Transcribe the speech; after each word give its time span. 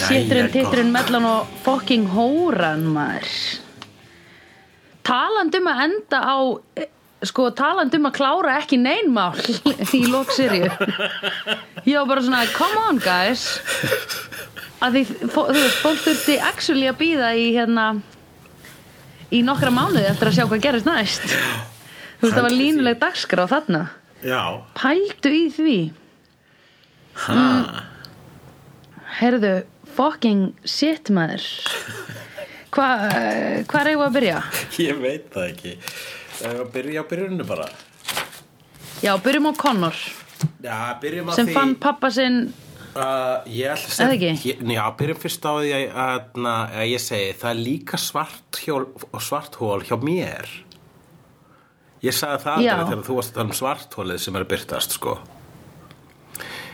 Sitturinn, 0.00 0.48
góðan 0.48 0.52
titturinn, 0.54 0.92
mellan 0.94 1.28
og 1.30 1.54
fucking 1.64 2.10
hóran 2.14 2.84
maður. 2.94 3.32
Talandi 5.06 5.62
um 5.62 5.72
að 5.72 5.82
enda 5.86 6.20
á 6.22 6.36
Sko, 7.24 7.46
talandi 7.56 7.96
um 7.96 8.06
að 8.10 8.18
klára 8.18 8.58
ekki 8.60 8.76
neinmál 8.76 9.32
í 9.96 10.02
Ég 10.04 11.96
var 11.96 12.08
bara 12.10 12.22
svona, 12.22 12.42
come 12.52 12.82
on 12.90 13.00
guys. 13.00 13.46
Að 14.84 14.98
því, 14.98 15.02
þú 15.32 15.44
veist, 15.48 15.78
fólk 15.80 16.02
þurfti 16.04 16.36
actually 16.44 16.90
að 16.90 16.98
býða 17.00 17.30
í 17.40 17.46
hérna 17.56 17.86
í 19.32 19.40
nokkra 19.46 19.72
mánuði 19.72 20.04
eftir 20.10 20.28
að 20.30 20.36
sjá 20.36 20.44
hvað 20.44 20.64
gerist 20.66 20.88
næst. 20.88 21.24
Þú 22.20 22.28
veist, 22.28 22.36
það 22.36 22.46
var 22.46 22.56
línuleg 22.60 23.00
dagskrá 23.00 23.46
þarna. 23.50 23.82
Já, 24.26 24.42
Pældu 24.76 25.32
í 25.32 25.42
því. 25.56 25.78
Ha, 27.24 27.40
Herðu, 29.16 29.52
fucking 29.96 30.50
shit 30.68 31.08
maður. 31.14 31.44
Hva, 32.76 32.86
Hvað 33.70 33.88
eigum 33.92 34.02
við 34.02 34.06
að 34.10 34.16
byrja? 34.18 34.38
ég 34.84 34.98
veit 35.00 35.30
það 35.32 35.46
ekki. 35.52 35.74
Byrja 36.74 37.00
á 37.00 37.04
byrjuninu 37.08 37.46
bara? 37.48 37.68
Já, 39.00 39.14
byrjum 39.24 39.48
á 39.48 39.52
Connor 39.60 39.96
Já, 40.64 40.76
byrjum 41.00 41.30
á 41.30 41.32
sem 41.36 41.48
því. 41.48 41.54
fann 41.56 41.74
pappa 41.80 42.10
sinn. 42.12 42.38
Uh, 42.96 43.40
Ég 43.52 43.72
ætla 43.72 44.06
að 44.08 44.22
ég, 44.24 44.60
Já, 44.72 44.82
byrjum 44.96 45.18
fyrst 45.20 45.44
á 45.48 45.52
því 45.56 45.72
að, 45.76 45.82
að, 46.04 46.20
að, 46.40 46.76
að 46.80 46.86
ég 46.88 47.02
segi 47.04 47.32
Það 47.40 47.50
er 47.50 47.58
líka 47.60 48.00
svart, 48.00 48.60
hjól, 48.64 48.84
svart 49.20 49.58
hól 49.60 49.80
hjá 49.84 49.96
mér. 50.00 50.48
Ég 52.04 52.16
sagði 52.16 52.42
það 52.44 52.62
þegar 52.68 53.02
þú 53.08 53.16
varst 53.18 53.40
um 53.40 53.52
svarthólið 53.56 54.20
sem 54.26 54.36
er 54.36 54.44
byrtast 54.48 54.96
sko 54.98 55.16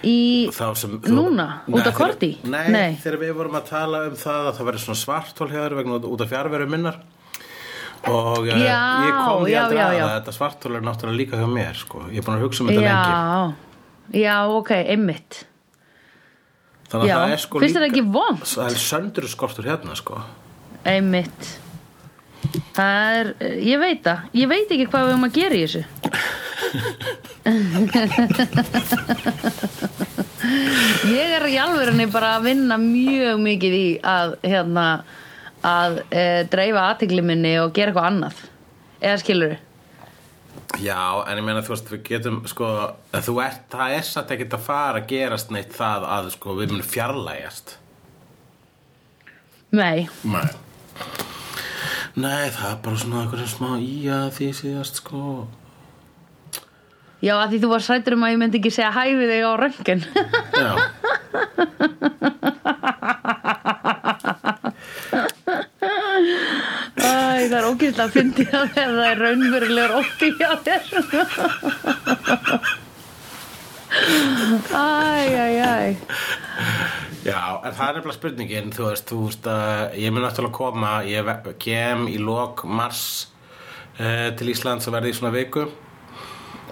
í 0.09 0.19
sem, 0.53 0.99
þú, 1.03 1.15
Núna? 1.15 1.47
Út 1.71 1.87
af 1.89 1.95
Korti? 1.97 2.33
Nei, 2.45 2.67
Nei. 2.75 2.91
þegar 3.03 3.19
við 3.23 3.33
vorum 3.39 3.59
að 3.59 3.69
tala 3.71 4.05
um 4.09 4.17
það 4.19 4.49
að 4.51 4.57
það 4.59 4.69
verður 4.71 4.85
svona 4.87 5.01
svarthól 5.03 5.49
hjá 5.53 5.61
þér 5.61 5.77
vegna 5.79 5.99
út 6.11 6.25
af 6.25 6.33
fjárveru 6.33 6.69
minnar 6.71 6.99
og 8.11 8.49
eh, 8.51 8.59
Já, 8.67 8.81
ég 9.07 9.15
kom 9.23 9.45
því 9.47 9.57
að 9.61 9.77
já. 9.79 9.87
að 10.03 10.13
þetta 10.17 10.35
svarthól 10.39 10.75
er 10.79 10.85
náttúrulega 10.87 11.21
líka 11.21 11.39
hjá 11.39 11.49
mér 11.51 11.79
sko. 11.79 12.05
ég 12.11 12.19
er 12.19 12.27
búin 12.27 12.39
að 12.39 12.45
hugsa 12.49 12.65
um 12.65 12.71
þetta 12.73 12.85
lengi 12.87 13.15
Já, 13.15 14.23
já, 14.25 14.37
ok, 14.59 14.73
einmitt 14.83 15.41
þannig 16.91 17.05
að 17.05 17.11
Já, 17.13 17.17
það 17.17 17.35
er 17.37 17.43
sko 17.47 17.63
finnst 17.63 17.77
þér 17.79 17.85
það 17.85 17.91
ekki 17.93 18.07
vont? 18.19 18.47
það 18.53 18.71
er 18.73 18.81
söndur 18.87 19.29
skortur 19.31 19.69
hérna 19.71 19.99
sko. 19.99 20.23
Einmitt 20.83 21.53
Það 22.75 23.17
er, 23.21 23.29
ég 23.63 23.79
veit 23.81 24.01
það 24.03 24.25
Ég 24.37 24.49
veit 24.51 24.73
ekki 24.75 24.87
hvað 24.91 25.05
við 25.07 25.13
höfum 25.15 25.29
að 25.29 25.37
gera 25.39 25.55
í 25.57 25.63
þessu 25.63 25.85
Ég 31.13 31.35
er 31.39 31.45
í 31.49 31.59
alvörunni 31.63 32.07
bara 32.13 32.37
að 32.37 32.47
vinna 32.51 32.79
mjög 32.81 33.43
mikið 33.43 33.75
í 33.77 33.89
að 34.05 34.37
hérna 34.47 34.87
að 35.63 36.01
e, 36.11 36.25
dreifa 36.51 36.89
aðtigli 36.93 37.23
minni 37.25 37.53
og 37.63 37.75
gera 37.77 37.93
eitthvað 37.93 38.09
annað. 38.11 38.37
Eða 39.03 39.21
skilur 39.23 39.55
já, 40.81 41.25
en 41.29 41.39
ég 41.39 41.45
meina 41.45 41.63
þú 41.65 41.75
veist 41.75 41.91
við 41.93 42.03
getum 42.07 42.41
sko, 42.49 42.69
ert, 43.13 43.65
það 43.73 43.97
er 43.97 44.07
satt 44.07 44.33
ekkert 44.35 44.57
að 44.57 44.67
fara 44.67 45.03
að 45.03 45.09
gerast 45.13 45.53
neitt 45.55 45.75
það 45.77 46.07
að 46.17 46.31
sko, 46.37 46.57
við 46.59 46.73
munum 46.73 46.89
fjarlægjast. 46.89 47.77
Nei, 49.73 50.09
Nei. 50.29 50.49
Nei, 52.13 52.51
það 52.53 52.69
er 52.69 52.81
bara 52.85 53.01
svona 53.01 53.23
eitthvað 53.23 53.47
smá 53.49 53.71
í 53.81 53.95
að 54.13 54.27
því 54.37 54.49
síðast 54.59 55.01
sko 55.01 55.23
já 57.23 57.35
að 57.39 57.53
því 57.53 57.59
þú 57.63 57.69
var 57.73 57.85
sættur 57.87 58.17
um 58.17 58.25
að 58.27 58.33
ég 58.35 58.41
myndi 58.43 58.61
ekki 58.61 58.73
segja 58.75 58.93
hæfi 58.97 59.31
þig 59.31 59.43
á 59.47 59.53
röngin 59.63 60.03
Já. 60.53 60.73
Æ, 67.03 67.49
það 67.51 67.57
er 67.59 67.67
ógæslega 67.69 68.05
að 68.07 68.15
fyndi 68.17 68.47
að 68.49 68.71
þér 68.77 68.95
það 68.97 69.07
er 69.09 69.21
raunverulegur 69.23 69.95
ótti 70.01 70.29
hjá 70.39 70.51
þér. 70.67 70.83
Æ, 74.73 74.85
æ, 75.33 75.47
æ. 75.63 75.97
Já, 77.23 77.39
en 77.63 77.75
það 77.77 77.87
er 77.87 77.97
nefnilega 77.99 78.17
spurningin 78.17 78.73
þú 78.75 78.89
veist, 78.89 79.07
þú 79.11 79.19
veist 79.27 79.47
að 79.51 79.99
ég 80.03 80.15
mun 80.15 80.25
náttúrulega 80.27 80.57
koma 80.59 80.93
ég 81.07 81.29
kem 81.63 82.09
í 82.11 82.19
lok 82.19 82.65
mars 82.67 83.05
uh, 84.01 84.31
til 84.39 84.51
Íslands 84.51 84.89
og 84.89 84.97
verði 84.97 85.13
í 85.13 85.19
svona 85.19 85.35
viku 85.37 85.69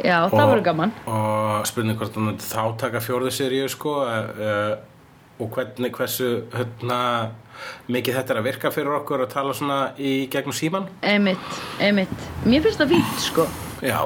Já, 0.04 0.16
það 0.32 0.46
voru 0.54 0.62
gaman. 0.70 0.92
og 1.06 1.66
spurning 1.68 1.98
hvort 2.00 2.14
hann 2.16 2.28
myndi 2.30 2.46
þá 2.46 2.62
taka 2.84 3.02
fjórðu 3.04 3.32
seríu 3.34 3.68
sko 3.72 3.96
uh, 4.04 4.78
og 5.40 5.50
hvernig 5.56 5.92
hversu 5.96 6.30
hérna, 6.52 7.00
mikið 7.88 8.16
þetta 8.20 8.34
er 8.34 8.40
að 8.42 8.48
virka 8.50 8.70
fyrir 8.74 8.96
okkur 9.00 9.22
að 9.26 9.30
tala 9.34 9.54
svona 9.56 9.78
í 10.00 10.14
gegnum 10.32 10.52
síman 10.56 10.88
Einmitt, 11.02 11.60
einmitt. 11.80 12.12
Mér 12.44 12.64
finnst 12.66 12.80
það 12.82 12.96
fínt, 12.96 13.20
sko. 13.28 13.46
Já, 13.84 14.00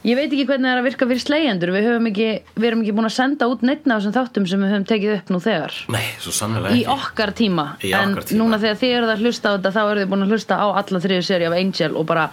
Ég 0.00 0.16
veit 0.16 0.30
ekki 0.32 0.46
hvernig 0.48 0.64
það 0.64 0.72
er 0.72 0.78
að 0.80 0.86
virka 0.88 1.06
fyrir 1.10 1.20
slegjendur 1.20 1.70
Við, 1.74 1.86
höfum 1.90 2.06
ekki, 2.08 2.28
við 2.56 2.66
erum 2.70 2.80
ekki 2.86 2.92
búin 2.96 3.08
að 3.10 3.12
senda 3.18 3.48
út 3.52 3.60
neittna 3.68 3.98
af 3.98 4.00
þessum 4.00 4.14
þáttum 4.16 4.46
sem 4.48 4.62
við 4.64 4.70
höfum 4.72 4.86
tekið 4.88 5.10
upp 5.18 5.32
nú 5.34 5.40
þegar. 5.44 5.74
Nei, 5.92 6.06
svo 6.24 6.32
sannlega 6.32 6.70
Í 6.72 6.78
ekki. 6.86 6.94
okkar 6.94 7.32
tíma. 7.36 7.66
Í 7.84 7.90
En 7.92 8.14
okkar 8.14 8.24
tíma. 8.30 8.38
núna 8.40 8.60
þegar 8.62 8.78
þið 8.80 8.94
eruð 8.96 9.12
að 9.12 9.24
hlusta 9.26 9.52
á 9.52 9.52
þetta 9.58 9.72
Þá 9.76 9.80
eruð 9.90 10.00
þið 10.06 10.10
búin 10.14 10.24
að 10.24 10.32
hlusta 10.32 10.56
á 10.56 10.66
alla 10.80 11.02
þriðu 11.04 11.26
seri 11.28 11.48
af 11.50 11.56
Angel 11.58 11.90
Og 12.00 12.06
bara 12.08 12.24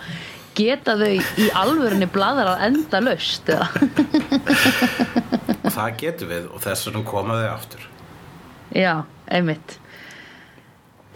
geta 0.58 0.96
þau 1.00 1.12
í 1.14 1.50
alvörunni 1.58 2.08
bladar 2.12 2.54
að 2.56 2.64
enda 2.68 3.02
löst 3.06 3.52
og 3.54 3.78
það 5.78 6.00
getum 6.02 6.32
við 6.32 6.48
og 6.50 6.64
þess 6.64 6.90
vegna 6.90 7.04
koma 7.08 7.38
þau 7.42 7.52
aftur. 7.52 7.86
Já, 8.76 8.94
einmitt. 9.32 9.78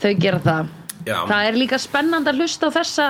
Þau 0.01 0.13
gera 0.21 0.39
það. 0.45 0.77
Já. 1.01 1.15
Það 1.25 1.47
er 1.47 1.57
líka 1.57 1.77
spennandi 1.81 2.29
að 2.29 2.41
hlusta 2.43 2.67
á 2.69 2.75
þessa 2.75 3.05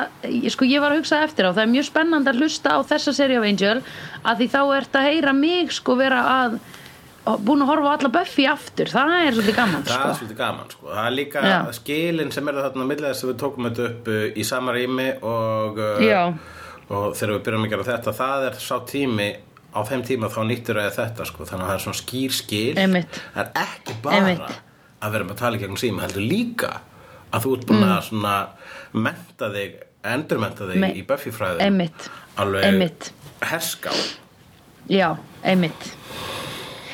Sko 0.53 0.63
ég 0.63 0.79
var 0.79 0.93
að 0.93 1.01
hugsa 1.01 1.17
eftir 1.25 1.43
á 1.43 1.51
Það 1.51 1.65
er 1.65 1.71
mjög 1.73 1.87
spennandi 1.89 2.31
að 2.31 2.37
hlusta 2.39 2.75
á 2.75 2.79
þessa 2.87 3.13
seri 3.17 3.35
af 3.35 3.47
Angel 3.49 3.81
að 4.23 4.37
Því 4.39 4.47
þá 4.53 4.61
ert 4.77 4.95
að 4.95 5.07
heyra 5.09 5.33
mig 5.35 5.73
sko 5.75 5.97
vera 5.99 6.21
að 6.37 6.55
Búin 7.21 7.61
að 7.61 7.69
horfa 7.69 7.91
á 7.91 7.93
alla 7.99 8.09
Buffy 8.09 8.45
aftur 8.49 8.89
Það 8.89 9.11
er 9.27 9.35
svolítið 9.35 9.55
gaman 9.59 9.83
Það 9.85 9.91
er 9.93 9.99
sko. 10.01 10.13
svolítið 10.21 10.37
gaman 10.39 10.71
sko. 10.73 10.87
Það 10.89 11.05
er 11.05 11.13
líka 11.19 11.43
Já. 11.45 11.57
skilin 11.77 12.31
sem 12.33 12.47
er 12.49 12.57
þarna 12.63 12.87
milli 12.89 13.07
þess 13.11 13.23
að 13.25 13.29
við 13.31 13.37
tókum 13.43 13.67
þetta 13.69 13.85
upp 13.91 14.09
uh, 14.09 14.23
í 14.41 14.45
sama 14.47 14.73
rými 14.73 15.05
og, 15.21 15.81
Já. 16.01 16.21
og 16.89 17.05
þegar 17.19 17.33
við 17.35 17.43
byrjum 17.45 17.67
að 17.67 17.73
gera 17.75 17.87
þetta 17.91 18.13
það 18.17 18.47
er 18.49 18.57
sá 18.65 18.75
tími 18.89 19.29
á 19.71 19.79
þeim 19.87 20.01
tíma 20.09 20.31
þá 20.33 20.39
nýttur 20.49 20.81
eða 20.81 20.95
þetta 20.97 21.29
sko. 21.29 21.45
þannig 21.45 21.63
að 21.67 21.69
það 21.69 21.77
er 21.77 21.85
svona 21.85 22.01
skýr 22.01 22.33
skil 22.39 22.73
Einmitt. 22.81 23.21
það 23.35 23.43
er 23.45 23.51
ekki 23.67 23.97
bara 24.03 24.17
Einmitt. 24.17 24.57
að 25.05 25.13
vera 25.15 25.23
með 25.29 25.35
að 25.37 25.41
tala 25.45 25.55
í 25.55 25.61
gegnum 25.61 25.79
síma 25.85 26.03
heldur 26.07 26.25
líka 26.25 26.71
að 27.31 27.45
þú 27.45 27.53
ert 27.59 27.69
búin 27.69 27.85
að 27.87 28.01
svona 28.09 28.33
menta 28.97 29.47
þig, 29.53 29.77
endurmenta 30.03 30.65
þig 30.67 30.75
Mm. 30.75 30.81
Me- 30.89 30.93
í 30.97 31.05
Buffy 31.07 31.31
fræðum 31.31 31.85
alveg 32.41 32.63
Einmitt. 32.65 33.11
herská 33.45 33.93
Já, 34.89 35.13
einmitt 35.45 35.93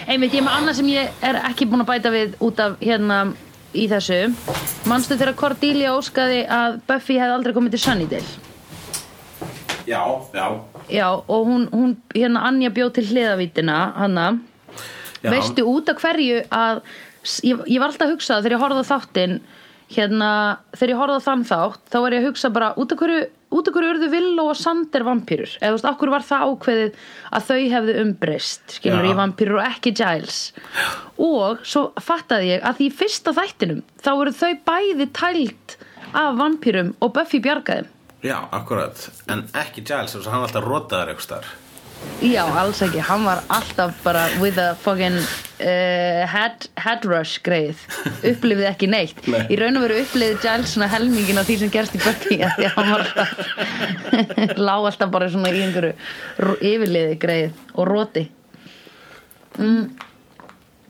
Einmitt, 0.08 0.32
ég 0.32 0.40
er 0.40 0.46
með 0.48 0.54
annað 0.56 0.78
sem 0.80 0.90
ég 0.94 1.24
er 1.28 1.38
ekki 1.50 1.66
búin 1.68 1.84
að 1.84 1.90
bæta 1.90 2.12
við 2.14 2.36
út 2.48 2.60
af 2.64 2.78
hérna 2.80 3.18
í 3.76 3.88
þessu. 3.92 4.20
Manstu 4.88 5.18
þegar 5.20 5.36
Cordelia 5.36 5.96
óskaði 5.98 6.46
að 6.48 6.78
Buffy 6.88 7.18
hefði 7.20 7.36
aldrei 7.36 7.56
komið 7.58 7.76
til 7.76 7.82
Sunnydale? 7.84 8.46
Já, 9.88 10.02
já, 10.36 10.46
Já, 10.88 11.08
og 11.28 11.48
hún, 11.48 11.68
hún 11.74 11.96
hérna 12.16 12.46
Anja 12.48 12.72
bjóð 12.72 12.94
til 12.96 13.06
hliðavítina 13.10 13.78
hanna. 13.98 14.28
Veistu 15.28 15.66
út 15.68 15.90
af 15.92 16.00
hverju 16.00 16.40
að 16.56 16.82
ég, 17.44 17.64
ég 17.68 17.82
var 17.82 17.90
alltaf 17.92 18.08
að 18.08 18.14
hugsa 18.16 18.40
þegar 18.40 18.56
ég 18.56 18.64
horfði 18.64 18.84
á 18.88 18.92
þáttinn 18.94 19.36
hérna, 19.92 20.30
þegar 20.78 20.94
ég 20.94 21.02
horfði 21.02 21.20
á 21.20 21.28
þann 21.28 21.44
þátt 21.52 21.92
þá 21.92 21.98
var 22.06 22.16
ég 22.16 22.24
að 22.24 22.30
hugsa 22.30 22.52
bara 22.56 22.70
út 22.80 22.96
af 22.96 23.02
hverju 23.02 23.26
út 23.54 23.70
af 23.70 23.76
hverju 23.76 23.92
urðu 23.94 24.10
Villó 24.12 24.48
og 24.52 24.58
Sander 24.60 25.06
vampýrur 25.08 25.54
eða 25.60 25.72
þú 25.72 25.78
veist, 25.78 25.90
okkur 25.92 26.12
var 26.14 26.26
það 26.28 26.46
ákveðið 26.52 27.04
að 27.38 27.46
þau 27.50 27.60
hefðu 27.74 27.98
umbreyst, 28.04 28.64
skilur 28.78 29.06
Já. 29.08 29.12
í 29.12 29.18
vampýrur 29.22 29.60
og 29.60 29.68
ekki 29.70 29.94
Giles? 29.98 30.40
Og 31.18 31.62
svo 31.68 31.86
fattaði 32.04 32.54
ég 32.56 32.66
að 32.68 32.82
því 32.82 32.90
fyrsta 33.02 33.36
þættinum 33.38 33.84
þá 34.04 34.10
voru 34.20 34.36
þau 34.36 34.52
bæði 34.72 35.12
tælt 35.16 35.78
af 36.18 36.36
vampýrum 36.40 36.92
og 37.04 37.14
Buffy 37.16 37.40
bjargaðum 37.44 37.94
já, 38.26 38.38
akkurat. 38.52 39.08
En 39.32 39.46
ekki 39.56 39.86
Giles, 39.86 40.16
þess 40.16 40.26
að 40.26 40.34
hann 40.34 40.46
alltaf 40.48 40.68
rotaður 40.68 41.14
eitthvað 41.14 41.28
starf 41.30 41.56
Já, 42.18 42.44
alls 42.58 42.80
ekki, 42.82 43.02
hann 43.06 43.26
var 43.28 43.44
alltaf 43.54 44.00
bara 44.04 44.24
with 44.42 44.58
a 44.58 44.74
fucking 44.82 45.20
uh, 45.62 46.24
head, 46.26 46.66
head 46.82 47.06
rush 47.06 47.38
greið. 47.46 47.84
Upplifið 48.26 48.66
ekki 48.72 48.90
neitt. 48.90 49.22
Nei. 49.30 49.44
í 49.54 49.60
raun 49.60 49.78
og 49.78 49.86
veru 49.86 50.00
upplifið 50.02 50.42
Giles 50.42 50.74
svona 50.74 50.90
helmingin 50.90 51.38
af 51.38 51.46
því 51.46 51.60
sem 51.62 51.74
gerst 51.74 51.98
í 51.98 52.02
Buffy 52.02 52.40
því 52.42 52.66
að 52.66 52.74
hann 52.74 52.90
var 52.94 53.06
alltaf 53.06 53.38
lá 54.68 54.74
alltaf 54.76 55.14
bara 55.14 55.30
svona 55.30 55.54
í 55.54 55.62
einhverju 55.68 56.58
yfirliði 56.58 57.20
greið 57.22 57.62
og 57.76 57.90
roti. 57.92 58.26
Mm. 59.62 59.86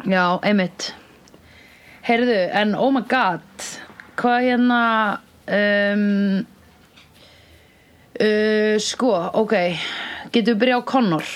Já, 0.07 0.23
einmitt. 0.47 0.91
Heyrðu, 2.07 2.39
en 2.55 2.75
oh 2.79 2.91
my 2.95 3.03
god 3.11 3.67
hvað 4.17 4.45
hérna 4.47 4.81
um, 5.53 6.45
uh, 8.15 8.75
sko, 8.81 9.11
ok 9.43 9.55
getum 10.37 10.53
við 10.53 10.63
byrjað 10.63 10.81
á 10.81 10.89
Connor 10.93 11.29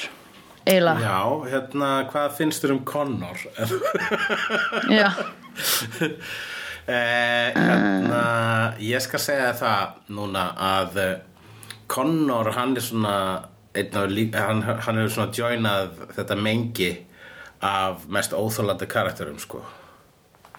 eiginlega? 0.62 1.01
Já, 1.01 1.19
hérna, 1.51 1.89
hvað 2.12 2.38
finnst 2.38 2.63
þér 2.63 2.75
um 2.75 2.81
Connor? 2.86 3.44
Já, 5.00 5.09
eh, 6.86 7.51
hérna, 7.57 8.24
ég 8.81 9.03
skal 9.03 9.24
segja 9.24 9.51
það 9.57 9.95
núna 10.13 10.48
að 10.71 11.01
eh, 11.01 11.15
Connor, 11.92 12.53
hann 12.56 12.77
er 12.77 12.86
svona 12.86 13.15
einn 13.75 13.95
af 13.95 14.12
líka, 14.12 14.45
hann, 14.50 14.63
hann 14.63 15.00
er 15.00 15.12
svona 15.12 15.31
joinað 15.36 15.95
þetta 16.15 16.38
mengi 16.39 16.92
af 17.63 18.07
mest 18.12 18.33
óþólandi 18.36 18.88
karakterum, 18.89 19.39
sko 19.39 19.62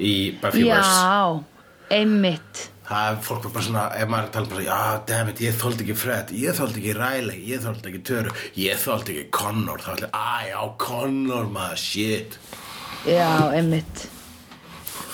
í 0.01 0.33
Buffyverse 0.41 1.01
já, 1.03 1.43
einmitt 1.93 2.72
Það 2.83 3.09
er 3.09 3.19
fólk 3.23 3.45
bara 3.47 3.65
svona, 3.67 3.83
ef 3.95 4.09
maður 4.11 4.27
að 4.27 4.33
tala 4.35 4.51
bara, 4.53 4.65
já, 4.67 4.81
dammit, 5.09 5.43
ég 5.45 5.55
þóldi 5.61 5.85
ekki 5.85 5.97
Fred, 6.01 6.33
ég 6.35 6.57
þóldi 6.59 6.81
ekki 6.83 6.97
Riley, 6.99 7.45
ég 7.47 7.63
þóldi 7.63 7.93
ekki 7.93 8.03
Töru, 8.09 8.35
ég 8.59 8.83
þóldi 8.83 9.15
ekki 9.15 9.29
Connor, 9.39 9.85
þá 9.85 9.93
ætla, 9.95 10.11
að 10.19 10.49
já, 10.49 10.59
Connor, 10.83 11.49
maður, 11.55 11.83
shit. 11.85 12.37
Já, 13.07 13.31
einmitt. 13.55 14.05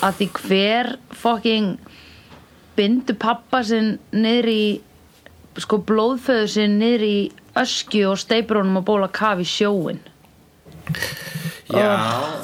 Að 0.05 0.20
því 0.20 0.29
hver 0.38 0.93
fucking 1.19 1.76
bindu 2.79 3.17
pappa 3.19 3.65
sinn 3.67 3.97
niður 4.14 4.53
í 4.53 4.62
sko 5.59 5.81
blóðföðu 5.82 6.50
sinn 6.53 6.79
niður 6.79 7.05
í 7.06 7.17
öskju 7.59 8.12
og 8.12 8.21
steipur 8.23 8.61
honum 8.61 8.79
að 8.81 8.87
bóla 8.93 9.09
kaf 9.11 9.43
í 9.43 9.47
sjóin 9.49 9.99
Já, 11.69 11.88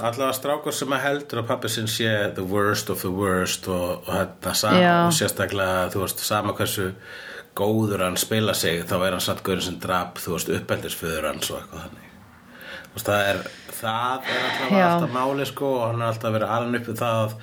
allavega 0.05 0.33
strákur 0.37 0.75
sem 0.77 0.93
að 0.93 1.05
heldur 1.07 1.41
að 1.41 1.47
pappi 1.49 1.71
sinn 1.73 1.89
sé 1.89 2.11
the 2.37 2.45
worst 2.45 2.91
of 2.93 3.01
the 3.01 3.13
worst 3.13 3.69
og, 3.73 4.03
og 4.05 4.11
þetta 4.11 4.55
sama, 4.61 4.81
Já. 4.83 4.95
og 5.07 5.15
sérstaklega, 5.17 5.87
þú 5.95 6.03
veist, 6.03 6.25
sama 6.27 6.53
hversu 6.59 6.91
góður 7.57 8.05
hann 8.05 8.19
spila 8.21 8.53
sig, 8.59 8.83
þá 8.85 8.97
er 8.99 9.15
hann 9.17 9.25
satt 9.25 9.45
góður 9.47 9.63
sem 9.69 9.79
drap, 9.81 10.19
þú 10.21 10.35
veist, 10.37 10.51
uppeldisföður 10.59 11.29
hans 11.31 11.53
og 11.55 11.63
eitthvað 11.63 11.87
þannig. 11.87 12.11
Þú 12.85 12.99
veist, 12.99 13.09
það 13.09 13.29
er, 13.31 13.39
það 13.79 14.29
er 14.35 14.43
allavega 14.49 14.83
Já. 14.83 14.89
alltaf 14.91 15.15
máli, 15.15 15.47
sko, 15.49 15.71
og 15.79 15.87
hann 15.87 16.03
er 16.03 16.11
alltaf 16.11 16.35
verið 16.37 16.53
alveg 16.59 16.83
upp 16.83 16.91
við 16.91 17.01
það 17.01 17.23
að, 17.23 17.37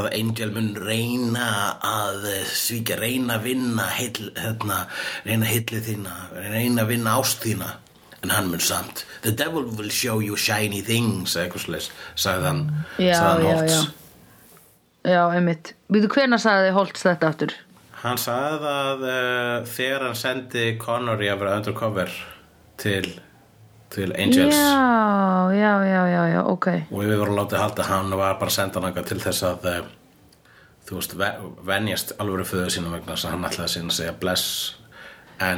að 0.00 0.10
Angel 0.18 0.50
mun 0.58 0.68
reyna 0.90 1.46
að 1.92 2.28
svíkja, 2.52 2.98
reyna 3.00 3.38
að 3.38 3.48
vinna, 3.48 3.88
heil, 3.96 4.28
hérna, 4.36 4.82
reyna 5.24 5.48
hillið 5.48 5.88
þína, 5.88 6.18
reyna 6.52 6.84
að 6.84 6.92
vinna 6.92 7.16
ást 7.22 7.48
þína, 7.48 7.72
en 8.22 8.30
hann 8.30 8.50
mun 8.52 8.60
samt, 8.62 9.04
the 9.22 9.32
devil 9.34 9.64
will 9.78 9.90
show 9.90 10.20
you 10.22 10.36
shiny 10.38 10.82
things, 10.82 11.34
eða 11.36 11.48
eitthvað 11.50 12.46
hann, 12.46 12.62
Já, 12.98 13.14
sagði 13.18 13.48
hann 13.48 13.50
já, 13.50 13.58
Holtz. 13.58 13.74
já. 13.74 13.98
Já, 15.02 15.22
einmitt 15.34 15.72
Við 15.90 16.04
þú 16.06 16.10
hvenær 16.14 16.42
sagði 16.42 16.74
Holtz 16.76 17.02
þetta 17.02 17.30
aftur? 17.32 17.54
Hann 18.02 18.18
sagði 18.18 18.70
að 18.70 19.02
uh, 19.06 19.56
þegar 19.66 20.04
hann 20.08 20.18
sendi 20.18 20.66
Connor 20.78 21.22
í 21.22 21.30
að 21.30 21.40
vera 21.42 21.56
undercover 21.58 22.12
til, 22.82 23.08
til 23.94 24.12
Angels 24.14 24.54
Já, 24.54 25.50
já, 25.58 25.72
já, 25.86 26.02
já, 26.10 26.22
já, 26.36 26.40
ok 26.46 26.68
og 26.90 27.02
við 27.02 27.18
vorum 27.18 27.40
látið 27.40 27.62
halda 27.62 27.82
að 27.86 27.90
hann 27.90 28.14
var 28.14 28.38
bara 28.38 28.50
að 28.52 28.56
senda 28.58 28.84
hann 28.86 29.10
til 29.10 29.18
þess 29.22 29.46
að 29.50 29.68
uh, 29.72 29.80
þú 30.86 31.00
veist, 31.00 31.18
ve 31.18 31.32
venjast 31.66 32.14
alvöru 32.22 32.46
föðu 32.46 32.70
sínum 32.74 32.94
vegna 32.94 33.16
þess 33.16 33.26
að 33.26 33.34
hann 33.36 33.50
ætlaði 33.50 33.82
að 33.82 33.96
segja 33.98 34.14
bless 34.22 34.46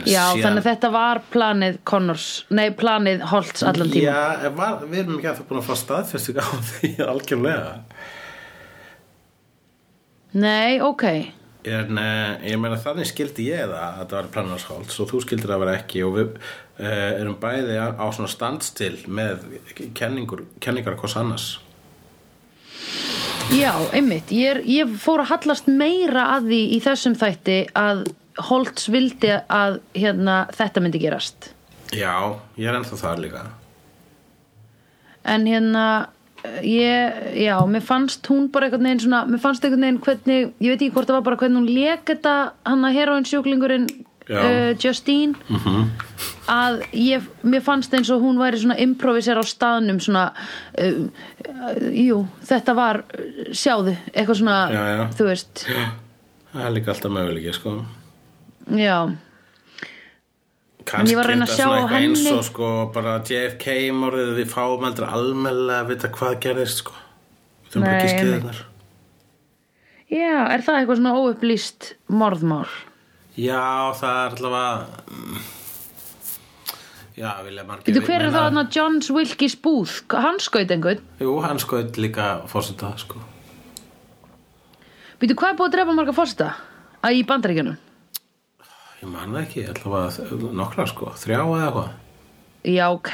Já, 0.08 0.22
síðan 0.32 0.42
þannig 0.44 0.62
að 0.62 0.68
þetta 0.68 0.90
var 0.94 1.20
planið 1.34 1.78
Connors, 1.88 2.26
nei, 2.54 2.66
planið 2.76 3.24
Holtz 3.30 3.64
allan 3.66 3.92
tíma 3.92 4.10
Já, 4.10 4.50
var, 4.56 4.82
við 4.88 5.00
erum 5.04 5.16
ekki 5.18 5.30
að 5.30 5.40
það 5.40 5.48
búin 5.50 5.62
að 5.62 5.70
fá 5.70 5.80
staðfesting 5.80 6.40
á 6.40 6.48
því 6.70 6.92
algjörlega. 7.12 7.72
Nei, 10.34 10.80
ok. 10.82 11.04
En 11.64 11.96
uh, 11.96 12.34
ég 12.44 12.58
meina 12.60 12.76
þannig 12.76 13.08
skildi 13.08 13.48
ég 13.48 13.68
það 13.70 13.78
að 13.80 14.00
þetta 14.02 14.16
var 14.18 14.30
plannarsholts 14.34 14.98
og 15.00 15.10
þú 15.12 15.20
skildir 15.24 15.52
það 15.54 15.62
vera 15.62 15.76
ekki 15.78 16.02
og 16.04 16.16
við 16.18 16.32
uh, 16.34 17.12
erum 17.20 17.38
bæði 17.40 17.78
á, 17.80 17.86
á 17.96 18.06
svona 18.12 18.32
standstill 18.32 18.98
með 19.08 19.46
kenningur, 19.96 20.44
kenningar 20.60 20.98
hvers 21.00 21.16
annars. 21.20 21.46
Já, 23.54 23.72
einmitt, 23.92 24.32
ég, 24.32 24.56
er, 24.56 24.60
ég 24.68 24.92
fór 25.00 25.22
að 25.22 25.30
hallast 25.34 25.66
meira 25.68 26.28
að 26.34 26.50
því 26.50 26.60
í 26.74 26.78
þessum 26.84 27.16
þætti 27.20 27.58
að 27.76 28.04
Holtz 28.50 28.88
vildi 28.90 29.30
að 29.48 29.80
hérna, 29.94 30.44
þetta 30.54 30.82
myndi 30.82 31.02
gerast 31.02 31.52
Já, 31.94 32.34
ég 32.58 32.66
er 32.66 32.74
ennþá 32.80 32.96
það 32.98 33.20
líka. 33.22 33.42
en 35.24 35.46
hérna 35.46 35.84
ég, 36.60 37.20
já, 37.40 37.54
mér 37.66 37.84
fannst 37.84 38.26
hún 38.28 38.50
bara 38.52 38.66
einhvern 38.66 38.84
veginn 38.84 39.00
svona, 39.06 39.22
mér 39.30 39.40
fannst 39.40 39.64
einhvern 39.64 39.86
veginn 39.86 40.00
hvernig 40.04 40.50
ég 40.60 40.74
veit 40.74 40.82
ekki 40.82 40.92
hvort 40.96 41.08
það 41.08 41.20
var 41.20 41.28
bara 41.30 41.38
hvernig 41.40 41.62
hún 41.62 41.70
lék 41.70 42.04
þetta 42.10 42.34
hann 42.66 42.84
að 42.84 42.98
heroin 42.98 43.24
sjúklingurinn 43.28 43.86
Já. 44.24 44.40
uh, 44.40 44.72
Justine 44.80 45.34
Mm 45.48 45.90
að 46.44 46.82
ég, 46.92 47.24
mér 47.40 47.62
fannst 47.64 47.94
eins 47.96 48.10
og 48.12 48.20
hún 48.20 48.36
væri 48.36 48.58
svona 48.60 48.74
improviser 48.84 49.38
á 49.40 49.44
staðnum 49.48 49.96
svona 50.04 50.26
uh, 50.76 50.98
uh, 51.48 51.78
jú, 51.88 52.18
þetta 52.44 52.74
var 52.76 52.98
uh, 53.00 53.46
sjáðu, 53.56 53.94
eitthvað 54.12 54.40
svona 54.42 54.58
Já, 54.74 54.82
já. 54.90 55.04
þú 55.16 55.28
veist, 55.30 55.62
Það 56.52 56.66
er 56.66 56.74
líka 56.76 56.92
alltaf 56.92 57.14
möguleiki, 57.16 57.54
sko. 57.56 57.72
Já 58.70 58.96
Kannski 60.84 61.16
að 61.16 61.22
að 61.24 61.30
þetta 61.32 61.56
svona 61.56 61.98
eins 61.98 62.22
og 62.28 62.42
sko 62.44 62.70
bara 62.92 63.16
JFK 63.24 63.74
morðið 63.96 64.34
við 64.36 64.50
fáum 64.52 64.84
aldrei 64.84 65.08
almennilega 65.08 65.80
að 65.80 65.90
vita 65.94 66.10
hvað 66.12 66.34
gerðist, 66.44 66.82
sko. 66.84 66.92
Við 67.64 67.70
þurfum 67.72 67.86
bara 67.88 68.08
skið 68.10 68.20
einmitt. 68.20 68.34
þarnar. 68.34 68.62
Já, 70.12 70.34
er 70.52 70.64
það 70.66 70.78
eitthvað 70.80 71.00
svona 71.00 71.14
óupplýst 71.16 71.88
morðmál? 72.12 72.74
Já, 73.40 73.62
það 73.96 74.18
er 74.20 74.36
allavega... 74.36 75.04
mm, 75.08 75.44
Já, 77.14 77.28
vilja 77.46 77.62
margir... 77.62 77.86
Veitu 77.94 78.02
hver 78.08 78.24
er 78.26 78.32
það 78.34 78.44
þarna 78.48 78.62
Johns 78.74 79.10
Wilkes 79.14 79.54
Booth? 79.62 80.00
Hann 80.10 80.40
skaut 80.42 80.72
einhvern? 80.74 81.02
Jú, 81.22 81.36
hann 81.46 81.60
skoði 81.62 82.04
líka 82.04 82.28
fórseta, 82.50 82.90
sko. 83.00 83.22
Veitu 85.22 85.36
hvað 85.38 85.54
er 85.54 85.58
búið 85.60 85.68
að 85.70 85.76
drepa 85.78 85.94
marga 85.96 86.14
fórsta? 86.16 86.48
Að 87.06 87.20
í 87.20 87.24
bandaríkjunum? 87.28 87.78
Ég 89.04 89.10
man 89.12 89.36
ekki, 89.36 89.66
allavega 89.68 90.48
nokkra, 90.56 90.86
sko. 90.88 91.10
Þrjá 91.20 91.42
eða 91.42 91.66
eitthvað. 91.66 91.92
Já, 92.64 92.86
ok. 92.88 93.10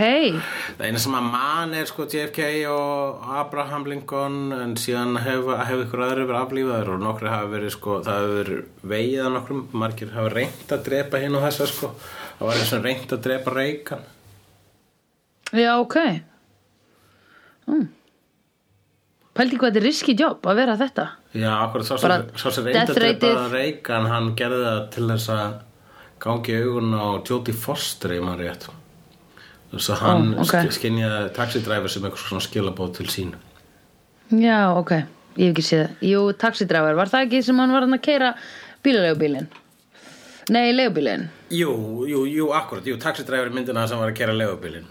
Það 0.79 0.85
eina 0.87 0.99
sem 1.03 1.15
að 1.19 1.25
man 1.27 1.73
er 1.75 1.89
sko 1.91 2.05
JFK 2.07 2.51
og 2.71 3.25
Abraham 3.35 3.87
Lincoln 3.91 4.53
en 4.55 4.77
síðan 4.79 5.17
hefur 5.25 5.57
hef 5.67 5.81
ykkur 5.89 6.03
aðri 6.07 6.27
verið 6.29 6.39
aflífaður 6.39 6.91
og 6.95 7.01
nokkri 7.03 7.33
hafa 7.33 7.49
verið 7.51 7.73
sko, 7.75 7.97
það 8.07 8.27
hefur 8.29 8.51
vegið 8.93 9.25
að 9.25 9.33
nokkrum, 9.35 9.65
margir 9.83 10.13
hafa 10.15 10.31
reynt 10.37 10.75
að 10.77 10.85
drepa 10.87 11.23
hinn 11.25 11.35
og 11.35 11.43
þessa 11.49 11.67
sko. 11.67 11.91
Það 12.39 12.45
var 12.47 12.61
eins 12.61 12.71
og 12.77 12.87
reynt 12.87 13.15
að 13.17 13.25
drepa 13.25 13.55
Reagan. 13.57 14.05
Já, 15.51 15.73
ok. 15.81 15.97
Mm. 17.67 17.89
Pældi 19.35 19.59
hvað 19.59 19.73
þetta 19.73 19.83
er 19.83 19.87
riski 19.89 20.15
jobb 20.15 20.47
að 20.47 20.63
vera 20.63 20.79
þetta? 20.79 21.09
Já, 21.35 21.51
sá 21.83 21.93
Bara 21.99 22.21
sem, 22.39 22.71
death 22.71 22.95
að 22.95 23.03
drepa. 23.03 23.35
Reagan, 23.51 24.09
hann 24.15 24.31
gerði 24.39 24.63
það 24.69 24.81
til 24.95 25.09
þess 25.11 25.35
að 25.35 25.59
gangi 26.21 26.57
augun 26.63 26.93
á 26.95 27.05
Jodie 27.25 27.55
Foster 27.57 28.13
í 28.17 28.21
maður 28.21 28.45
rétt. 28.47 28.67
Þess 29.71 29.91
að 29.95 30.01
hann 30.05 30.35
Ó, 30.35 30.41
ok. 30.43 30.51
sk- 30.51 30.75
skynjaði 30.79 31.31
taxidræfur 31.37 31.89
sem 31.93 32.03
eitthvað 32.09 32.27
svona 32.29 32.45
skilabóð 32.45 32.93
til 32.99 33.07
sín. 33.07 33.35
Já, 34.31 34.75
ok. 34.77 34.91
Ég 35.39 35.47
hef 35.47 35.55
ekki 35.55 35.63
séð. 35.63 35.85
það. 35.87 36.09
Jú, 36.11 36.23
taxidræfur. 36.43 36.95
Var 36.99 37.07
það 37.13 37.27
ekki 37.27 37.43
sem 37.47 37.59
hann 37.59 37.73
var 37.73 37.81
hann 37.87 37.95
að 37.95 38.03
keira 38.03 38.35
bílaleigubílinn? 38.85 39.47
Nei, 40.51 40.73
leigubílinn. 40.75 41.29
Jú, 41.55 41.73
jú, 42.11 42.25
jú, 42.27 42.49
akkurat, 42.53 42.85
jú, 42.85 42.97
taxidræfur 42.99 43.53
myndina 43.55 43.87
sem 43.89 43.99
var 43.99 44.11
að 44.11 44.17
kera 44.19 44.33
legubilinn. 44.35 44.87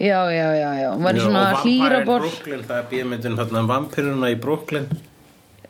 Já, 0.00 0.20
já, 0.32 0.48
já, 0.56 0.70
já. 0.80 0.90
Var 0.96 1.14
Já, 1.14 1.20
svona 1.22 1.42
og 1.52 1.58
hlýra 1.62 1.80
Vampire 1.80 2.00
in 2.00 2.06
bor. 2.06 2.20
Brooklyn, 2.20 2.62
það 2.66 2.78
er 2.80 2.86
bíðmyndin 2.90 3.38
um 3.60 3.68
vampiruna 3.68 4.30
í 4.32 4.40
Brooklyn 4.40 4.88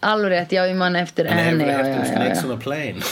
Alveg 0.05 0.31
rétt, 0.35 0.51
já, 0.53 0.67
ég 0.69 0.77
man 0.77 0.97
eftir 1.01 1.25
en 1.31 1.39
henni. 1.39 1.65
um 1.65 1.71
já, 1.71 1.79
já, 1.89 2.05
Snakes 2.13 2.45
on 2.45 2.53
a 2.53 2.57
Plane? 2.61 3.01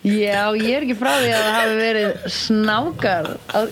Já, 0.00 0.48
ég 0.56 0.70
er 0.72 0.84
ekki 0.86 0.94
frá 0.98 1.10
því 1.20 1.30
að 1.36 1.42
það 1.44 1.56
hafi 1.56 1.74
verið 1.78 2.22
snákar 2.34 3.26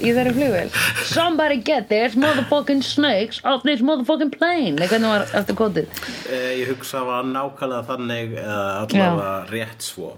í 0.04 0.10
þeirri 0.14 0.32
flugvél. 0.36 0.70
Somebody 1.08 1.56
get 1.64 1.86
this 1.90 2.16
motherfucking 2.20 2.82
snakes 2.84 3.40
off 3.48 3.64
this 3.66 3.80
motherfucking 3.84 4.32
plane. 4.34 4.74
Nei, 4.76 4.86
hvernig 4.90 5.08
var 5.14 5.24
eftir 5.40 5.56
kótið? 5.58 5.86
Eh, 6.28 6.50
Ég 6.60 6.66
hugsa 6.74 7.00
að 7.02 7.08
var 7.12 7.28
nákvæmlega 7.32 7.88
þannig 7.88 8.36
eða 8.42 8.60
allavega 8.82 9.32
rétt 9.54 9.88
svo. 9.88 10.12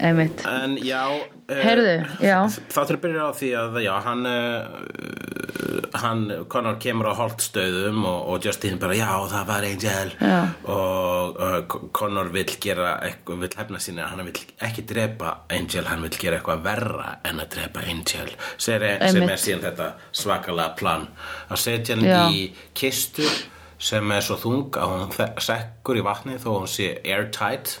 Einmitt. 0.00 0.42
En 0.48 0.76
já 0.80 1.04
eh, 1.50 1.62
Heyrðu, 1.66 1.96
já. 2.24 2.38
Það 2.70 2.90
til 2.90 2.96
að 2.96 3.02
byrja 3.04 3.26
á 3.26 3.32
því 3.40 3.50
að 3.60 3.80
já, 3.84 3.92
hann 4.06 4.30
uh, 4.30 5.20
hann, 5.92 6.46
Connor 6.48 6.78
kemur 6.80 7.10
á 7.10 7.14
holtstöðum 7.18 8.04
og, 8.06 8.20
og 8.32 8.44
Justin 8.44 8.78
bara, 8.80 8.96
já, 8.96 9.08
það 9.30 9.46
var 9.48 9.66
Angel 9.66 10.12
Já. 10.20 10.38
og 10.70 11.40
uh, 11.40 11.58
Connor 11.96 12.30
vill 12.34 12.54
gera 12.62 12.94
eitthvað, 13.04 13.42
vill 13.44 13.58
hefna 13.58 13.82
sína 13.82 14.08
hann 14.10 14.24
vill 14.28 14.42
ekki 14.66 14.84
drepa 14.88 15.34
Angel 15.52 15.88
hann 15.90 16.04
vill 16.06 16.16
gera 16.20 16.40
eitthvað 16.40 16.64
verra 16.66 17.14
en 17.26 17.42
að 17.42 17.52
drepa 17.56 17.84
Angel 17.86 18.32
sem 18.56 18.86
er, 18.86 19.06
sem 19.10 19.26
er 19.26 19.42
síðan 19.42 19.66
þetta 19.68 19.90
svakalega 20.22 20.76
plan 20.78 21.08
að 21.48 21.62
setja 21.64 21.98
hann 21.98 22.06
Já. 22.06 22.22
í 22.30 22.46
kistu 22.76 23.26
sem 23.80 24.12
er 24.12 24.24
svo 24.24 24.36
þung 24.40 24.76
að 24.76 24.94
hún 24.94 25.38
sekkur 25.40 26.00
í 26.00 26.04
vatni 26.04 26.40
þó 26.40 26.50
hún 26.58 26.70
sé 26.70 26.92
airtight 27.00 27.78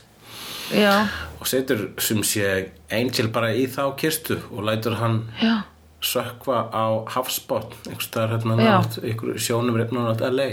já, 0.74 1.08
og 1.40 1.50
setur 1.50 1.88
sem 2.02 2.22
sé 2.26 2.70
Angel 2.90 3.30
bara 3.34 3.52
í 3.54 3.66
þá 3.70 3.84
kistu 4.00 4.40
og 4.50 4.64
lætur 4.68 4.98
hann 5.00 5.22
já, 5.42 5.62
sökva 6.00 6.66
á 6.72 7.04
hafsbótt 7.16 7.76
einhvers 7.84 8.08
staðar 8.08 8.38
hérna 8.38 8.58
nátt 8.60 9.00
ykkur 9.04 9.38
sjónum 9.38 9.78
reyfnum 9.78 10.08
nátt 10.08 10.24
LA 10.26 10.52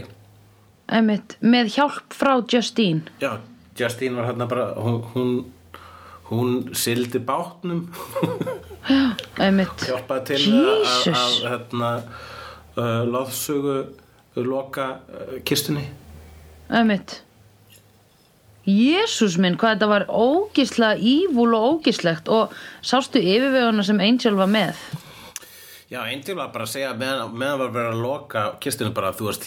einmitt 0.88 1.36
með 1.43 1.74
hjálp 1.75 2.15
frá 2.15 2.38
Justine. 2.47 3.03
Já, 3.21 3.38
Justine 3.77 4.17
var 4.17 4.31
hérna 4.31 4.47
bara 4.50 4.67
hún, 4.79 5.01
hún, 5.13 5.31
hún 6.31 6.57
sildi 6.75 7.19
bátnum. 7.19 7.88
Einmitt, 9.43 9.83
hjálpaði 9.83 10.24
til 10.29 10.53
að, 10.55 10.67
að, 10.71 10.83
Jesus. 10.88 11.17
að 11.19 11.47
hérna 11.51 11.89
uh, 12.77 13.01
loðsugu 13.07 13.77
loka 14.47 14.86
uh, 15.12 15.33
kistunni. 15.47 15.83
Einmitt 16.71 17.21
Jésús 18.67 19.38
minn, 19.39 19.55
hvað 19.55 19.77
þetta 19.77 19.88
var 19.93 20.05
ógislega 20.12 21.00
ívúl 21.00 21.53
og 21.55 21.67
ógislegt 21.77 22.27
og 22.27 22.55
sástu 22.83 23.21
yfirveguna 23.24 23.86
sem 23.88 24.01
Angel 24.03 24.36
var 24.36 24.50
með 24.51 24.81
Já, 25.88 26.01
Angel 26.03 26.36
var 26.36 26.50
bara 26.51 26.65
að 26.67 26.71
segja 26.74 26.89
meðan, 27.00 27.29
meðan 27.39 27.62
var 27.62 27.69
verið 27.71 27.93
að 27.93 28.01
loka 28.03 28.41
kistinu 28.59 28.91
bara, 28.91 29.13
þú 29.15 29.29
veist, 29.29 29.45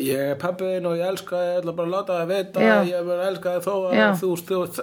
ég 0.00 0.22
er 0.30 0.38
pappin 0.40 0.88
og 0.88 0.96
ég 0.96 1.04
elska 1.04 1.36
þig, 1.36 1.50
ég 1.50 1.60
ætla 1.60 1.74
bara 1.76 1.90
að 1.90 1.96
láta 1.98 2.16
það 2.16 2.32
vita 2.32 2.64
Já. 2.64 2.76
ég 2.88 3.04
vil 3.10 3.18
elska 3.26 3.52
þig 3.58 3.66
þó 3.66 3.74
að 3.74 3.98
Já. 3.98 4.06
þú, 4.22 4.30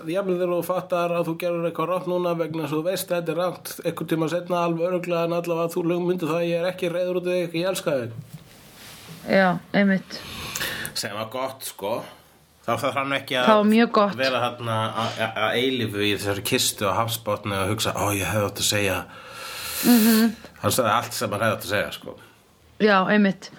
vil 0.06 0.38
þegar 0.38 0.54
þú 0.54 0.62
fattar 0.70 1.18
að 1.18 1.26
þú 1.32 1.38
gerur 1.42 1.68
eitthvað 1.72 1.92
rátt 1.96 2.10
núna 2.14 2.38
vegna 2.38 2.68
þess 2.68 2.76
að 2.76 2.78
þú 2.78 2.86
veist 2.92 3.10
að 3.10 3.18
þetta 3.18 3.34
er 3.34 3.42
rátt 3.42 3.74
einhvern 3.82 4.14
tíma 4.14 4.32
setna 4.36 4.64
alveg 4.68 4.90
öruglega 4.92 5.26
en 5.26 5.38
allavega 5.40 5.66
að 5.66 5.74
þú 5.80 5.88
lugmyndu 5.90 6.30
það 6.30 6.44
að 6.44 6.50
ég 6.52 6.62
er 6.62 6.70
ekki 6.70 6.94
reyður 6.94 7.22
út 7.24 7.32
af 7.32 7.40
þig, 7.42 7.58
ég 7.58 7.72
elska 7.74 8.00
þig 8.04 8.12
Já, 9.34 9.48
einmitt 9.74 10.20
sem 10.94 11.18
var 11.18 11.34
gott, 11.34 11.66
sko 11.74 12.04
þá 12.64 12.72
þarf 12.80 12.94
hann 13.02 13.16
ekki 13.18 13.38
að 13.42 14.16
vera 14.20 14.40
þarna 14.46 14.78
að- 15.04 15.58
eilífu 15.60 16.00
í 16.08 16.14
þessari 16.16 16.44
kistu 16.48 16.88
á 16.88 16.94
hafsbátni 17.02 17.58
og 17.60 17.74
hugsa, 17.74 17.92
ó, 17.96 18.12
ég 18.16 18.26
hefði 18.30 18.48
átt 18.50 18.62
að 18.64 18.70
segja. 18.72 19.04
Mhm. 19.84 20.36
hann 20.62 20.72
sagði 20.72 20.92
allt 20.96 21.14
sem 21.14 21.30
hann 21.32 21.42
hefði 21.42 21.56
átt 21.58 21.66
að 21.68 21.74
segja, 21.74 21.92
sko. 21.92 22.16
Já, 22.80 22.98
einmitt. 23.12 23.50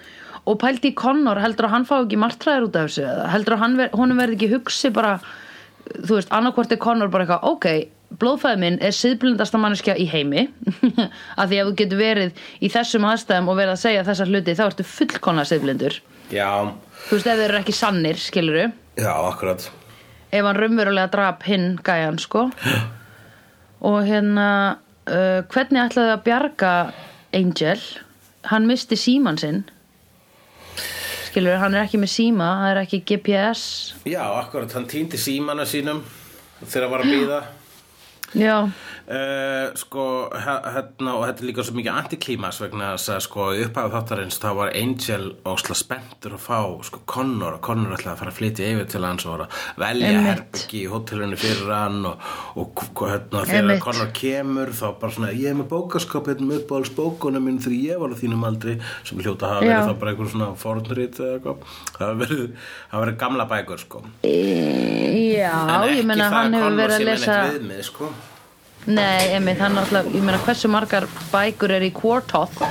Og 0.45 0.57
pældi 0.61 0.91
í 0.91 0.95
Connor, 0.95 1.37
heldur 1.41 1.65
að 1.67 1.73
hann 1.73 1.85
fá 1.85 1.95
ekki 2.03 2.17
martræðir 2.21 2.65
út 2.67 2.75
af 2.75 2.89
þessu 2.89 3.29
heldur 3.31 3.55
að 3.55 3.59
hann 3.59 3.77
ver, 3.77 3.89
honum 3.93 4.17
verði 4.17 4.35
ekki 4.37 4.49
hugsi 4.53 4.91
bara 4.93 5.19
þú 6.01 6.15
veist, 6.17 6.29
annarkvort 6.33 6.71
er 6.71 6.77
Connor 6.81 7.09
bara 7.13 7.25
eitthvað 7.25 7.43
ok, 7.49 7.65
blóðfæði 8.21 8.59
minn 8.61 8.77
er 8.81 8.93
siðblindasta 8.93 9.57
manneskja 9.61 9.95
í 9.97 10.05
heimi. 10.09 10.47
Að 11.39 11.49
því 11.49 11.59
að 11.61 11.69
þú 11.69 11.75
getur 11.81 11.97
verið 12.01 12.31
í 12.61 12.69
þessum 12.73 13.05
aðstæðum 13.09 13.49
og 13.49 13.57
verið 13.57 13.73
að 13.75 13.81
segja 13.85 14.03
þessa 14.09 14.27
hluti 14.29 14.55
þá 14.57 14.63
ertu 14.69 14.83
fullkonna 14.83 15.45
siðblindur. 15.49 15.99
Já, 16.33 16.49
þú 17.09 17.17
veist, 17.17 17.27
ef 17.27 17.37
þeir 17.41 17.45
eru 17.49 17.59
ekki 17.61 17.73
sannir, 17.75 18.21
skiluru 18.21 18.65
já, 18.97 19.13
akkurat. 19.13 19.69
Ef 20.31 20.45
hann 20.45 20.59
raunverulega 20.59 21.11
drap 21.13 21.45
hinn 21.47 21.77
gæjan, 21.85 22.19
sko. 22.19 22.47
Og 23.85 24.01
hérna 24.07 24.49
uh, 25.05 25.43
hvernig 25.51 25.85
ætlaði 25.85 26.15
að 26.15 26.25
bjarga 26.25 26.73
Angel? 27.35 27.81
Hann 28.49 28.67
misti 28.69 28.97
síman 28.99 29.39
sinn. 29.41 29.63
Skilur, 31.35 31.57
hann 31.59 31.73
er 31.75 31.83
ekki 31.83 31.99
með 31.99 32.13
síma 32.13 32.45
það 32.61 32.69
er 32.69 32.77
ekki 32.79 32.97
GPS 33.09 33.61
Já, 34.07 34.21
akkurat, 34.39 34.71
hann 34.71 34.85
týndi 34.87 35.19
símana 35.19 35.65
sínum 35.67 35.97
þegar 36.61 36.85
hann 36.85 36.93
var 36.93 37.03
að 37.03 37.09
býða 37.11 37.39
já, 38.39 38.53
Uh, 39.05 39.69
sko, 39.77 40.03
hérna 40.33 41.11
og 41.13 41.27
þetta 41.27 41.43
er 41.43 41.45
líka 41.45 41.63
svo 41.67 41.75
mikið 41.77 41.93
antiklímas 41.93 42.57
vegna 42.57 42.87
þess 42.95 43.11
að 43.13 43.19
sko 43.27 43.43
upphæðu 43.53 43.91
þáttarins 43.93 44.39
þá 44.41 44.47
var 44.57 44.71
Angel 44.79 45.27
ósla 45.45 45.77
spenntur 45.77 46.33
að 46.39 46.41
fá 46.41 46.57
sko 46.87 47.03
Connor 47.13 47.59
og 47.59 47.61
Connor 47.67 47.93
ætlaði 47.93 48.15
að 48.15 48.23
fara 48.23 48.33
að 48.33 48.39
flytja 48.39 48.71
yfir 48.73 48.89
til 48.89 49.03
hans 49.05 49.27
og 49.29 49.45
velja 49.77 50.25
herbyggi 50.25 50.81
í 50.81 50.89
hótelunni 50.89 51.37
fyrir 51.37 51.69
hann 51.69 52.01
og, 52.09 52.25
og 52.57 53.05
hérna 53.05 53.45
þegar 53.45 53.61
Einmitt. 53.61 53.85
Connor 53.85 54.11
kemur 54.17 54.73
þá 54.81 54.85
bara 55.03 55.17
svona 55.19 55.33
ég 55.37 55.53
er 55.53 55.59
með 55.61 55.69
bókaskap 55.75 56.33
hérna 56.33 56.49
með 56.49 56.63
uppáhalds 56.63 56.95
bókunum 56.97 57.45
minn 57.45 57.61
þegar 57.61 57.79
ég 57.85 58.01
var 58.01 58.17
á 58.17 58.21
þínum 58.25 58.49
aldri 58.49 58.79
sem 59.05 59.21
hljóta 59.21 59.53
hafa 59.53 59.67
verið 59.67 59.75
Já. 59.75 59.85
þá 59.85 59.99
bara 60.01 60.15
einhver 60.15 60.33
svona 60.33 60.53
eitthvað 60.55 61.67
það 61.99 62.23
verið, 62.25 62.47
verið 62.97 63.19
gamla 63.21 63.51
bækur 63.53 63.85
sko 63.85 64.07
e, 64.25 64.37
já 65.37 65.51
en 65.53 65.91
ekki 65.93 66.23
það 66.23 66.39
að 66.39 66.63
Connor 66.63 66.95
sé 66.95 67.03
með 67.05 67.19
neitt 67.21 67.53
viðmið 67.53 67.91
sko 67.93 68.17
nei, 68.87 69.33
einmitt, 69.35 69.59
hann 69.63 69.77
alltaf, 69.81 70.07
ég 70.13 70.23
meina 70.25 70.39
hversu 70.45 70.69
margar 70.71 71.07
bækur 71.31 71.73
er 71.77 71.85
í 71.87 71.91
Quartoth 71.95 72.61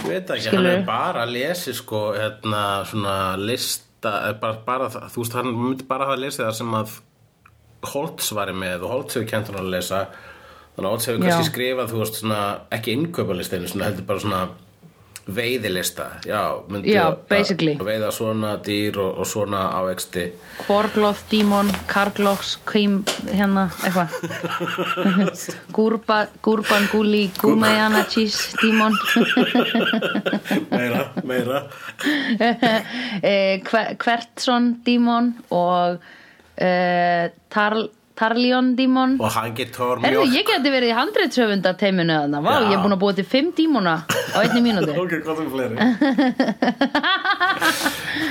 Ég 0.00 0.06
veit 0.06 0.30
ekki, 0.30 0.46
Skilurðu? 0.48 0.70
hann 0.70 0.80
er 0.80 0.86
bara 0.86 1.24
að 1.26 1.34
lesi 1.36 1.74
sko, 1.76 2.02
hérna, 2.16 2.62
svona 2.88 3.14
lista, 3.36 4.12
eh, 4.28 4.34
bara, 4.40 4.56
bara, 4.66 4.88
þú 5.12 5.24
veist, 5.24 5.34
hann 5.36 5.50
myndi 5.54 5.86
bara 5.88 6.06
hafa 6.08 6.20
lesið 6.22 6.46
það 6.46 6.58
sem 6.60 6.74
að 6.80 6.98
Holtz 7.90 8.32
var 8.36 8.50
með 8.52 8.82
og 8.84 8.90
Holtz 8.94 9.16
hefur 9.16 9.28
kent 9.30 9.48
hann 9.48 9.56
að 9.62 9.70
lesa. 9.72 10.00
Þannig 10.76 10.86
að 10.86 10.90
Holtz 10.92 11.06
hefur 11.08 11.22
kannski 11.24 11.46
skrifað, 11.50 11.92
þú 11.92 12.00
veist, 12.02 12.18
svona 12.20 12.40
ekki 12.76 12.92
innkaupalistinu, 12.96 13.68
svona 13.70 13.86
heldur 13.88 14.06
bara 14.10 14.20
svona 14.24 14.40
veiðilista, 15.36 16.06
já, 16.26 16.40
Já, 16.84 17.04
að- 17.10 17.76
veiða 17.86 18.10
svona 18.12 18.56
dýr 18.64 18.98
og, 18.98 19.18
og 19.22 19.26
svona 19.26 19.60
ávexti 19.78 20.24
Korgloth 20.66 21.22
dímon, 21.30 21.70
Karglox, 21.88 22.56
Kým, 22.68 22.98
hérna, 23.32 23.68
eitthvað. 23.80 24.08
Gúrba, 25.76 26.26
Gúrban, 26.44 26.88
Gúli, 26.92 27.30
Gúmejana, 27.40 28.04
Chís, 28.12 28.36
dímon. 28.60 28.92
Meira, 30.70 31.12
meira. 31.24 31.62
Eh, 33.22 33.60
Kve- 33.64 33.96
Kvertsson 33.98 34.74
dímon 34.84 35.32
og 35.50 35.98
eh, 36.56 37.30
Tar, 37.52 37.74
Tarljón 38.20 38.74
dímon. 38.76 39.14
Og 39.16 39.30
hann 39.32 39.54
getur 39.56 39.96
Herðu, 40.02 40.26
mjólk. 40.26 40.34
ég 40.36 40.44
geti 40.50 40.72
verið 40.74 40.90
í 40.92 40.96
handreitshöfunda 40.98 41.72
teiminu 41.80 42.18
þarna, 42.18 42.42
vá, 42.44 42.50
ég 42.66 42.74
er 42.76 42.82
búin 42.84 42.92
að 42.92 43.00
búa 43.00 43.14
til 43.16 43.24
fimm 43.24 43.48
dímona 43.56 43.94
á 44.04 44.38
einni 44.42 44.60
mínúti 44.66 44.92
Ok, 45.02 45.14
hvað 45.24 45.40
um 45.40 45.48
fleiri? 45.54 45.76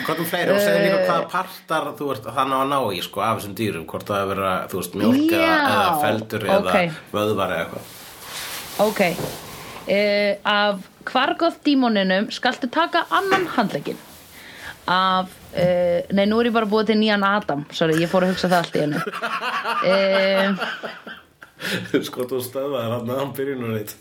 hvað 0.05 0.21
um 0.21 0.27
fleiri? 0.29 0.53
Og 0.53 0.61
segir 0.61 0.83
líka 0.85 0.99
hvaða 1.07 1.25
partar 1.31 1.89
þú 1.97 2.11
ert 2.13 2.29
þannig 2.37 2.57
að 2.59 2.69
ná 2.73 2.77
í 2.93 3.01
sko 3.05 3.23
af 3.25 3.39
þessum 3.39 3.55
dýrum. 3.57 3.87
Hvort 3.89 4.05
það 4.11 4.21
er 4.21 4.29
vera, 4.33 4.53
þú 4.69 4.81
veist, 4.83 4.99
mjólk 5.01 5.33
eða, 5.39 5.81
feldur 6.03 6.45
ok. 6.45 6.69
eða 6.69 6.85
vöðvar 7.17 7.55
eða 7.55 7.65
eitthvað. 7.65 7.95
Ok, 8.85 9.01
uh, 9.89 10.31
af 10.53 10.85
kvargóð 11.09 11.57
dímoninum 11.65 12.29
skaltu 12.35 12.69
taka 12.71 13.07
annan 13.09 13.49
handlegin 13.57 13.97
af, 14.89 15.33
uh, 15.53 15.99
nei 16.15 16.25
nú 16.29 16.39
er 16.41 16.49
ég 16.51 16.55
bara 16.55 16.69
búið 16.69 16.91
til 16.91 16.99
nýjan 17.01 17.23
Adam, 17.27 17.65
sorry, 17.75 17.97
ég 18.01 18.09
fór 18.11 18.25
að 18.27 18.33
hugsa 18.35 18.49
það 18.51 18.59
allt 18.63 18.75
í 18.75 18.83
hennu 18.85 18.99
uh, 19.89 20.47
Sko, 22.07 22.23
þú 22.29 22.37
stöðvaðir 22.45 22.93
hann 22.95 23.09
að 23.11 23.19
hann 23.23 23.33
byrjunum 23.35 23.75
reitt 23.75 23.91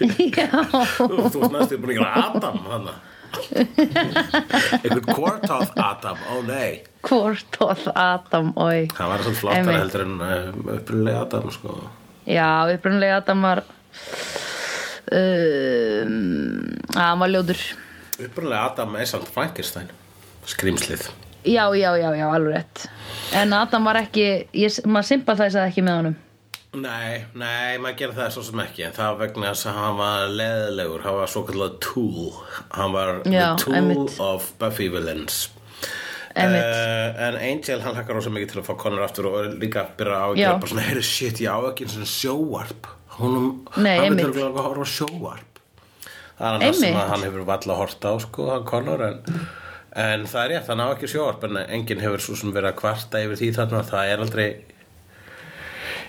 Já, 0.00 0.48
Þú 0.96 1.06
þú 1.08 1.40
varst 1.40 1.54
næstu 1.54 1.78
búin 1.80 1.94
að 1.94 1.96
gera 2.00 2.26
Adam 2.26 2.58
hann 2.70 2.90
einhvern 3.30 5.06
Quartoth 5.06 5.70
Adam, 5.78 6.18
ó 6.26 6.34
nei. 6.42 6.80
Kvortóð 7.06 7.84
Adam, 7.94 8.48
oi 8.58 8.88
það 8.90 9.12
var 9.12 9.22
svona 9.22 9.38
flottar 9.38 9.60
Einmitt. 9.60 9.78
heldur 9.78 10.02
en 10.02 10.16
uh, 10.18 10.48
upprunlega 10.74 11.20
Adam 11.28 11.46
sko. 11.54 11.76
Já, 12.26 12.48
upprunlega 12.74 13.20
Adam 13.22 13.46
var 13.46 13.62
um, 15.14 16.18
að 16.90 17.04
hann 17.06 17.22
var 17.22 17.32
ljótur. 17.36 17.62
Upprunlega 18.18 18.64
Adam 18.72 18.98
er 19.00 19.08
samt 19.14 19.30
Frankenstein 19.32 19.88
skrýmslið 20.46 21.08
Já, 21.44 21.64
já, 21.72 21.94
já, 21.96 22.10
já, 22.12 22.26
alveg 22.28 22.52
rétt. 22.52 22.82
En 23.32 23.52
Adam 23.56 23.84
var 23.88 23.96
ekki, 24.02 24.24
ég, 24.52 24.74
maður 24.84 25.06
sympathæsaði 25.08 25.70
ekki 25.70 25.84
með 25.86 25.94
honum. 25.96 26.16
Nei, 26.76 27.22
nei, 27.32 27.78
maður 27.80 27.96
gerir 27.96 28.12
það 28.18 28.28
svo 28.34 28.42
sem 28.44 28.60
ekki. 28.60 28.82
En 28.86 28.92
það 28.98 29.16
vegna 29.22 29.48
þess 29.54 29.70
að 29.70 29.78
hann 29.80 29.96
var 29.98 30.26
leðilegur 30.36 31.06
hann 31.06 31.16
var 31.16 31.30
svo 31.32 31.42
kallað 31.48 31.78
tool. 31.86 32.26
Hann 32.76 32.92
var 32.92 33.14
Já, 33.24 33.46
the 33.56 33.64
tool 33.64 33.74
einmitt. 33.78 34.18
of 34.20 34.50
Buffy 34.60 34.90
villains. 34.92 35.38
Uh, 36.30 37.08
en 37.24 37.38
Angel 37.40 37.80
hann 37.82 37.96
hlakkar 37.96 38.14
rosa 38.20 38.30
mikið 38.30 38.52
til 38.52 38.60
að 38.60 38.68
fá 38.68 38.74
Connor 38.84 39.02
aftur 39.08 39.26
og 39.32 39.56
líka 39.58 39.82
byrja 39.98 40.20
á 40.20 40.26
að 40.28 40.36
gera 40.38 40.58
bara 40.60 40.70
svona 40.70 40.84
heyri 40.86 41.02
shit, 41.08 41.40
ég 41.42 41.50
á 41.50 41.58
ekki 41.72 41.88
eins 41.88 41.96
og 41.98 42.06
sjóvarp. 42.12 42.90
Húnum, 43.16 43.48
Nei, 43.80 43.96
hann 43.96 44.04
einmitt. 44.12 44.28
vil 44.28 44.44
örgulega 44.44 44.60
að 44.60 44.68
horfa 44.68 44.84
á 44.86 44.90
sjóvarp. 44.92 45.64
Það 46.38 46.46
er 46.46 46.60
annars 46.60 46.78
sem 46.84 47.00
að 47.00 47.10
hann 47.14 47.24
hefur 47.26 47.48
valla 47.50 47.80
hort 47.80 48.06
á 48.06 48.12
sko, 48.22 48.46
hann 48.52 48.68
Connor 48.68 49.02
en, 49.08 49.18
en 50.00 50.26
það 50.30 50.42
er 50.42 50.52
rétt, 50.54 50.68
hann 50.70 50.82
á 50.84 50.88
ekki 50.90 51.08
sjóvarp 51.10 51.46
en 51.48 51.62
enginn 51.66 52.02
hefur 52.02 52.22
svo 52.24 52.36
sem 52.38 52.52
verið 52.54 52.72
að 52.72 52.80
kvarta 52.82 53.22
yfir 53.24 53.40
því 53.40 53.54
þarna. 53.58 53.86
Það 53.90 54.12
er 54.12 54.24
aldrei 54.24 54.48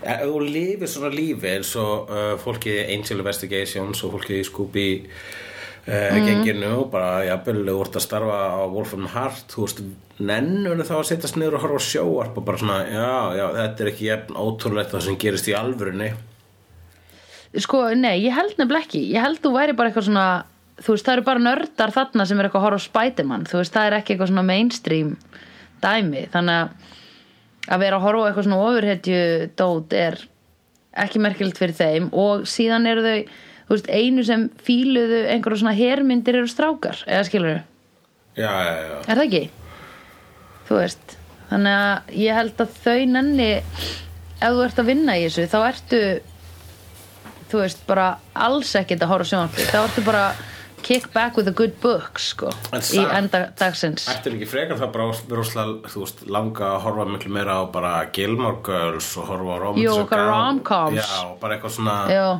þú 0.01 0.41
lifir 0.48 0.89
svona 0.89 1.13
lífi 1.13 1.50
eins 1.51 1.75
og 1.79 2.10
uh, 2.10 2.33
fólkið 2.41 2.79
í 2.79 2.86
Angel 2.95 3.19
Investigations 3.21 4.01
og 4.05 4.15
fólkið 4.15 4.39
í 4.39 4.45
Scooby 4.48 4.88
uh, 5.05 6.17
genginu 6.25 6.71
og 6.79 6.88
bara 6.93 7.21
jafnvel 7.27 7.62
þú 7.67 7.77
ert 7.83 8.00
að 8.00 8.05
starfa 8.07 8.39
á 8.57 8.62
Wolfram 8.71 9.07
Heart 9.13 9.53
þú 9.53 9.67
veist, 9.67 9.83
nennur 10.21 10.81
þá 10.88 10.95
að 10.98 11.07
setjast 11.12 11.38
niður 11.38 11.60
og 11.60 11.65
horfa 11.67 11.86
á 11.86 11.89
sjóarp 11.91 12.41
og 12.41 12.48
bara 12.50 12.62
svona, 12.62 12.79
já, 12.89 13.13
já, 13.38 13.45
þetta 13.60 13.86
er 13.86 13.93
ekki 13.93 14.10
jafn 14.10 14.41
ótrúlegt 14.41 14.93
það 14.95 15.07
sem 15.07 15.21
gerist 15.21 15.50
í 15.51 15.57
alvörunni. 15.57 16.12
Sko, 17.62 17.83
nei, 18.00 18.15
ég 18.24 18.31
held 18.31 18.55
nefnilega 18.55 18.86
ekki. 18.86 19.01
Ég 19.12 19.25
held 19.25 19.41
þú 19.43 19.50
væri 19.57 19.74
bara 19.75 19.91
eitthvað 19.91 20.07
svona 20.07 20.27
Þú 20.81 20.95
veist, 20.95 21.05
það 21.05 21.13
eru 21.13 21.25
bara 21.27 21.43
nördar 21.45 21.93
þarna 21.93 22.25
sem 22.25 22.39
er 22.39 22.47
eitthvað 22.47 22.61
að 22.61 22.67
horfa 22.67 22.81
á 22.81 22.88
Spiderman. 22.88 23.45
Þú 23.50 23.61
veist, 23.61 23.75
það 23.75 23.88
er 23.88 23.97
ekki 24.00 24.15
eitthvað 24.15 24.31
svona 24.31 24.47
mainstream 24.47 25.13
dæmi. 25.83 26.25
Þannig 26.33 26.57
að 26.57 26.89
að 27.71 27.83
vera 27.83 27.97
að 28.00 28.05
horfa 28.07 28.21
á 28.21 28.27
eitthvað 28.27 28.47
svona 28.47 28.61
ofurhetju 28.65 29.23
dót 29.61 29.93
er 29.93 30.21
ekki 31.05 31.21
merkilegt 31.21 31.61
fyrir 31.61 31.77
þeim. 31.77 32.11
Og 32.17 32.47
síðan 32.50 32.89
eru 32.89 33.05
þau 33.05 33.17
þú 33.67 33.75
veist, 33.77 33.91
einu 33.93 34.25
sem 34.27 34.47
fíluðu 34.65 35.25
einhverju 35.31 35.61
svona 35.61 35.77
hermyndir 35.77 36.41
eru 36.41 36.50
strákar. 36.50 37.03
Eða 37.05 37.27
skilur 37.29 37.59
já, 38.35 38.51
já, 38.51 38.75
já. 38.88 38.97
er 39.07 39.19
það 39.19 39.25
ekki? 39.27 39.43
þú 40.67 40.79
veist 40.79 41.15
þannig 41.51 41.77
að 41.77 42.19
ég 42.21 42.38
held 42.38 42.61
að 42.63 42.75
þau 42.83 43.00
nenni 43.11 43.50
ef 43.51 44.53
þú 44.55 44.61
ert 44.65 44.81
að 44.81 44.91
vinna 44.91 45.17
í 45.19 45.25
þessu 45.25 45.47
þá 45.51 45.57
ertu 45.67 46.01
þú 47.51 47.59
veist, 47.59 47.81
bara 47.88 48.07
alls 48.31 48.71
ekkert 48.79 49.03
að 49.03 49.11
horfa 49.11 49.27
á 49.27 49.31
sjónvarpi 49.31 49.67
þá 49.67 49.79
ertu 49.81 50.05
bara 50.07 50.23
kick 50.83 51.11
back 51.13 51.38
with 51.38 51.47
a 51.47 51.51
good 51.55 51.73
book 51.81 52.19
sko, 52.21 52.50
í 52.73 53.03
enda 53.17 53.39
dagsins. 53.59 54.07
Ættir 54.11 54.33
ekki 54.38 54.47
frekar 54.50 54.77
það 54.79 54.91
bara 54.95 55.05
rúslega, 55.39 55.73
þú 55.91 55.97
veist, 56.05 56.17
langa 56.31 56.65
að 56.73 56.79
horfa 56.85 57.05
miklu 57.11 57.31
meira 57.38 57.53
á 57.61 57.63
bara 57.71 57.91
Gilmore 58.15 58.59
Girls 58.65 59.09
og 59.21 59.25
horfa 59.31 59.51
á 59.55 59.57
romantíska 59.65 60.03
Jú, 60.03 60.07
gam- 60.11 60.29
rom-coms. 60.31 61.00
Já, 61.01 61.11
bara 61.41 61.51
eitthvað 61.57 61.73
svona 61.77 61.97
uh, 62.11 62.38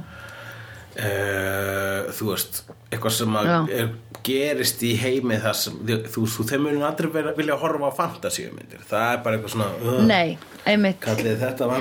þú 2.18 2.24
veist, 2.32 2.54
eitthvað 2.92 3.14
sem 3.18 3.32
er, 3.42 3.90
gerist 4.26 4.80
í 4.86 4.88
heimi 5.02 5.38
það 5.42 5.56
sem, 5.64 5.74
þú, 6.12 6.20
þú 6.30 6.42
þeim 6.52 6.62
munum 6.68 6.88
aldrei 6.90 7.10
vera, 7.14 7.32
vilja 7.38 7.56
horfa 7.62 7.86
á 7.90 7.92
fantasíumyndir. 8.04 8.82
Það 8.90 9.06
er 9.12 9.18
bara 9.26 9.34
eitthvað 9.40 9.54
svona 9.56 9.70
uh, 9.82 9.86
nei, 10.06 10.30
einmitt. 10.70 11.02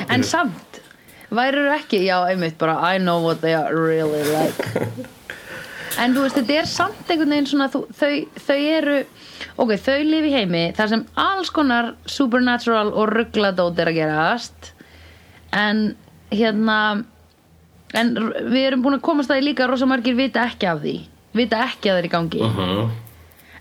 en 0.08 0.22
samt, 0.26 0.70
værið 1.30 1.66
ekki 1.76 1.98
já, 2.06 2.18
einmitt, 2.30 2.56
bara 2.60 2.74
I 2.94 2.96
know 2.98 3.18
what 3.24 3.38
they 3.44 3.54
are 3.54 3.70
really 3.74 4.22
like 4.30 4.56
en 6.00 6.14
þú 6.16 6.22
veist, 6.24 6.36
þetta 6.40 6.54
er 6.62 6.68
samt 6.70 7.10
einhvern 7.12 7.34
veginn 7.34 7.48
svona 7.50 7.68
þú, 7.72 7.82
þau, 7.92 8.12
þau 8.46 8.58
eru 8.78 8.96
ok, 9.60 9.72
þau 9.84 9.98
lifi 10.08 10.32
heimi 10.34 10.62
þar 10.78 10.88
sem 10.94 11.04
alls 11.20 11.50
konar 11.54 11.92
supernatural 12.08 12.92
og 12.94 13.10
ruggladót 13.12 13.78
er 13.84 13.90
að 13.92 13.98
gerast 14.00 14.72
en 15.56 15.82
hérna 16.32 16.78
en 17.98 18.12
við 18.52 18.64
erum 18.68 18.84
búin 18.84 18.96
að 19.00 19.04
komast 19.08 19.30
að 19.32 19.40
því 19.40 19.48
líka 19.50 19.64
að 19.66 19.72
rosa 19.74 19.88
margir 19.90 20.14
vita 20.18 20.44
ekki 20.46 20.68
af 20.70 20.80
því 20.84 20.96
vita 21.36 21.64
ekki 21.66 21.90
að 21.90 21.96
það 21.96 22.02
er 22.04 22.08
í 22.08 22.12
gangi 22.16 22.42
Mhm. 22.46 22.90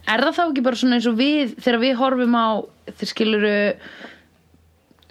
er 0.10 0.22
það 0.26 0.36
þá 0.38 0.44
ekki 0.50 0.64
bara 0.66 0.76
svona 0.80 0.96
eins 1.00 1.08
og 1.10 1.18
við 1.20 1.56
þegar 1.62 1.80
við 1.84 1.96
horfum 2.00 2.36
á 2.40 2.48
þeir 3.00 3.10
skiluru 3.14 3.56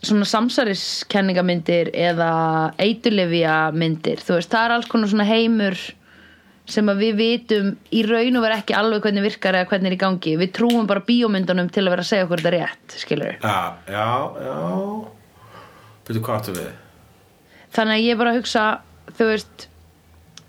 svona 0.08 0.26
samsæriskenningamyndir 0.30 1.90
eða 1.94 2.30
eitulefja 2.78 3.56
myndir 3.74 4.20
þú 4.22 4.36
veist, 4.38 4.50
það 4.52 4.64
er 4.68 4.74
alls 4.76 4.86
konar 4.90 5.10
svona 5.10 5.26
heimur 5.26 5.74
sem 6.68 6.88
að 6.92 6.98
við 7.00 7.14
vitum 7.22 7.68
í 7.96 8.02
raun 8.04 8.36
og 8.36 8.44
vera 8.44 8.58
ekki 8.60 8.74
alveg 8.76 9.06
hvernig 9.06 9.24
virkar 9.24 9.56
eða 9.56 9.68
hvernig 9.70 9.88
er 9.92 9.96
í 9.96 10.00
gangi. 10.02 10.34
Við 10.40 10.50
trúum 10.58 10.88
bara 10.90 11.00
bíómyndunum 11.06 11.70
til 11.72 11.86
að 11.86 11.94
vera 11.94 12.04
að 12.04 12.10
segja 12.10 12.26
okkur 12.26 12.42
þetta 12.44 12.52
rétt 12.56 12.98
skilur 13.00 13.38
Já, 13.40 13.56
já, 13.88 14.08
já. 14.44 14.58
Byrju, 16.08 16.22
hvað 16.28 16.38
áttu 16.42 16.54
við? 16.58 16.68
þannig 17.78 17.98
að 17.98 18.04
ég 18.08 18.16
bara 18.20 18.30
hugsa 18.32 18.62
þú 19.18 19.26
veist 19.28 19.64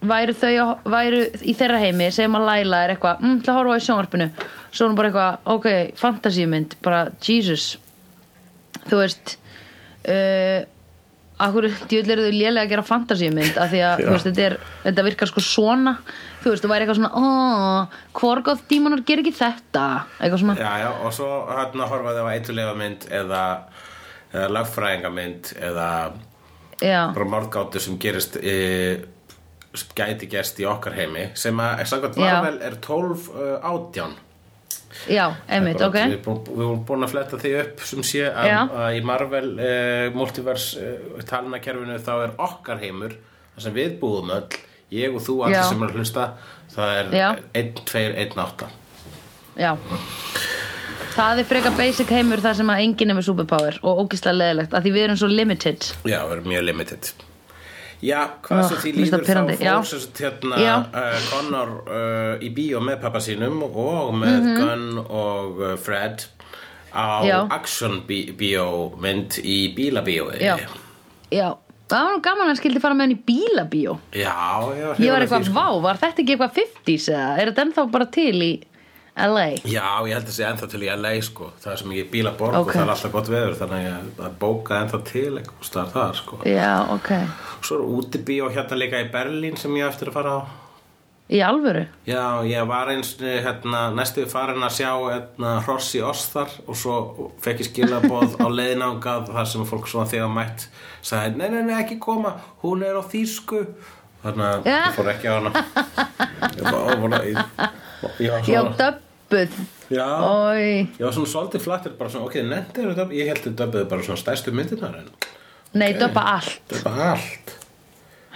væru 0.08 0.34
þau 0.40 0.68
væru 0.88 1.18
í 1.44 1.54
þeirra 1.60 1.80
heimi 1.82 2.06
segjum 2.16 2.38
að 2.40 2.46
Laila 2.48 2.78
er 2.86 2.94
eitthvað 2.94 3.20
mm, 3.26 3.34
til 3.44 3.52
að 3.52 3.58
horfa 3.60 3.76
á 3.76 3.86
sjónvarpinu. 3.88 4.28
Svo 4.72 4.86
er 4.86 4.92
hún 4.92 4.96
bara 5.00 5.10
eitthvað, 5.10 5.40
ok, 5.56 5.68
fantasíumynd. 6.00 6.76
Bara, 6.86 7.02
Jesus. 7.20 7.66
Þú 8.88 9.00
veist 9.02 9.34
uh, 10.08 10.64
akkur 11.40 11.68
djöld 11.92 12.12
eru 12.14 12.26
þau 12.28 12.34
lélega 12.36 12.66
að 12.66 12.74
gera 12.74 12.86
fantasíumynd? 12.88 13.60
Af 13.60 13.72
því 13.72 13.84
að 13.88 14.04
þú 14.04 14.14
veist, 14.14 14.28
þetta, 14.30 14.46
er, 14.46 14.56
þetta 14.86 15.06
virkar 15.08 15.32
sko 15.32 15.44
svona. 15.44 15.96
Þú 16.44 16.54
veist, 16.54 16.64
þú 16.64 16.72
væri 16.72 16.86
eitthvað 16.86 17.00
svona 17.00 17.12
oh, 17.20 18.00
hvorgóð 18.20 18.64
dímonar 18.72 19.04
ger 19.08 19.24
ekki 19.24 19.36
þetta? 19.40 19.86
Eitthvað 20.20 20.44
svona, 20.44 20.58
Já, 20.60 20.72
já, 20.84 20.90
og 21.04 21.16
svo 21.16 21.30
hérna 21.50 21.90
horfaði 21.92 22.26
á 22.26 22.28
eitthulega 22.34 22.78
mynd 22.80 23.08
eða, 23.22 23.44
eða 24.34 24.50
lagfræðingamynd 24.58 25.54
eða 25.70 25.90
já, 26.82 27.02
bara 27.16 27.28
málgátu 27.28 27.82
sem 27.84 28.00
gerist 28.02 28.40
e, 28.40 28.56
sem 29.76 29.94
gæti 29.98 30.30
gerst 30.32 30.60
í 30.62 30.68
okkar 30.70 30.96
heimi 30.98 31.30
sem 31.38 31.60
að, 31.62 31.86
sagði 31.92 32.24
Já. 32.24 32.40
Marvel 32.40 32.60
er 32.66 32.80
12 32.84 33.30
uh, 33.30 33.54
átján 33.70 34.16
já, 35.08 35.26
einmitt, 35.48 35.82
ok. 35.86 35.98
Við 36.10 36.28
vorum 36.28 36.84
búin 36.88 37.06
að 37.08 37.14
fletta 37.14 37.40
því 37.42 37.54
upp 37.64 37.86
sem 37.88 38.04
sé 38.08 38.26
að, 38.28 38.74
að 38.84 38.98
í 38.98 39.04
Marvel 39.08 39.46
uh, 39.56 40.06
multiverse 40.16 40.84
uh, 40.84 41.22
talnakerfinu 41.30 42.00
þá 42.04 42.14
er 42.18 42.36
okkar 42.50 42.84
heimur 42.84 43.16
það 43.56 43.66
sem 43.68 43.78
við 43.78 43.96
búum 44.02 44.34
öll 44.36 44.60
ég 44.96 45.16
og 45.16 45.24
þú 45.24 45.40
allir 45.46 45.64
sem 45.70 45.84
er 45.86 45.94
að 45.94 46.02
hlusta 46.02 46.28
það 46.74 46.96
er 46.98 47.12
Já. 47.20 47.30
1, 47.64 47.84
2, 47.94 48.06
1, 48.26 48.40
8 48.46 48.70
Já. 49.60 49.74
Það 51.20 51.42
er 51.42 51.48
frekar 51.50 51.74
basic 51.76 52.12
heimur 52.16 52.42
þar 52.44 52.60
sem 52.62 52.70
að 52.72 52.84
enginn 52.86 53.12
er 53.12 53.18
með 53.18 53.28
superpower 53.28 53.80
og 53.84 54.06
ógislega 54.06 54.38
leðilegt 54.38 54.76
að 54.78 54.86
því 54.86 54.94
við 54.96 55.06
erum 55.08 55.18
svo 55.20 55.28
limited. 55.32 55.90
Já, 56.08 56.22
við 56.22 56.38
erum 56.38 56.48
mjög 56.54 56.64
limited 56.70 57.12
Já, 58.00 58.20
hvað 58.46 58.62
sem 58.70 58.80
því 58.80 58.92
líður 58.96 59.24
þá 59.28 59.40
fór 59.60 59.88
sagt 59.90 60.20
hérna 60.24 60.60
uh, 60.88 61.16
Connor 61.28 61.72
uh, 61.84 62.36
í 62.40 62.52
bíó 62.56 62.80
með 62.84 63.02
pappa 63.04 63.20
sínum 63.24 63.60
og 63.68 64.14
með 64.16 64.52
Gunn 64.56 65.02
og 65.04 65.60
uh, 65.60 65.74
Fred 65.80 66.24
á. 66.96 67.20
Já. 67.28 67.40
action 67.52 68.00
bí 68.08 68.30
bíómynd 68.40 69.42
í 69.44 69.58
bílabíói. 69.76 70.40
Já, 70.40 70.56
já. 71.34 71.50
Það 71.90 72.06
var 72.06 72.14
nú 72.14 72.22
gaman 72.22 72.52
að 72.52 72.60
skildi 72.60 72.82
fara 72.84 72.96
með 72.96 73.08
hann 73.08 73.14
í 73.16 73.22
bílabíó. 73.26 73.94
Já, 74.14 74.36
já 74.78 74.90
Ég 75.02 75.10
var 75.10 75.26
eitthvað, 75.26 75.48
vá, 75.56 75.68
var 75.82 75.98
þetta 75.98 76.22
ekki 76.22 76.36
eitthvað 76.36 76.58
50s 76.60 77.08
eða? 77.10 77.30
Er 77.34 77.50
þetta 77.50 77.66
ennþá 77.66 77.86
bara 77.96 78.08
til 78.14 78.36
í 78.46 78.52
LA? 79.28 79.46
Já, 79.68 79.86
ég 80.08 80.14
held 80.18 80.30
að 80.30 80.36
sé 80.38 80.46
ennþá 80.48 80.70
til 80.72 80.82
í 80.86 80.90
LA 80.96 81.12
sko. 81.26 81.50
Það 81.64 81.72
er 81.74 81.82
sem 81.82 81.92
ekki 81.96 82.08
bílaborg 82.14 82.56
Ok. 82.60 82.68
og 82.68 82.74
það 82.76 82.86
er 82.86 82.94
alltaf 82.96 83.12
gott 83.18 83.30
veður 83.34 83.58
þannig 83.60 83.90
að 83.92 84.08
það 84.22 84.40
bóka 84.46 84.80
ennþá 84.84 85.02
til 85.12 85.28
eitthvað 85.42 85.68
staðar 85.70 85.94
þar 85.98 86.18
sko. 86.24 86.40
Já, 86.50 86.72
ok. 86.96 87.12
Svo 87.62 87.78
er 87.80 87.86
útibíó 88.00 88.50
hérna 88.56 88.80
líka 88.80 89.04
í 89.04 89.12
Berlín 89.14 89.58
sem 89.60 89.78
ég 89.80 89.88
eftir 89.92 90.10
að 90.14 90.20
fara 90.20 90.34
á. 90.40 90.42
Í 91.30 91.44
alvöru? 91.46 91.84
Já, 92.10 92.42
ég 92.50 92.66
var 92.66 92.90
eins 92.90 93.12
hérna, 93.22 93.84
næstu 93.94 94.24
farin 94.26 94.64
að 94.66 94.72
sjá 94.80 94.90
hérna, 94.98 95.52
hross 95.62 95.92
í 95.94 96.02
Ostar 96.02 96.50
og 96.66 96.74
svo 96.80 96.96
fekk 97.46 97.62
ég 97.62 97.68
skilaboð 97.70 98.34
á 98.42 98.50
leiðnángað 98.50 99.30
þar 99.36 99.46
sem 99.52 99.68
fólk 99.70 99.86
svona 99.92 100.10
þegar 100.10 100.32
mætt 100.34 100.66
sagði, 101.06 101.36
nei, 101.38 101.50
nei, 101.54 101.62
nei, 101.68 101.76
ekki 101.84 102.00
koma 102.02 102.34
hún 102.64 102.82
er 102.82 102.98
á 102.98 103.04
þýsku. 103.06 103.62
Þannig 104.24 104.48
að 104.48 104.72
ég 104.74 104.98
fór 104.98 105.12
ekki 105.14 105.30
á 105.30 105.34
hana. 105.38 105.52
Ég 106.58 106.66
var 106.66 106.98
óvona 106.98 107.20
ég, 107.24 107.38
ég 108.20 108.26
Já, 108.26 108.42
svona 108.44 108.74
döbbuð. 109.30 109.60
Já, 109.90 110.06
Ói, 110.22 110.86
ég 111.00 111.04
var 111.06 111.14
svona 111.16 111.32
svolítið 111.32 111.64
flattir 111.66 111.96
bara 111.98 112.10
svona, 112.14 112.28
ok, 112.30 112.36
nefndir 112.46 112.92
þetta 112.92 113.06
ég 113.18 113.32
held 113.32 113.48
að 113.50 113.56
döbbuðu 113.64 113.90
bara 113.90 114.06
svona 114.06 114.22
stærstu 114.22 114.54
myndirnar 114.54 115.00
en 115.02 115.10
nei, 115.74 115.94
döbba 115.98 116.26
allt. 116.36 116.60
Döbba 116.70 116.94
allt. 117.14 117.56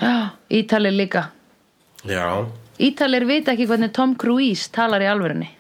Já, 0.02 0.14
Ítalir 0.50 0.96
líka. 0.96 1.28
Já, 2.10 2.26
Ítalir 2.82 3.26
vita 3.30 3.54
ekki 3.54 3.68
hvernig 3.70 3.94
Tom 3.94 4.16
Cruise 4.20 4.72
talar 4.74 5.04
í 5.06 5.08
alvörunni 5.10 5.52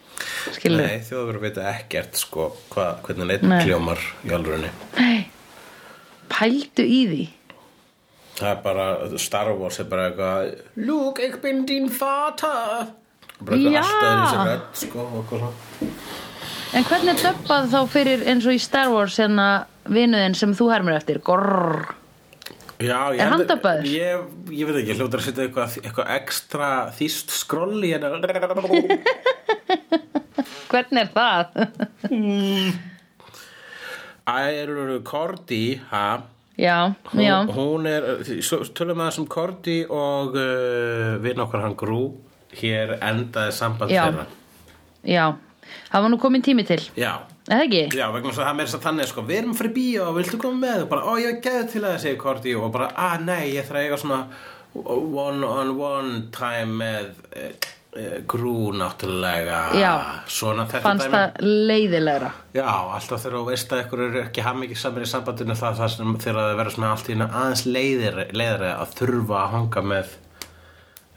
Skilur 0.53 0.81
nei, 0.81 0.97
þjóður 1.05 1.39
vita 1.43 1.67
ekkert 1.71 2.17
sko, 2.19 2.49
hva, 2.73 2.87
hvernig 3.05 3.29
neitt 3.29 3.45
Nei. 3.47 3.61
kljómar 3.63 4.01
í 4.27 4.33
alvörunni. 4.35 4.69
Nei, 4.97 5.23
pældu 6.31 6.83
í 6.85 6.99
því. 7.11 7.23
Það 8.39 8.49
er 8.49 8.59
bara, 8.65 8.85
Star 9.21 9.51
Wars 9.57 9.79
er 9.79 9.87
bara 9.91 10.09
eitthvað 10.09 10.83
Luke, 10.87 11.21
ég 11.23 11.37
bin 11.43 11.63
din 11.69 11.89
fata 11.93 12.53
Bara 13.43 13.59
alltaf 13.59 13.95
þessi 14.21 14.37
rödd 14.49 14.69
sko. 14.83 15.51
En 16.73 16.87
hvernig 16.89 17.11
er 17.13 17.19
döbbað 17.21 17.67
þá 17.73 17.81
fyrir 17.93 18.23
eins 18.31 18.47
og 18.49 18.55
í 18.55 18.61
Star 18.61 18.89
Wars 18.93 19.19
hérna 19.21 19.49
vinuðin 19.85 20.37
sem 20.37 20.55
þú 20.57 20.71
hermur 20.73 20.95
eftir? 20.97 21.19
Gorr 21.23 21.83
Já, 22.83 23.13
Er 23.15 23.29
hann 23.31 23.43
dubbaður? 23.47 23.85
Ég, 23.87 24.23
ég 24.51 24.67
veit 24.67 24.79
ekki, 24.81 24.95
hljótar 24.97 25.21
að 25.21 25.27
setja 25.27 25.45
eitthvað, 25.45 25.75
eitthvað 25.83 26.09
ekstra 26.17 26.69
þýst 26.97 27.31
skroll 27.31 27.79
í 27.85 27.93
hérna. 27.93 28.17
Hvernig 30.73 31.01
er 31.05 31.11
það? 31.13 31.43
Æru 34.33 34.99
Korti, 35.05 35.63
ha? 35.91 36.07
Já, 36.57 36.93
já, 37.17 37.47
hún 37.49 37.87
er, 37.89 38.03
tölum 38.77 38.99
að 39.01 39.07
þessum 39.09 39.25
Korti 39.31 39.79
og 39.89 40.35
uh, 40.37 41.15
vinn 41.23 41.41
okkar 41.41 41.63
hann 41.65 41.73
Grú 41.77 42.13
hér 42.61 42.97
endaði 42.99 43.55
samband 43.57 43.93
þeirra. 43.93 44.27
Já. 45.03 45.25
Það 45.91 46.05
var 46.05 46.11
nú 46.11 46.19
komin 46.21 46.43
tími 46.43 46.65
til, 46.67 46.79
Já, 46.97 47.11
eða 47.47 47.65
ekki? 47.67 47.83
Já, 47.97 48.07
vegna 48.13 48.31
þess 48.31 48.41
að 48.41 48.47
það 48.47 48.63
er 48.63 48.67
þess 48.67 48.77
að 48.77 48.87
þannig 48.87 49.11
sko, 49.11 49.25
við 49.27 49.41
erum 49.41 49.53
fyrir 49.57 49.75
bíó 49.75 50.07
og 50.07 50.17
viltu 50.17 50.39
koma 50.41 50.59
með? 50.63 50.81
Og 50.85 50.89
bara, 50.91 51.05
ó 51.05 51.13
ég 51.21 51.43
geði 51.43 51.67
til 51.73 51.83
að 51.85 51.99
segja 52.03 52.19
Korti 52.23 52.55
og 52.57 52.73
bara, 52.73 52.89
að 53.09 53.27
nei, 53.27 53.43
ég 53.53 53.67
þarf 53.67 53.79
að 53.79 53.87
eiga 53.87 54.01
svona 54.01 54.19
one 54.73 55.45
on 55.45 55.71
one 55.77 56.13
time 56.33 56.77
með 56.79 57.11
e, 57.29 57.45
e, 57.93 58.07
grú 58.29 58.73
náttúrulega. 58.73 59.59
Já. 59.77 59.93
svona 60.25 60.65
Fannst 60.71 61.13
það 61.13 61.43
leiðilegra 61.69 62.31
Já, 62.57 62.65
alltaf 62.65 63.21
þegar 63.21 63.37
þú 63.37 63.45
veist 63.51 63.75
að 63.75 63.83
ykkur 63.85 64.05
eru 64.07 64.21
ekki 64.23 64.45
hamingi 64.47 64.79
saman 64.79 65.05
í 65.05 65.11
sambandinu 65.13 65.57
það, 65.59 65.79
það 65.83 65.95
sem 65.95 66.17
þegar 66.25 66.41
það 66.41 66.59
verður 66.61 66.77
svona 66.77 66.91
allt 66.95 67.13
í 67.13 67.19
aðeins 67.27 67.65
leiðir 67.69 68.67
að 68.73 68.97
þurfa 68.97 69.43
að 69.43 69.55
hanga 69.57 69.85
með 69.93 70.17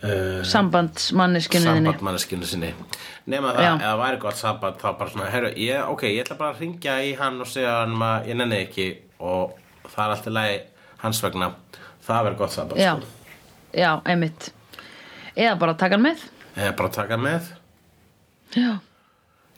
uh, 0.06 0.40
Sambandsmanneskjunniðinni 0.46 1.90
sambandmanneskinu 1.90 2.48
sinni. 2.48 2.70
Nema 3.30 3.52
það, 3.56 3.66
ef 3.66 3.82
það 3.82 4.00
væri 4.02 4.20
gott 4.22 4.40
samband 4.40 4.80
þá 4.80 4.88
bara 5.00 5.12
svona, 5.12 5.28
herru, 5.32 5.50
ég, 5.60 5.82
ok, 5.92 6.04
ég 6.10 6.24
ætla 6.24 6.38
bara 6.40 6.54
að 6.54 6.62
ringja 6.64 6.96
í 7.02 7.12
hann 7.18 7.40
og 7.42 7.50
segja 7.50 7.74
hann 7.82 7.96
að 8.06 8.30
ég 8.30 8.40
nenni 8.40 8.60
ekki 8.64 8.88
og 9.18 9.56
það 9.90 10.02
er 10.04 10.14
alltaf 10.16 10.36
lagi 10.36 10.58
hans 11.02 11.22
vegna. 11.24 11.50
Það 12.06 12.26
verður 12.28 12.40
gott 12.42 12.54
samband 12.54 12.82
já, 12.82 12.92
sko. 12.96 13.40
já, 13.74 13.90
einmitt. 14.06 14.50
Eða 15.34 15.56
bara 15.60 15.76
taka 15.78 15.98
hann 15.98 16.06
með. 16.06 16.24
Eða 16.54 16.76
bara 16.78 16.94
taka 16.94 17.16
hann 17.18 17.26
með. 17.26 17.52
Já, 18.56 18.70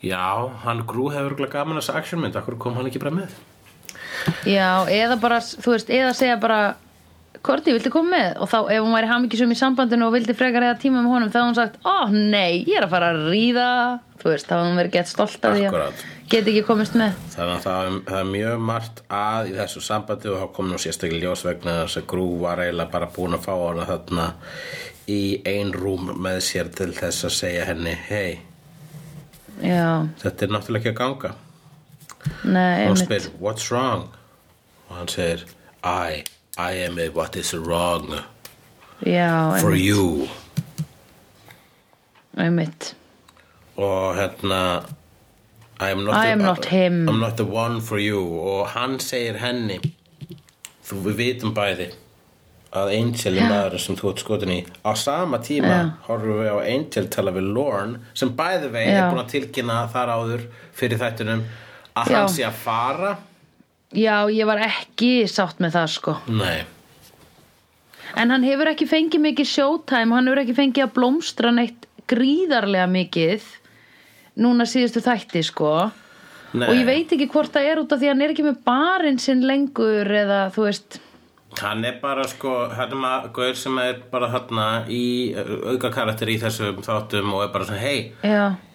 já, 0.03 0.25
hann 0.65 0.83
grú 0.89 1.11
hefur 1.13 1.33
örugglega 1.33 1.61
gaman 1.61 1.79
þessu 1.79 1.95
actionmynd, 2.01 2.39
akkur 2.41 2.57
kom 2.59 2.79
hann 2.79 2.89
ekki 2.89 3.03
bara 3.03 3.15
með? 3.21 3.37
Já, 4.49 4.89
eða 4.91 5.17
bara 5.21 5.39
þú 5.45 5.75
veist, 5.75 5.91
eða 5.93 6.15
segja 6.17 6.39
bara 6.41 6.61
Korti, 7.45 7.73
viltu 7.75 7.91
koma 7.93 8.11
með? 8.17 8.29
Og 8.43 8.51
þá 8.51 8.59
ef 8.75 8.83
hún 8.85 8.95
væri 8.97 9.09
hamingisum 9.11 9.53
í 9.55 9.57
sambandinu 9.59 10.09
og 10.09 10.15
vildi 10.17 10.35
frekar 10.37 10.67
eða 10.67 10.79
tíma 10.83 11.03
með 11.03 11.15
honum 11.15 11.33
þá 11.35 11.39
hún 11.43 11.57
sagt, 11.59 11.79
ó 11.87 12.11
nei, 12.13 12.65
ég 12.67 12.79
er 12.79 12.87
að 12.87 12.95
fara 12.95 13.11
að 13.15 13.29
ríða. 13.33 13.69
Þú 14.19 14.33
veist, 14.33 14.49
þá 14.51 14.55
hún 14.59 14.81
verið 14.81 14.97
gett 14.97 15.11
stolt 15.11 15.47
af 15.47 15.55
því 15.55 15.69
að 15.69 16.03
geti 16.33 16.53
ekki 16.53 16.65
komist 16.67 16.99
með. 16.99 17.15
Þannig 17.37 17.55
að 17.55 17.65
það, 17.69 17.99
það 18.09 18.19
er 18.19 18.31
mjög 18.33 18.67
margt 18.71 19.03
að 19.21 19.51
í 19.53 19.57
þessu 19.61 19.85
sambandi 19.87 20.33
og 20.33 20.43
þá 20.43 20.53
kom 20.59 20.73
nú 20.73 20.83
sérstaklega 20.83 21.29
ljós 21.29 21.47
vegna 21.47 21.77
þess 21.85 22.03
að 22.03 22.09
Grú 22.11 22.29
var 22.43 22.65
eiginlega 22.65 22.95
bara 22.97 23.11
búin 23.15 23.39
að 23.39 23.47
fá 23.47 23.53
hana 23.55 23.87
þarna 23.89 24.29
í 25.09 25.23
ein 25.49 25.73
rúm 25.73 26.13
með 26.19 26.43
sér 26.51 26.73
til 26.75 26.91
þess 26.97 27.29
að 27.31 27.37
segja 27.39 27.69
henni 27.71 27.95
hei, 28.11 28.41
Já, 29.63 30.07
þetta 30.21 30.45
er 30.45 30.53
náttúrulega 30.55 30.85
ekki 30.85 30.95
að 30.95 30.99
ganga. 31.01 31.35
Nei, 32.45 32.87
hún 32.87 32.99
spyr, 32.99 33.31
what's 33.39 33.71
wrong? 33.71 34.09
og 34.89 34.97
hann 34.97 35.11
segir 35.13 35.45
I, 35.85 36.25
I 36.59 36.73
am 36.73 36.99
what 37.15 37.37
is 37.37 37.55
wrong 37.55 38.19
Já, 39.07 39.61
for 39.61 39.71
einmitt, 39.71 39.85
you 39.87 40.29
einmitt 42.37 42.95
og 43.77 44.17
hérna 44.19 44.85
I 45.81 45.91
am 45.93 46.05
not, 46.05 46.15
I 46.17 46.33
am 46.33 46.39
not 46.43 46.65
him. 46.65 47.09
I'm 47.09 47.21
not 47.21 47.37
the 47.37 47.45
one 47.45 47.81
for 47.81 47.99
you 47.99 48.19
og 48.19 48.73
hann 48.75 48.99
segir 48.99 49.39
henni 49.39 49.79
þú 50.89 50.99
við 51.07 51.19
vitum 51.21 51.55
bæði 51.55 51.93
að 52.75 52.91
Angel 52.97 53.39
er 53.39 53.47
maður 53.49 53.79
sem 53.81 53.97
þú 53.97 54.11
ert 54.11 54.25
skotin 54.25 54.51
í 54.53 54.59
á 54.83 54.93
sama 54.99 55.39
tíma 55.39 55.71
Já. 55.71 55.85
horfum 56.09 56.43
við 56.43 56.51
á 56.51 56.59
Angel 56.75 57.07
tala 57.15 57.33
við 57.39 57.53
Lorne 57.55 58.03
sem 58.19 58.35
bæði 58.37 58.73
vegi 58.75 58.91
Já. 58.91 58.99
er 59.05 59.13
búin 59.13 59.23
að 59.23 59.31
tilkynna 59.37 59.79
þar 59.95 60.13
áður 60.19 60.45
fyrir 60.77 61.01
þættunum 61.01 61.47
að 61.95 62.11
Já. 62.11 62.19
hann 62.19 62.35
sé 62.35 62.45
að 62.51 62.61
fara 62.67 63.15
Já, 63.97 64.29
ég 64.29 64.45
var 64.49 64.61
ekki 64.67 65.13
sátt 65.31 65.63
með 65.65 65.79
það 65.79 65.89
sko. 65.95 66.17
Nei, 66.29 66.59
En 68.17 68.33
hann 68.33 68.45
hefur 68.45 68.69
ekki 68.71 68.87
fengið 68.89 69.21
mikið 69.21 69.49
showtime 69.49 70.17
Hann 70.17 70.29
hefur 70.29 70.41
ekki 70.43 70.55
fengið 70.57 70.85
að 70.87 70.95
blómstra 70.97 71.51
neitt 71.53 71.87
gríðarlega 72.09 72.87
mikið 72.91 73.45
Núna 74.39 74.65
síðustu 74.69 75.03
þætti 75.05 75.43
sko. 75.45 75.73
Nei. 76.55 76.69
Og 76.69 76.75
ég 76.79 76.87
veit 76.89 77.13
ekki 77.13 77.27
hvort 77.33 77.53
það 77.53 77.67
er 77.69 77.81
út 77.83 77.93
af 77.93 77.99
því 78.01 78.07
að 78.09 78.13
hann 78.15 78.23
er 78.25 78.33
ekki 78.33 78.45
með 78.47 78.61
barinn 78.69 79.19
sinn 79.21 79.43
lengur 79.45 80.09
Eða 80.21 80.39
þú 80.55 80.65
veist. 80.69 81.01
Hann 81.59 81.85
er 81.89 81.97
bara 82.03 82.25
sko, 82.29 82.53
hann 82.77 82.93
er 82.93 83.01
maður 83.03 83.33
gaur 83.39 83.57
sem 83.59 83.79
er 83.83 83.99
bara 84.13 84.29
þarna 84.31 84.67
í 84.93 85.03
auka 85.73 85.91
karakter 85.95 86.29
í 86.31 86.37
þessum 86.41 86.83
þáttum 86.85 87.33
og 87.35 87.47
er 87.47 87.53
bara 87.55 87.67
svona, 87.67 87.81
hei, 87.81 88.13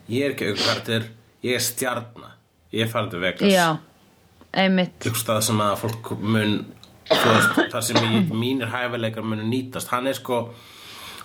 ég 0.10 0.26
er 0.26 0.34
ekki 0.34 0.50
auka 0.52 0.64
karakter, 0.66 1.06
ég 1.46 1.60
er 1.60 1.64
stjarna, 1.64 2.32
ég 2.74 2.88
er 2.88 2.92
farin 2.92 3.12
til 3.14 3.22
Vegas. 3.22 3.54
já, 3.54 3.78
einmitt 4.54 5.08
stað 5.20 5.42
sem 5.48 5.62
að 5.64 5.74
fólk 5.84 6.12
mun, 6.22 6.54
veist, 7.10 7.58
það 7.74 7.82
sem 7.90 8.00
í, 8.06 8.22
mínir 8.44 8.70
hæfileikar 8.74 9.26
munu 9.28 9.46
nýtast. 9.50 9.92
Hann 9.94 10.08
er 10.12 10.18
sko 10.18 10.44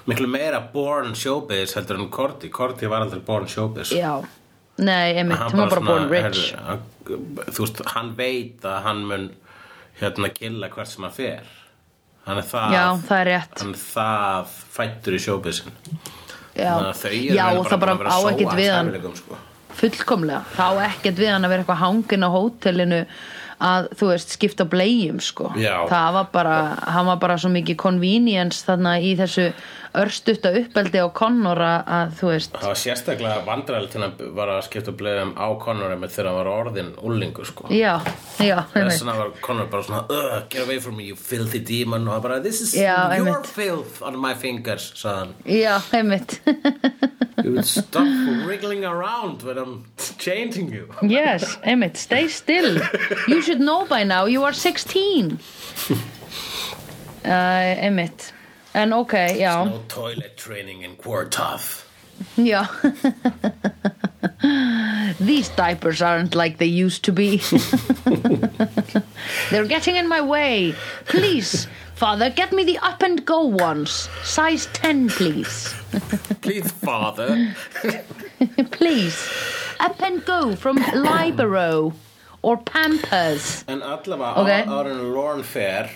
miklu 0.08 0.28
meira 0.32 0.60
born 0.72 1.14
showbiz 1.18 1.74
heldur 1.76 2.00
en 2.00 2.08
Korti. 2.14 2.50
Korti 2.52 2.88
var 2.90 3.04
aldrei 3.06 3.20
born 3.24 3.48
showbiz. 3.50 3.92
Já, 3.96 4.14
nei, 4.78 5.14
einmitt, 5.18 5.38
Hann 5.38 5.52
var 5.58 5.68
bara 5.74 5.80
svona, 5.82 5.90
born 5.92 6.10
rich 6.12 6.54
hann- 6.54 6.86
þú 7.52 7.64
veist, 7.64 7.82
hann 7.94 8.14
veit 8.18 8.64
að 8.68 8.82
hann 8.84 9.04
mun 9.08 9.28
hérna 10.00 10.28
killa 10.34 10.68
hvert 10.72 10.88
sem 10.92 11.04
hann 11.06 11.12
fer. 11.16 11.44
Hann 12.28 12.38
er 12.42 12.44
það, 12.44 12.72
Já, 12.76 12.86
það 13.08 13.20
er 13.22 13.28
rétt 13.32 13.60
hann 13.62 13.70
er 13.72 13.82
það 13.82 14.56
fættur 14.76 15.16
í 15.16 15.20
showbizin. 15.24 15.72
Já, 16.58 16.72
að 16.90 17.04
já 17.32 17.44
það 17.64 17.78
bara 17.80 17.92
að 17.94 18.00
vera 18.02 18.10
á 18.12 18.18
að 18.18 18.30
ekkert 18.32 18.58
við 18.58 18.72
hann 18.74 19.14
sko. 19.16 19.38
Fullkomlega, 19.78 20.44
þá 20.56 20.66
ekkert 20.90 21.20
við 21.22 21.32
hann 21.34 21.46
að 21.46 21.54
vera 21.54 21.64
eitthvað 21.64 21.82
hangin 21.84 22.26
á 22.26 22.30
hótelinu 22.34 23.02
að 23.58 23.88
þú 23.98 24.12
veist 24.12 24.34
skipta 24.36 24.66
blegjum 24.70 25.18
sko. 25.22 25.50
Já. 25.58 25.82
það 25.90 26.12
var 26.14 26.28
bara, 26.34 26.56
hann 26.94 27.08
var 27.10 27.18
bara 27.22 27.38
svo 27.42 27.50
mikið 27.50 27.78
convenience 27.80 28.62
þarna 28.66 28.98
í 29.02 29.16
þessu 29.18 29.48
örstutta 29.98 30.52
uppeldi 30.54 31.00
á 31.00 31.08
Connor 31.16 31.58
að, 31.64 32.12
þú 32.20 32.30
veist, 32.30 32.52
Það 32.54 32.68
var 32.68 32.78
sérstaklega 32.82 33.38
vandræðilegt 33.46 33.96
að 33.98 34.22
var 34.36 34.52
að 34.52 34.60
skipta 34.68 34.94
bleðum 34.94 35.32
á 35.34 35.48
Conor 35.62 35.94
einmitt 35.94 36.14
þegar 36.14 36.28
hann 36.30 36.38
var 36.38 36.50
orðin 36.52 36.90
úlingur 37.02 37.48
sko. 37.48 37.70
já, 37.72 37.94
já 38.38 38.58
Þess 38.74 39.00
vegna 39.02 39.16
var 39.18 39.32
Conor 39.42 39.70
bara 39.72 39.86
svona 39.88 40.04
get 40.52 40.62
away 40.62 40.78
from 40.78 40.96
me 41.00 41.08
you 41.08 41.16
filthy 41.16 41.58
demon. 41.58 42.06
Og 42.06 42.18
hann 42.18 42.22
bara 42.22 42.40
this 42.44 42.60
is 42.60 42.76
your 42.76 43.42
filth 43.44 44.02
on 44.02 44.20
my 44.20 44.34
fingers 44.34 44.92
sagði 44.94 45.18
hann. 45.24 45.34
Já, 45.48 45.80
einmitt 45.96 46.38
you 47.44 47.52
would 47.52 47.64
stop 47.64 48.06
wriggling 48.46 48.84
around 48.84 49.42
when 49.42 49.58
I'm 49.58 49.84
changing 50.18 50.72
you 50.72 50.88
yes, 51.02 51.56
einmitt, 51.64 51.96
stay 51.96 52.28
still 52.28 52.80
you 53.26 53.42
should 53.42 53.60
know 53.60 53.86
by 53.86 54.04
now, 54.04 54.26
you 54.26 54.44
are 54.44 54.52
16 54.52 55.38
uh, 57.24 57.24
einmitt 57.24 58.32
en 58.74 58.92
ok, 58.92 59.36
já 59.38 59.64
no 59.64 59.82
toilet 59.88 60.36
training 60.36 60.82
in 60.82 60.96
Quartoff 60.96 61.88
Yeah. 62.36 62.66
These 65.20 65.48
diapers 65.50 66.02
aren't 66.02 66.34
like 66.34 66.58
they 66.58 66.66
used 66.66 67.04
to 67.04 67.12
be. 67.12 67.36
They're 69.50 69.66
getting 69.66 69.96
in 69.96 70.08
my 70.08 70.20
way. 70.20 70.74
Please, 71.06 71.66
father, 71.98 72.30
get 72.30 72.52
me 72.52 72.64
the 72.64 72.78
up 72.78 73.02
and 73.02 73.24
go 73.26 73.40
ones. 73.44 74.08
Size 74.24 74.66
10, 74.72 75.08
please. 75.10 75.74
please 76.40 76.70
father 76.84 77.54
please. 78.78 79.16
Up 79.80 80.00
and 80.02 80.24
go 80.24 80.54
from 80.56 80.76
Libero 80.94 81.92
or 82.42 82.56
Pampers. 82.58 83.64
en 83.68 83.82
allavega 83.82 84.34
Ok. 84.36 84.46
okay. 84.48 84.90
en 84.90 85.12
Lorne 85.14 85.42
fer 85.44 85.88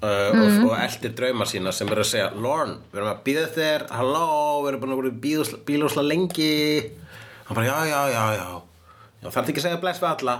Uh, 0.00 0.30
Mhm. 0.32 0.62
og, 0.62 0.70
og 0.70 0.78
eldir 0.78 1.10
drauma 1.10 1.42
sína 1.44 1.72
sem 1.74 1.88
er 1.90 1.98
að 1.98 2.06
segja 2.06 2.28
Lorne, 2.38 2.76
við 2.92 3.00
erum 3.00 3.08
að 3.10 3.22
býða 3.26 3.46
þér 3.50 3.84
halló, 3.90 4.62
við 4.62 4.68
erum 4.68 4.80
búin 4.84 4.92
að 4.94 5.00
vera 5.00 5.58
bílúsla 5.66 6.02
lengi 6.06 6.92
hann 7.48 7.56
bara 7.58 7.66
já, 7.66 7.78
já, 7.90 8.02
já, 8.12 8.22
já 8.38 8.62
já, 9.24 9.30
þarf 9.34 9.48
ekki 9.50 9.58
að 9.58 9.64
segja 9.66 9.80
bless 9.82 9.98
við 9.98 10.12
alla 10.12 10.36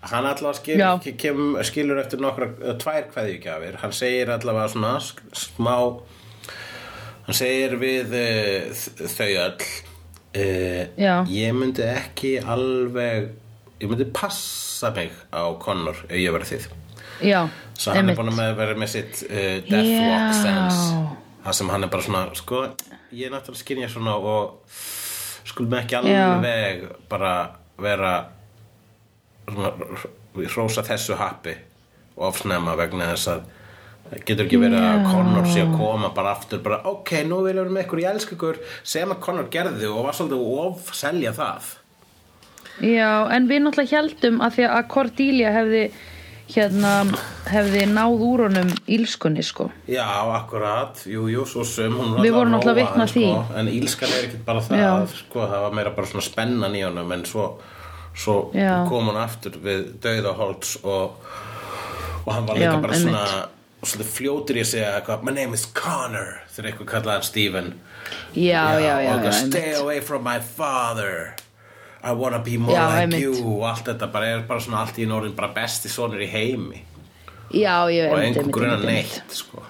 hann 0.00 0.24
allavega 0.26 0.56
skil, 0.56 0.78
Já. 0.80 0.90
ke- 1.04 1.16
kem, 1.20 1.56
skilur 1.66 1.98
eftir 2.00 2.20
nokkra 2.22 2.48
tvær 2.80 3.08
kveðjugjafir 3.12 3.76
hann 3.82 3.92
segir 3.92 4.30
allavega 4.32 4.68
svona 4.72 4.94
smá 5.36 5.74
hann 7.26 7.36
segir 7.36 7.76
við 7.80 8.14
uh, 8.16 8.84
þau 9.12 9.28
öll 9.44 9.56
uh, 9.60 10.84
Já. 10.96 11.14
ég 11.28 11.52
myndi 11.56 11.84
ekki 11.84 12.36
alveg 12.40 13.30
ég 13.80 13.88
myndi 13.90 14.08
passa 14.16 14.90
mig 14.96 15.12
á 15.32 15.44
Connor 15.62 16.00
ef 16.08 16.16
ég 16.16 16.32
verið 16.34 16.54
þið 16.54 16.70
Já, 17.20 17.42
Svo 17.76 17.92
hann 17.92 18.08
er 18.08 18.16
búin 18.16 18.32
að 18.32 18.54
vera 18.56 18.74
með 18.80 18.94
sitt 18.94 19.20
uh, 19.28 19.58
death 19.68 19.90
Já. 19.92 20.06
walk 20.08 20.36
sense 20.40 21.16
Það 21.44 21.54
sem 21.56 21.70
hann 21.72 21.84
er 21.84 21.90
bara 21.92 22.04
svona 22.04 22.22
Sko, 22.36 22.58
ég 23.16 23.28
er 23.28 23.32
náttúrulega 23.34 23.60
skynja 23.64 23.88
svona 23.92 24.16
og 24.16 24.78
skulum 25.48 25.76
ekki 25.78 25.96
alveg 26.00 26.82
bara 27.08 27.30
vera 27.80 28.10
hrósa 30.50 30.84
þessu 30.86 31.16
happi 31.20 31.54
og 32.16 32.28
ofsnema 32.30 32.76
vegna 32.78 33.10
þess 33.12 33.30
að 33.34 33.42
það 34.10 34.22
getur 34.26 34.46
ekki 34.48 34.60
verið 34.60 34.84
að 34.84 35.02
Connor 35.10 35.46
sé 35.50 35.64
að 35.64 35.74
koma 35.78 36.08
bara 36.16 36.32
aftur 36.36 36.62
bara 36.64 36.80
ok, 36.90 37.12
nú 37.30 37.42
vil 37.44 37.54
ég 37.54 37.60
vera 37.62 37.74
með 37.76 37.84
ykkur, 37.86 38.02
ég 38.04 38.14
elska 38.14 38.36
ykkur 38.36 38.62
sem 38.82 39.12
að 39.14 39.20
Connor 39.26 39.50
gerði 39.52 39.90
og 39.90 40.06
var 40.08 40.16
svolítið 40.18 40.48
of 40.64 40.94
selja 40.98 41.34
það 41.36 41.76
Já, 42.80 43.10
en 43.36 43.44
við 43.50 43.60
náttúrulega 43.66 43.98
heldum 44.00 44.40
að 44.40 44.54
því 44.56 44.64
að 44.72 44.86
Cordelia 44.88 45.50
hefði 45.52 45.82
hérna, 46.50 46.92
hefði 47.52 47.82
náð 47.92 48.22
úr 48.26 48.42
honum 48.46 48.70
ílskunni, 48.90 49.42
sko. 49.44 49.68
Já, 49.86 50.06
akkurat, 50.34 51.02
jú, 51.06 51.26
jú, 51.30 51.44
svo 51.46 51.62
sem 51.68 51.92
Við 51.92 52.32
vorum 52.34 52.54
náttúrulega 52.56 52.96
að 53.04 53.12
því. 53.12 53.26
sko, 53.28 53.58
En 53.60 53.68
ílskan 53.70 54.14
er 54.16 54.24
ekki 54.30 54.40
bara 54.48 54.64
það 54.64 54.80
Já. 54.80 54.90
sko, 55.20 55.44
Það 55.52 55.62
var 55.66 55.76
meira 55.76 55.92
bara 55.94 56.10
svona 56.10 56.24
spennan 56.26 56.74
í 56.74 56.82
honum 56.86 57.12
En 57.14 57.22
svo, 57.28 57.44
svo 58.14 58.50
Já. 58.54 58.84
kom 58.88 59.06
hún 59.08 59.16
aftur 59.20 59.56
við 59.62 59.86
dauðaholts 60.02 60.76
og, 60.84 61.16
og 62.26 62.32
hann 62.34 62.46
var 62.48 62.56
Já, 62.56 62.70
líka 62.70 62.80
bara 62.82 62.94
einmitt. 62.94 63.08
svona 63.08 63.48
Svolítið 63.80 64.10
fljótur 64.12 64.56
í 64.58 64.60
að 64.60 64.66
segja 64.68 64.88
eitthvað 64.98 65.22
My 65.24 65.32
name 65.32 65.54
is 65.56 65.62
Connor 65.72 66.42
Þegar 66.52 66.66
eitthvað 66.70 66.88
kallaði 66.90 67.14
hann 67.16 67.22
Stephen 67.24 67.70
Já, 68.34 68.64
já, 68.76 68.80
já, 68.80 68.94
og 68.96 69.02
já, 69.04 69.12
eitthvað, 69.14 69.32
Stay 69.38 69.62
einmitt. 69.62 69.80
away 69.80 70.00
from 70.00 70.22
my 70.26 70.38
father 70.40 71.34
I 72.04 72.12
wanna 72.12 72.38
be 72.44 72.58
more 72.58 72.76
Já, 72.76 72.84
like 72.90 73.06
einmitt. 73.06 73.20
you 73.22 73.54
Og 73.54 73.64
allt 73.70 73.84
þetta 73.88 74.10
bara 74.12 74.26
er 74.34 74.42
bara 74.48 74.60
svona 74.60 74.82
allt 74.84 74.98
í 75.00 75.06
norðin 75.08 75.32
Bara 75.38 75.48
besti 75.56 75.88
sonur 75.88 76.20
í 76.20 76.28
heimi 76.28 76.82
Já, 77.56 77.88
já, 77.88 78.10
Og 78.12 78.18
einmitt, 78.20 78.36
einhver 78.36 78.42
einmitt, 78.42 78.52
grunna 78.54 78.74
einmitt, 78.76 78.88
einmitt. 78.88 79.16
neitt 79.16 79.32
sko. 79.40 79.62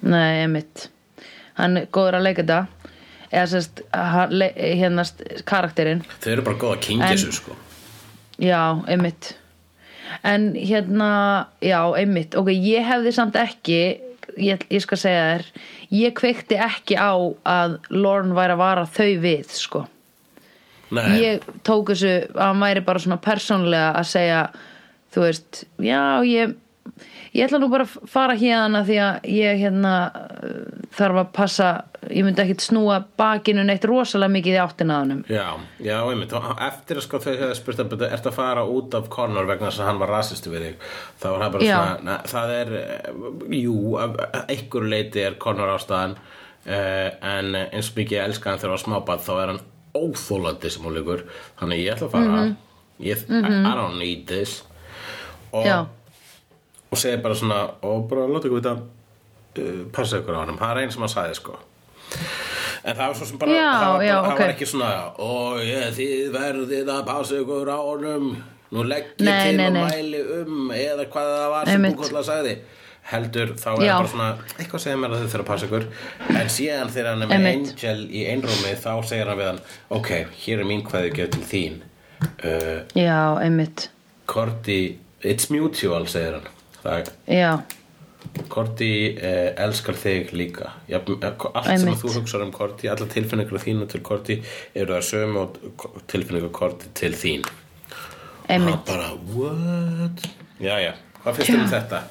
Nei, 0.00 0.42
einmitt. 0.44 0.86
Hann 1.58 1.76
er 1.76 1.86
góður 1.92 2.14
að 2.16 2.22
leika 2.24 2.42
þetta. 2.46 2.92
Eða 3.28 3.46
sérst, 3.52 3.82
hann 3.92 4.30
le- 4.38 4.54
hérna 4.56 5.02
st- 5.04 5.42
karakterinn. 5.44 6.00
Þau 6.22 6.30
eru 6.32 6.44
bara 6.46 6.56
góð 6.62 6.72
að 6.76 6.80
kingja 6.86 7.10
En- 7.10 7.18
þessu 7.18 7.32
sko 7.36 7.56
Já, 8.38 8.78
einmitt. 8.86 9.36
en 10.22 10.54
hérna 10.54 11.48
já, 11.60 11.80
einmitt, 11.98 12.34
ok, 12.38 12.48
ég 12.54 12.86
hefði 12.86 13.12
samt 13.12 13.36
ekki 13.36 13.80
ég, 14.38 14.62
ég 14.70 14.82
skal 14.82 14.98
segja 15.00 15.24
þér 15.26 15.44
ég 15.98 16.14
kveikti 16.16 16.58
ekki 16.60 16.96
á 16.96 17.12
að 17.44 17.78
Lorne 17.90 18.36
væri 18.36 18.56
að 18.56 18.62
vara 18.62 18.86
þau 18.86 19.10
við 19.22 19.52
sko. 19.56 19.84
Nei, 20.94 21.18
ég 21.20 21.44
tók 21.66 21.92
þessu 21.92 22.14
að 22.32 22.46
hann 22.46 22.62
væri 22.64 22.84
bara 22.86 23.02
svona 23.02 23.20
persónlega 23.20 23.90
að 23.98 24.08
segja 24.08 24.40
þú 25.12 25.24
veist, 25.26 25.64
já 25.84 26.00
ég 26.24 26.54
ég 27.38 27.46
ætla 27.46 27.60
nú 27.62 27.68
bara 27.70 27.86
að 27.86 28.10
fara 28.10 28.34
hérna 28.38 28.82
því 28.86 28.96
að 29.04 29.28
ég 29.32 29.60
hérna 29.62 29.92
þarf 30.98 31.20
að 31.22 31.30
passa, 31.36 31.68
ég 32.10 32.26
myndi 32.26 32.42
ekkit 32.42 32.64
snúa 32.64 32.98
bakinu 33.20 33.64
neitt 33.66 33.84
rosalega 33.88 34.32
mikið 34.34 34.56
í 34.56 34.60
áttina 34.62 34.96
að 34.96 35.04
honum. 35.04 35.20
Já, 35.30 35.46
já, 35.84 35.96
einmitt, 36.00 36.34
og 36.36 36.62
eftir 36.68 37.00
að 37.00 37.06
sko 37.06 37.20
þau 37.22 37.30
hefði 37.32 37.58
spurt 37.58 37.82
að 37.82 37.90
byrja, 37.92 38.10
ertu 38.16 38.32
að 38.32 38.38
fara 38.38 38.64
út 38.78 38.96
af 38.98 39.10
Connor 39.12 39.48
vegna 39.48 39.70
þess 39.70 39.82
að 39.82 39.90
hann 39.90 40.02
var 40.02 40.12
rasistu 40.14 40.52
við 40.52 40.66
þig? 40.66 40.86
Þá 41.22 41.26
var 41.28 41.44
hann 41.44 41.56
bara 41.56 41.68
Já. 41.68 41.74
svona, 41.76 41.98
na, 42.08 42.18
það 42.32 42.54
er 42.56 42.72
eh, 42.82 43.10
jú, 43.58 43.76
einhver 44.44 44.88
leiti 44.94 45.26
er 45.26 45.36
Connor 45.42 45.74
ástæðan 45.76 46.16
uh, 46.18 47.10
en 47.34 47.60
eins 47.64 47.92
og 47.92 48.00
mikið 48.00 48.18
ég 48.18 48.30
elska 48.30 48.52
hann 48.52 48.62
þegar 48.62 48.74
hann 48.74 48.78
var 48.78 48.86
smábað 48.86 49.26
þá 49.28 49.34
er 49.36 49.52
hann 49.52 49.62
óþólandi 49.98 50.72
sem 50.72 50.88
hún 50.88 50.98
líkur 50.98 51.28
þannig 51.60 51.84
ég 51.84 51.94
ætla 51.94 52.08
að 52.08 52.16
fara. 52.16 52.48
Ég, 52.98 53.28
I 53.30 53.72
don't 53.78 54.00
need 54.00 54.26
this. 54.26 54.62
Og, 55.52 55.64
Já. 55.64 55.78
Og 56.90 56.98
segir 57.00 57.22
bara 57.24 57.36
svona 57.36 57.62
og 57.84 58.06
bara 58.10 58.28
láta 58.28 58.48
ykkur 58.48 58.60
vita 58.60 58.76
uh, 58.78 59.80
passa 59.94 60.20
ykkur 60.22 60.36
á 60.36 60.40
hann, 60.44 60.58
það 60.58 60.70
er 60.74 60.82
einn 60.82 60.94
sem 60.94 61.04
hann 61.04 61.12
sagði 61.12 61.38
sko. 61.38 61.58
En 62.84 62.96
það 62.96 63.04
var 63.04 63.16
svo 63.18 63.26
sem 63.28 63.40
bara, 63.40 63.52
Já, 63.52 63.66
það, 63.68 63.84
var 63.84 63.98
bara 63.98 64.06
já, 64.06 64.14
það 64.22 64.38
var 64.38 64.52
ekki 64.54 64.66
svona 64.70 64.90
Ó, 65.18 65.30
ég, 65.60 65.86
þið 65.98 66.28
verðið 66.32 66.90
að 66.94 67.04
passa 67.08 67.40
ykkur 67.42 67.70
á 67.74 67.78
honum. 67.82 68.28
Nú 68.68 68.84
legg 68.84 69.06
ég 69.08 69.14
til 69.18 69.28
nei, 69.28 69.66
og 69.66 69.74
nei. 69.74 69.84
mæli 69.88 70.20
um 70.38 70.72
Eða 70.76 71.06
hvað 71.12 71.30
það 71.32 71.48
var 71.54 71.70
sem. 71.72 71.86
Búkolla 71.88 72.22
sagði. 72.24 72.54
Heldur, 73.08 73.54
þá 73.56 73.68
er 73.72 73.84
Já. 73.86 73.92
bara 73.96 74.10
svona 74.12 74.28
Eitthvað 74.58 74.82
segir 74.84 74.98
mér 75.00 75.14
að 75.16 75.22
þið 75.22 75.30
þurfa 75.34 75.44
að 75.44 75.50
passa 75.50 75.68
ykkur. 75.68 75.86
En 76.36 76.50
síðan 76.52 76.92
þegar 76.92 77.10
hann 77.14 77.24
er 77.24 77.32
með. 77.32 77.48
Angel 77.52 78.02
í 78.08 78.24
einrúmi 78.32 78.74
Þá 78.84 78.92
segir 79.10 79.32
hann 79.32 79.40
við 79.40 79.50
hann 79.50 79.62
Ok, 79.98 80.12
hér 80.44 80.62
er 80.62 80.68
mín 80.68 80.84
kveði 80.86 81.14
gef 81.16 81.32
til 81.34 81.46
þín. 81.48 81.80
Uh, 82.42 82.84
já, 82.98 83.18
einmitt. 83.40 83.88
Korti, 84.28 84.80
it's 85.24 85.48
mutual, 85.54 86.04
segir 86.10 86.38
hann 86.38 86.54
Það 86.82 87.10
já, 87.26 87.52
Korti 88.48 88.90
eh, 89.14 89.54
elskar 89.60 89.96
þig 89.98 90.32
líka. 90.36 90.72
Ja, 90.90 91.00
allt 91.00 91.68
sem 91.80 91.96
þú 91.98 92.12
hugsar 92.18 92.42
um 92.44 92.52
Korti 92.54 92.90
allar 92.90 93.08
tilfinningur 93.10 93.62
þínu 93.62 93.88
til 93.90 94.02
Korti 94.04 94.38
eru 94.74 94.96
það 94.96 95.06
sömu 95.08 95.44
og 95.44 96.04
tilfinningur 96.10 96.52
Korti 96.54 96.90
til 96.98 97.14
þín. 97.18 97.46
Og 98.48 98.68
bara 98.88 99.12
what? 99.34 100.24
Jæja, 100.62 100.94
hvað 101.22 101.38
finnst 101.38 101.52
þér 101.52 101.62
um 101.62 101.72
þetta? 101.72 102.02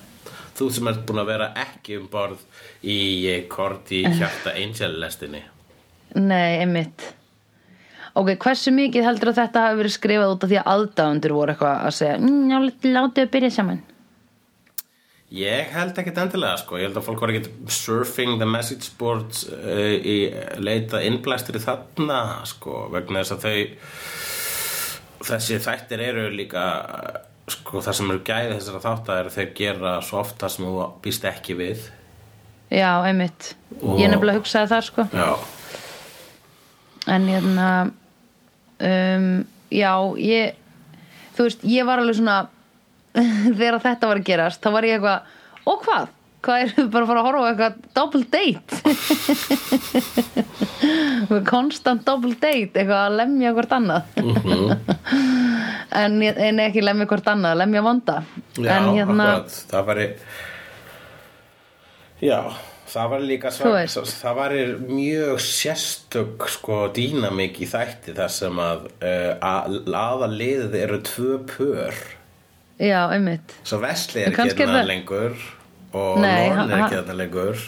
Þú 0.58 0.70
sem 0.74 0.90
ert 0.90 1.04
búin 1.06 1.22
að 1.22 1.30
vera 1.32 1.52
ekki 1.62 2.00
um 2.00 2.08
borð 2.12 2.42
í 2.82 2.98
eh, 3.30 3.44
Korti 3.52 4.04
hjarta 4.08 4.56
Angel 4.56 4.98
lestinni 5.02 5.44
Nei, 6.18 6.64
einmitt. 6.64 7.04
Ok, 8.18 8.32
hversu 8.42 8.72
mikið 8.74 9.06
heldur 9.06 9.34
að 9.34 9.42
þetta 9.44 9.66
hafi 9.68 9.82
verið 9.82 9.94
skrifað 9.94 10.32
út 10.34 10.46
af 10.46 10.50
því 10.50 10.58
að 10.62 10.72
aðdáundur 10.74 11.36
voru 11.38 11.54
eitthvað 11.54 11.84
að 11.90 11.96
segja 12.00 12.16
mm, 12.18 12.40
Já, 12.50 12.58
látið 12.96 13.28
að 13.28 13.34
byrja 13.36 13.52
saman 13.54 13.84
Ég 15.36 15.72
held 15.76 15.98
ekkert 16.00 16.18
endilega 16.24 16.56
sko, 16.62 16.78
ég 16.80 16.88
held 16.88 16.98
að 17.02 17.04
fólk 17.10 17.20
var 17.20 17.34
ekkert 17.34 17.72
surfing 17.76 18.38
the 18.40 18.48
message 18.48 18.94
boards 19.00 19.42
uh, 19.52 19.96
í 20.00 20.30
leita 20.64 21.02
innblæstur 21.04 21.58
í 21.60 21.64
þarna 21.66 22.20
sko, 22.48 22.86
vegna 22.94 23.26
þess 23.26 23.36
að 23.36 23.44
þau 23.44 25.28
þessi 25.28 25.58
þættir 25.66 26.04
eru 26.06 26.24
líka 26.32 26.64
sko, 27.52 27.82
það 27.84 27.98
sem 28.00 28.12
eru 28.14 28.24
gæði 28.28 28.56
þessara 28.56 28.84
þáttar 28.86 29.20
er 29.20 29.30
að 29.30 29.36
þeir 29.38 29.52
gera 29.60 29.94
svo 30.06 30.22
ofta 30.22 30.50
sem 30.52 30.64
þú 30.68 30.88
býst 31.04 31.28
ekki 31.28 31.58
við. 31.60 31.86
Já, 32.72 32.92
einmitt. 33.08 33.54
Og- 33.82 34.00
Ég 34.00 34.12
nefnilega 34.12 34.40
hugsaði 34.42 34.72
það 34.72 34.84
sko. 34.90 35.08
Já, 35.12 35.30
En 37.08 37.24
hérna 37.32 37.68
um, 38.84 39.28
Já, 39.72 39.92
ég 40.20 40.56
Þú 41.38 41.46
veist, 41.46 41.62
ég 41.64 41.86
var 41.88 42.02
alveg 42.02 42.18
svona 42.18 42.36
Þegar 43.58 43.80
þetta 43.86 44.08
var 44.12 44.18
að 44.22 44.28
gerast 44.32 44.62
Þá 44.64 44.70
var 44.78 44.84
ég 44.88 44.94
eitthvað, 44.98 45.20
og 45.74 45.78
hvað? 45.88 46.06
Hvað 46.48 46.58
er 46.62 46.70
bara 46.94 47.04
að 47.04 47.10
fara 47.10 47.20
að 47.20 47.26
horfa 47.28 47.42
á 47.42 47.50
eitthvað 47.50 47.74
double 47.98 48.26
date 48.30 48.70
Konstant 51.50 52.04
double 52.08 52.36
date 52.40 52.78
Eitthvað 52.78 53.02
að 53.08 53.16
lemja 53.22 53.54
hvort 53.58 53.74
annað 53.78 54.04
en, 56.02 56.18
en 56.22 56.62
ekki 56.68 56.84
lemja 56.86 57.08
hvort 57.10 57.28
annað 57.34 57.60
Lemja 57.64 57.84
vonda 57.86 58.18
Mhm. 58.58 58.66
já 58.66 58.72
En 58.78 58.88
hérna 58.96 59.26
það 59.70 59.84
væri 59.92 60.06
Já, 62.26 62.40
það 62.90 63.10
var 63.12 63.20
líka 63.30 63.52
veist. 63.54 64.16
það 64.24 64.34
var 64.40 64.54
mjög 64.90 65.36
sérstök 65.46 66.48
sko 66.50 66.78
dýnamik 66.96 67.60
í 67.62 67.68
þætti 67.70 68.16
þar 68.18 68.32
sem 68.34 68.58
að 68.64 68.88
uh, 69.06 69.34
aðaliðið 69.94 70.74
eru 70.82 70.98
tvö 71.06 71.36
pör 71.52 71.94
Já, 72.80 73.08
einmitt. 73.10 73.56
Svo 73.66 73.80
Vesli 73.82 74.22
er 74.22 74.32
ekki 74.36 74.54
hérna 74.54 74.82
það- 74.84 74.88
lengur 74.92 75.36
og 75.98 76.20
Nei, 76.22 76.50
Lorne 76.50 76.74
er 76.74 76.84
ekki 76.84 76.96
hérna 77.00 77.16
lengur. 77.18 77.64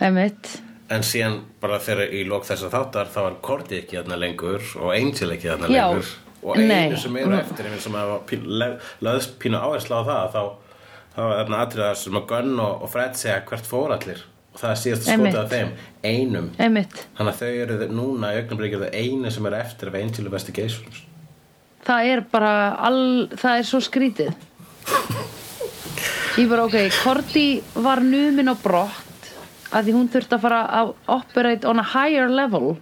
Einmitt. 0.00 0.60
En 0.90 1.02
síðan 1.06 1.40
bara 1.60 1.78
þegar 1.78 2.10
í 2.16 2.24
lók 2.26 2.46
þess 2.48 2.64
að 2.66 2.72
þáttar 2.74 3.10
þá 3.12 3.20
var 3.22 3.36
Korti 3.44 3.76
ekki 3.82 3.98
hérna 4.00 4.16
lengur 4.18 4.62
og 4.80 4.94
Angel 4.94 5.30
ekki 5.36 5.50
hérna 5.50 5.68
Já, 5.68 5.84
lengur. 5.90 6.08
Og 6.42 6.56
einu 6.56 6.66
nei. 6.68 6.96
sem 6.96 7.16
eru 7.20 7.36
eftir 7.36 7.68
sem 7.78 7.92
að 7.92 8.14
löðst 9.04 9.36
pínu 9.38 9.60
áherslu 9.60 10.00
á 10.00 10.02
það 10.08 10.32
þá, 10.32 10.42
þá 11.14 11.20
er 11.20 11.36
þarna 11.44 11.60
atriðar 11.66 11.96
sem 12.00 12.16
að 12.16 12.26
Gunn 12.32 12.58
og, 12.58 12.82
og 12.82 12.90
Fred 12.90 13.14
segja 13.20 13.42
hvert 13.44 13.68
fór 13.68 13.92
allir. 13.92 14.24
Og 14.54 14.58
það 14.58 14.70
er 14.70 14.80
síðast 14.80 15.08
Einmitt. 15.12 15.34
skotið 15.34 15.44
af 15.44 15.50
þeim 15.52 15.70
einum. 16.02 16.50
Einmitt. 16.58 17.06
Þannig 17.18 17.34
að 17.34 17.42
þau 17.44 17.52
eru 17.62 17.88
núna 17.92 18.32
í 18.32 18.40
augnablikið 18.40 18.86
það 18.86 18.96
einu 19.04 19.30
sem 19.30 19.46
er 19.46 19.58
eftir 19.60 19.92
af 19.92 19.94
Angel 20.00 20.24
Investigations 20.24 21.04
það 21.86 22.12
er 22.12 22.24
bara 22.32 22.54
all, 22.88 23.28
það 23.34 23.60
er 23.60 23.68
svo 23.68 23.80
skrítið. 23.84 24.34
Ég 26.38 26.48
bara 26.48 26.64
ok 26.68 26.76
Korti 27.02 27.46
var 27.82 28.00
numin 28.04 28.48
á 28.48 28.56
brott 28.56 29.30
að 29.74 29.88
því 29.88 29.94
hún 29.96 30.08
þurfti 30.10 30.36
að 30.36 30.44
fara 30.44 30.60
að 30.78 30.92
operate 31.10 31.68
on 31.68 31.82
a 31.82 31.86
higher 31.92 32.30
level. 32.30 32.76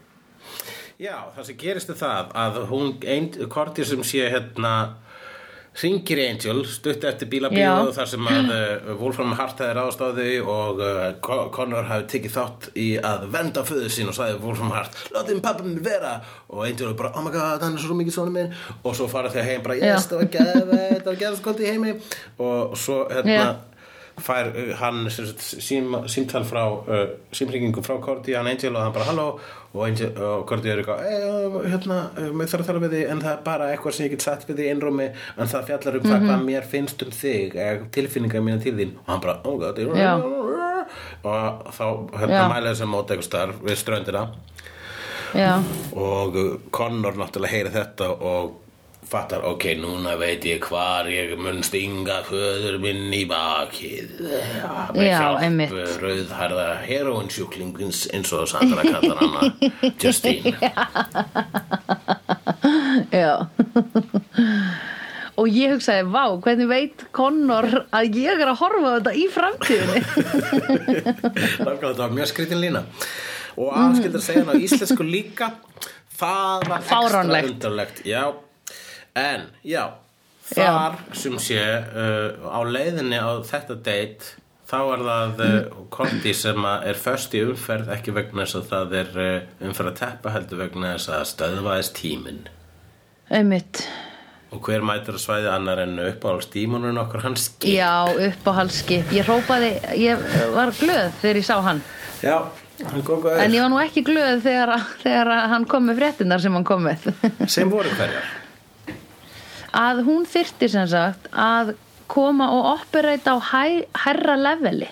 Já, 0.99 1.31
það 1.35 1.45
sem 1.47 1.59
gerist 1.59 1.91
er 1.93 1.99
það 1.99 2.33
að 2.43 2.57
hún, 2.71 2.95
ein, 3.07 3.29
Korti 3.51 3.87
sem 3.87 4.03
sé 4.07 4.25
hérna 4.33 4.73
hringir 5.79 6.19
í 6.19 6.25
Angel 6.33 6.65
stutt 6.67 7.05
eftir 7.07 7.29
bílabíu 7.31 7.61
Já. 7.63 7.75
þar 7.95 8.09
sem 8.11 8.29
að 8.31 8.49
uh, 8.51 8.89
Wolfram 8.99 9.35
Hart 9.39 9.61
hefði 9.63 9.77
ráðast 9.79 10.01
á 10.03 10.09
þau 10.17 10.49
og 10.55 10.81
uh, 10.83 11.05
Con- 11.23 11.53
Connor 11.55 11.87
hefði 11.87 12.09
tekið 12.15 12.35
þátt 12.35 12.69
í 12.75 12.89
að 12.99 13.29
venda 13.37 13.63
föðu 13.69 13.93
sín 13.95 14.11
og 14.11 14.17
sagði 14.19 14.41
Wolfram 14.43 14.73
Hart 14.75 14.99
látið 15.15 15.41
pappa 15.45 15.63
minn 15.67 15.79
vera. 15.85 16.17
Og 16.51 16.65
Angel 16.67 16.97
bara 16.99 17.13
oh 17.15 17.23
my 17.23 17.31
god, 17.35 17.63
hann 17.63 17.79
er 17.79 17.85
svo 17.85 17.95
mikið 17.99 18.17
svona 18.19 18.35
minn. 18.35 18.53
Og 18.83 18.99
svo 18.99 19.07
fara 19.13 19.31
þau 19.31 19.43
heim 19.47 19.63
bara 19.65 19.79
yes, 19.79 20.09
það 20.11 20.23
var 20.25 20.31
geðveit, 20.37 21.01
það 21.05 21.11
var 21.13 21.23
geðveit 21.23 21.43
skott 21.45 21.63
í 21.63 21.71
heimi. 21.71 21.97
Og 22.43 22.77
svo 22.79 22.99
hérna 23.13 23.39
Já. 23.39 23.49
fær 24.19 24.51
uh, 24.51 24.73
hann 24.83 25.05
símtal 25.15 26.43
frá 26.49 26.65
uh, 26.67 27.05
símringingu 27.31 27.85
frá 27.87 28.01
Korti, 28.03 28.35
hann 28.35 28.51
Angel 28.51 28.75
og 28.75 28.83
hann 28.83 28.97
bara 28.97 29.07
halló 29.13 29.29
og, 29.79 29.85
Angel, 29.87 30.11
og 30.27 30.45
Korti 30.51 30.73
er 30.73 30.83
eitthvað 30.83 31.05
e, 31.07 31.71
hérna, 31.71 31.99
mér 32.35 32.51
þarf 32.51 32.65
að 32.65 32.71
tala 32.73 32.83
við 32.83 32.97
þig 32.97 33.13
en 33.15 33.23
það 33.25 33.33
er 33.33 33.43
bara 33.47 33.71
eitthvað 33.73 33.97
sem 33.97 34.09
ég 34.09 34.15
get 34.17 34.27
sagt 34.27 34.49
við 34.51 34.59
þig 34.61 34.67
í 34.67 34.73
einrúmi 34.75 35.09
en 35.09 35.53
það 35.55 35.69
fjallar 35.71 35.99
um 36.01 36.09
það 36.09 36.27
hvað 36.27 36.45
mér 36.51 36.69
finnst 36.75 37.07
um 37.07 37.15
þig 37.15 37.59
tilfinningar 37.95 38.45
mína 38.45 38.63
til 38.63 38.75
þín. 38.79 38.97
Og 39.05 39.13
hann 39.13 39.25
bara, 39.25 39.39
oh 39.47 39.59
god 39.63 39.79
og 41.27 41.73
þá 41.75 41.85
hérna 42.17 42.39
Já. 42.39 42.45
mæla 42.53 42.73
þess 42.73 42.85
að 42.85 42.93
móta 42.93 43.15
eitthvað 43.15 43.29
starf 43.29 43.61
við 43.65 43.81
ströndina. 43.81 44.23
Já, 45.37 45.59
og 45.93 46.39
Connor 46.73 47.19
náttúrulega 47.19 47.53
heyri 47.53 47.73
þetta 47.75 48.09
og 48.17 48.55
fattar, 49.09 49.45
ok, 49.47 49.65
núna 49.81 50.17
veit 50.21 50.45
ég 50.45 50.65
hvar 50.69 51.07
ég 51.09 51.37
mun 51.41 51.63
stinga 51.65 52.19
föður 52.27 52.79
minn 52.83 53.13
í 53.17 53.23
bakið. 53.31 54.19
Ja, 54.27 54.89
með 54.93 55.07
Já, 55.07 55.15
hjálp 55.23 55.45
einmitt. 55.47 55.73
rauðharða 56.03 56.67
heroinsjúklingins 56.85 58.03
eins 58.13 58.33
og 58.37 58.49
Sandra 58.51 58.83
kallar 58.85 59.23
hana 59.23 59.53
Justine 60.03 60.53
já. 63.15 63.35
Og 65.39 65.47
ég 65.55 65.71
hugsaði, 65.77 66.03
vá, 66.11 66.25
hvernig 66.43 66.67
veit 66.67 67.05
Connor 67.15 67.69
að 67.95 68.17
ég 68.19 68.41
er 68.43 68.51
að 68.51 68.59
horfa 68.59 68.91
á 68.91 68.95
þetta 68.99 69.13
í 69.15 69.27
framtíðinni? 69.31 70.01
Nákvæmlega, 71.63 71.79
þetta 71.79 72.03
var 72.03 72.17
mjög 72.17 72.31
skritin 72.33 72.63
lína. 72.63 72.83
Og 73.59 73.71
aðskildar 73.75 74.23
segja 74.25 74.43
hann 74.43 74.59
á 74.59 74.63
íslensku 74.67 75.07
líka 75.07 75.53
það 76.19 76.67
var 76.67 76.81
ekstra 76.83 76.91
Fáránlegt. 76.91 77.53
undarlegt. 77.55 78.03
Já, 78.07 78.25
en 79.19 79.49
já 79.67 79.85
þar 80.49 80.99
sem 81.17 81.39
sé 81.43 81.61
uh, 81.61 82.49
á 82.49 82.61
leiðinni 82.65 83.19
á 83.21 83.41
þetta 83.47 83.77
date 83.85 84.37
þá 84.69 84.79
er 84.81 85.05
það 85.07 85.43
uh, 85.45 85.79
Korti 85.93 86.35
sem 86.37 86.69
er 86.69 87.01
föst 87.01 87.37
í 87.37 87.43
umferð 87.47 87.93
ekki 87.95 88.15
vegna 88.17 88.45
þess 88.45 88.61
að 88.61 88.69
það 88.73 88.99
er 89.03 89.17
uh, 89.25 89.57
umferð 89.69 89.93
að 89.93 89.99
teppa 90.03 90.35
heldur 90.35 90.63
vegna 90.65 90.93
þess 90.97 91.15
að 91.17 91.25
stöðvaðist 91.33 91.97
tíminn. 91.99 92.45
Einmitt. 93.29 93.83
Og 94.49 94.63
hver 94.65 94.85
mætur 94.87 95.19
að 95.19 95.25
svæði 95.27 95.51
annar 95.53 95.83
en 95.83 95.99
uppáhalds 96.01 96.49
dímonun 96.55 97.01
okkar 97.03 97.27
hann 97.27 97.37
skip? 97.37 97.69
Já, 97.69 98.09
upp 98.09 98.47
á 98.49 98.53
halskip 98.63 99.13
Ég 99.13 99.29
hrópaði, 99.29 99.75
ég 100.01 100.25
var 100.55 100.73
glöð 100.79 101.13
þegar 101.21 101.41
ég 101.43 101.49
sá 101.49 101.59
hann. 101.67 101.85
Já, 102.25 102.39
En 102.79 103.51
ég 103.51 103.59
var 103.59 103.73
nú 103.73 103.81
ekki 103.83 104.05
glöð 104.07 104.45
þegar, 104.45 104.77
þegar 105.03 105.33
hann 105.51 105.65
kom 105.69 105.89
með 105.91 105.99
fréttinar 105.99 106.41
sem 106.41 106.55
hann 106.55 106.67
kom 106.67 106.87
með. 106.87 107.09
Sem 107.51 107.69
voru 107.73 107.91
hverjar 107.99 108.38
Að 109.79 110.05
hún 110.09 110.25
þyrfti 110.27 110.69
sem 110.73 110.87
sagt 110.91 111.29
að 111.33 111.75
koma 112.11 112.49
og 112.57 112.71
operate 112.75 113.31
á 113.31 113.37
hæ, 113.39 113.65
herra 114.05 114.39
leveli. 114.39 114.89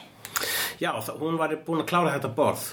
Já, 0.79 0.92
það, 1.01 1.14
hún 1.22 1.38
var 1.40 1.55
búin 1.66 1.83
að 1.83 1.88
klára 1.90 2.12
þetta 2.14 2.33
borð. 2.37 2.66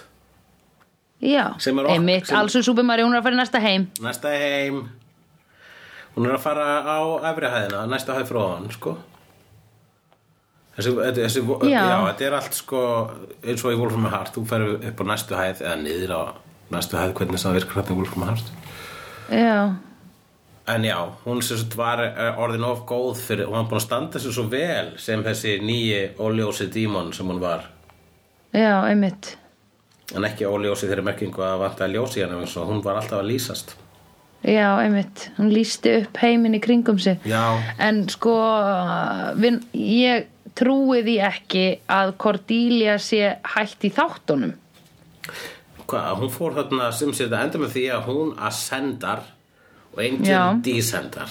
Já, 1.23 1.45
einmitt, 1.88 2.28
alls 2.36 2.58
og 2.60 2.65
súpumari, 2.67 3.06
hún 3.06 3.15
er 3.15 3.21
að 3.21 3.30
fara 3.30 3.38
í 3.38 3.39
næsta 3.39 3.62
heim. 3.63 3.88
Næsta 4.04 4.34
heim. 4.36 4.82
Hún 6.13 6.28
er 6.28 6.36
að 6.36 6.43
fara 6.43 6.65
á 6.84 6.99
efri 7.32 7.49
hæðina 7.49 7.86
Næsta 7.89 8.17
hæð 8.17 8.28
frá 8.30 8.41
hann, 8.43 8.67
sko. 8.76 8.97
Þessi, 10.73 10.91
þessi, 11.15 11.41
já. 11.69 11.80
Já. 11.86 11.97
þetta 12.10 12.26
er 12.26 12.36
allt 12.39 12.56
sko 12.58 12.82
eins 13.45 13.62
og 13.62 13.76
í 13.76 13.78
Wolfram 13.78 14.08
Heart, 14.10 14.34
þú 14.34 14.45
ferð 14.49 14.88
upp 14.89 15.02
á 15.02 15.06
næstu 15.06 15.38
hæð 15.38 15.60
eða 15.62 15.76
niður 15.84 16.13
á 16.17 16.21
næstu 16.73 16.97
hæð 16.97 17.13
hvernig 17.19 17.41
það 17.43 17.58
virkar 17.60 17.80
hérna 17.80 17.93
í 17.93 17.97
Wolfram 17.99 18.26
Heart. 18.26 18.54
Já, 19.30 19.58
En 20.67 20.86
já, 20.86 20.95
hún 21.26 21.41
var 21.76 21.99
eh, 22.06 22.39
orðin 22.39 22.63
of 22.63 22.86
góð 22.88 23.19
fyrir, 23.19 23.47
hún 23.49 23.58
var 23.58 23.65
búin 23.67 23.82
að 23.82 23.84
standa 23.84 24.19
sig 24.19 24.32
svo 24.32 24.45
vel 24.47 24.93
sem 24.97 25.23
þessi 25.23 25.58
nýji 25.60 26.04
óljósi 26.15 26.69
dímon 26.71 27.12
sem 27.13 27.28
hún 27.28 27.41
var. 27.41 27.65
Já, 28.56 28.80
einmitt. 28.88 29.36
En 30.15 30.23
ekki 30.23 30.47
óljósi 30.47 30.88
þeirri 30.88 31.04
merkingu 31.04 31.43
að 31.43 31.65
vanta 31.65 31.84
að 31.84 31.97
ljósi 31.97 32.21
hérna 32.21 32.39
eins 32.39 32.56
og 32.56 32.71
hún 32.71 32.80
var 32.86 33.02
alltaf 33.02 33.19
að 33.19 33.32
lýsast. 33.34 33.76
Já, 34.43 34.69
einmitt, 34.80 35.30
hún 35.36 35.52
lísti 35.52 35.97
upp 36.02 36.23
heiminn 36.23 36.56
í 36.56 36.63
kringum 36.63 36.99
sig. 36.99 37.19
Já. 37.28 37.60
En 37.84 38.06
sko, 38.12 38.38
vin, 39.39 39.60
ég 39.76 40.30
trúi 40.56 41.04
því 41.04 41.19
ekki 41.28 41.67
að 41.91 42.15
Cordelia 42.23 42.97
sé 43.04 43.36
hætt 43.56 43.84
í 43.84 43.91
þáttunum. 43.91 44.56
Hvað, 45.84 46.12
hún 46.23 46.32
fór 46.32 46.56
þarna 46.56 46.91
sem 46.95 47.12
sér 47.12 47.28
þetta 47.28 47.45
enda 47.47 47.63
með 47.63 47.76
því 47.76 47.88
að 47.97 48.06
hún 48.08 48.36
ascendar 48.39 49.26
og 49.93 49.99
enginn 50.03 50.25
Já. 50.25 50.41
descendar 50.65 51.29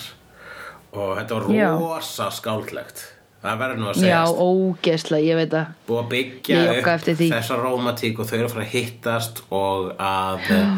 og 0.92 1.16
þetta 1.18 1.35
var 1.40 1.48
Já. 1.57 1.68
rosa 1.81 2.31
skáldlegt 2.31 3.05
það 3.42 3.59
verður 3.59 3.79
nú 3.83 3.87
að 3.90 3.96
Já, 3.96 4.03
segjast 4.03 4.42
ógesla, 4.44 5.18
ég 5.25 5.37
veit 5.40 5.55
að 5.59 5.66
búið 5.88 6.03
að 6.05 6.11
byggja 6.12 6.59
Ég 6.62 6.83
því. 7.18 7.31
þessa 7.33 7.57
rómatík 7.62 8.18
og 8.22 8.27
þau 8.31 8.37
eru 8.38 8.44
að 8.46 8.53
fara 8.55 8.64
að 8.66 8.75
hittast 8.77 9.42
og 9.51 9.88
að 9.98 10.51
eh, 10.51 10.77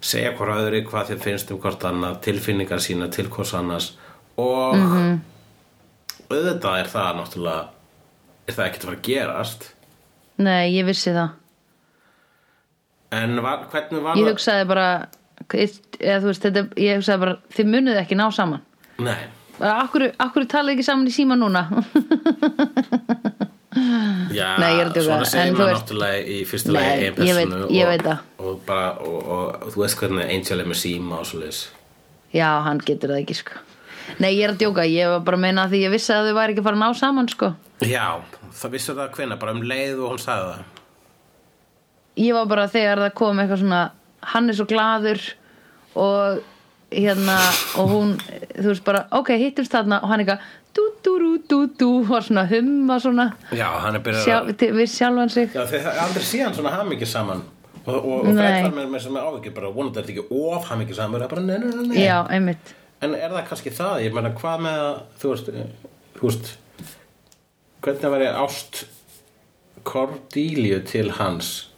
segja 0.00 0.30
hvort 0.38 0.54
öðru 0.60 0.84
hvað 0.86 1.10
þeim 1.10 1.20
finnst 1.24 1.50
um 1.50 1.58
hvort 1.60 1.82
annað 1.84 2.20
tilfinningar 2.28 2.78
sína 2.84 3.08
til 3.12 3.26
hvort 3.28 3.54
annars 3.58 3.90
og 4.38 4.76
Mhm. 4.76 5.20
auðvitað 6.30 6.78
er 6.80 6.88
það 6.94 7.16
náttúrulega 7.18 7.64
er 8.48 8.54
það 8.54 8.66
ekkert 8.68 8.84
að 8.84 8.88
fara 8.90 8.96
að 8.96 9.02
gerast 9.10 9.68
Nei, 10.40 10.70
ég 10.78 10.86
vissi 10.86 11.10
það 11.12 11.30
en 13.12 13.40
var, 13.42 13.64
hvernig 13.72 14.02
var 14.04 14.14
Ég 14.16 14.24
það 14.24 14.30
hugsaði 14.34 14.66
bara 14.70 14.86
eða, 15.48 16.20
þú 16.22 16.30
veist, 16.30 16.46
þetta, 16.46 16.64
ég 16.80 17.00
hugsaði 17.00 17.22
bara 17.24 17.36
þið 17.56 17.70
munið 17.74 18.00
ekki 18.02 18.18
ná 18.20 18.26
saman. 18.34 18.62
Nei, 19.00 19.16
akkur, 19.60 20.10
akkur 20.20 20.46
talið 20.50 20.76
ekki 20.76 20.86
saman 20.90 21.08
í 21.10 21.14
síma 21.14 21.38
núna? 21.40 21.66
Já, 24.34 24.56
svona 24.98 25.22
en 25.22 25.28
segir 25.30 25.54
maður 25.54 25.76
náttúrulega 25.76 26.22
í 26.26 26.38
fyrsta 26.48 26.72
lagi 26.74 27.06
ein 27.06 27.20
ég 27.22 27.36
veit- 27.38 27.52
ég 27.70 28.06
og, 28.10 28.24
og, 28.42 28.56
bara, 28.66 28.88
og, 28.98 29.28
og, 29.30 29.68
þú 29.70 29.82
veist 29.84 29.98
hvernig 30.00 30.26
Angel 30.26 30.60
er 30.64 30.66
með 30.66 30.80
síma 30.80 31.20
og 31.20 31.28
svo 31.28 31.38
leis 31.42 31.60
Já, 32.34 32.48
hann 32.62 32.78
getur 32.86 33.10
það 33.10 33.22
ekki 33.24 33.36
sko. 33.40 33.60
Nei, 34.22 34.34
ég 34.36 34.44
er 34.46 34.52
að 34.52 34.60
djóka, 34.62 34.84
ég 34.86 35.08
var 35.10 35.22
bara 35.26 35.38
að 35.38 35.44
meina 35.44 35.64
að 35.66 35.72
því 35.74 35.80
ég 35.84 35.94
vissi 35.94 36.12
að 36.14 36.28
þau 36.28 36.36
væri 36.38 36.54
ekki 36.54 36.62
að 36.62 36.68
fara 36.68 36.78
að 36.78 36.82
ná 36.82 36.98
saman 36.98 37.30
sko. 37.30 37.48
Já, 37.86 38.04
það 38.60 38.74
vissi 38.76 38.94
það 38.94 39.16
hvenær, 39.16 39.40
bara 39.40 39.54
um 39.56 39.64
leið 39.66 39.98
og 39.98 40.12
hún 40.12 40.22
sagði 40.22 40.52
það. 40.52 40.60
Ég 42.20 42.36
var 42.36 42.46
bara 42.50 42.68
þegar 42.70 43.02
það 43.04 43.14
kom 43.18 43.42
eitthvað 43.42 43.62
svona 43.64 43.80
hann 44.32 44.50
er 44.50 44.58
svo 44.58 44.66
glaður 44.70 45.20
og 45.98 46.40
hérna 46.90 47.36
og 47.78 47.92
hún 47.92 48.16
þú 48.56 48.66
veist 48.72 48.84
bara, 48.86 49.04
ok, 49.14 49.32
hittumst 49.38 49.72
þarna 49.74 50.00
og 50.02 50.10
hann 50.10 50.24
eitthvað 50.24 50.48
dú 50.74 50.86
dú 51.04 51.14
dú 51.20 51.30
dú 51.50 51.60
dú 51.78 51.90
og 52.02 52.26
svona 52.26 52.44
humma 52.50 52.98
svona. 53.02 53.30
Já, 53.54 53.68
hann 53.84 53.98
er 53.98 54.04
byrjað 54.04 54.26
sjá, 54.26 54.36
að 54.42 54.76
við 54.78 54.92
sjálfan 54.92 55.32
sig. 55.32 55.54
Já, 55.54 55.64
þeir 55.70 55.88
aldrei 56.04 56.26
síðan 56.26 56.56
svona 56.58 56.74
hamingi 56.74 57.08
saman. 57.08 57.42
Og, 57.80 57.94
og, 57.96 58.26
og 58.28 58.36
var 58.36 58.68
með, 58.74 58.90
með 58.92 59.06
sem 59.06 59.16
er 59.16 59.28
ávikið 59.30 59.54
bara 59.56 59.70
vonandi 59.72 59.98
er 59.98 60.04
þetta 60.04 60.20
ekki 60.20 60.40
of 60.42 60.66
hamingi 60.68 60.96
saman. 60.98 61.22
Það 61.22 61.26
er 61.26 61.34
bara, 61.34 61.46
nei, 61.46 61.58
nei, 61.64 61.86
nei. 61.88 62.02
Já, 62.04 62.18
einmitt. 62.28 62.74
En 63.00 63.16
er 63.16 63.32
það 63.32 63.46
kannski 63.48 63.72
það, 63.72 64.02
ég 64.04 64.16
meina, 64.16 64.34
hvað 64.36 64.66
með 64.66 64.82
að 64.84 64.98
þú 65.22 65.32
veist, 65.32 65.48
eh, 65.54 65.70
þú 66.18 66.26
veist 66.26 66.50
hvernig 67.80 68.12
var 68.12 68.26
ég 68.26 68.40
ást 68.42 68.82
Cordelia 69.88 70.82
til 70.84 71.08
hans 71.16 71.70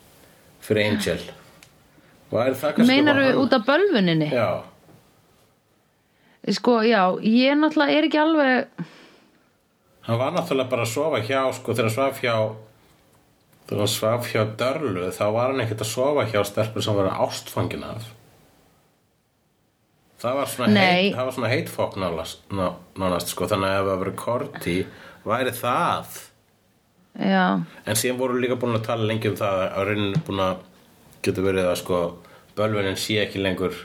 fyrir 0.62 0.90
Angel 0.90 1.20
og 1.22 1.28
er 1.28 1.30
það 1.30 1.30
kannski 1.30 2.21
Meinaru 2.32 3.24
hann- 3.26 3.40
út 3.42 3.52
af 3.52 3.66
bölvuninni? 3.66 4.30
Já, 4.32 4.62
Sko, 6.50 6.80
já, 6.82 7.02
ég 7.22 7.54
náttúrulega 7.54 7.98
er 7.98 8.04
ekki 8.08 8.18
alveg 8.18 8.66
hann 10.08 10.18
var 10.18 10.32
náttúrulega 10.34 10.70
bara 10.72 10.82
að 10.82 10.90
sofa 10.90 11.20
hjá 11.22 11.42
sko 11.54 11.72
þegar 11.72 11.86
hann 11.86 11.94
svaf 11.94 12.18
hjá 12.24 12.34
þegar 13.68 13.78
hann 13.84 13.92
svaf 13.92 14.26
hjá 14.32 14.42
Dörlu 14.58 15.04
þá 15.14 15.22
var 15.36 15.52
hann 15.52 15.60
ekkert 15.62 15.84
að 15.84 15.92
sofa 15.92 16.24
hjá 16.32 16.42
stelpur 16.48 16.82
sem 16.82 16.94
var 16.98 17.12
ástfangin 17.14 17.84
af. 17.86 18.08
Það 20.22 20.34
var 20.38 20.46
svona 20.50 20.82
heit, 20.86 21.14
það 21.16 21.24
var 21.28 21.32
svona 21.36 21.48
heitfokk 21.50 21.96
nánast, 21.98 22.42
ná- 22.50 22.74
nánast 22.98 23.30
sko 23.32 23.46
þannig 23.50 23.70
að 23.70 23.78
ef 23.80 23.86
það 23.88 24.02
verið 24.02 24.18
korti 24.20 24.76
væri 25.26 25.54
það. 25.62 26.18
Já, 27.22 27.46
en 27.86 27.96
síðan 28.02 28.18
voru 28.18 28.38
líka 28.42 28.56
búin 28.58 28.74
að 28.78 28.84
tala 28.86 29.06
lengi 29.10 29.28
um 29.30 29.34
það 29.36 29.62
að 29.68 29.88
raunin 29.88 30.22
búin 30.26 30.42
að 30.42 30.56
getur 31.22 31.46
verið 31.46 31.68
að 31.70 31.78
sko 31.82 32.00
bölvunin 32.58 32.98
sé 33.00 33.20
ekki 33.22 33.42
lengur 33.42 33.76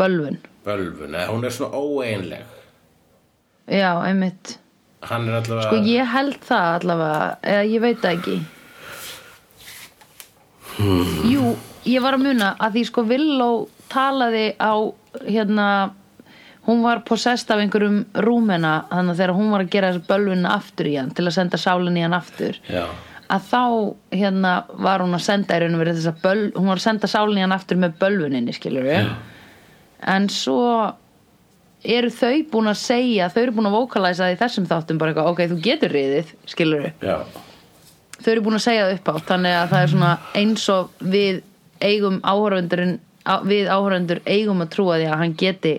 bölvun. 0.00 0.38
bölvun 0.64 1.14
eða 1.14 1.28
hún 1.32 1.44
er 1.44 1.54
svona 1.54 1.76
óeinleg. 1.76 2.44
Já, 3.70 3.92
einmitt. 4.02 4.56
Hann 5.06 5.28
er 5.28 5.38
allavega 5.40 5.68
Sko, 5.68 5.76
ég 5.86 6.08
held 6.12 6.40
það 6.44 6.72
allavega 6.80 7.28
eða 7.52 7.68
ég 7.70 7.84
veit 7.84 8.00
það 8.02 8.16
ekki. 8.18 8.38
Jú, 11.30 11.54
ég 11.88 12.02
var 12.04 12.16
að 12.16 12.24
muna 12.24 12.54
að 12.60 12.76
því 12.76 12.84
sko 12.88 13.04
Villó 13.08 13.50
talaði 13.92 14.46
á 14.56 14.72
hérna 15.26 15.66
hún 16.68 16.82
var 16.84 17.02
possessed 17.08 17.50
af 17.50 17.60
einhverjum 17.62 18.02
rúmena 18.24 18.74
þannig 18.90 19.14
að 19.14 19.20
þegar 19.22 19.36
hún 19.36 19.52
var 19.54 19.64
að 19.64 19.70
gera 19.74 19.92
þessu 19.92 20.06
bölvunna 20.08 20.52
aftur 20.54 20.90
í 20.90 20.96
hann 20.96 21.12
til 21.16 21.26
að 21.26 21.36
senda 21.36 21.60
sálinn 21.60 21.98
í 21.98 22.04
hann 22.04 22.16
aftur. 22.16 22.60
Já. 22.70 22.84
Að 23.30 23.44
þá 23.50 23.62
hérna 24.20 24.54
var 24.82 25.04
hún 25.04 25.14
að 25.16 25.26
senda 25.26 25.56
í 25.56 25.62
raun 25.62 25.76
og 25.76 25.82
verið 25.84 26.00
þess 26.00 26.10
að 26.10 26.24
böl, 26.24 26.40
hún 26.56 26.70
var 26.70 26.80
að 26.80 26.86
senda 26.86 27.10
sálinn 27.10 27.38
í 27.38 27.44
hann 27.44 27.54
aftur 27.54 27.78
með 27.80 27.98
bölvuninni 28.00 28.54
skilur 28.56 28.88
við 28.88 29.12
en 30.10 30.26
svo 30.32 30.64
eru 31.80 32.10
þau 32.12 32.34
búin 32.50 32.72
að 32.72 32.80
segja 32.82 33.28
þau 33.32 33.42
eru 33.42 33.54
búin 33.56 33.70
að 33.70 33.76
vokalæsa 33.78 34.26
það 34.26 34.34
í 34.34 34.40
þessum 34.40 34.66
þáttum 34.70 35.00
bara 35.00 35.12
eitthvað, 35.12 35.30
ok, 35.32 35.44
þú 35.52 35.60
getur 35.64 35.94
riðið, 35.94 36.34
skilur 36.50 36.84
við 36.86 37.06
Já. 37.06 37.16
þau 38.18 38.32
eru 38.34 38.44
búin 38.48 38.58
að 38.58 38.66
segja 38.66 38.86
það 38.86 38.96
upp 38.98 39.10
á 39.10 39.14
þannig 39.30 39.56
að 39.60 39.72
það 39.72 39.84
er 39.84 39.94
svona 39.94 40.12
eins 40.42 40.68
og 40.74 41.06
við 41.14 41.40
eigum 41.80 42.20
áhörvendurinn 42.20 42.94
við 43.46 43.70
áhörvendur 43.70 44.22
eigum 44.26 44.64
að 44.64 44.72
trúa 44.74 44.98
því 44.98 45.08
að 45.08 45.20
hann 45.22 45.36
geti 45.38 45.74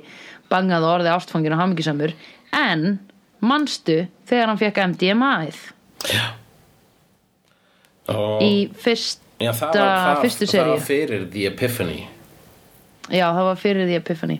bangað 0.52 0.86
og 0.86 0.95
orðið 0.97 1.16
ástfangin 1.16 1.56
og 1.56 1.62
hamingisamur 1.62 2.14
en 2.56 2.86
manstu 3.41 4.06
þegar 4.30 4.52
hann 4.52 4.62
fekk 4.62 4.86
MDMA-ið 4.91 5.66
Og, 8.10 8.41
í 8.41 8.54
fyrsta, 8.82 9.22
já, 9.38 9.52
það 9.54 9.76
var, 9.78 9.91
það, 9.91 10.22
fyrstu 10.26 10.45
það 10.45 10.54
seríu. 10.56 10.72
var 10.72 10.88
fyrir 10.88 11.28
The 11.34 11.45
Epiphany. 11.52 11.99
Já, 13.12 13.28
það 13.28 13.45
var 13.49 13.60
fyrir 13.62 13.88
því 13.89 13.99
Epiphany. 13.99 14.39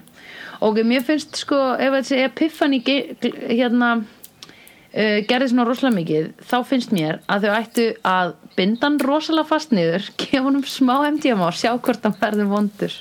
Ok, 0.62 0.82
mér 0.86 1.06
finnst 1.06 1.38
sko 1.42 1.60
ef 1.82 1.96
þessi 1.98 2.20
Epiphany 2.26 2.82
hérna 2.86 3.92
uh, 4.02 5.18
gerði 5.28 5.50
svona 5.52 5.66
rosalega 5.68 5.98
mikið 5.98 6.28
þá 6.52 6.56
finnst 6.70 6.94
mér 6.96 7.20
að 7.32 7.48
þau 7.48 7.56
ættu 7.58 7.88
að 8.08 8.34
binda 8.58 8.88
hann 8.88 9.00
rosalega 9.02 9.50
fast 9.50 9.74
niður 9.76 10.06
gefa 10.22 10.46
hann 10.46 10.62
smá 10.70 10.96
MDMA 11.10 11.50
og 11.50 11.58
sjá 11.58 11.74
hvort 11.74 12.06
hann 12.06 12.18
verður 12.22 12.52
vondur. 12.54 12.98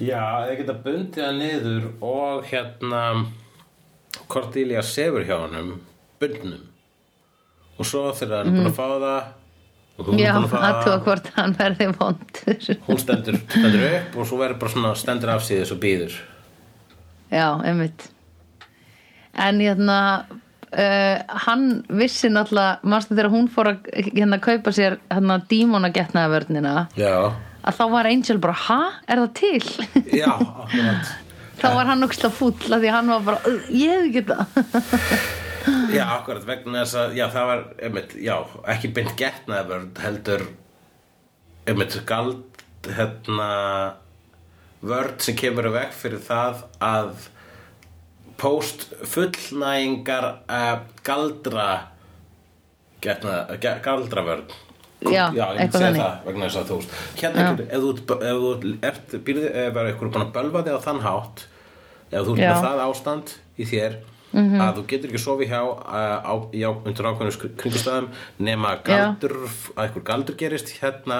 Já, 0.00 0.22
þið 0.46 0.56
geta 0.62 0.78
bundið 0.86 1.26
hann 1.26 1.42
niður 1.42 1.90
og 2.06 2.46
hérna 2.48 3.04
Cordelia 4.30 4.82
sefur 4.86 5.26
hjá 5.26 5.36
honum 5.42 5.74
bundnum. 6.22 6.64
Og 7.80 7.88
svo 7.88 8.06
þegar 8.14 8.44
hann 8.44 8.52
er 8.52 8.58
búin 8.60 8.70
að 8.70 8.76
fá 8.76 8.86
það 8.86 9.04
og. 9.08 9.39
Já, 10.20 10.32
að 10.36 10.54
aðtúa 10.58 10.92
það 10.92 11.02
hvort 11.06 11.30
hann 11.36 11.54
verður 11.58 11.94
vondur. 12.00 12.68
Hún 12.86 13.00
stendur, 13.02 13.38
stendur 13.52 13.86
upp 13.90 14.16
og 14.22 14.28
svo 14.30 14.38
verður 14.40 14.58
bara 14.62 14.74
svona 14.74 14.92
stendur 14.98 15.32
af 15.34 15.42
síðis 15.46 15.72
og 15.74 15.80
býður 15.82 16.16
Já, 17.30 17.46
einmitt. 17.62 18.08
En 19.38 19.60
hérna 19.62 19.98
uh, 20.26 21.16
hann 21.46 21.66
vissi 22.00 22.30
náttúrulega 22.32 22.80
manstu 22.90 23.14
þegar 23.14 23.30
hún 23.30 23.46
fór 23.54 23.70
að 23.74 23.90
hérna 24.10 24.40
kaupa 24.42 24.72
sér 24.74 24.98
hérna 25.12 25.36
dímona 25.50 25.92
getnaðavörnina 25.94 26.74
Já, 26.98 27.14
að 27.62 27.78
þá 27.78 27.84
var 27.94 28.08
Angel 28.10 28.40
bara, 28.42 28.56
ha? 28.66 28.80
Er 29.06 29.22
það 29.22 29.32
til? 29.38 29.62
já, 30.18 30.30
akkurat. 30.34 31.12
Þá 31.60 31.66
var 31.76 31.90
hann 31.90 32.06
okkislega 32.06 32.32
fúll 32.32 32.56
af 32.72 32.80
því 32.80 32.88
að 32.88 32.94
hann 32.96 33.10
var 33.12 33.24
bara, 33.26 33.40
"Uh, 33.44 33.70
ég 33.76 33.90
hefði 33.92 34.12
geta 34.16 34.46
Já, 35.90 36.04
akkurat, 36.16 36.44
vegna 36.46 36.84
þess 36.84 36.98
að, 37.00 37.16
já, 37.18 37.24
það 37.32 37.48
var, 37.50 37.64
einmitt, 37.86 38.14
já, 38.22 38.34
ekki 38.74 38.92
beint 38.94 39.12
getnaðvörn, 39.18 39.90
heldur, 40.04 40.46
einmitt, 41.68 41.96
gald, 42.08 42.62
hérna, 42.86 43.50
vörn 44.80 45.18
sem 45.20 45.36
kemur 45.38 45.68
í 45.68 45.74
veg 45.74 45.92
fyrir 45.96 46.22
það 46.24 46.64
að 46.84 47.28
post 48.40 48.86
fullnægingar 49.04 50.28
uh, 50.48 50.72
galdra, 51.04 51.68
getna, 53.04 53.42
ge, 53.60 53.76
galdravörn. 53.84 54.48
Já, 55.00 55.30
já, 55.32 55.46
ég 55.56 55.70
þannig. 55.72 55.96
það 55.96 56.24
vegna 56.26 56.46
þess 56.46 56.60
að 56.60 56.70
þú 56.70 56.78
veist, 56.80 56.96
hérna, 57.16 57.44
ef 57.64 57.84
þú, 57.84 57.92
ef 58.20 58.40
þú 58.40 58.72
ert, 58.84 59.14
býrði, 59.24 59.46
ef 59.48 59.78
er 59.80 59.86
eitthvað 59.88 60.10
búin 60.12 60.24
að 60.26 60.32
bölva 60.34 60.64
þig 60.66 60.76
á 60.76 60.86
þann 60.86 61.04
hátt, 61.06 61.44
ef 62.10 62.26
þú 62.26 62.34
ert 62.34 62.42
með 62.42 62.66
það 62.66 62.82
ástand 62.84 63.32
í 63.56 63.68
þér 63.70 63.96
Mhm. 64.32 64.60
að 64.62 64.76
þú 64.78 64.82
getur 64.86 65.10
ekki 65.10 65.18
sofið 65.24 65.48
hjá 65.50 65.60
uh, 65.66 66.18
á, 66.22 66.34
já, 66.54 66.68
undir 66.70 67.06
ákveðnum 67.10 67.54
kringustæðum 67.58 68.08
nema 68.38 68.76
galdur, 68.86 69.34
að 69.74 69.80
eitthvað 69.88 70.04
galdur 70.06 70.36
gerist 70.38 70.70
hérna 70.78 71.16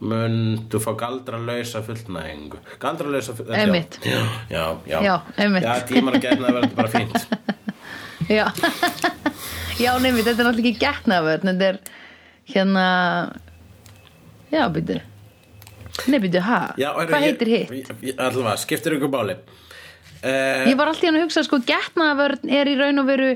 mun 0.00 0.38
þú 0.72 0.80
fá 0.80 0.90
galdralausa 1.02 1.82
fullnæðingu 1.84 2.56
galdralausa 2.80 3.34
fullnæðingu 3.36 4.08
já, 4.08 4.22
já, 4.48 4.64
já, 4.88 4.98
Já, 5.04 5.14
já 5.60 5.74
tímar 5.90 6.16
að 6.16 6.24
getna 6.24 6.54
verður 6.56 6.74
bara 6.78 6.88
fínt. 6.88 7.20
Já, 8.30 8.46
já 9.80 9.90
nefnir, 9.98 10.22
þetta 10.22 10.42
er 10.42 10.46
náttúrulega 10.46 10.70
ekki 10.70 10.80
getnaðvörn 10.84 11.48
þetta 11.50 11.68
er 11.70 11.78
hérna 12.54 12.84
já, 14.52 14.64
byrju 14.70 15.00
Nei, 16.06 16.18
byrju, 16.22 16.40
heyrðu, 16.40 17.10
Hvað 17.10 17.24
heitir 17.26 17.50
hitt? 17.50 18.14
allavega, 18.16 18.56
skiptir 18.62 18.94
ykkur 18.96 19.10
máli. 19.12 19.34
uh, 19.34 19.69
Ég 20.20 20.76
var 20.76 20.90
alltaf 20.90 21.06
hann 21.06 21.16
að 21.16 21.24
hugsa, 21.24 21.44
sko, 21.46 21.60
getnaðvörn 21.68 22.50
er 22.52 22.68
í 22.68 22.74
raun 22.76 23.00
og 23.00 23.06
veru 23.08 23.30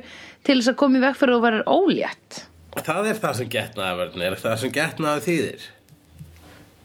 til 0.45 0.59
þess 0.59 0.72
að 0.74 0.80
koma 0.82 1.01
í 1.01 1.05
veg 1.05 1.16
fyrir 1.16 1.39
að 1.39 1.47
vera 1.47 1.62
ólétt. 1.72 2.43
Það 2.74 3.09
er 3.12 3.22
það 3.22 3.39
sem 3.39 3.49
getnaði 3.55 3.99
verður 4.03 4.26
er 4.28 4.37
það 4.43 4.59
sem 4.61 4.74
getnaði 4.74 5.24
þýðir. 5.28 5.64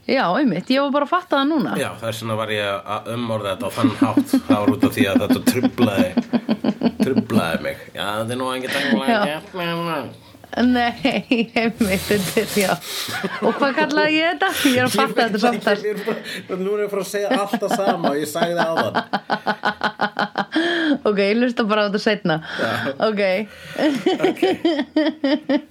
Já, 0.10 0.24
einmitt, 0.40 0.70
ég 0.74 0.82
var 0.82 0.94
bara 0.96 1.06
að 1.06 1.12
fatta 1.12 1.38
það 1.38 1.50
núna. 1.52 1.76
Já, 1.78 1.90
þess 2.02 2.24
vegna 2.24 2.38
var 2.40 2.54
ég 2.54 2.88
að 2.96 3.12
umorða 3.14 3.52
þetta 3.54 3.70
á 3.70 3.72
þann 3.76 3.92
hátt 4.00 4.32
Það 4.48 4.56
var 4.56 4.72
út 4.74 4.88
af 4.88 4.96
því 4.96 5.06
að 5.10 5.22
þetta 5.26 5.42
trublaði 5.52 6.10
Trublaði 7.04 7.62
mig. 7.68 7.84
Já, 7.94 8.06
þetta 8.08 8.34
er 8.34 8.42
nú 8.42 8.50
engin 8.56 8.74
Já. 8.74 8.80
tengla 8.80 10.00
Nei, 10.58 10.94
einmitt, 11.54 12.02
þetta 12.10 12.42
er, 12.42 12.48
já. 12.58 12.74
Og 13.46 13.54
hvað 13.60 13.76
kallaði 13.78 14.16
ég 14.18 14.32
þetta? 14.34 14.50
Ég 14.66 14.80
er 14.82 14.88
að 14.88 14.96
fatta 14.98 15.28
þetta 15.28 15.40
samt 15.44 15.68
að 15.70 15.78
Nú 16.64 16.72
er 16.74 16.82
ég 16.86 16.92
frá 16.92 17.02
að 17.04 17.10
segja 17.12 17.30
alltaf 17.38 17.76
sama 17.78 18.10
og 18.10 18.18
ég 18.18 18.30
sagði 18.32 18.56
það 18.58 18.70
á 18.70 18.76
það 18.82 18.96
Ok, 21.06 21.20
ég 21.22 21.38
lusta 21.38 21.66
bara 21.70 21.86
á 21.86 21.88
þetta 21.88 22.02
setna 22.02 22.36
Ok, 23.06 23.22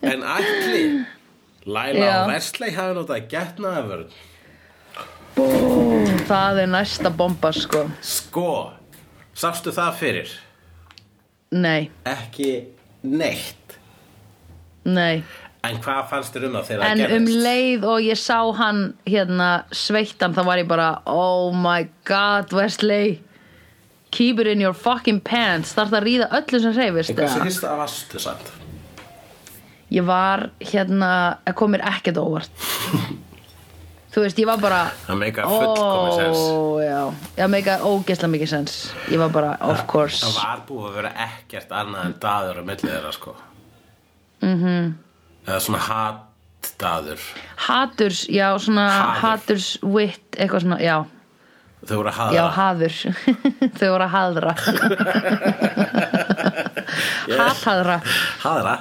En 0.06 0.20
Læla 1.68 2.00
Já. 2.00 2.14
og 2.22 2.30
Vestley 2.32 2.72
hafi 2.72 2.96
notað 2.96 3.26
getnaði 3.34 3.82
vörn 3.90 4.08
það 6.28 6.62
er 6.64 6.70
næsta 6.72 7.10
bomba, 7.14 7.52
sko. 7.54 7.84
Sko, 8.02 8.48
sástu 9.38 9.70
það 9.74 9.92
fyrir? 10.00 10.32
Nei, 11.54 11.90
Ekki 12.08 12.50
neitt 13.06 13.57
nei. 14.94 15.22
En 15.68 15.80
hvað 15.82 16.04
fannst 16.12 16.36
þér 16.36 16.44
um 16.48 16.52
það 16.58 16.68
þegar 16.68 16.84
En 16.86 17.00
það 17.02 17.14
um 17.16 17.24
gerðist? 17.24 17.40
leið 17.44 17.86
og 17.92 18.04
ég 18.06 18.18
sá 18.20 18.38
hann 18.60 18.82
hérna 19.10 19.48
sveittan 19.74 20.36
þá 20.36 20.42
var 20.46 20.60
ég 20.62 20.68
bara 20.70 20.90
Oh 21.10 21.50
my 21.52 21.88
god 22.08 22.52
Wesley 22.54 23.18
Keep 24.10 24.38
it 24.40 24.46
in 24.48 24.60
your 24.62 24.72
fucking 24.72 25.18
pants. 25.20 25.74
Þarf 25.76 25.90
það 25.92 25.98
að 25.98 26.06
ríða 26.06 26.28
öllu 26.38 26.60
sem 26.62 26.72
hreyfist? 26.78 27.10
En 27.12 27.18
Hversu 27.18 27.42
hýst 27.44 27.64
það 27.66 27.74
varstu 27.82 28.22
samt? 28.22 28.52
Ég 29.92 30.06
var 30.08 30.46
hérna 30.64 31.10
að 31.44 31.56
kom 31.60 31.74
mér 31.74 31.84
ekkert 31.90 32.20
óvart. 32.22 32.48
Þú 34.14 34.22
veist, 34.24 34.38
ég 34.40 34.48
var 34.48 34.56
bara 34.62 34.78
Það 35.04 35.18
meika 35.20 35.44
fullkomi 35.44 36.14
sens. 36.16 36.38
Ó, 36.40 36.80
já, 36.80 37.02
það 37.36 37.52
meika 37.52 37.76
ógeðslega 37.84 38.32
mikið 38.32 38.50
sens. 38.54 38.78
Ég 39.12 39.20
var 39.20 39.34
bara, 39.34 39.52
of 39.68 39.84
course. 39.90 40.22
Það 40.24 40.38
var 40.40 40.62
búið 40.70 40.88
að 40.88 40.96
vera 41.02 41.12
ekkert 41.28 41.76
annað 41.82 42.06
en 42.08 42.16
daður 42.24 42.60
á 42.60 42.62
milli 42.64 42.88
þeirra 42.88 43.12
sko 43.12 43.36
mm 44.42 44.56
-hmm. 44.62 44.92
Eða 45.48 45.60
svona 45.60 45.78
hatt-daður 45.78 47.20
Haturs, 47.56 48.26
já, 48.28 48.58
svona 48.58 48.88
Haður. 48.90 49.20
Haturs 49.20 49.78
wit, 49.82 50.36
eitthvað 50.36 50.60
svona, 50.60 50.80
já 50.80 51.04
Þau 51.86 51.96
voru 51.96 52.10
að 52.10 52.34
Já, 52.34 52.42
haða 52.42 52.52
haður 52.56 52.94
Þau 53.78 53.90
voru 53.92 54.04
að 54.04 54.10
haðra 54.16 54.54
Hathaðra 57.38 58.00
Haðra? 58.42 58.78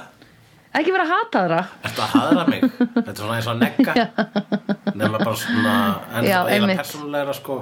Ekki 0.78 0.92
vera 0.92 1.06
hataðra 1.08 1.60
að 1.88 2.00
haðra 2.12 2.42
mig? 2.50 2.64
Þetta 2.66 3.12
er 3.12 3.20
svona 3.20 3.36
eins 3.38 3.46
og 3.48 3.54
að 3.54 3.62
negga 3.62 3.92
Nefna 4.98 5.18
bara 5.22 5.36
svona 5.38 5.76
En 6.12 6.26
Já, 6.26 6.42
eiginlega 6.42 6.56
einmitt. 6.58 6.82
persónulega 6.82 7.36
sko 7.38 7.56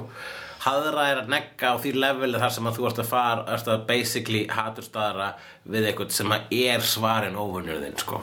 Haðra 0.67 1.03
er 1.13 1.17
að 1.23 1.29
negga 1.31 1.65
á 1.71 1.75
því 1.79 1.91
leveli 1.95 2.39
þar 2.41 2.51
sem 2.57 2.67
að 2.67 2.75
þú 2.79 2.83
ert 2.89 2.99
að 3.03 3.07
fara 3.11 3.43
Ertu 3.55 3.69
að 3.73 3.85
basically 3.87 4.41
haturstaðra 4.51 5.27
við 5.71 5.83
eitthvað 5.91 6.09
sem 6.17 6.29
að 6.35 6.41
er 6.59 6.81
svarin 6.83 7.37
óvunnur 7.39 7.79
þinn 7.85 7.99
sko. 8.01 8.17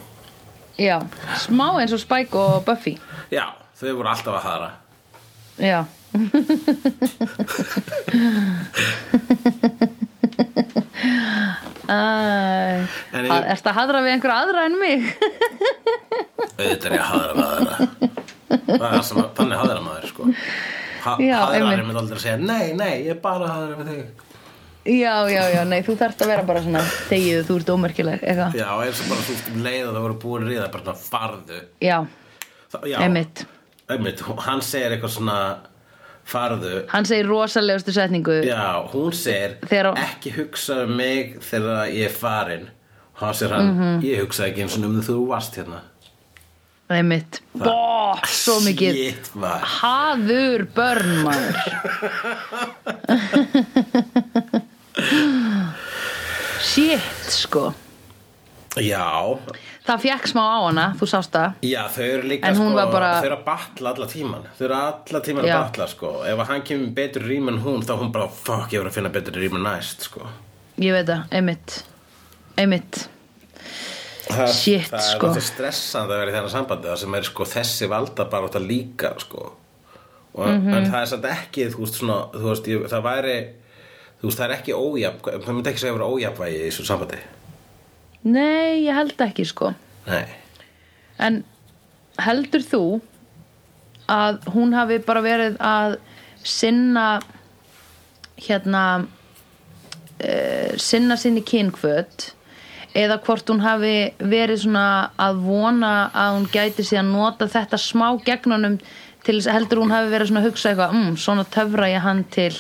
Já, 0.76 0.99
smá 1.45 1.68
eins 1.80 1.92
og 1.95 2.01
Spike 2.03 2.34
og 2.40 2.64
Buffy. 2.66 2.97
Já, 3.32 3.47
þau 3.78 3.92
voru 4.01 4.09
alltaf 4.11 4.34
að 4.40 4.47
haðra. 4.49 4.70
Já. 5.62 5.80
En 11.88 12.88
ég- 13.24 13.30
að- 13.30 13.47
Ertu 13.55 13.68
að 13.70 13.74
hadra 13.78 14.01
við 14.05 14.11
einhverja 14.14 14.38
aðra 14.42 14.61
en 14.68 14.76
mig? 14.80 15.01
Auðvitað 16.59 16.86
er 16.88 16.92
ég 16.97 17.03
að 17.03 17.11
haðra 17.11 17.32
með 17.34 17.49
aðra. 17.55 17.74
Er 18.74 18.80
þannig 19.38 19.59
haðra 19.61 19.80
maður 19.84 20.07
sko 20.11 20.22
ha 21.05 21.16
Já, 21.20 21.34
Haðra 21.40 21.57
er 21.57 21.64
einmitt. 21.64 21.86
mynd 21.88 22.00
aldrei 22.02 22.16
að 22.18 22.22
segja 22.24 22.36
Nei, 22.40 22.72
nei, 22.78 22.92
ég 23.05 23.11
er 23.16 23.20
bara 23.24 23.44
að 23.48 23.55
haðra 23.55 23.76
með 23.80 23.90
þig. 23.92 24.30
Já, 24.84 25.14
já, 25.32 25.42
já, 25.55 25.62
nei, 25.64 25.78
þú 25.82 25.94
þarft 25.96 26.22
að 26.24 26.30
vera 26.34 26.42
bara 26.44 26.61
svona 26.64 26.80
Þegið, 27.09 27.38
þú 27.48 27.55
ert 27.61 27.70
ómerkileg, 27.74 28.20
eitthvað. 28.24 28.57
Já, 28.61 28.68
eins 28.84 29.00
og 29.00 29.09
bara 29.12 29.26
veist 29.28 29.46
um 29.55 29.62
leið 29.64 29.86
og 29.88 29.94
það 29.96 30.02
voru 30.07 30.18
búin 30.24 30.48
ríða 30.50 30.66
bara 30.72 30.84
svona 30.84 30.98
farðu. 31.09 31.61
Já, 31.80 31.98
einmitt. 33.00 33.44
Einmitt, 33.88 34.20
hann 34.44 34.61
segir 34.64 34.92
eitthvað 34.96 35.14
svona 35.16 35.38
farðu. 36.28 36.72
Hann 36.92 37.05
segir 37.09 37.26
rosalegustu 37.28 37.92
setningu. 37.96 38.38
Já, 38.48 38.84
hún 38.92 39.12
segir 39.16 39.57
á- 39.88 39.96
ekki 39.96 40.32
hugsa 40.38 40.84
um 40.84 40.96
mig 40.96 41.38
þegar 41.40 41.88
ég 41.92 42.05
er 42.09 42.14
farin. 42.16 42.68
Og 43.14 43.20
hann 43.20 43.34
segir 43.34 43.52
hann, 43.55 43.72
Mhm. 43.74 44.02
ég 44.02 44.20
hugsa 44.24 44.48
ekki 44.48 44.62
eins 44.64 44.76
og 44.78 44.84
um 44.84 45.00
þú 45.02 45.26
varst 45.28 45.55
hérna 45.57 45.80
Einmitt 46.95 47.40
Bó, 47.59 48.14
svo 48.30 48.59
mikið 48.64 48.95
Shit, 48.99 49.30
Haður 49.78 50.64
börn 50.76 51.12
maður. 51.24 51.57
Shit 56.64 57.01
sko. 57.30 57.72
Já, 58.80 59.38
Það 59.84 60.01
fekk 60.03 60.24
smá 60.32 60.40
á 60.42 60.59
hana, 60.64 60.84
þú 60.99 61.07
sást 61.07 61.30
það. 61.34 61.57
Já, 61.68 61.82
þau 61.92 62.05
eru 62.09 62.28
líka 62.30 62.51
sko, 62.57 62.68
bara- 62.90 63.11
þau 63.20 63.26
eru 63.28 63.36
að 63.36 63.45
batla 63.45 63.90
alla 63.92 64.07
tíman 64.09 64.47
þau 64.59 64.64
eru 64.64 64.74
alla 64.80 65.20
tíman 65.20 65.45
Já. 65.45 65.55
að 65.55 65.61
batla 65.68 65.86
sko. 65.92 66.12
Ef 66.24 66.38
hann 66.49 66.62
kemur 66.62 66.95
betur 66.97 67.22
rým 67.28 67.49
en 67.53 67.59
hún 67.62 67.82
þá 67.84 67.92
hún 68.01 68.11
bara, 68.12 68.28
fuck, 68.28 68.72
ég 68.72 68.80
verður 68.80 68.90
að 68.90 68.95
finna 68.99 69.12
betur 69.14 69.32
rým 69.38 69.55
en 69.61 69.62
næst 69.68 70.09
sko. 70.09 70.26
Ég 70.80 70.92
veit 70.97 71.07
það, 71.07 71.22
einmitt. 71.30 71.84
Einmitt. 72.57 72.92
það, 72.97 73.14
Shit, 74.25 74.89
það 74.91 75.03
sko. 75.11 75.27
er 75.29 75.35
þetta 75.35 75.45
stressandi 75.49 76.14
að 76.14 76.20
vera 76.22 76.31
í 76.31 76.35
þennan 76.35 76.53
sambandi 76.55 76.89
það 76.89 77.01
sem 77.03 77.14
er 77.18 77.27
sko 77.29 77.45
þessi 77.45 77.89
valda 77.93 78.25
bara 78.33 78.49
átt 78.49 78.57
að 78.61 78.66
líka 78.70 79.11
sko 79.20 79.43
og, 80.35 80.49
Mhm. 80.49 80.75
en 80.75 80.87
það 80.91 81.01
er 81.03 81.07
samt 81.12 81.25
ekki 81.31 81.66
þú 81.75 81.79
veist 81.85 81.99
svona 82.01 82.16
þú 82.33 82.49
veist, 82.49 82.66
ég, 82.72 82.87
það 82.91 83.03
væri 83.05 83.37
þú 84.20 84.29
veist 84.29 84.39
það 84.41 84.45
er 84.51 84.55
ekki 84.57 84.72
ójafn 84.75 85.20
það 85.45 85.53
myndi 85.55 85.70
ekki 85.72 85.83
segja 85.85 85.93
að 85.95 85.99
vera 85.99 86.12
ójafnvægi 86.14 86.61
í 86.61 86.68
þessu 86.70 86.87
sambandi 86.89 87.18
Nei, 88.25 88.85
ég 88.87 88.95
held 88.97 89.16
ekki 89.20 89.45
sko 89.47 89.75
nei 90.07 90.25
En 91.18 91.45
heldur 92.18 92.61
þú 92.64 92.83
að 94.09 94.41
hún 94.55 94.72
hafi 94.75 94.99
bara 95.05 95.20
verið 95.22 95.57
að 95.61 95.99
sinna 96.45 97.20
hérna 98.41 99.07
uh, 100.25 100.72
sinna 100.77 101.16
sinni 101.16 101.43
kynkvöt 101.47 102.33
eða 102.95 103.18
hvort 103.26 103.51
hún 103.51 103.62
hafi 103.64 103.97
verið 104.18 104.64
svona 104.64 104.86
að 105.20 105.42
vona 105.45 105.92
að 106.14 106.38
hún 106.38 106.49
gæti 106.55 106.86
síðan 106.86 107.12
nota 107.14 107.51
þetta 107.51 107.80
smá 107.80 108.07
gegnunum 108.26 108.78
til 109.24 109.38
heldur 109.51 109.82
hún 109.82 109.95
hafi 109.95 110.12
verið 110.12 110.30
svona 110.30 110.42
að 110.45 110.49
hugsa 110.51 110.70
eitthvað 110.70 110.97
mm, 110.99 111.14
svona 111.20 111.47
töfra 111.55 111.90
ég 111.90 112.05
hann 112.05 112.24
til. 112.34 112.53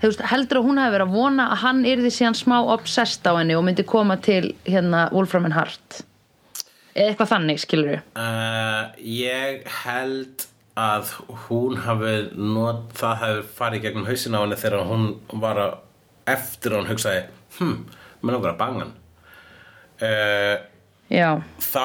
Veist, 0.00 0.22
heldur 0.30 0.62
hún 0.64 0.78
hafi 0.80 0.94
verið 0.94 1.10
að 1.10 1.16
vona 1.18 1.48
að 1.52 1.64
hann 1.64 1.82
yrði 1.88 2.12
síðan 2.14 2.38
smá 2.38 2.56
obsessed 2.62 3.26
á 3.28 3.36
henni 3.36 3.58
og 3.58 3.66
myndi 3.66 3.84
koma 3.84 4.16
til 4.16 4.54
hérna 4.64 5.08
Wolfram 5.12 5.50
and 5.50 5.58
Hart 5.58 6.04
eða 6.94 7.10
eitthvað 7.12 7.32
þannig 7.34 7.60
skilur 7.62 7.90
við 7.90 8.00
uh, 8.18 8.94
ég 9.04 9.66
held 9.84 10.46
að 10.80 11.12
hún 11.46 11.76
hafi 11.84 12.14
not, 12.34 12.88
það 12.96 13.20
hafi 13.24 13.44
farið 13.58 13.84
gegnum 13.86 14.08
hausin 14.08 14.36
á 14.38 14.42
henni 14.42 14.58
þegar 14.58 14.88
hún 14.88 15.06
var 15.42 15.60
að 15.60 15.76
eftir 16.30 16.76
hún 16.78 16.88
hugsaði 16.88 17.26
hm, 17.58 17.76
menn 18.22 18.38
okkur 18.38 18.54
að 18.54 18.60
bangan 18.62 18.96
uh, 20.06 20.56
þá 21.60 21.84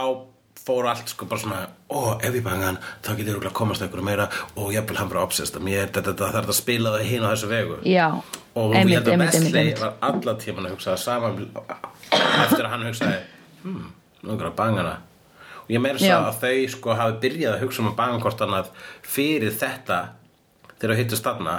fór 0.65 0.87
allt 0.89 1.11
sko 1.13 1.27
bara 1.29 1.41
svona 1.41 1.59
ó, 1.89 2.17
ef 2.17 2.33
ég 2.33 2.43
banga 2.45 2.71
hann, 2.71 2.79
þá 3.05 3.11
getur 3.11 3.27
ég 3.27 3.35
örugglega 3.35 3.57
komast 3.57 3.83
einhverju 3.85 4.05
meira 4.05 4.25
og 4.57 4.71
jafnvel 4.73 4.97
hann 4.97 5.11
bara 5.11 5.25
obsessed 5.25 5.59
að 5.59 5.65
mér, 5.67 5.91
þetta, 5.93 6.15
þetta, 6.15 6.29
er 6.41 6.49
að 6.49 6.57
spila 6.57 6.93
það 6.95 7.09
hinn 7.11 7.25
á 7.25 7.29
þessu 7.29 7.49
vegu. 7.51 7.77
Já. 7.85 8.07
Og 8.55 8.73
ég 8.73 8.89
held 8.95 9.11
að 9.11 9.25
einmitt. 9.25 9.81
var 9.81 9.93
alla 10.09 10.35
tíman 10.41 10.69
að 10.69 10.77
hugsa 10.77 10.95
saman 10.97 11.43
eftir 12.09 12.65
að 12.65 12.71
hann 12.71 12.87
hugsaði 12.87 13.19
hmm, 13.65 13.91
langar 14.25 14.49
að 14.49 14.57
banga 14.61 14.81
hana. 14.81 14.95
Og 15.65 15.73
ég 15.73 15.81
meira 15.81 16.01
svo 16.01 16.17
að 16.17 16.41
þau 16.41 16.73
sko 16.75 16.97
hafi 16.97 17.17
byrjað 17.25 17.55
að 17.55 17.63
hugsa 17.65 17.83
um 17.83 17.91
að 17.91 17.97
banga 17.99 18.21
hvort 18.25 18.43
annað 18.45 18.71
fyrir 19.05 19.53
þetta 19.53 19.99
þegar 20.79 20.93
þau 20.93 21.01
hittust 21.01 21.27
þarna 21.29 21.55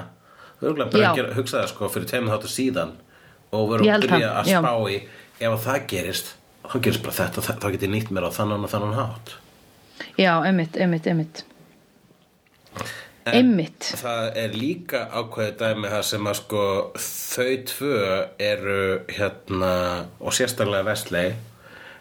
þau 0.59 0.67
eru 0.71 0.79
bara 0.81 1.03
Já. 1.03 1.09
að 1.11 1.21
gera, 1.21 1.37
hugsa 1.37 1.61
það 1.61 1.71
sko 1.75 1.93
fyrir 1.93 2.11
tveimur 2.11 2.35
þáttu 2.35 2.51
síðan 2.53 2.97
og 3.55 3.63
Ég 3.63 3.71
veru 3.73 3.93
að 3.93 4.07
byrja 4.07 4.33
að 4.41 4.51
spá 4.51 4.73
í 4.91 4.99
ef 5.37 5.51
að 5.51 5.63
það 5.67 5.87
gerist 5.93 6.35
þá 6.73 6.79
gerist 6.87 7.03
bara 7.03 7.15
þetta, 7.21 7.41
þá 7.61 7.71
get 7.73 7.83
ég 7.87 7.91
nýtt 7.95 8.11
mér 8.11 8.29
á 8.29 8.31
þannan 8.37 8.65
og 8.67 8.71
þannan 8.73 8.95
hátt 8.99 9.35
já, 10.19 10.33
einmitt, 10.45 10.77
einmitt, 10.77 11.07
einmitt 11.07 11.45
einmitt 13.27 13.89
Það 13.99 14.29
er 14.39 14.53
líka 14.55 15.01
ákveðið 15.19 15.57
dæmi 15.63 15.91
það 15.91 16.05
sem 16.11 16.29
að 16.31 16.37
sko 16.41 16.63
þau 17.03 17.55
tvö 17.73 17.97
eru 18.47 18.77
hérna 19.17 19.73
og 20.21 20.37
sérstaklega 20.37 20.87
Vestley 20.87 21.33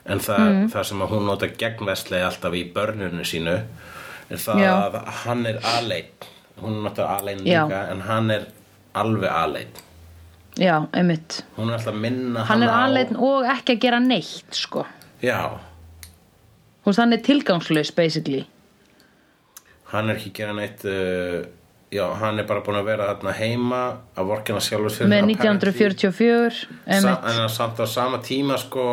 en 0.05 0.19
það, 0.21 0.43
Mhm. 0.51 0.67
það 0.75 0.83
sem 0.91 1.01
að 1.01 1.09
hún 1.15 1.25
nota 1.25 1.47
gegn 1.47 1.85
Vestley 1.87 2.21
alltaf 2.21 2.53
í 2.53 2.63
börnunu 2.73 3.25
sínu 3.25 3.55
er 4.29 4.37
það 4.37 4.61
Já. 4.61 4.73
að 4.85 4.99
hann 5.23 5.45
er 5.45 5.57
aleinn 5.63 6.29
hún 6.61 6.83
nota 6.83 7.07
aleinn 7.17 7.41
Já. 7.45 7.63
líka 7.65 7.81
en 7.91 8.01
hann 8.01 8.31
er 8.31 8.45
alveg 8.93 9.29
aleinn 9.31 9.73
já, 10.61 10.75
einmitt. 10.95 11.41
Hún 11.57 11.69
er 11.69 11.77
alltaf 11.79 11.93
að 11.93 12.01
minna 12.05 12.45
hann 12.49 12.63
er 12.63 12.71
á 12.71 12.77
aðleitin 12.85 13.19
og 13.19 13.47
ekki 13.55 13.75
að 13.77 13.83
gera 13.87 13.99
neitt 14.03 14.55
sko, 14.55 14.85
Já, 15.23 15.39
þú 16.83 16.91
veist, 16.91 17.01
hann 17.01 17.13
er 17.17 17.21
tilgangslaus 17.25 17.91
basically, 17.95 18.45
hann 19.91 20.09
er 20.09 20.19
ekki 20.19 20.31
að 20.33 20.39
gera 20.41 20.57
neitt 20.61 20.85
uh, 20.89 21.45
Já, 21.93 22.07
hann 22.19 22.39
er 22.41 22.47
bara 22.49 22.63
búin 22.65 22.79
að 22.79 22.87
vera 22.89 23.05
þarna 23.11 23.31
heima 23.37 23.81
að 24.17 24.31
vorkina 24.31 24.59
sjálfur 24.63 24.91
sér 24.91 25.07
með 25.07 25.27
apparently. 25.29 25.85
1944 25.85 26.55
Sa 26.57 26.95
einmitt, 26.97 27.27
en 27.29 27.43
að 27.43 27.51
samt 27.53 27.79
á 27.79 27.85
sama 27.87 28.17
tíma 28.25 28.57
sko 28.59 28.85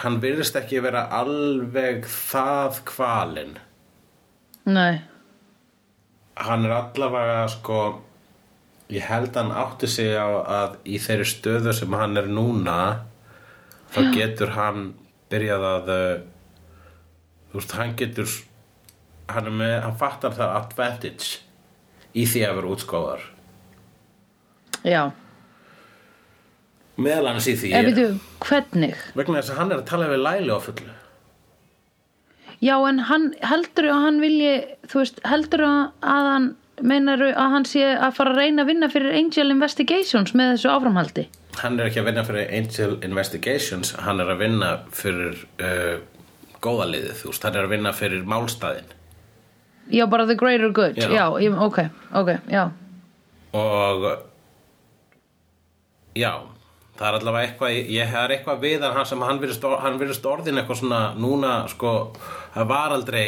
hann 0.00 0.20
virðist 0.22 0.56
ekki 0.56 0.80
vera 0.84 1.02
alveg 1.12 2.06
það 2.08 2.78
kvalinn. 2.88 3.58
Nei. 4.72 5.02
Hann 6.40 6.64
er 6.64 6.72
allavega 6.78 7.42
sko 7.52 7.80
ég 8.92 9.06
held 9.08 9.36
hann 9.38 9.52
átti 9.56 9.88
sig 9.90 10.12
á 10.16 10.28
að 10.28 10.76
í 10.84 10.98
þeirri 11.02 11.28
stöðu 11.28 11.74
sem 11.76 11.96
hann 11.96 12.20
er 12.20 12.28
núna 12.28 12.78
þá 13.92 14.00
getur 14.16 14.54
hann 14.56 14.92
byrjað 15.32 15.66
að 15.68 15.92
uh, 15.94 16.12
þú 17.52 17.60
veist, 17.60 17.76
hann 17.78 17.96
getur 17.96 18.36
hann 19.32 19.48
er 19.48 19.56
með, 19.56 19.74
hann 19.86 19.98
fattar 20.00 20.36
það 20.36 20.56
advantage 20.58 21.42
í 22.12 22.26
því 22.28 22.44
að 22.44 22.56
vera 22.58 22.72
útskóðar. 22.74 23.26
Já, 24.82 25.02
meðal 27.00 27.30
hans 27.32 27.48
í 27.48 27.54
því 27.58 27.70
ef 27.76 27.86
við 27.88 28.00
þú, 28.00 28.08
hvernig? 28.46 28.98
Vegna 29.16 29.40
þess 29.40 29.54
að 29.54 29.60
hann 29.60 29.72
er 29.72 29.80
að 29.80 29.88
tala 29.88 30.10
við 30.10 30.22
Læli 30.26 30.52
á 30.52 30.60
fullu. 30.66 30.96
Já, 32.62 32.74
en 32.86 33.00
hann 33.08 33.30
heldur 33.42 33.88
að 33.90 34.04
hann 34.04 34.18
vilji, 34.22 34.52
þú 34.90 35.00
veist, 35.00 35.22
heldur 35.26 35.64
að 35.66 36.28
hann, 36.30 36.50
meinar 36.82 37.22
að 37.30 37.52
hann 37.56 37.66
sé 37.68 37.84
að 37.94 38.16
fara 38.16 38.32
að 38.34 38.40
reyna 38.42 38.64
að 38.64 38.72
vinna 38.72 38.88
fyrir 38.92 39.16
Angel 39.18 39.50
Investigations 39.54 40.34
með 40.38 40.54
þessu 40.54 40.72
áframhaldi? 40.72 41.26
hann 41.60 41.78
er 41.78 41.90
ekki 41.90 42.00
að 42.00 42.08
vinna 42.08 42.24
fyrir 42.24 42.50
Angel 42.58 42.96
Investigations 43.04 43.92
hann 44.06 44.22
er 44.24 44.32
að 44.32 44.40
vinna 44.40 44.70
fyrir 44.96 45.42
uh, 45.60 45.98
góðaliðið, 46.64 47.14
þú 47.20 47.32
veist, 47.32 47.46
hann 47.46 47.58
er 47.58 47.68
að 47.68 47.74
vinna 47.76 47.94
fyrir 47.96 48.26
málstæðin 48.28 48.98
Já, 49.92 50.06
bara 50.06 50.24
the 50.26 50.36
greater 50.38 50.70
good, 50.70 50.96
Já. 50.96 51.10
já, 51.10 51.24
ég, 51.42 51.56
ok, 51.58 51.78
ok, 52.14 52.30
já, 52.48 52.68
og 53.52 54.06
já 56.16 56.32
það 56.98 57.08
er 57.08 57.16
allavega 57.18 57.48
eitthvað 57.48 57.92
ég 57.96 58.14
er 58.22 58.34
eitthvað 58.36 58.62
við 58.62 58.84
hann 58.86 59.08
sem 59.08 59.24
hann 59.26 59.40
virðist 59.42 60.28
orðin 60.28 60.60
eitthvað 60.60 60.82
svona 60.84 61.00
núna 61.18 61.54
sko, 61.72 61.94
það 62.54 62.68
var 62.70 62.94
aldrei 62.94 63.24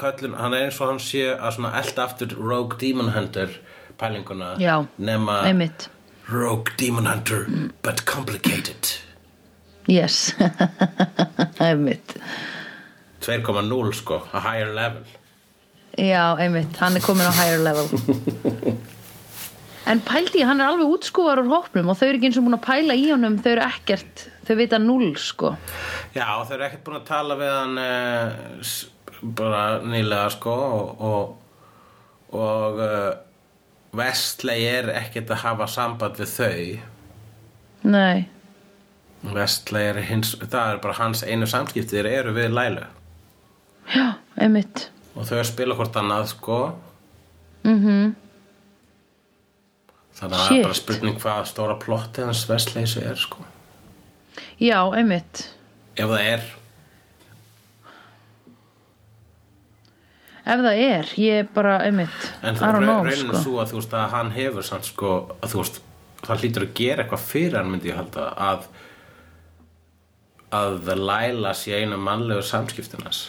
köllun, 0.00 0.36
hann 0.38 0.54
er 0.56 0.68
eins 0.68 0.80
og 0.80 0.92
hann 0.92 1.00
sé 1.02 1.24
að 1.34 1.56
svona 1.58 1.74
elda 1.80 2.06
aftur 2.08 2.34
Rogue 2.38 2.78
Demon 2.80 3.12
Hunter 3.14 3.52
pælinguna 3.98 4.54
Já, 4.62 4.76
nema 4.98 5.40
einmitt, 5.48 5.88
Rogue 6.30 6.74
Demon 6.80 7.06
Hunter 7.06 7.46
but 7.82 8.04
complicated. 8.06 8.92
Yes, 9.88 10.34
einmitt, 11.66 12.16
2.0 13.24 13.94
sko, 13.96 14.22
a 14.32 14.40
higher 14.44 14.74
level. 14.74 15.02
Já, 15.98 16.36
einmitt, 16.38 16.76
hann 16.78 16.96
er 16.96 17.02
komin 17.02 17.26
á 17.26 17.34
higher 17.34 17.58
level. 17.58 17.88
En 19.88 20.02
pældi 20.04 20.42
hann 20.44 20.60
er 20.60 20.68
alveg 20.68 20.90
útskúfar 20.98 21.40
úr 21.40 21.48
hópnum 21.48 21.88
og 21.88 21.96
þau 21.96 22.10
eru 22.10 22.18
ekki 22.18 22.28
eins 22.28 22.36
og 22.36 22.44
búin 22.44 22.58
að 22.58 22.66
pæla 22.66 22.96
í 22.98 23.06
honum, 23.08 23.38
þau 23.40 23.54
eru 23.54 23.62
ekkert, 23.64 24.24
þau 24.44 24.56
vita 24.58 24.80
null, 24.82 25.14
sko. 25.16 25.54
Já, 26.12 26.26
þau 26.44 26.52
eru 26.58 26.66
ekkert 26.66 26.82
búin 26.84 26.98
að 26.98 27.06
tala 27.08 27.38
við 27.40 27.54
hann 27.54 27.80
uh, 27.80 28.66
bara 29.22 29.80
nýlega 29.82 30.30
sko 30.34 30.54
og 30.54 31.00
og, 31.08 31.36
og 32.38 32.80
uh, 32.82 33.12
Vestley 33.98 34.66
er 34.68 34.90
ekkert 34.92 35.30
að 35.32 35.42
hafa 35.46 35.66
samband 35.72 36.18
við 36.20 36.32
þau. 36.34 36.66
Nei, 37.88 38.28
Vestley 39.22 39.88
er 39.90 40.00
hins, 40.06 40.34
það 40.42 40.74
er 40.74 40.80
bara 40.82 40.98
hans 40.98 41.24
einu 41.26 41.46
samskipti 41.48 41.96
þeir 41.96 42.08
eru 42.10 42.34
við 42.36 42.52
Lælu 42.54 42.84
já, 43.88 44.06
einmitt, 44.36 44.88
og 45.16 45.26
þau 45.26 45.42
spila 45.48 45.76
hvort 45.78 45.96
annað 45.98 46.28
sko. 46.34 46.58
Mhm, 47.64 48.12
þannig 50.18 50.36
að 50.36 50.44
það 50.44 50.58
er 50.58 50.66
bara 50.68 50.78
spurning 50.82 51.18
hvað 51.22 51.48
stóra 51.50 51.78
plotti 51.80 52.26
hans 52.26 52.44
Vestley 52.50 52.86
er 53.02 53.18
sko. 53.18 53.46
Já, 54.60 54.82
einmitt. 54.94 55.48
ef 55.96 56.06
það 56.06 56.26
er 56.34 56.46
Ef 60.48 60.62
það 60.64 60.78
er, 60.80 61.10
ég 61.20 61.48
bara, 61.52 61.74
einmitt, 61.84 62.28
En 62.40 62.56
það 62.56 62.68
er 62.68 62.86
rauninu 62.86 63.16
sko. 63.26 63.40
svo 63.44 63.56
að 63.60 63.72
þú 63.72 63.80
veist 63.82 63.96
að 63.98 64.12
hann 64.14 64.30
hefur 64.32 64.64
samt 64.64 64.88
sko 64.88 65.10
að 65.42 65.52
þú 65.52 65.62
veist 65.62 65.80
það 66.24 66.44
hlýtur 66.44 66.64
að 66.64 66.76
gera 66.78 67.04
eitthvað 67.04 67.26
fyrir 67.28 67.58
hann 67.58 67.72
myndi 67.72 67.90
ég 67.92 67.98
halda 68.00 68.30
að 68.48 68.68
að 70.58 70.94
Laila 70.96 71.52
sé 71.52 71.76
einu 71.76 71.98
mannlegu 72.00 72.40
samskiptinas 72.48 73.26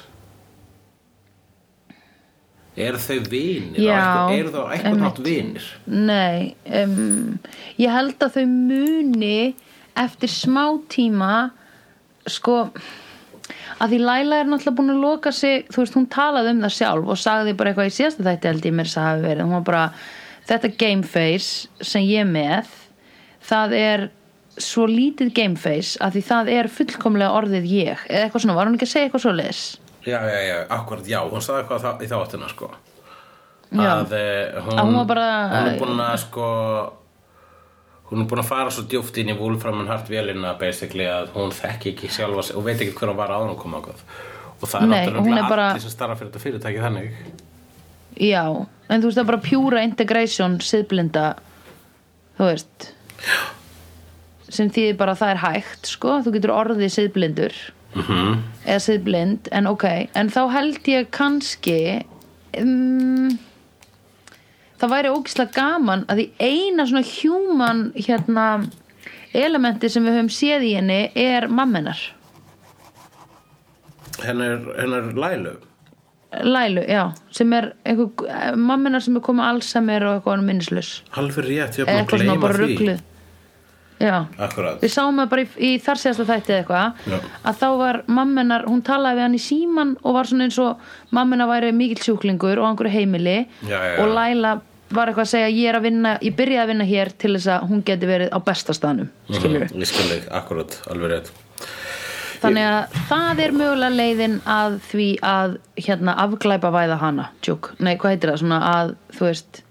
eru 2.80 2.99
þau 3.01 3.17
vinir? 3.28 3.82
Já, 3.84 4.30
eru 4.32 4.53
þau 4.53 4.65
eitthvað 4.72 5.01
nátt 5.01 5.22
vinir? 5.26 5.65
Nei, 5.86 6.53
um, 6.80 7.39
ég 7.80 7.91
held 7.91 8.24
að 8.24 8.38
þau 8.38 8.45
muni 8.53 9.55
eftir 9.99 10.32
smá 10.32 10.63
tíma 10.91 11.34
sko 12.30 12.70
að 13.80 13.94
því 13.94 14.00
Laila 14.04 14.40
er 14.44 14.50
náttúrulega 14.52 14.78
búin 14.80 14.94
að 14.94 15.02
loka 15.04 15.32
sig 15.36 15.66
þú 15.72 15.82
veist, 15.84 15.98
hún 15.98 16.08
talaði 16.12 16.54
um 16.56 16.62
það 16.66 16.76
sjálf 16.78 17.12
og 17.14 17.20
sagði 17.22 17.56
bara 17.60 17.72
eitthvað 17.74 17.92
í 17.92 17.96
síðasta 17.98 18.28
þætti 18.28 18.52
held 18.52 18.70
ég 18.70 18.78
mér 18.80 18.92
að 18.94 19.08
hafi 19.10 19.26
verið. 19.28 19.44
Hún 19.48 19.58
var 19.58 19.68
bara, 19.72 19.84
þetta 20.50 20.72
gameface 20.84 21.68
sem 21.92 22.08
ég 22.08 22.26
er 22.26 22.32
með. 22.34 22.74
Það 23.50 23.76
er 23.80 24.08
svo 24.60 24.88
lítið 24.90 25.34
gameface 25.34 25.96
að 26.04 26.18
því 26.18 26.26
það 26.28 26.50
er 26.58 26.68
fullkomlega 26.76 27.38
orðið 27.40 27.70
ég. 27.72 28.08
Eða 28.10 28.26
eitthvað 28.28 28.44
svona, 28.46 28.58
var 28.60 28.68
hún 28.68 28.76
ekki 28.76 28.90
að 28.90 28.94
segja 28.96 29.08
eitthvað 29.10 29.26
svo 29.28 29.36
leis 29.38 29.64
já, 30.10 30.20
já, 30.24 30.40
já, 30.48 30.58
akkurat, 30.74 31.08
já, 31.08 31.20
hún 31.28 31.44
sagði 31.44 31.64
eitthvað 31.64 32.04
í 32.04 32.10
þáttina 32.10 32.50
sko. 32.52 32.70
Að 33.70 34.14
eh, 34.18 34.56
hún, 34.66 34.80
Að 34.80 34.88
hún 34.88 34.96
var 34.98 35.06
bara- 35.06 35.50
hún 35.54 35.68
er 35.70 35.80
búin 35.80 36.00
að 36.02 36.16
sko 36.24 36.46
hún 38.10 38.24
er 38.24 38.28
búin 38.32 38.41
að 38.41 38.49
fara 38.49 38.72
svo 38.74 38.84
djúft 38.89 39.18
inn 39.22 39.30
í 39.34 39.38
Wolfram 39.38 39.80
and 39.84 39.89
Hart 39.91 40.10
vélina 40.10 40.55
basically 40.60 41.05
að 41.10 41.30
hún 41.36 41.51
þekki 41.53 41.93
ekki 41.93 42.10
sjálfa 42.16 42.55
og 42.57 42.64
veit 42.66 42.80
ekki 42.82 42.95
hver 42.97 43.12
hún 43.14 43.20
var 43.20 43.30
áður 43.36 43.51
hún 43.53 43.60
kom 43.62 43.78
ákvað 43.80 44.01
og 44.60 44.68
það 44.68 44.82
er 44.82 44.89
náttúrulega 45.14 45.49
bara- 45.49 45.70
allir 45.74 45.82
sem 45.86 45.93
starfa 45.93 46.16
fyrir 46.20 46.32
þetta 46.32 46.43
fyrirtæki 46.43 46.82
þannig. 46.84 47.12
Já, 48.20 48.43
en 48.89 49.01
þú 49.01 49.05
veist 49.07 49.18
það 49.18 49.24
er 49.24 49.30
bara 49.32 49.45
pjúra 49.45 49.84
integration 49.88 50.57
siðblinda 50.60 51.26
þú 52.39 52.49
veist. 52.49 52.89
Sem 54.49 54.70
þýðir 54.74 54.97
bara 54.97 55.14
að 55.14 55.20
það 55.22 55.32
er 55.36 55.41
hægt 55.43 55.86
sko, 55.93 56.16
þú 56.26 56.34
getur 56.36 56.55
orðið 56.55 56.93
siðblindur. 56.97 57.60
Mm 57.95 58.39
eða 58.70 58.82
siðblind, 58.86 59.47
en 59.55 59.66
ok. 59.66 59.86
En 60.20 60.28
þá 60.30 60.41
held 60.53 60.86
ég 60.91 61.07
kannski 61.16 61.78
um, 62.60 63.32
það 64.80 64.94
væri 64.96 65.14
ógislega 65.16 65.56
gaman 65.56 66.06
að 66.10 66.22
því 66.22 66.28
eina 66.50 66.86
svona 66.90 67.06
human 67.14 67.82
hérna 67.96 68.46
elementi 69.36 69.90
sem 69.92 70.06
við 70.06 70.18
höfum 70.18 70.32
séð 70.34 70.68
í 70.70 70.76
henni 70.80 71.02
er 71.20 71.48
mammenar 71.52 72.00
hennar, 74.26 74.64
hennar 74.80 75.12
Lælu 75.16 75.58
Lælu, 76.30 76.84
já, 76.86 77.08
sem 77.34 77.54
er 77.58 77.72
einhver, 77.90 78.54
mamminar 78.54 79.02
sem 79.02 79.16
er 79.18 79.24
komið 79.26 79.48
Alzheimer 79.48 80.04
og 80.06 80.18
eitthvað 80.20 80.44
minnislaus. 80.46 80.90
Alveg 81.18 81.48
rétt, 81.48 81.80
ég 81.80 81.88
er 81.90 81.90
búin 81.90 81.96
að 81.96 82.04
eitthvað 82.04 82.20
gleyma 82.22 82.52
því. 82.52 82.60
ruggluð 82.60 83.00
Já, 84.00 84.30
Akkurat. 84.40 84.78
Við 84.80 84.92
sáum 84.94 85.18
það 85.20 85.32
bara 85.34 85.44
í, 85.44 85.48
í 85.60 85.70
þar 85.84 86.00
síðasta 86.00 86.26
þætti 86.30 86.54
eða 86.56 86.60
Já. 86.62 86.62
eitthvað 86.62 87.50
að 87.50 87.58
þá 87.60 87.66
var 87.82 87.98
mamminar, 88.08 88.64
hún 88.70 88.84
talaði 88.88 89.18
við 89.18 89.26
hann 89.26 89.36
í 89.36 89.42
síman 89.44 89.92
og 90.00 90.16
var 90.16 90.30
svona 90.30 90.46
eins 90.48 90.60
og 90.64 90.86
mamminar 91.18 91.50
væri 91.50 91.74
mikill 91.76 92.06
sjúklingur 92.06 92.62
og 92.62 92.70
einhverju 92.70 92.94
heimili 92.94 93.36
já, 93.68 93.76
já. 93.76 93.98
og 94.00 94.14
Læla 94.16 94.54
var 94.92 95.08
eitthvað 95.12 95.26
að 95.26 95.32
segja 95.34 95.50
ég 95.54 95.70
er 95.70 95.78
að 95.80 95.86
vinna, 95.86 96.16
ég 96.26 96.36
byrjaði 96.40 96.64
að 96.64 96.72
vinna 96.74 96.88
hér 96.90 97.12
til 97.22 97.34
þess 97.36 97.48
að 97.56 97.68
hún 97.70 97.84
geti 97.86 98.10
verið 98.10 98.30
á 98.34 98.40
besta 98.42 98.74
staðnum. 98.74 99.10
Skilur 99.30 99.66
Mhm, 99.68 99.80
Ég 99.84 99.88
skil 99.92 100.10
þig, 100.10 100.28
akkurat, 100.32 100.80
alveg 100.90 101.12
rétt. 101.12 101.32
Þannig 102.40 102.64
að 102.64 103.00
það 103.10 103.40
er 103.44 103.52
mögulega 103.52 103.96
leiðin 104.00 104.36
að 104.48 104.78
því 104.92 105.08
að 105.28 105.58
hérna 105.76 106.14
afglæpa 106.24 106.70
væða 106.72 106.98
hana 107.02 107.26
tjúk, 107.44 107.74
nei 107.84 107.98
hvað 107.98 108.14
heitir 108.16 108.32
það? 108.32 108.40
Svona 108.40 108.60
að 108.74 108.94
þú 109.18 109.26
veist 109.28 109.62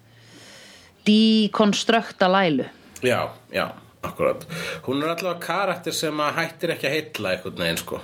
dekonstrukta 1.09 2.29
Lælu 2.29 2.67
Já, 3.03 3.29
já, 3.55 3.69
akkurat 4.05 4.45
Hún 4.85 5.03
er 5.03 5.15
allavega 5.15 5.41
karakter 5.47 5.93
sem 5.97 6.21
að 6.21 6.35
hættir 6.43 6.75
ekki 6.75 6.89
að 6.91 6.97
heilla 6.99 7.33
einhvern 7.33 7.63
veginn 7.63 7.81
sko. 7.81 8.01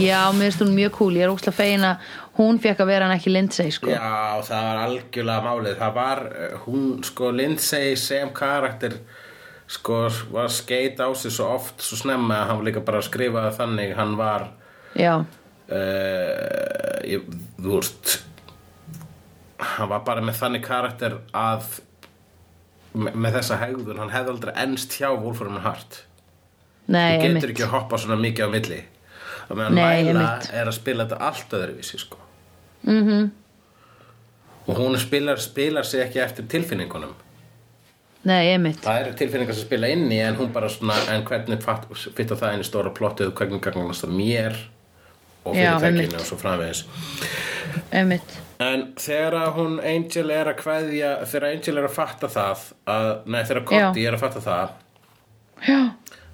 Já, 0.00 0.20
mér 0.34 0.48
finnst 0.50 0.62
hún 0.64 0.74
mjög 0.74 0.92
cool, 0.98 1.14
ég 1.16 1.24
er 1.26 1.32
óslega 1.32 1.54
fegin 1.54 1.84
að 1.86 1.96
hún 2.38 2.58
fekk 2.62 2.82
að 2.84 2.90
vera 2.90 3.08
hann 3.08 3.16
ekki 3.16 3.32
Lindsay 3.32 3.74
sko. 3.74 3.90
Já, 3.92 4.40
það 4.46 4.64
var 4.68 4.80
algjörlega 4.84 5.44
málið. 5.44 5.76
Það 5.82 5.94
var, 5.98 6.24
eh, 6.38 6.56
hún, 6.64 6.88
sko, 7.06 7.30
Lindsay 7.30 7.96
sem 7.96 8.32
karakter 8.34 8.98
sko, 9.66 10.08
var 10.32 10.48
skeit 10.52 11.00
á 11.00 11.08
sig 11.16 11.32
svo 11.32 11.48
oft 11.54 11.80
svo 11.82 11.96
snemma 11.96 12.42
að 12.42 12.46
hann 12.48 12.60
var 12.60 12.68
líka 12.68 12.84
bara 12.84 13.00
að 13.00 13.08
skrifa 13.08 13.46
þannig 13.56 13.94
hann 13.96 14.16
var 14.20 14.48
já, 14.94 15.14
uh, 15.72 16.98
ég, 17.08 17.24
þú 17.56 17.78
veist 17.78 18.18
hann 19.58 19.88
var 19.88 20.04
bara 20.06 20.24
með 20.24 20.40
þannig 20.42 20.66
karakter 20.66 21.18
að 21.32 21.80
með, 22.94 23.14
með 23.14 23.38
þessa 23.38 23.60
hegðun, 23.62 24.02
hann 24.02 24.12
hefði 24.12 24.34
aldrei 24.34 24.52
ennst 24.64 24.98
hjá 24.98 25.08
Wolfram 25.16 25.62
Hart. 25.64 26.04
Nei, 26.84 27.16
þú 27.16 27.30
getur 27.38 27.54
ekki 27.54 27.64
að 27.64 27.72
hoppa 27.78 27.98
svona 27.98 28.20
mikið 28.20 28.44
á 28.44 28.50
milli. 28.52 28.80
Það 29.48 29.58
meðan 29.60 29.78
Laila 29.80 30.28
er 30.52 30.68
að 30.68 30.76
spila 30.76 31.06
þetta 31.06 31.30
allt 31.30 31.56
öðruvísi 31.56 32.00
sko. 32.00 32.20
Mm 32.86 32.92
Mhm. 32.92 33.08
-hmm. 33.10 33.30
og 34.66 34.76
hún 34.78 34.96
spilar, 34.98 35.36
spilar 35.36 35.82
sig 35.84 36.00
ekki 36.00 36.18
eftir 36.20 36.44
tilfinningunum 36.48 37.14
nei, 38.24 38.46
einmitt 38.52 38.80
það 38.84 39.00
eru 39.00 39.12
tilfinningar 39.14 39.54
sem 39.54 39.64
spila 39.66 39.86
inn 39.88 40.12
í 40.12 40.18
en 40.20 40.36
hún 40.36 40.52
bara 40.52 40.68
svona, 40.68 40.94
en 41.14 41.24
hvernig 41.24 41.62
fitta 42.16 42.34
það 42.34 42.58
í 42.60 42.62
stóra 42.64 42.90
plottið, 42.90 43.32
hvernig 43.32 43.60
gagnast 43.60 44.04
það 44.04 44.10
mér 44.16 44.56
og 45.44 45.54
fyrirtækinu 45.56 46.14
og 46.20 46.26
svo 46.26 46.36
framvegis 46.36 46.84
einmitt, 47.92 48.40
En 48.58 48.92
þegar 48.96 49.50
hún 49.56 49.80
Angel 49.82 50.30
er 50.30 50.46
að 50.46 50.56
kveðja 50.62 51.08
þegar 51.26 51.48
Angel 51.50 51.78
er 51.78 51.84
að 51.84 51.90
fatta 51.96 52.26
það 52.28 52.58
að, 52.86 53.26
nei 53.26 53.42
þegar 53.44 53.64
Cordy 53.64 54.04
er 54.06 54.14
að 54.14 54.20
fatta 54.20 54.40
það 54.40 54.68
já, 55.68 55.80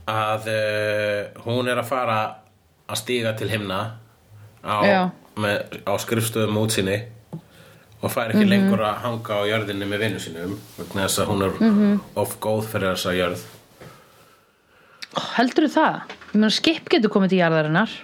að 0.06 0.46
uh, 0.52 1.42
hún 1.44 1.68
er 1.68 1.78
að 1.80 1.88
fara 1.88 2.34
að 2.88 2.96
stíga 2.96 3.32
til 3.38 3.48
himna 3.48 3.80
á, 4.64 4.76
Já. 4.84 5.10
Með, 5.42 5.80
á 5.88 5.92
skrifstöðum 6.00 6.58
útsinni 6.60 6.98
og 8.00 8.12
fær 8.12 8.32
ekki 8.32 8.46
lengur 8.48 8.82
að 8.84 9.00
hanga 9.04 9.40
á 9.40 9.48
jörðinni 9.50 9.88
með 9.88 10.04
vinnu 10.04 10.20
sínum 10.22 10.52
vegna 10.78 11.06
þess 11.06 11.22
að 11.22 11.32
hún 11.32 11.46
er 11.46 11.58
of 12.22 12.36
góð 12.40 12.68
fyrir 12.72 12.94
þessa 12.94 13.16
jörð. 13.16 13.42
Heldur 15.36 15.66
það? 15.72 16.14
Ég 16.30 16.38
meina 16.38 16.52
skip 16.54 16.92
getur 16.92 17.12
komið 17.12 17.34
til 17.34 17.40
jarðarinnar. 17.42 17.96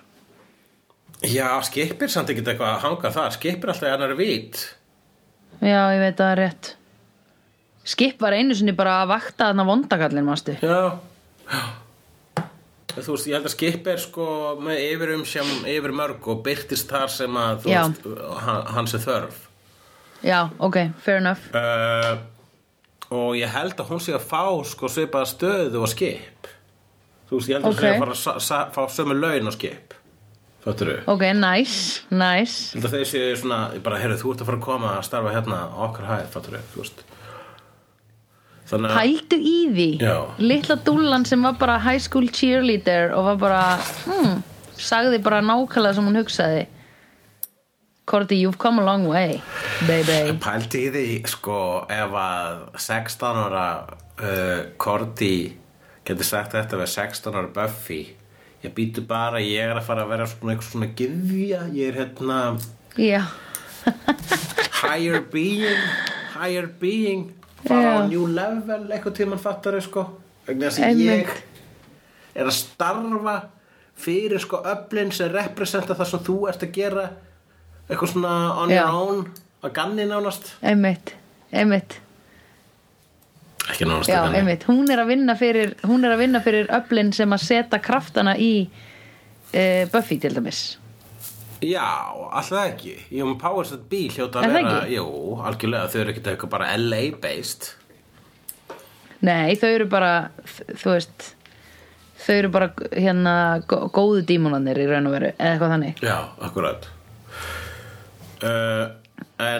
Já, 1.26 1.48
skipir 1.64 2.12
samt 2.12 2.32
ekki 2.32 2.44
eitthvað 2.44 2.74
að 2.74 2.82
hanga 2.84 3.12
þar. 3.14 3.36
Skipir 3.38 3.72
alltaf 3.72 3.94
annar 3.94 4.12
vít. 4.18 4.58
Já, 5.62 5.80
ég 5.94 6.02
veit 6.02 6.12
að 6.12 6.20
það 6.20 6.32
er 6.34 6.40
rétt. 6.42 6.72
Skip 7.86 8.20
var 8.20 8.34
einu 8.36 8.54
sinni 8.58 8.74
bara 8.76 9.00
að 9.04 9.12
vakta 9.14 9.48
þarna 9.48 9.64
vondakallin, 9.68 10.26
mástu 10.26 10.56
Já, 10.58 10.98
já 11.46 11.85
Þú 12.96 13.12
veist, 13.12 13.26
ég 13.28 13.36
held 13.36 13.48
að 13.50 13.52
skip 13.52 13.88
er 13.92 13.98
sko 14.00 14.26
með 14.64 14.78
yfir 14.86 15.10
umsjám 15.18 15.50
yfir 15.68 15.92
mörg 15.96 16.28
og 16.32 16.38
byrtist 16.46 16.88
þar 16.88 17.10
sem 17.12 17.36
að 17.36 17.58
þú 17.66 17.72
Já. 17.74 17.82
veist, 17.84 18.06
hans 18.76 18.96
er 18.96 19.04
þörf. 19.04 19.42
Já, 20.24 20.38
ok, 20.58 20.78
fair 21.04 21.20
enough. 21.20 21.42
Uh, 21.52 22.16
og 23.12 23.36
ég 23.36 23.52
held 23.52 23.76
að 23.76 23.90
hún 23.92 24.00
sé 24.02 24.14
að 24.16 24.24
fá 24.30 24.46
sko 24.64 24.88
svipaða 24.90 25.28
stöðu 25.28 25.82
og 25.84 25.92
skip. 25.92 26.48
Þú 27.28 27.36
veist, 27.40 27.50
ég 27.52 27.58
held 27.58 27.68
að 27.68 27.74
Ok. 27.74 27.76
hún 27.76 27.84
sé 27.84 27.92
að 27.92 28.48
fara 28.48 28.62
fá 28.72 28.82
sömu 28.96 29.18
laun 29.20 29.52
og 29.52 29.56
skip. 29.58 29.92
Þú? 30.66 30.96
ok, 31.06 31.22
nice, 31.38 32.00
nice. 32.10 32.74
Að 32.74 32.88
þeir 32.96 33.04
séu 33.06 33.36
svona, 33.38 33.58
ég 33.76 33.82
bara, 33.84 34.00
heyrðu, 34.02 34.16
þú 34.18 34.32
ert 34.32 34.40
að 34.42 34.48
fara 34.48 34.58
að 34.58 34.64
koma 34.64 34.88
að 34.96 35.04
starfa 35.06 35.34
hérna 35.36 35.58
okkar 35.84 36.08
hæð, 36.08 36.24
fattur 36.32 36.56
þú, 36.72 36.80
veist 36.80 37.04
pældu 38.70 39.38
í 39.38 39.56
því. 39.72 39.90
Já. 40.02 40.16
litla 40.38 40.76
dúllan 40.86 41.26
sem 41.26 41.42
var 41.42 41.58
bara 41.60 41.78
high 41.78 42.00
school 42.02 42.28
cheerleader 42.28 43.14
og 43.14 43.30
var 43.30 43.36
bara 43.42 43.62
hmm, 44.06 44.42
sagði 44.76 45.22
bara 45.22 45.42
nákvæmlega 45.44 45.94
sem 45.94 46.08
hún 46.08 46.20
hugsaði. 46.22 46.66
Korti, 48.06 48.36
you've 48.38 48.58
come 48.58 48.78
a 48.78 48.84
long 48.84 49.08
way 49.08 49.40
baby. 49.86 50.36
Pælti 50.38 50.84
í 50.86 50.90
því, 50.94 51.06
sko, 51.26 51.86
ef 51.90 52.12
að 52.14 52.60
16 52.78 53.40
ára 53.40 53.64
uh, 53.82 54.60
Korti 54.78 55.56
getur 56.06 56.28
sagt 56.28 56.54
þetta 56.54 56.78
við 56.78 56.92
16 56.92 57.34
ára 57.34 57.50
Buffy 57.50 58.04
ég 58.64 58.74
býtu 58.74 59.02
bara, 59.06 59.40
ég 59.42 59.62
er 59.62 59.76
að 59.76 59.86
fara 59.88 60.04
að 60.06 60.12
vera 60.14 60.28
svona 60.30 60.54
eitthvað 60.54 60.70
svona 60.70 60.90
gyðja, 60.98 61.62
ég 61.76 61.90
er 61.90 61.98
hérna 62.00 62.38
já, 62.96 63.22
higher 64.82 65.20
being 65.32 65.82
higher 66.36 66.70
being 66.80 67.30
fara 67.64 67.92
á 67.92 67.98
Já. 68.02 68.08
new 68.10 68.26
level 68.26 68.86
eitthvað 68.90 69.18
tímann 69.18 69.42
fattar 69.42 69.80
sko. 69.82 70.06
Vegna 70.46 70.70
þess 70.70 70.84
að 70.86 71.02
ég 71.02 71.34
er 72.36 72.46
að 72.46 72.56
starfa 72.56 73.36
fyrir 73.96 74.42
sko 74.42 74.60
öflin 74.68 75.12
sem 75.12 75.30
representa 75.32 75.96
það 75.96 76.10
sem 76.12 76.24
þú 76.26 76.38
ert 76.50 76.66
að 76.66 76.72
gera. 76.76 77.10
Eitthvað 77.88 78.12
svona 78.12 78.34
on 78.62 78.74
Já. 78.74 78.82
your 78.82 78.98
own 79.02 79.22
að 79.62 79.76
ganni 79.78 80.06
nánast. 80.08 80.56
Einmitt. 80.62 81.14
Einmitt, 81.54 82.00
ekki 83.70 83.86
nánast 83.86 84.10
já, 84.10 84.18
að 84.18 84.26
ganni 84.26 84.40
einmitt. 84.42 84.66
Hún 84.66 84.90
er 84.90 85.02
að 85.02 85.12
vinna 85.12 85.36
fyrir, 85.38 85.76
hún 85.86 86.04
er 86.04 86.16
að 86.16 86.24
vinna 86.24 86.42
fyrir 86.42 86.66
öflin 86.74 87.12
sem 87.14 87.32
að 87.32 87.44
setja 87.46 87.78
kraftana 87.82 88.34
í 88.36 88.50
uh, 88.66 89.86
Buffy 89.92 90.18
til 90.20 90.34
dæmis 90.34 90.64
Já, 91.64 92.12
alltaf 92.30 92.58
ekki. 92.74 92.96
Ég 93.10 93.24
um 93.24 93.36
Powers 93.40 93.70
that 93.72 93.86
Be 93.88 94.06
hljóta 94.12 94.42
að 94.44 94.52
vera? 94.58 94.74
Jú, 94.92 95.06
algjörlega, 95.40 95.88
þau 95.92 96.00
eru 96.02 96.12
ekkert 96.12 96.28
eitthvað 96.32 96.52
bara 96.52 96.68
LA 96.76 97.00
based. 97.22 97.70
Nei, 99.24 99.56
þau 99.56 99.70
eru 99.72 99.86
bara 99.88 100.12
þú 100.76 100.92
veist 100.92 101.30
þau 102.26 102.34
eru 102.36 102.50
bara 102.52 102.68
hérna 102.92 103.34
gó- 103.70 103.86
góðu 103.94 104.22
dímonarnir 104.28 104.82
í 104.82 104.86
raun 104.90 105.08
og 105.08 105.16
veru 105.16 105.32
eða 105.32 105.54
eitthvað 105.54 105.74
þannig. 105.76 106.04
Já, 106.04 106.18
akkurat. 106.50 106.88
Uh, 108.44 108.86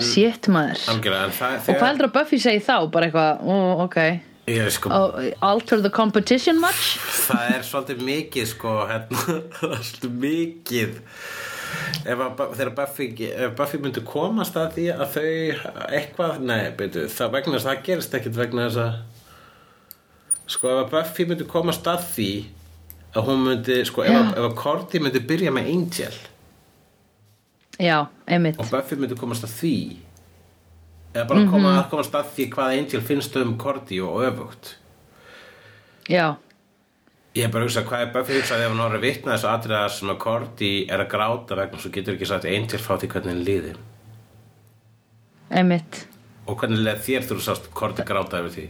Shit 0.04 0.48
maður. 0.52 0.80
Algjörlega, 0.92 1.26
en 1.30 1.36
það 1.36 1.56
Og 1.56 1.76
hvað 1.80 1.88
heldur 1.90 2.08
að 2.10 2.16
Buffy 2.18 2.38
segi 2.40 2.62
þá? 2.64 2.76
Bara 2.92 3.08
eitthvað, 3.08 3.44
ó, 3.44 3.56
ok. 3.86 4.00
Ég, 4.46 4.68
sko, 4.70 4.92
oh, 4.94 5.16
Alter 5.42 5.80
the 5.82 5.90
competition 5.90 6.60
much? 6.62 7.00
það 7.26 7.48
er 7.56 7.64
svolítið 7.66 8.02
mikið 8.06 8.44
sko, 8.52 8.74
hérna, 8.86 9.40
svolítið 9.88 10.12
mikið 10.22 11.00
þegar 12.04 12.74
Buffy, 12.76 13.08
Buffy 13.58 13.78
myndi 13.82 14.02
komast 14.06 14.56
að 14.56 14.72
því 14.76 14.86
að 14.94 15.16
þau 15.16 15.86
eitthvað, 15.96 16.40
nei, 16.46 16.70
byrju, 16.78 17.06
það 17.16 17.32
vegna 17.36 17.56
þess 17.56 17.66
að 17.66 17.72
það 17.74 17.84
gerist 17.88 18.14
ekkit 18.20 18.36
vegna 18.38 18.66
þess 18.68 18.82
að 18.84 18.94
sko, 20.46 20.68
ef 20.70 20.80
að 20.84 20.90
Buffy 20.94 21.26
myndi 21.30 21.48
komast 21.50 21.90
að 21.90 22.06
því 22.14 22.30
að 23.16 23.28
hún 23.30 23.44
myndi, 23.48 23.78
sko, 23.88 24.04
ef 24.06 24.16
að, 24.36 24.54
Cordy 24.60 25.00
myndi 25.02 25.20
byrja 25.26 25.50
með 25.56 25.70
Angel 25.74 26.16
Já, 27.82 28.06
einmitt. 28.28 28.58
og 28.60 28.70
Buffy 28.70 28.96
myndi 28.96 29.16
komast 29.18 29.44
að 29.44 29.54
því 29.60 29.74
eða 31.16 31.28
bara 31.28 31.40
Mhm. 31.40 31.66
að 31.80 31.90
komast 31.90 32.12
að 32.12 32.26
því 32.36 32.50
hvað 32.52 32.78
Angel 32.78 33.00
finnst 33.00 33.36
um 33.40 33.56
Cordy 33.58 34.00
og 34.04 34.20
öfugt. 34.22 34.74
Já, 36.08 36.36
Ég 37.36 37.44
hef 37.44 37.52
bara 37.52 37.66
hugsað 37.66 37.84
hvað 37.90 38.02
er 38.02 38.12
Buffy 38.14 38.36
hugsað 38.38 38.62
ef 38.64 38.70
hann 38.72 38.80
orðið 38.80 39.02
vitna 39.04 39.34
þessu 39.34 39.48
atriða 39.50 39.80
sem 39.92 40.08
að 40.08 40.20
Cordy 40.22 40.70
er 40.88 41.02
að 41.02 41.10
gráta 41.12 41.58
vegna 41.58 41.80
svo 41.82 41.90
getur 41.92 42.14
ekki 42.16 42.28
sagt 42.30 42.46
Angel 42.48 42.80
frá 42.80 42.94
því 42.96 43.10
hvernig 43.12 43.34
henni 43.34 43.44
líði? 43.44 43.72
Einmitt. 45.52 45.98
Og 46.48 46.56
hvernig 46.62 46.80
leið 46.86 47.02
þér 47.04 47.26
þú 47.28 47.38
sást 47.44 47.68
Cordy 47.76 48.06
gráta 48.08 48.40
yfir 48.40 48.54
því? 48.56 48.66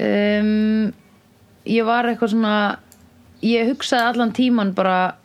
Um, 0.00 0.92
Ég 1.66 1.84
var 1.88 2.06
eitthvað 2.06 2.34
svona 2.36 2.54
Ég 3.42 3.72
hugsaði 3.72 4.06
allan 4.06 4.36
tíman 4.36 4.70
bara 4.76 5.16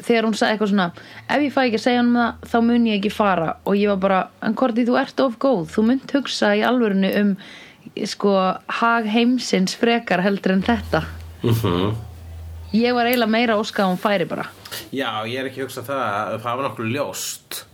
Þegar 0.00 0.26
hún 0.28 0.36
sagði 0.38 0.54
eitthvað 0.56 0.70
svona 0.72 0.86
Ef 1.28 1.42
ég 1.44 1.54
fæ 1.54 1.60
ekki 1.66 1.78
að 1.80 1.84
segja 1.84 2.02
hann 2.02 2.12
það 2.16 2.50
Þá 2.52 2.58
mun 2.66 2.86
ég 2.88 3.00
ekki 3.00 3.12
fara. 3.14 3.48
Og 3.64 3.76
ég 3.76 3.90
var 3.92 4.00
bara, 4.04 4.20
en 4.42 4.54
Korti 4.58 4.84
þú 4.88 4.98
ert 5.00 5.20
of 5.24 5.38
góð. 5.42 5.64
Þú 5.74 5.86
munt 5.88 6.14
hugsa 6.16 6.54
í 6.56 6.62
alvörinu 6.66 7.10
um 7.20 7.34
Sko, 8.06 8.34
hag 8.80 9.08
heimsins 9.10 9.74
frekar 9.76 10.20
heldur 10.22 10.52
en 10.52 10.62
þetta. 10.62 11.00
Mhm. 11.42 11.96
ég 12.76 12.94
var 12.94 13.08
eiginlega 13.08 13.30
meira 13.30 13.54
að 13.56 13.64
óska 13.64 13.82
að 13.82 13.90
hún 13.90 13.98
færi 13.98 14.28
bara. 14.28 14.44
Já, 14.92 15.24
ég 15.26 15.40
er 15.40 15.48
ekki 15.48 15.64
að 15.64 15.66
hugsa 15.66 15.82
það. 15.82 16.36
Það 16.44 16.56
var 16.56 16.68
nokkuð 16.68 16.92
ljóst. 16.94 17.64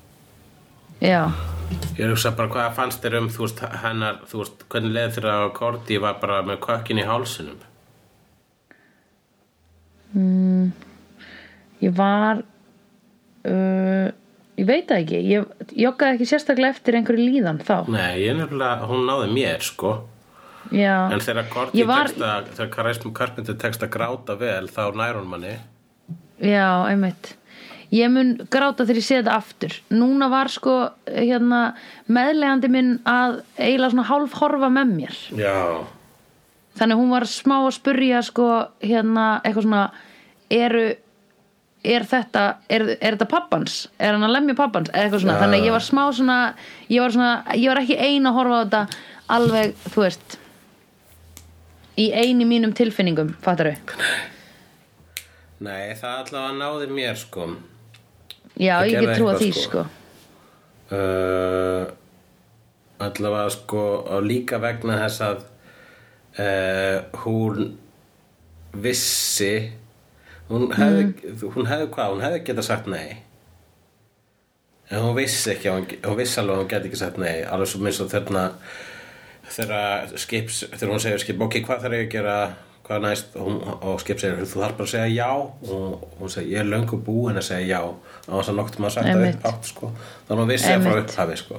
Já, 1.02 1.32
Ég 1.96 2.04
er 2.04 2.10
að 2.10 2.14
hugsa 2.14 2.30
bara 2.36 2.48
hvað 2.52 2.74
fannst 2.78 3.02
þér 3.02 3.18
um 3.18 3.28
þú 3.28 3.42
veist, 3.42 3.60
hennar, 3.82 4.18
þú 4.30 4.40
veist, 4.42 4.64
hvernig 4.72 4.92
leið 4.96 5.14
þér 5.16 5.28
að 5.32 5.46
Korti 5.58 5.98
var 6.00 6.18
bara 6.22 6.42
með 6.46 6.60
kökkin 6.66 7.00
í 7.02 7.06
hálsinum 7.08 7.58
ég 11.84 11.92
var 11.96 12.42
uh, 13.46 14.08
ég 14.56 14.66
veit 14.68 14.88
það 14.88 15.00
ekki. 15.02 15.22
Ég 15.30 15.72
joggaði 15.84 16.16
ekki 16.18 16.28
sérstaklega 16.30 16.74
eftir 16.76 16.98
einhverju 16.98 17.24
líðan 17.30 17.60
þá. 17.64 17.74
Nei, 17.92 18.22
ég 18.24 18.36
nefnilega, 18.38 18.86
hún 18.90 19.06
náði 19.08 19.32
mér 19.36 19.64
sko. 19.64 19.96
Já, 20.74 21.12
En 21.14 21.20
þegar 21.22 21.46
Ég 21.78 21.86
var- 21.86 22.08
tekst 22.08 22.22
að 22.26 22.48
þegar 22.56 22.70
Karism 22.74 23.12
Carpenter 23.14 23.54
tekst 23.54 23.82
að 23.86 23.90
gráta 23.94 24.34
vel 24.38 24.66
þá 24.66 24.80
nær 24.98 25.14
hún 25.20 25.28
manni. 25.30 25.52
Já, 26.42 26.88
einmitt. 26.90 27.36
Ég 27.94 28.10
mun 28.10 28.32
gráta 28.50 28.82
þegar 28.82 28.98
ég 28.98 29.04
sé 29.06 29.20
þetta 29.22 29.36
aftur. 29.38 29.76
Núna 29.94 30.26
var 30.28 30.48
sko 30.50 30.90
hérna, 31.06 31.76
meðlegandi 32.10 32.68
minn 32.68 32.96
að 33.06 33.42
eiginlega 33.60 33.92
svona 33.94 34.08
hálf 34.10 34.32
horfa 34.40 34.68
með 34.74 34.90
mér. 34.96 35.14
Já, 35.38 35.86
þannig 36.76 36.98
hún 36.98 37.10
var 37.14 37.28
smá 37.30 37.60
að 37.62 37.76
spurja 37.78 38.22
sko 38.26 38.48
hérna 38.82 39.40
eitthvað 39.44 39.62
svona 39.68 39.84
eru 40.50 40.82
er 41.94 42.06
þetta, 42.08 42.44
er, 42.68 42.84
er 42.96 43.16
þetta 43.16 43.28
pappans? 43.30 43.76
Er 43.98 44.16
hann 44.16 44.26
að 44.26 44.34
lemja 44.36 44.56
pappans, 44.58 44.90
eða 44.92 45.04
eitthvað 45.06 45.22
svona. 45.24 45.36
Já. 45.36 45.42
þannig 45.44 45.60
að 45.62 45.68
ég 45.68 45.76
var 45.76 45.84
smá 45.86 46.02
svona 46.16 46.38
ég 46.88 47.04
var, 47.04 47.14
svona, 47.14 47.30
ég 47.54 47.70
var 47.72 47.82
ekki 47.82 47.98
ein 48.08 48.30
að 48.30 48.36
horfa 48.40 48.56
á 48.56 48.62
þetta 48.64 48.82
alveg, 49.36 49.76
þú 49.90 50.04
veist 50.04 50.38
í 51.96 52.10
eini 52.12 52.44
mínum 52.48 52.74
tilfinningum 52.76 53.32
fattar 53.44 53.72
nei, 55.64 55.94
það 55.96 56.18
allavega 56.20 56.56
náði 56.60 56.88
mér 56.92 57.16
sko. 57.16 57.46
Já, 58.56 58.80
Það 58.80 58.90
ég 58.90 59.04
get 59.06 59.16
trúa 59.16 59.32
eitthvað, 59.32 59.40
því 59.40 59.48
sko. 59.56 59.84
sko, 59.86 60.96
uh, 60.96 61.84
allavega 63.06 63.54
sko 63.56 63.84
og 64.16 64.28
líka 64.28 64.60
vegna 64.60 64.98
þess 65.02 65.24
að 65.24 65.42
uh, 66.40 66.98
hún 67.24 67.72
vissi 68.76 69.52
hún 70.50 70.68
hefði, 70.76 71.32
hún 71.54 71.70
hefði 71.70 71.88
hvað, 71.94 72.12
hún 72.14 72.24
hefði 72.26 72.42
geta 72.50 72.62
sagt 72.66 72.90
nei. 72.90 73.16
En 74.90 75.02
hún 75.02 75.16
vissi 75.16 75.50
ekki 75.56 75.70
hún, 75.72 75.86
hún 76.04 76.18
vissi 76.20 76.38
alveg 76.40 76.54
að 76.54 76.60
hún 76.62 76.70
geti 76.70 76.90
ekki 76.90 77.00
sagt 77.00 77.18
nei. 77.18 77.40
Alveg 77.42 77.72
svo 77.72 77.80
minnst 77.82 78.04
og 78.04 78.12
þarna 78.12 78.44
þegar 79.50 80.14
skips, 80.18 80.62
þegar 80.74 80.92
hún 80.94 81.02
segir 81.02 81.22
skip 81.22 81.42
ok, 81.42 81.58
hvað 81.66 81.84
þarf 81.86 81.98
ég 81.98 82.06
að 82.06 82.14
gera? 82.14 82.36
Hvað 82.86 83.00
næst? 83.02 83.32
Og, 83.34 83.46
hún, 83.48 83.56
og 83.82 83.96
skip 83.98 84.20
segir, 84.22 84.44
þú 84.46 84.60
þarf 84.62 84.76
bara 84.78 84.86
að 84.86 84.92
segja 84.92 85.08
já. 85.10 85.30
Og 85.74 86.04
hún 86.20 86.30
segir, 86.30 86.52
ég 86.54 86.60
er 86.62 86.68
löngu 86.70 86.98
búin 87.02 87.40
að 87.40 87.48
segja 87.48 87.80
já. 87.80 87.80
Á 88.30 88.32
þess 88.36 88.52
að 88.52 88.58
nokkuð 88.60 88.78
maður 88.84 88.94
sagt 88.94 89.08
það 89.08 89.16
Einmitt. 89.16 89.40
upp 89.40 89.48
átt 89.50 89.70
sko. 89.72 89.90
þannig 89.96 90.36
að 90.36 90.42
hún 90.44 90.52
vissi 90.52 90.70
að 90.70 90.86
frá 90.86 91.00
upphafi 91.00 91.38
sko. 91.40 91.58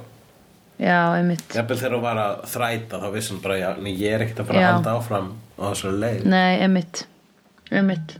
já, 0.78 0.96
einmitt. 1.18 1.44
Jafnvel 1.58 1.78
þegar 1.82 1.96
hún 1.98 2.06
var 2.06 2.22
að 2.22 2.40
þræta 2.54 3.02
þá 3.02 3.06
vissi 3.18 3.34
hún 3.34 3.42
bara, 3.44 3.58
já, 3.60 3.68
ég 3.92 4.14
er 4.16 4.24
ekkert 4.24 4.40
að 4.40 4.48
fara 4.48 4.62
Já. 4.62 4.68
að 4.68 4.72
halda 4.78 4.96
áfram 5.02 5.28
á 5.58 5.64
þessari 5.68 6.00
leið. 6.06 6.24
Nei, 6.32 6.54
einmitt. 6.64 7.04
Einmitt, 7.68 8.14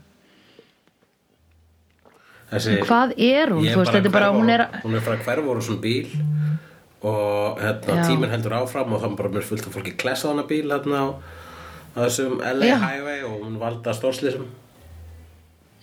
Þessi, 2.48 2.78
hvað 2.88 3.12
er 3.20 3.50
hún, 3.52 3.66
veist, 3.66 3.94
er 3.94 4.08
bara 4.08 4.30
hverfa 4.30 4.38
hún 4.38 4.52
er, 4.52 4.62
hún 4.84 4.96
er 4.96 5.02
frá 5.04 5.16
hverfa 5.20 5.50
úr 5.52 5.58
þessum 5.60 5.80
bíl 5.82 6.06
og 7.04 7.60
hérna, 7.60 7.98
tíminn 8.08 8.32
heldur 8.32 8.56
áfram 8.62 8.94
og 8.96 9.04
er 9.04 9.18
bara 9.18 9.32
mér 9.34 9.44
fullt 9.44 9.68
af 9.68 9.76
fólki 9.76 9.92
klessa 10.00 10.30
á 10.30 10.32
hana 10.32 10.46
bíl 10.48 10.72
hérna 10.72 11.02
á, 11.04 11.06
þessum 11.98 12.40
LA 12.40 12.70
Já. 12.72 12.78
highway 12.80 13.20
og 13.28 13.44
hún 13.44 13.60
valda 13.60 13.92
stórslýsum 13.92 14.48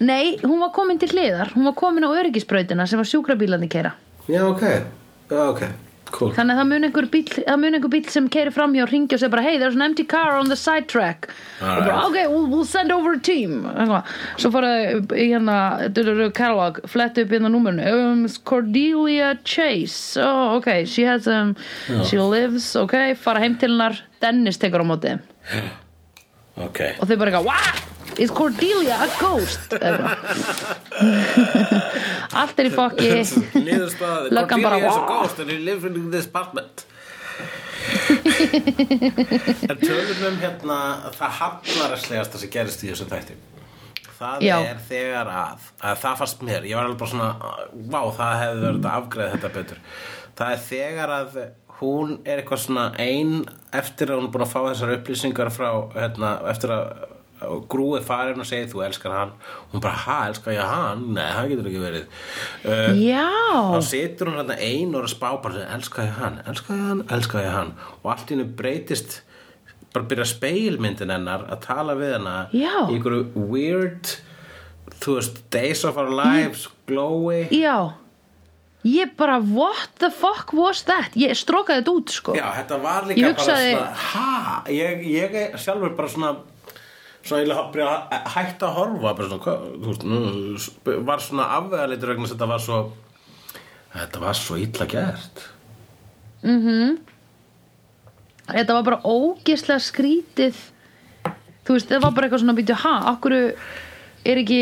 nei, 0.02 0.36
hún 0.42 0.60
var 0.60 0.74
komin 0.76 1.00
til 1.00 1.14
hliðar. 1.14 1.54
Hún 1.56 1.70
var 1.70 1.78
komin 1.80 2.04
á 2.04 2.12
öryggisbrautina 2.12 2.88
sem 2.90 3.00
var 3.00 3.08
sjúkrabílarnir 3.08 3.70
keira 3.72 3.94
Já, 4.26 4.42
ok, 4.50 4.64
ok, 5.30 5.62
cool. 6.16 6.32
Þannig 6.36 6.56
að 6.56 6.62
það 6.62 6.70
mun 6.72 6.88
einhver 6.88 7.08
bíl, 7.14 7.24
einhver 7.54 7.92
bíl 7.94 8.10
sem 8.14 8.30
keiri 8.32 8.54
fram 8.56 8.76
hjá 8.76 8.86
og 8.86 8.92
ringi 8.94 9.18
og 9.18 9.22
segir 9.22 9.34
bara 9.36 9.46
hey, 9.46 9.60
there's 9.62 9.78
an 9.78 9.86
empty 9.86 10.06
car 10.08 10.40
on 10.40 10.50
the 10.52 10.58
side 10.60 10.88
track 10.92 11.30
og 11.60 11.84
bara 11.86 12.00
Alright. 12.00 12.10
ok, 12.10 12.34
we'll, 12.34 12.48
we'll 12.52 12.66
send 12.70 12.92
over 12.96 13.14
a 13.14 13.20
team. 13.20 13.64
Svo 14.42 14.52
fara 14.56 14.74
í 14.96 15.30
hérna 15.30 15.58
catalog, 16.36 16.82
fletta 16.90 17.26
upp 17.26 17.36
hérna 17.36 17.52
númerinu. 17.54 17.86
Um, 17.86 18.26
Cordelia 18.48 19.36
Chase. 19.44 20.20
Oh, 20.22 20.58
ok, 20.58 20.86
she 20.86 21.04
has 21.08 21.28
um, 21.28 21.56
she 22.04 22.20
lives, 22.20 22.76
ok, 22.76 23.16
fara 23.20 23.44
heim 23.44 23.58
til 23.60 23.76
hennar. 23.76 24.02
Dennis 24.24 24.58
tekur 24.62 24.84
á 24.84 24.88
móti 24.88 25.16
þeim. 25.16 25.26
Ok, 26.56 26.80
og 27.02 27.08
þau 27.10 27.18
bara 27.20 27.32
eitthvað, 27.32 27.48
what? 27.50 27.76
Is 28.22 28.32
Cordelia 28.32 28.96
a 29.04 29.08
ghost? 29.20 29.74
Allt 32.40 32.60
er 32.62 32.66
í 32.70 32.72
fokki. 32.72 33.10
Löggan 34.32 34.62
bara, 34.64 34.80
Cordelia 34.80 34.88
is 34.88 34.96
a 34.96 34.98
ghost 35.10 35.40
and 35.44 35.50
he 35.52 35.58
lives 35.60 35.84
in 35.90 36.12
this 36.14 36.26
apartment. 36.30 36.86
En 39.70 39.78
tölum 39.82 40.22
um 40.30 40.38
hérna 40.42 40.78
það 41.16 41.32
hallaræslegasta 41.42 42.38
sem 42.42 42.50
gerist 42.54 42.84
í 42.86 42.88
þessu 42.90 43.06
þætti. 43.12 43.36
Það 44.16 44.38
Já. 44.48 44.56
er 44.72 44.78
þegar 44.88 45.28
að, 45.28 45.60
að 45.84 45.96
það 46.06 46.16
fannst 46.22 46.40
mér, 46.48 46.62
ég 46.70 46.76
var 46.80 46.86
alveg 46.88 47.00
bara 47.02 47.12
svona 47.12 47.32
vá, 47.92 48.02
það 48.16 48.34
hefði 48.42 48.60
verið 48.64 48.86
að 48.88 48.96
afgreða 49.02 49.34
þetta 49.36 49.50
betur. 49.58 49.80
Það 50.40 50.50
er 50.56 50.62
þegar 50.70 51.10
að 51.18 51.30
hún 51.82 52.20
er 52.24 52.40
eitthvað 52.40 52.64
svona 52.64 52.86
ein 53.02 53.44
eftir 53.76 54.12
að 54.12 54.22
hún 54.22 54.30
er 54.30 54.34
búin 54.36 54.46
að 54.46 54.54
fá 54.54 54.62
þessar 54.70 54.96
upplýsingar 54.96 55.52
frá, 55.54 55.70
hérna, 55.96 56.32
eftir 56.52 56.74
að 56.76 56.88
grúið 57.70 58.06
farin 58.08 58.40
og 58.40 58.48
segir 58.48 58.70
þú 58.72 58.84
elskar 58.86 59.14
hann. 59.14 59.34
Hún 59.72 59.84
bara, 59.84 59.98
ha, 60.06 60.20
elskar 60.30 60.56
ég 60.56 60.70
hann? 60.72 61.04
Nei, 61.16 61.26
það 61.36 61.50
getur 61.52 61.70
ekki 61.72 61.82
verið. 61.84 62.06
Uh, 62.64 62.86
þá 62.96 63.02
Já, 63.04 63.82
situr 63.90 64.32
hún 64.32 64.40
hérna 64.40 64.58
ein 64.58 64.94
og 64.94 65.02
er 65.02 65.10
að 65.10 65.14
spá 65.14 65.28
bara 65.44 65.58
sem, 65.58 65.74
elska 65.76 66.06
ég 66.08 66.16
hann, 66.22 66.40
elska 66.48 66.78
ég 66.78 66.86
hann, 66.90 67.04
elska 67.18 67.44
ég 67.44 67.58
hann? 67.58 67.74
Og 68.02 68.14
allt 68.14 68.32
í 68.32 68.38
hennu 68.38 68.48
breytist 68.62 69.20
bara 69.96 70.08
byrja 70.12 70.30
speilmyndin 70.32 71.12
hennar 71.14 71.46
að 71.52 71.62
tala 71.68 71.96
við 72.00 72.16
Já. 72.56 72.74
í 72.88 72.96
einhverju 72.96 73.46
weird 73.52 74.16
þú 75.04 75.20
veist, 75.20 75.44
days 75.52 75.84
of 75.88 76.00
our 76.00 76.12
lives 76.12 76.68
glowy. 76.88 77.46
Já 77.52 78.05
Ég 78.86 79.16
bara, 79.18 79.40
what 79.42 79.96
the 79.98 80.12
fuck 80.14 80.52
was 80.54 80.84
that? 80.86 81.16
Ég 81.18 81.32
strókaði 81.34 81.82
þetta 81.82 81.94
út, 81.98 82.12
sko. 82.14 82.36
Já, 82.38 82.46
þetta 82.60 82.78
var 82.84 83.08
líka 83.10 83.32
hugsaði- 83.32 83.72
bara 83.80 83.96
svona 83.96 84.12
ha, 84.12 84.64
ég, 84.70 85.02
ég 85.10 85.34
er 85.42 85.58
sjálfur 85.58 85.96
bara 85.98 86.12
svona 86.14 86.36
svona 87.26 87.64
byrja 87.74 87.88
að 88.68 88.76
horfa 88.76 89.16
bara 89.18 89.30
svona, 89.32 89.42
hvað, 89.42 89.66
þú 89.82 89.88
veist, 89.90 90.70
var 91.08 91.24
svona 91.26 91.48
afvegaleitur 91.58 92.12
vegna 92.14 92.30
þetta 92.30 92.48
var 92.54 92.62
svo 92.62 92.80
þetta 93.96 94.22
var 94.22 94.34
svo 94.38 94.56
illa 94.62 94.86
gert. 94.92 95.42
Þetta 98.46 98.74
var 98.78 98.84
bara 98.86 99.02
ógislega 99.10 99.82
skrítið. 99.82 100.58
Þú 101.66 101.74
veist, 101.80 101.90
það 101.90 102.04
var 102.04 102.12
bara 102.14 102.28
eitthvað 102.28 102.44
svona 102.44 102.58
býtu, 102.60 102.76
ha, 102.84 102.94
okkur 103.16 103.36
er 104.26 104.42
ekki 104.42 104.60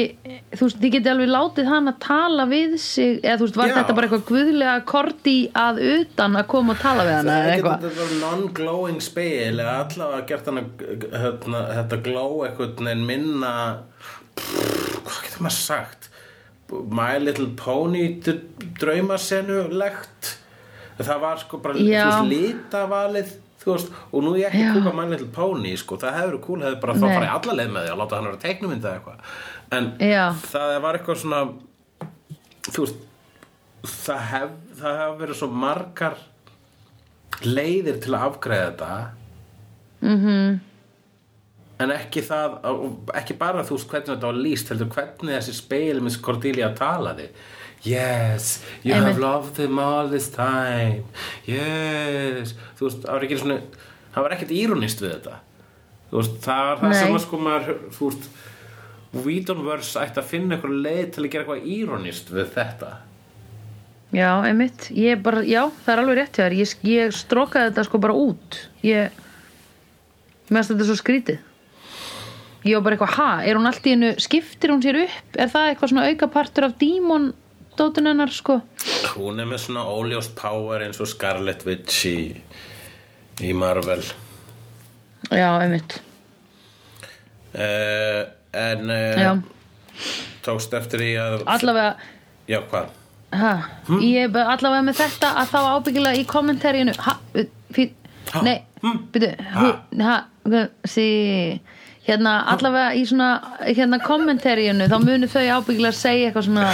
þú 0.54 0.68
veist, 0.68 0.80
þið 0.82 0.94
getið 0.96 1.12
alveg 1.14 1.32
látið 1.34 1.70
hann 1.72 1.92
að 1.92 2.00
tala 2.04 2.46
við 2.52 2.76
sig, 2.84 3.20
eða 3.24 3.38
þú 3.40 3.48
veist, 3.48 3.60
var 3.62 3.72
Já. 3.72 3.76
þetta 3.80 3.96
bara 3.98 4.10
eitthvað 4.10 4.26
guðlega 4.32 4.76
korti 4.94 5.36
að 5.64 5.82
utan 5.90 6.40
að 6.40 6.48
koma 6.54 6.76
og 6.76 6.82
tala 6.84 7.08
við 7.08 7.16
hann 7.18 7.32
Það 7.32 7.38
eða 7.38 7.44
er 7.44 7.54
eitthvað 7.58 7.88
ekki 7.90 8.00
þetta 8.00 8.22
non-glowing 8.24 9.04
speil 9.04 9.54
eða 9.64 9.76
allavega 9.84 10.28
gert 10.32 10.50
hann 10.52 10.62
hérna, 11.14 11.66
þetta 11.80 12.02
glow 12.10 12.34
eitthvað 12.48 12.92
en 12.94 13.06
minna 13.08 13.54
hvað 14.36 15.22
getur 15.28 15.46
maður 15.46 15.60
sagt 15.60 16.10
My 16.94 17.20
Little 17.22 17.52
Pony 17.60 18.08
draumasennulegt 18.82 20.34
það 21.04 21.24
var 21.24 21.42
sko 21.42 21.60
bara 21.62 21.78
þú 21.78 21.88
Já. 21.90 22.04
veist, 22.10 22.30
litavalið 22.32 23.34
þú 23.64 23.72
veist, 23.72 23.94
og 24.12 24.26
nú 24.26 24.34
er 24.36 24.42
ég 24.44 24.48
ekki 24.52 24.64
Já. 24.64 24.72
kúka 24.78 24.94
My 24.98 25.06
Little 25.10 25.30
Pony 25.34 25.74
sko, 25.80 25.98
það 26.02 26.18
hefur 26.20 26.40
kúl, 26.44 26.62
hefur 26.66 26.80
bara 26.84 26.96
þá 26.98 27.06
Nei. 27.06 27.14
farið 27.16 27.34
alla 27.34 27.58
leið 27.60 27.74
með 27.76 27.86
því 27.86 27.94
að 27.94 28.02
láta 28.02 28.20
hann 28.20 28.30
vera 28.30 28.42
teiknumynda 28.44 28.90
eða 28.90 28.98
eitthvað 29.00 29.18
en 29.78 29.88
Já. 30.00 30.26
það 30.52 30.76
var 30.84 30.98
eitthvað 31.00 31.22
svona 31.24 31.42
þú 32.70 32.86
veist 32.86 33.02
það 34.06 34.22
hef, 34.34 34.54
það 34.80 35.00
hef 35.02 35.18
verið 35.24 35.40
svo 35.42 35.50
margar 35.64 36.18
leiðir 37.44 37.98
til 38.04 38.14
að 38.16 38.28
afgreða 38.30 38.70
þetta 38.70 38.94
Mhm. 40.04 40.60
en 41.80 41.92
ekki 41.92 42.22
það 42.28 42.58
ekki 43.16 43.38
bara 43.40 43.64
þú 43.64 43.78
veist 43.78 43.88
hvernig 43.92 44.10
þetta 44.14 44.30
var 44.30 44.40
lýst 44.44 44.70
heldur 44.72 44.90
hvernig 44.92 45.38
þessi 45.38 45.54
speil 45.58 46.02
með 46.04 46.18
Cordelia 46.22 46.70
talaði 46.76 47.30
yes, 47.84 48.62
you 48.84 48.94
Einmitt. 48.94 49.14
have 49.14 49.20
loved 49.20 49.58
him 49.60 49.80
all 49.80 50.08
this 50.12 50.30
time 50.30 51.04
yes 51.48 52.54
þú 52.78 52.88
veist, 52.90 53.02
það 53.04 53.12
var 53.18 53.26
ekki 53.28 53.40
svona 53.42 53.58
það 54.14 54.22
var 54.28 54.36
ekkert 54.38 54.54
íronist 54.60 55.02
við 55.04 55.16
þetta 55.18 55.40
þú 56.12 56.20
veist, 56.22 56.38
það 56.46 56.64
var 56.70 56.78
það 56.84 56.90
Nei. 56.94 57.00
sem 57.02 57.16
að 57.18 57.24
sko 57.26 57.38
maður 57.48 57.80
þú 57.98 58.10
veist, 58.12 58.30
Whedonverse 59.14 60.02
ætti 60.02 60.22
að 60.22 60.30
finna 60.32 60.56
eitthvað 60.56 60.78
leið 60.86 61.10
til 61.14 61.24
að 61.24 61.32
gera 61.34 61.44
eitthvað 61.44 61.68
íronist 61.76 62.32
við 62.34 62.48
þetta. 62.56 62.92
Já, 64.14 64.30
einmitt, 64.46 64.88
ég 64.94 65.22
bara, 65.26 65.42
já, 65.46 65.64
það 65.86 65.94
er 65.94 66.02
alveg 66.04 66.18
rétt 66.20 66.38
hjá 66.38 66.44
þér. 66.44 66.56
Ég, 66.60 66.74
ég 66.86 67.16
strókaði 67.18 67.70
þetta 67.72 67.86
sko 67.88 68.02
bara 68.02 68.18
út. 68.18 68.58
Ég 68.86 69.16
finnst 70.50 70.74
þetta 70.74 70.88
svo 70.90 70.98
skrítið. 71.00 71.40
Ég 72.64 72.78
var 72.78 72.86
bara 72.86 72.96
eitthvað, 72.96 73.16
ha, 73.18 73.30
er 73.44 73.58
hún 73.60 73.68
allt 73.68 73.88
í 73.90 73.94
hennu 73.96 74.12
skiptir 74.24 74.72
hún 74.72 74.84
sér 74.84 75.02
upp, 75.02 75.34
er 75.36 75.50
það 75.52 75.70
eitthvað 75.70 75.92
svona 75.92 76.06
auka 76.08 76.30
partur 76.32 76.68
af 76.70 76.78
dímon 76.80 77.26
dótun 77.76 78.08
hennar 78.08 78.32
sko? 78.32 78.60
Hún 79.18 79.42
er 79.42 79.50
með 79.50 79.66
svona 79.66 79.84
óljóst 79.90 80.36
power 80.38 80.86
eins 80.86 81.02
og 81.04 81.10
Scarlet 81.12 81.66
Witch 81.68 82.06
í, 82.08 82.18
í 83.44 83.52
Marvel. 83.58 84.06
Já, 85.28 85.50
einmitt. 85.58 85.98
Uh, 87.54 88.30
En 88.54 88.90
uh, 88.94 89.38
tókst 90.46 90.74
eftir 90.78 91.02
í 91.06 91.14
að 91.18 91.42
allavega 91.50 91.96
Já, 92.50 92.60
hvað? 92.70 92.92
ha, 93.34 93.54
ég 94.04 94.36
allavega 94.44 94.84
með 94.86 95.00
þetta 95.00 95.30
að 95.42 95.54
þá 95.54 95.60
ábyggilega 95.74 96.20
í 96.20 96.26
Ha, 98.34 98.42
nei. 98.46 98.58
Hm, 98.84 99.00
byrju, 99.14 99.32
sí. 100.90 101.08
Hérna 102.04 102.34
allavega 102.52 102.94
í 103.00 103.06
svona 103.08 103.30
hérna 103.64 104.00
kommentaríinu 104.04 104.90
þá 104.92 104.98
munu 105.02 105.30
þau 105.32 105.44
ábyggilega 105.58 105.96
segja 105.96 106.30
eitthvað 106.30 106.50
svona 106.50 106.68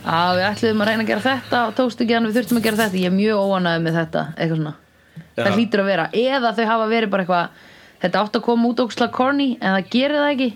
að 0.00 0.38
við 0.38 0.46
ætluðum 0.48 0.82
að 0.82 0.88
reyna 0.88 1.04
að 1.04 1.10
gera 1.10 1.24
þetta 1.26 1.64
og 1.66 1.74
tókst 1.76 2.00
ekki 2.00 2.16
hann 2.16 2.28
við 2.30 2.38
þurftum 2.38 2.60
að 2.60 2.66
gera 2.66 2.80
þetta. 2.80 3.02
Ég 3.02 3.10
er 3.10 3.18
mjög 3.18 3.42
óanaði 3.44 3.84
með 3.84 3.98
þetta 4.00 4.22
eitthvað 4.36 4.62
svona. 4.62 4.74
Já. 5.20 5.44
það 5.44 5.58
hlýtur 5.58 5.82
að 5.82 5.90
vera. 5.90 6.08
Eða 6.16 6.54
þau 6.56 6.64
hafa 6.70 6.88
verið 6.90 7.12
bara 7.12 7.26
eitthvað 7.26 7.68
þetta 8.00 8.24
átt 8.24 8.38
að 8.40 8.44
koma 8.48 8.70
út 8.70 8.82
óksla 8.86 9.10
corny 9.12 9.48
en 9.60 9.76
það 9.76 9.90
gerir 9.92 10.22
það 10.22 10.32
ekki 10.34 10.50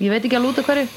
ég 0.00 0.12
veit 0.12 0.24
ekki 0.24 0.38
að 0.38 0.46
lúta 0.48 0.64
hverju. 0.66 0.88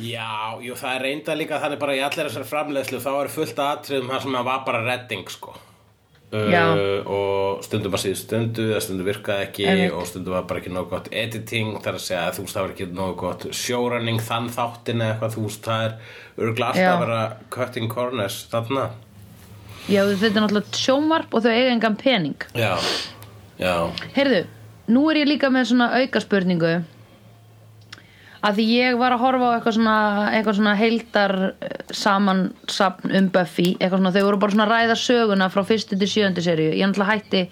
Já, 0.00 0.54
jú, 0.62 0.76
það 0.78 0.92
er 0.94 1.02
reynda 1.02 1.34
líka 1.34 1.58
þannig 1.58 1.80
bara 1.80 1.96
í 1.98 2.04
allir 2.06 2.28
þessar 2.28 2.46
framleiðslu 2.46 3.00
þá 3.02 3.10
er 3.16 3.32
fullt 3.34 3.58
af 3.58 3.72
atriðum 3.80 4.12
þar 4.12 4.22
sem 4.22 4.36
það 4.38 4.46
var 4.46 4.62
bara 4.68 4.84
redding 4.86 5.32
sko. 5.32 5.56
Uh, 6.30 7.02
og 7.10 7.64
stundum 7.66 7.96
að 7.96 8.04
síðu 8.04 8.18
stundu 8.20 8.64
eða 8.68 8.82
stundum 8.84 9.08
virkaði 9.08 9.46
ekki 9.48 9.64
Einmitt. 9.66 9.94
og 9.98 10.04
stundum 10.06 10.36
var 10.36 10.44
bara 10.46 10.60
ekki 10.60 10.70
nógu 10.70 10.92
gott 10.92 11.08
editing 11.10 11.72
þar 11.82 11.96
að 11.98 12.04
segja 12.04 12.20
að 12.28 12.36
þú 12.36 12.44
veist 12.44 12.54
það 12.54 12.62
var 12.62 12.74
ekki 12.76 12.86
nógu 13.00 13.16
gott 13.18 13.46
showrunning 13.58 14.22
þann 14.22 14.46
þáttin 14.54 15.02
eða 15.02 15.16
eitthvað 15.16 15.34
þú 15.34 15.46
veist 15.48 15.66
það 15.66 15.82
er 15.88 15.96
Já. 16.78 16.92
að 16.92 17.02
vera 17.02 17.18
cutting 17.56 17.90
corners 17.90 18.38
þarna. 18.52 18.86
Já 19.90 20.04
þetta 20.06 20.30
er 20.30 20.44
náttúrulega 20.44 20.78
sjónvarp 20.84 21.34
og 21.34 21.42
þau 21.42 21.50
eiga 21.50 21.74
engan 21.74 21.98
pening. 21.98 22.46
Já, 22.54 22.78
já, 23.58 23.74
Heyrðu, 24.14 24.44
nú 24.94 25.04
er 25.10 25.24
ég 25.24 25.32
líka 25.32 25.50
með 25.50 25.72
svona 25.72 25.90
auka 25.98 26.22
spurningu 26.22 26.76
að 28.40 28.56
því 28.56 28.66
ég 28.72 28.98
var 29.00 29.14
að 29.14 29.22
horfa 29.24 29.48
á 29.48 29.54
eitthvað 29.56 29.76
svona, 29.76 29.96
eitthvað 30.32 30.56
svona 30.58 30.76
heildar 30.78 31.34
samansapn 31.92 33.12
um 33.18 33.28
Buffy 33.34 33.74
eitthvað 33.74 34.00
svona, 34.00 34.14
þau 34.14 34.24
voru 34.26 34.40
bara 34.40 34.54
svona 34.54 34.66
að 34.66 34.72
ræða 34.74 34.96
söguna 35.00 35.50
frá 35.52 35.62
fyrstu 35.68 35.98
til 36.00 36.08
sjöndu 36.08 36.44
seríu. 36.44 36.72
Ég 36.72 36.88
náttúrulega 36.88 37.18
hætti 37.18 37.42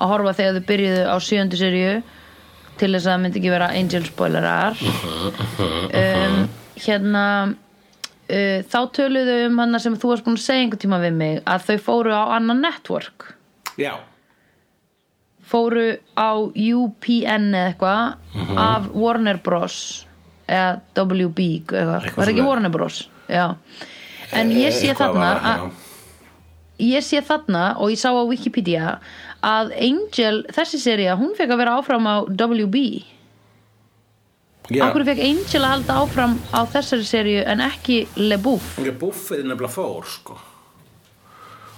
að 0.00 0.12
horfa 0.14 0.36
þegar 0.38 0.56
þau 0.56 0.68
byrjuðu 0.70 1.02
á 1.12 1.16
sjöndu 1.20 1.60
seríu 1.60 1.94
til 2.80 2.92
þess 2.94 3.04
að 3.04 3.10
það 3.12 3.24
myndi 3.24 3.40
ekki 3.42 3.52
vera 3.52 3.72
angel 3.76 4.04
spoilerar. 4.08 4.84
Um, 6.00 6.38
hérna 6.80 7.24
uh, 7.52 8.60
þá 8.64 8.80
töluðu 8.96 9.40
um 9.50 9.60
hann 9.60 9.80
sem 9.82 9.98
þú 10.00 10.14
varst 10.14 10.28
búin 10.28 10.40
að 10.40 10.46
segja 10.46 10.64
einhvern 10.64 10.84
tíma 10.86 11.02
við 11.04 11.18
mig 11.20 11.42
að 11.44 11.66
þau 11.68 11.82
fóru 11.90 12.16
á 12.16 12.24
annan 12.38 12.64
network. 12.64 13.34
Já. 13.76 13.98
Fóru 15.50 15.98
á 16.16 16.30
UPN 16.40 17.50
eða 17.52 17.72
eitthvað 17.74 18.56
af 18.56 18.88
Warner 18.94 19.40
Bros 19.44 20.06
eða 20.50 21.04
WB 21.06 21.46
eitthvað, 21.60 21.94
var 22.16 22.32
ekki. 22.32 22.44
Warner 22.46 22.72
Bros 22.74 23.04
já. 23.30 23.46
en 24.36 24.52
ég 24.54 24.74
sé 24.74 24.90
Eitthvað 24.90 25.14
þarna 25.14 25.30
að, 25.52 25.64
ég 26.90 27.06
sé 27.06 27.22
þarna 27.26 27.64
og 27.78 27.94
ég 27.94 28.02
sá 28.02 28.10
á 28.10 28.22
Wikipedia 28.26 28.98
að 29.46 29.72
Angel, 29.78 30.44
þessi 30.52 30.82
seria 30.82 31.16
hún 31.20 31.32
fekk 31.38 31.54
að 31.54 31.62
vera 31.62 31.78
áfram 31.80 32.10
á 32.10 32.16
WB 32.28 32.84
já. 34.70 34.84
Akkur 34.86 35.06
fekk 35.08 35.24
Angel 35.24 35.64
að 35.64 35.74
halda 35.74 35.98
áfram 36.04 36.38
á 36.52 36.60
þessari 36.74 37.08
serju 37.08 37.42
en 37.48 37.64
ekki 37.64 38.04
Le 38.20 38.38
Bouf 38.42 38.76
Já, 38.78 38.92
buffið 38.92 39.44
er 39.44 39.50
nefnilega 39.52 39.74
fór 39.74 40.08
sko 40.08 40.38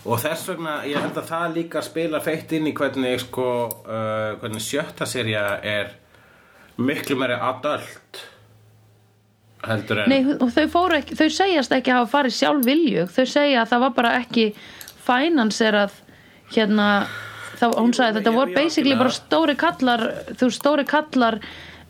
og 0.02 0.18
þess 0.18 0.48
vegna 0.50 0.80
ég 0.88 0.98
held 0.98 1.18
að 1.20 1.28
það 1.28 1.56
líka 1.56 1.82
spila 1.86 2.20
feitt 2.22 2.52
inn 2.56 2.66
í 2.66 2.74
hvernig 2.74 3.20
sko 3.22 3.46
uh, 3.70 4.34
hvernig 4.40 4.64
sjötta 4.64 5.06
serja 5.06 5.44
er 5.62 5.92
miklu 6.82 7.14
meiri 7.20 7.36
adult 7.38 8.24
heldur 9.66 10.02
en 10.04 10.10
Nei, 10.10 10.20
þau 10.72 10.84
ekki, 10.98 11.16
þau 11.18 11.28
segjast 11.30 11.72
ekki 11.76 11.92
að 11.94 12.00
hafa 12.02 12.12
farið 12.16 12.36
sjálf 12.38 12.64
viljug, 12.66 13.10
þau 13.14 13.26
segja 13.30 13.60
að 13.62 13.68
það 13.74 13.84
var 13.86 13.92
bara 13.98 14.14
ekki 14.20 14.46
finanserað 15.06 15.92
hérna, 16.54 16.88
þá, 17.60 17.66
hún 17.78 17.92
sagði 17.96 18.18
þetta 18.20 18.34
voru 18.36 18.56
basically 18.56 18.96
bara 18.98 19.12
stóri 19.14 19.54
kallar 19.60 20.02
þú 20.38 20.50
stóri 20.54 20.84
kallar 20.88 21.38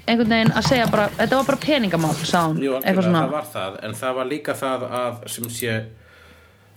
einhvern 0.02 0.32
veginn 0.34 0.52
að 0.58 0.66
segja 0.68 0.86
bara, 0.90 1.08
þetta 1.16 1.38
var 1.40 1.48
bara 1.52 1.60
peningamál 1.62 2.12
sá 2.26 2.38
hún, 2.48 2.58
Jú, 2.62 2.76
svona. 2.82 3.24
það 3.24 3.34
var 3.36 3.50
það. 3.52 3.76
En 3.86 3.92
það 4.00 4.16
var 4.18 4.30
líka 4.32 4.54
það 4.58 4.86
að 4.98 5.20
sem 5.30 5.48
sé 5.54 5.74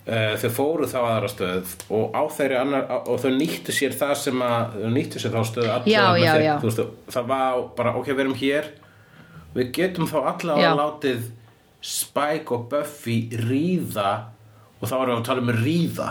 uh, 0.06 0.34
þau 0.42 0.50
fóru 0.54 0.88
þá 0.90 0.96
aðra 1.02 1.30
stöð 1.32 1.72
og 1.98 2.14
á 2.14 2.22
þeirri 2.36 2.58
annar 2.60 2.86
og 3.02 3.18
þau 3.24 3.30
nýttu 3.34 3.74
sér 3.74 3.96
það 3.98 4.14
sem 4.22 4.44
að 4.46 4.76
þau 4.78 4.90
nýttu 4.94 5.22
sér 5.24 5.34
þá 5.34 5.40
stöð 5.50 5.70
allavega 5.72 5.90
Já, 5.90 6.04
já, 6.22 6.32
þeir- 6.36 6.46
já. 6.46 6.54
þú 6.62 6.70
veist, 6.70 6.84
það 7.16 7.30
var 7.32 7.62
bara, 7.80 7.94
ok, 8.00 8.12
við 8.14 8.24
erum 8.26 8.38
hér 8.42 8.70
við 9.56 9.72
getum 9.76 10.08
þá 10.10 10.18
allavega 10.32 10.74
látið 10.76 11.28
Spike 11.86 12.54
og 12.54 12.66
Buffy 12.70 13.18
ríða 13.46 14.10
og 14.80 14.88
þá 14.88 14.96
erum 14.96 15.12
við 15.12 15.20
að 15.20 15.26
tala 15.28 15.44
um 15.44 15.52
ríða. 15.54 16.08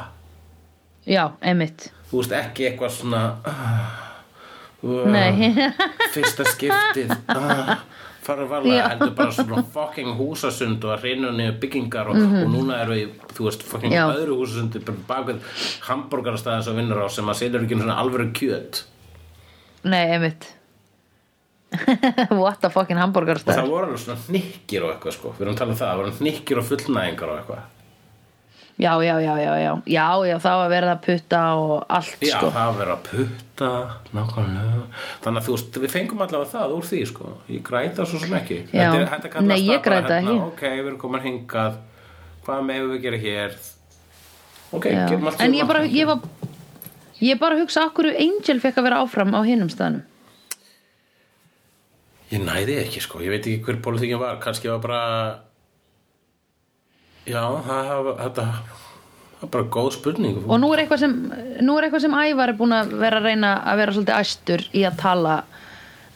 Já, 1.06 1.24
einmitt. 1.46 1.90
Þú 2.10 2.22
veist 2.22 2.34
ekki 2.34 2.70
eitthvað 2.70 2.96
svona 2.96 3.22
uh, 3.46 4.00
fyrsta 6.16 6.48
skiptið 6.50 7.14
uh, 7.14 7.76
fara 8.26 8.48
varlega 8.50 8.88
heldur 8.94 9.14
bara 9.18 9.36
svona 9.36 9.62
fucking 9.76 10.16
húsasund 10.18 10.86
og 10.88 10.96
að 10.96 11.06
reyna 11.10 11.34
niður 11.36 11.60
byggingar 11.62 12.10
og, 12.10 12.18
og 12.18 12.50
núna 12.50 12.82
erum 12.82 12.98
við, 12.98 13.14
þú 13.38 13.50
veist, 13.50 13.66
fucking. 13.70 13.94
Já. 13.94 14.06
öðru 14.16 14.40
húsasundi 14.42 14.82
bara 14.88 15.08
bakvið 15.12 15.64
hambúrgarastæðin 15.90 16.66
sem 16.66 16.82
vinnur 16.82 17.06
á 17.06 17.08
sem 17.14 17.30
að 17.30 17.42
selur 17.44 17.68
ekki 17.68 17.78
svona 17.82 18.00
alvöru 18.02 18.32
kjöt. 18.34 18.86
Nei, 19.86 20.06
einmitt 20.08 20.56
What 22.42 22.60
the 22.64 22.72
fucking 22.74 23.00
og 23.00 23.04
hamburgarstæður 23.06 23.62
það 23.62 23.72
voru 23.72 23.88
alveg 23.90 24.04
svona 24.04 24.20
hnikkir 24.28 24.86
og 24.86 24.94
eitthvað 24.96 25.16
sko. 25.18 25.32
Við 25.38 25.46
erum 25.46 25.56
að 25.56 25.62
tala 25.62 25.74
um 25.74 25.80
það, 25.80 25.90
það 25.90 26.02
voru 26.02 26.14
hnikkir 26.20 26.62
og 26.62 26.68
fullnæðingar 26.72 27.32
og 27.32 27.40
eitthvað. 27.42 27.72
Já, 28.76 28.92
já, 29.00 29.14
já, 29.24 29.34
já, 29.40 29.52
já. 29.56 29.72
Já, 29.88 30.08
já, 30.28 30.36
það 30.44 30.58
var 30.60 30.72
verið 30.74 30.90
að 30.92 31.04
putta 31.06 31.42
og 31.56 31.76
allt 31.96 32.26
Já, 32.28 32.34
sko. 32.34 32.50
það 32.52 32.66
var 32.72 32.80
verið 32.82 32.96
að 32.96 33.06
putta 33.08 33.70
nákvæmlega. 34.18 34.82
Þannig 35.24 35.40
að 35.40 35.46
þú 35.46 35.56
veist, 35.56 35.78
við 35.86 35.94
fengum 35.94 36.24
allavega 36.26 36.52
það 36.52 36.74
úr 36.76 36.90
því 36.90 37.00
sko. 37.14 37.30
Ég 37.56 37.62
græta 37.70 38.08
svo 38.10 38.20
sem 38.20 38.36
ekki. 38.36 38.58
Nei, 38.76 39.62
ég 39.64 39.86
græta 39.86 40.18
hérna, 40.18 40.20
ekki. 40.20 40.36
Ok, 40.50 40.66
við 40.66 40.90
erum 40.90 41.00
komin 41.06 41.24
hingað. 41.24 41.80
Hvað 42.46 42.68
með 42.68 42.92
við 42.92 43.00
gera 43.08 43.22
hér? 43.24 43.56
Ok, 44.76 44.90
gerum 44.92 45.30
allt 45.30 45.42
En 45.42 45.56
ég 45.56 45.70
bara, 45.70 45.86
ég 45.88 46.10
var 46.10 46.20
Ég 47.24 47.40
bara 47.40 47.58
hugsa 47.58 47.86
okkur 47.88 48.12
Angel 48.12 48.60
fekk 48.62 48.82
að 48.82 48.88
vera 48.90 49.00
áfram 49.06 49.32
á 49.34 49.40
hinum 49.48 49.72
staðnum 49.72 50.04
Ég 52.34 52.42
næði 52.42 52.80
ekki 52.82 53.04
sko, 53.04 53.22
ég 53.22 53.34
veit 53.34 53.44
ekki 53.46 53.66
hver 53.68 53.82
pólitíkin 53.86 54.22
var. 54.22 54.40
Kannski 54.42 54.72
var 54.72 54.82
bara 54.84 55.02
Já, 57.26 57.42
það 57.66 58.40
er 58.40 59.52
bara 59.52 59.68
góð 59.74 59.92
spurning. 59.98 60.42
Og 60.46 60.60
nú 60.62 60.72
er 60.74 60.84
eitthvað 60.84 61.04
sem 61.06 61.16
er 61.34 61.88
eitthvað 61.88 62.04
sem 62.06 62.18
Ævar 62.18 62.54
er 62.54 62.58
búin 62.58 62.76
að 62.76 62.96
vera 63.02 63.22
að 63.22 63.30
reyna 63.30 63.54
að 63.66 63.80
vera 63.82 63.96
svolítið 63.96 64.20
æstur 64.20 64.66
í 64.74 64.84
að 64.86 65.00
tala 65.02 65.38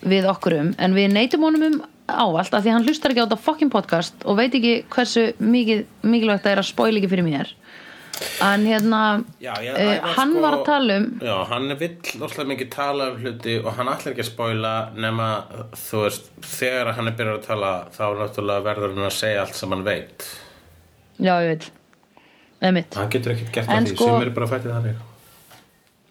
við 0.06 0.28
okkur 0.30 0.58
um. 0.60 0.70
En 0.78 0.96
við 0.98 1.10
neytum 1.14 1.46
honum 1.46 1.66
um 1.68 1.80
ávallt 2.10 2.54
af 2.54 2.64
því 2.64 2.72
að 2.72 2.76
hann 2.78 2.88
hlustar 2.88 3.14
ekki 3.14 3.22
á 3.22 3.28
þetta 3.28 3.42
fucking 3.46 3.74
podcast 3.74 4.26
og 4.26 4.38
veit 4.40 4.56
ekki 4.58 4.76
hversu 4.94 5.26
mikið, 5.38 5.84
mikilvægt 6.02 6.46
það 6.46 6.54
er 6.56 6.62
að 6.64 6.70
spoil 6.72 6.96
ekki 6.98 7.12
fyrir 7.12 7.28
mér 7.28 7.52
en 8.42 8.66
hérna 8.68 9.02
Já, 9.40 9.54
ég, 9.64 9.74
eh, 9.76 9.96
Ævar, 9.98 10.14
hann 10.18 10.32
sko, 10.34 10.42
var 10.44 10.58
að 10.58 10.64
tala 10.68 10.98
um 11.00 11.08
Já, 11.24 11.36
hann 11.50 11.74
vill 11.80 11.96
óslega 12.28 12.48
mikið 12.52 12.70
tala 12.74 13.10
um 13.14 13.18
hluti 13.24 13.56
og 13.64 13.74
hann 13.78 13.92
ætlar 13.94 14.14
ekki 14.14 14.24
að 14.26 14.30
spoila 14.32 14.74
nema, 14.96 15.28
þú 15.88 16.04
veist, 16.06 16.30
þegar 16.58 16.94
hann 16.98 17.12
er 17.12 17.18
byrjað 17.20 17.38
að 17.40 17.48
tala 17.50 17.74
þá 17.96 18.06
náttúrulega 18.22 18.66
verður 18.70 18.96
hann 18.96 19.10
að 19.10 19.18
segja 19.20 19.44
allt 19.46 19.60
sem 19.60 19.76
hann 19.76 19.86
veit. 19.88 20.26
Já 21.20 21.34
ég 21.44 21.52
veit. 21.54 21.70
Einmitt. 22.60 22.96
Hann 23.00 23.12
getur 23.14 23.36
ekki 23.36 23.48
gert 23.56 23.70
það 23.72 23.86
því, 23.88 23.96
sko- 23.96 24.10
sem 24.10 24.26
er 24.28 24.34
bara 24.36 24.52
fættið 24.52 24.76
þannig. 24.78 25.06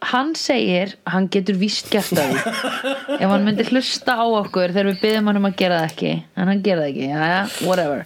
Hann 0.08 0.28
segir 0.38 0.92
hann 1.10 1.26
getur 1.34 1.56
víst 1.58 1.88
gert 1.90 2.12
það 2.14 2.36
ef 3.18 3.24
hann 3.26 3.44
myndi 3.44 3.66
hlusta 3.72 4.14
á 4.14 4.24
okkur 4.24 4.70
þegar 4.70 4.92
við 4.92 5.00
byggjum 5.02 5.26
hann 5.32 5.40
um 5.40 5.48
að 5.50 5.56
gera 5.58 5.80
það 5.82 5.88
ekki. 5.90 6.12
En 6.38 6.52
hann 6.52 6.62
gera 6.62 6.84
það 6.84 6.92
ekki, 6.92 7.08
já, 7.10 7.32
já, 7.34 7.40
whatever 7.66 8.04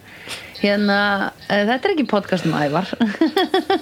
hérna, 0.63 0.97
uh, 1.43 1.63
þetta 1.69 1.89
er 1.89 1.93
ekki 1.93 2.07
podcast 2.09 2.47
um 2.47 2.55
ævar. 2.57 2.89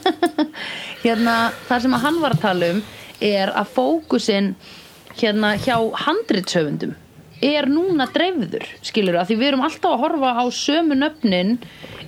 Hérna, 1.06 1.36
það 1.70 1.86
sem 1.86 1.96
að 1.98 2.04
hann 2.08 2.20
var 2.22 2.36
að 2.36 2.44
tala 2.44 2.74
um 2.76 2.82
er 3.22 3.54
að 3.54 3.72
fókusin 3.76 4.52
hérna 5.18 5.56
hjá 5.62 5.76
handritshöfundum 6.06 6.94
er 7.42 7.66
núna 7.70 8.06
dreifður 8.14 8.68
skilur 8.86 9.18
að 9.18 9.32
því 9.32 9.38
við 9.40 9.50
erum 9.50 9.66
alltaf 9.66 9.96
að 9.96 10.04
horfa 10.04 10.34
á 10.38 10.46
sömu 10.54 10.98
nöfnin 10.98 11.56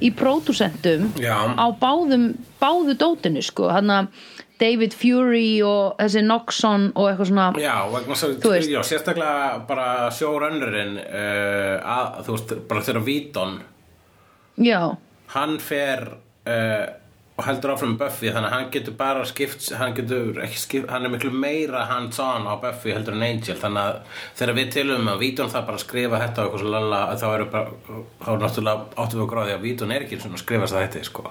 í 0.03 0.11
pródúsentum 0.13 1.09
Já. 1.21 1.36
á 1.57 1.67
báðum, 1.80 2.34
báðu 2.61 2.95
dótinu 3.01 3.41
sko, 3.45 3.71
hann 3.74 3.91
að 3.93 4.11
David 4.61 4.93
Fury 4.95 5.57
og 5.65 5.97
þessi 5.97 6.21
Noxon 6.24 6.91
og 6.93 7.09
eitthvað 7.09 7.32
svona 7.32 7.47
Já, 7.59 7.76
vegna 7.91 8.17
svo, 8.19 8.32
já, 8.61 8.82
sérstaklega 8.86 9.63
bara 9.67 9.88
showrunnerinn 10.13 10.99
uh, 11.01 11.95
að, 11.97 12.19
þú 12.28 12.38
veist, 12.38 12.55
bara 12.69 12.86
þegar 12.86 13.07
Víton 13.07 13.57
já, 14.58 14.82
hann 15.34 15.58
fer 15.60 16.04
uh, 16.47 16.86
og 17.34 17.45
heldur 17.47 17.72
áfram 17.74 17.95
Buffy 17.97 18.30
þannig 18.30 18.45
að 18.51 18.54
hann 18.54 18.68
getur 18.74 18.93
bara 18.97 19.24
skipt 19.26 19.72
hann 19.80 19.95
getur 19.97 20.38
skipt, 20.54 20.89
hann 20.93 21.06
er 21.08 21.10
miklu 21.10 21.32
meira 21.34 21.86
hands 21.89 22.20
on 22.22 22.45
á 22.45 22.54
Buffy 22.62 22.93
heldur 22.93 23.16
en 23.18 23.24
Angel 23.26 23.56
þannig 23.58 23.88
að 23.88 24.20
þegar 24.38 24.58
við 24.60 24.70
tilum 24.76 25.08
að 25.10 25.24
Víton 25.24 25.49
það 25.49 25.66
bara 25.72 25.82
skrifa 25.82 26.20
þetta 26.22 26.43
og 26.43 26.45
eitthvað 26.51 26.62
svo 26.66 26.74
lalla 26.76 26.99
þá 27.18 27.26
eru 27.34 27.47
bara, 27.56 27.74
þá 28.22 28.30
er 28.36 28.43
náttúrulega 28.43 28.86
áttum 29.01 29.18
við 29.20 29.26
að 29.26 29.32
gráði 29.34 29.56
að 29.58 29.66
Víton 29.66 29.95
er 29.97 30.06
ekki 30.06 30.20
svona 30.22 30.38
að 30.38 30.43
skrifa 30.45 30.68
þess 30.68 30.78
að 30.78 30.86
þetta 30.86 31.10
sko. 31.10 31.26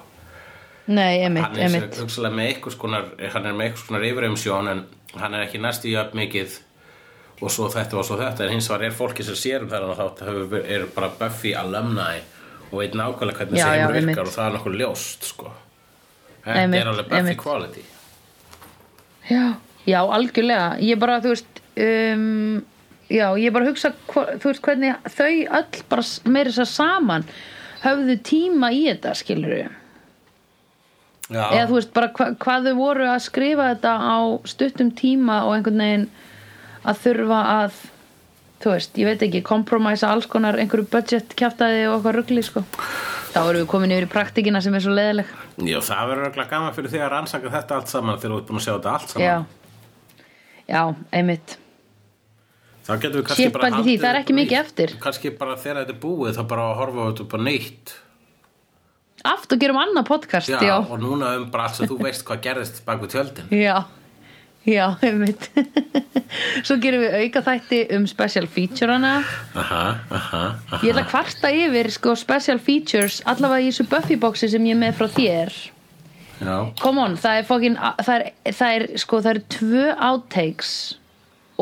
Nei, 0.91 1.23
emitt, 1.23 1.45
hann 1.47 1.57
er 1.63 1.69
emitt 1.69 2.19
með 2.35 2.45
eitthvað 2.49 2.75
skonar 2.75 3.09
hann 3.37 3.47
er 3.47 3.55
með 3.55 3.69
eitthvað 3.69 3.85
skonar 3.87 4.07
yfirumsjón 4.11 4.73
en 4.73 4.85
hann 5.23 5.35
er 5.39 5.45
ekki 5.47 5.61
næstu 5.63 5.93
jöfn 5.95 6.19
mikið 6.19 6.59
og 7.43 7.51
svo 7.55 7.69
þetta 7.71 8.01
og 8.03 8.05
svo 8.11 8.19
þetta 8.19 8.49
en 8.49 8.57
hins 8.57 8.67
vegar 8.71 8.89
er 8.89 8.95
fólki 8.99 9.23
sem 9.27 9.39
sér 9.39 9.63
um 9.63 9.71
þennan 9.71 9.95
þátt 10.03 10.27
hefur- 10.27 10.67
er 10.67 10.89
bara 10.95 11.13
Buffy 11.21 11.55
alumni 11.55 12.19
og 12.73 12.81
veit 12.81 12.97
nákvæmlega 12.97 13.39
hvernig 13.39 13.63
seimur 13.63 13.95
einmitt. 13.95 14.17
virkar 14.17 14.31
og 14.31 14.35
það 14.35 14.47
er 14.49 14.57
nokkuð 14.57 14.79
ljóst 14.81 15.29
sko. 15.29 15.53
Þetta 16.43 16.81
er 16.81 16.91
alveg 16.91 17.13
einmitt. 17.13 17.39
quality. 17.39 17.85
Já, 19.31 19.55
já, 19.87 20.01
algjörlega. 20.03 20.69
Ég 20.83 20.99
bara, 20.99 21.21
þú 21.23 21.37
veist 21.37 21.63
um, 21.77 22.63
já, 23.13 23.29
ég 23.39 23.53
bara 23.55 23.69
hugsa 23.69 23.93
þú 24.09 24.49
veist 24.49 24.65
hvernig 24.65 25.13
þau 25.13 25.31
öll 25.61 25.85
bara 25.91 26.07
meira 26.25 26.51
þess 26.51 26.65
að 26.65 26.73
saman 26.73 27.29
höfðu 27.83 28.19
tíma 28.25 28.73
í 28.75 28.83
þetta, 28.89 29.15
skilur 29.19 29.55
við 29.57 29.65
já, 31.33 31.45
eða 31.45 31.67
þú 31.71 31.79
veist 31.79 31.95
bara 31.97 32.11
hva, 32.17 32.29
hvað 32.43 32.69
þau 32.69 32.77
voru 32.79 33.09
að 33.11 33.25
skrifa 33.27 33.71
þetta 33.73 33.95
á 34.01 34.19
stuttum 34.53 34.93
tíma 34.99 35.43
og 35.47 35.57
einhvern 35.57 35.85
veginn 35.85 36.07
að 36.83 37.03
þurfa 37.05 37.41
að 37.57 37.81
þú 38.63 38.75
veist, 38.75 38.99
ég 39.01 39.09
veit 39.09 39.25
ekki, 39.27 39.43
kompromæsa 39.47 40.11
alls 40.13 40.29
konar 40.31 40.59
einhverju 40.61 40.89
budget 40.93 41.35
kjaftaði 41.39 41.87
og 41.89 41.97
eitthvað 41.99 42.17
ruggli 42.19 42.45
sko. 42.47 42.65
þá 43.33 43.41
erum 43.43 43.63
við 43.63 43.71
komin 43.73 43.95
yfir 43.97 44.07
í 44.07 44.13
praktikina 44.13 44.61
sem 44.65 44.75
er 44.77 44.85
svo 44.85 44.93
leðileg 44.97 45.33
já, 45.65 45.79
það 45.81 46.07
verður 46.11 46.27
örugglega 46.27 46.51
gaman 46.53 46.77
fyrir 46.77 46.93
því 46.93 47.03
að 47.03 47.11
rannsaka 47.17 47.53
þetta 47.57 47.79
allt 47.81 47.93
saman 47.93 48.21
þegar 48.21 48.35
þú 48.35 48.39
ert 48.43 48.49
búin 48.51 48.61
að 48.61 48.65
sjá 48.67 48.73
þetta 48.75 48.93
allt 48.93 49.13
saman. 49.15 49.27
Já, 49.27 49.37
já, 50.69 50.83
einmitt. 51.13 51.59
Þá 52.83 52.93
getum 52.99 53.19
við 53.21 53.27
kannski 53.29 53.45
Shit, 53.47 53.53
bara 53.55 53.63
pældi 53.63 53.77
því, 53.77 53.83
haldið 53.83 54.01
það 54.03 54.11
er 54.13 54.21
ekki 54.21 54.35
mikið 54.39 54.59
eftir. 54.59 54.95
kannski 55.03 55.35
bara 55.39 55.57
þegar 55.57 55.83
þetta 55.83 55.95
er 55.95 56.01
búið 56.03 56.39
þá 56.39 56.43
bara 56.51 56.65
að 56.69 56.79
horfa 56.81 56.99
á 56.99 57.07
þetta 57.13 57.27
bara 57.33 57.47
nýtt 57.47 57.93
aft 59.23 59.53
og 59.55 59.61
gerum 59.63 59.79
annað 59.79 60.09
podcast 60.09 60.51
já, 60.51 60.59
já, 60.67 60.77
og 60.83 60.99
núna 60.99 61.37
um 61.39 61.45
bara 61.53 61.69
allt 61.69 61.79
sem 61.79 61.87
þú 61.87 61.99
veist 62.03 62.25
hvað 62.27 62.41
gerðist 62.43 62.81
bak 62.87 63.03
við 63.05 63.13
tjöldin. 63.15 63.53
Já, 63.55 63.77
já 64.67 64.87
einmitt. 65.03 65.49
Svo 66.67 66.77
gerum 66.81 67.03
við 67.03 67.17
auka 67.27 67.43
þætti 67.45 67.81
um 67.97 68.07
special 68.09 68.47
feature-ana 68.49 69.13
aha, 69.59 69.83
aha, 70.09 70.43
aha. 70.71 70.79
Ég 70.85 70.93
ætla 70.95 71.03
að 71.05 71.11
kvarta 71.11 71.51
yfir 71.53 71.91
sko 71.93 72.15
special 72.17 72.61
features 72.63 73.21
allavega 73.29 73.67
í 73.67 73.73
þessu 73.73 73.89
Buffy 73.91 74.17
boxi 74.23 74.49
sem 74.53 74.65
ég 74.71 74.77
er 74.77 74.81
með 74.85 74.97
frá 75.01 75.11
þér. 75.19 75.53
Já, 76.43 76.57
Come 76.81 76.99
on, 77.05 77.13
það 77.23 77.37
er 77.43 77.45
fokkin 77.47 77.77
það 77.79 78.15
er, 78.17 78.25
það 78.51 78.73
er 78.79 78.85
sko, 78.99 79.21
það 79.23 79.31
eru 79.37 79.45
tvö 79.59 79.85
outtakes 80.09 80.73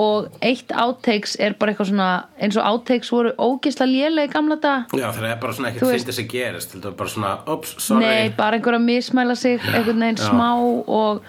og 0.00 0.30
eitt 0.46 0.70
outtakes 0.72 1.34
er 1.42 1.56
bara 1.60 1.74
eitthvað 1.74 1.90
svona 1.90 2.06
eins 2.40 2.56
og 2.56 2.64
outtakes 2.70 3.10
voru 3.12 3.32
ógisla 3.42 3.84
lélega 3.90 4.30
í 4.30 4.32
gamla 4.32 4.56
dag 4.62 4.94
já 4.96 5.08
það 5.12 5.26
er 5.32 5.40
bara 5.42 5.56
svona 5.58 5.72
ekkert 5.72 5.90
veist- 5.90 6.06
fyndið 6.06 6.16
sem 6.20 6.28
gerist 6.30 6.76
er 6.78 6.94
bara 6.96 7.10
svona, 7.12 7.32
ups, 7.52 7.74
sorry. 7.82 8.06
Nei, 8.06 8.30
bara 8.38 8.56
einhver 8.56 8.78
að 8.78 8.86
mismæla 8.86 9.36
sig 9.36 9.58
einhvern 9.74 10.00
veginn 10.06 10.22
smá 10.22 10.48
og 10.86 11.20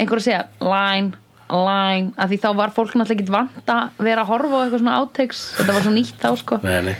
einhver 0.00 0.20
að 0.20 0.26
segja 0.26 0.40
line, 0.64 1.12
line 1.50 2.12
af 2.16 2.30
því 2.30 2.38
þá 2.44 2.48
var 2.60 2.72
fólk 2.76 2.92
náttúrulega 2.96 3.20
ekki 3.26 3.34
vant 3.36 3.70
að 3.74 4.02
vera 4.06 4.24
að 4.24 4.30
horfa 4.32 4.56
á 4.56 4.62
eitthvað 4.64 4.82
svona 4.84 4.98
outtakes. 5.02 5.40
Þetta 5.58 5.76
var 5.76 5.86
svo 5.86 5.94
nýtt 5.94 6.20
þá 6.22 6.28
sko. 6.40 6.60
Nei, 6.64 6.80
nei, 6.88 6.96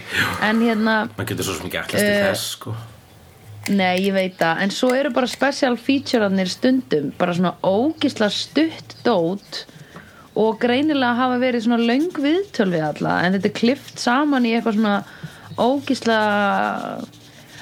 en 0.49 0.63
hérna 0.67 0.95
maður 1.17 1.29
getur 1.33 1.49
svo 1.51 1.59
sem 1.59 1.69
ekki 1.71 1.81
allast 1.83 1.99
til 1.99 2.07
Eh, 2.11 2.25
þess 2.31 2.47
sko. 2.57 2.77
Nei, 3.71 3.97
ég 4.09 4.15
veit 4.17 4.39
það, 4.41 4.63
en 4.65 4.71
svo 4.75 4.89
eru 4.97 5.11
bara 5.15 5.29
special 5.31 5.77
featurearnir 5.79 6.49
stundum 6.51 7.11
bara 7.19 7.35
svona 7.37 7.53
ógisla 7.63 8.31
stutt 8.33 8.97
dót 9.05 9.61
og 10.41 10.57
greinilega 10.63 11.15
hafa 11.19 11.37
verið 11.43 11.67
svona 11.67 11.79
löng 11.85 12.09
viðtöl 12.17 12.71
við 12.73 12.85
alla 12.89 13.19
en 13.27 13.35
þetta 13.37 13.51
er 13.51 13.55
klift 13.61 13.99
saman 14.01 14.47
í 14.49 14.55
eitthvað 14.57 14.79
svona 14.79 14.97
ógisla 15.61 16.19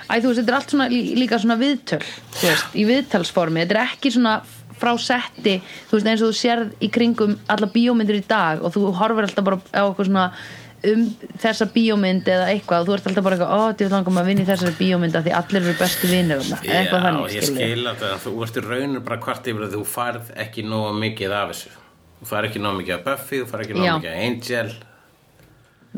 Æ, 0.08 0.22
þú 0.22 0.30
veist, 0.30 0.38
þetta 0.40 0.52
er 0.52 0.56
allt 0.56 0.70
svona 0.72 0.86
lí- 0.88 1.16
líka 1.20 1.36
svona 1.42 1.58
viðtöl 1.60 2.00
þú 2.00 2.46
veist, 2.46 2.70
í 2.80 2.84
viðtalsformi. 2.88 3.60
Þetta 3.66 3.74
er 3.76 3.80
ekki 3.90 4.12
svona 4.14 4.36
frá 4.80 4.92
setti 5.02 5.58
þú 5.90 5.98
veist, 5.98 6.06
eins 6.12 6.22
og 6.22 6.30
þú 6.32 6.38
sérð 6.40 6.72
í 6.86 6.88
kringum 6.94 7.36
alla 7.48 7.68
bíómyndir 7.74 8.20
í 8.20 8.24
dag 8.30 8.62
og 8.64 8.72
þú 8.76 8.88
horfir 9.00 9.28
alltaf 9.28 9.44
bara 9.50 9.60
á 9.74 9.82
eitthvað 9.88 10.08
svona 10.10 10.26
um 10.88 11.00
þessa 11.42 11.66
bíómynd 11.74 12.28
eða 12.30 12.44
eitthvað 12.52 12.84
og 12.84 12.86
þú 12.86 12.94
ert 12.94 13.06
alltaf 13.10 13.24
bara 13.26 13.36
eitthvað, 13.36 13.50
ó, 13.50 13.60
þetta 13.72 13.84
er 13.88 13.94
langum 13.96 14.20
að 14.20 14.28
vinna 14.30 14.44
í 14.44 14.46
þessari 14.46 14.74
bíómynd 14.78 15.16
af 15.18 15.24
því 15.26 15.32
allir 15.40 15.64
eru 15.66 15.74
bestu 15.80 16.10
vinnir 16.12 16.44
eitthvað 16.44 17.02
þannig, 17.08 17.24
Já, 17.24 17.34
ég 17.34 17.46
skilur 17.48 17.64
skil 17.64 17.90
að 17.90 18.02
það, 18.04 18.18
þú 18.28 18.34
ert 18.46 18.58
í 18.60 18.62
rauninu 18.68 19.00
bara 19.08 19.18
hvart 19.24 19.48
yfir 19.50 19.64
að 19.66 19.74
þú 19.74 19.80
færð 19.96 20.30
ekki 20.44 20.62
nógu 20.70 20.92
mikið 21.02 21.34
af 21.40 21.50
þessu 21.54 21.72
þú 22.20 22.28
færð 22.30 22.48
ekki 22.52 22.62
nógu 22.62 22.78
mikið 22.82 22.94
af 22.94 23.02
Buffy, 23.08 23.40
þú 23.42 23.50
færð 23.50 23.64
ekki 23.66 23.74
nógu 23.80 23.88
Já. 23.88 23.96
mikið 23.98 24.14
af 24.14 24.22
Angel 24.28 24.70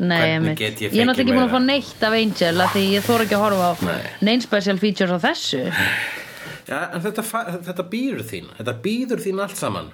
Nei, 0.01 0.17
Hvernig 0.17 0.33
einmitt. 0.33 0.57
get 0.57 0.79
ég 0.81 0.93
ég 0.95 1.01
er 1.03 1.07
náttúrulega 1.09 1.27
ekki 1.27 1.35
búin 1.35 1.45
að 1.45 1.53
fá 1.53 1.61
neitt 1.67 2.03
af 2.07 2.13
Angel 2.17 2.61
af 2.63 2.69
því 2.73 2.83
ég 2.95 3.03
þóra 3.05 3.25
ekki 3.27 3.35
að 3.37 3.41
horfa 3.45 3.65
á 3.69 3.73
Nei. 3.85 4.11
neinn 4.25 4.41
special 4.41 4.77
features 4.81 5.11
á 5.13 5.19
þessu 5.27 5.61
Já, 6.71 6.85
en 6.95 7.01
þetta, 7.03 7.23
þetta 7.67 7.83
býður 7.91 8.23
þín 8.29 8.45
þetta 8.55 8.73
býður 8.85 9.21
þín 9.25 9.41
allt 9.43 9.57
saman. 9.59 9.89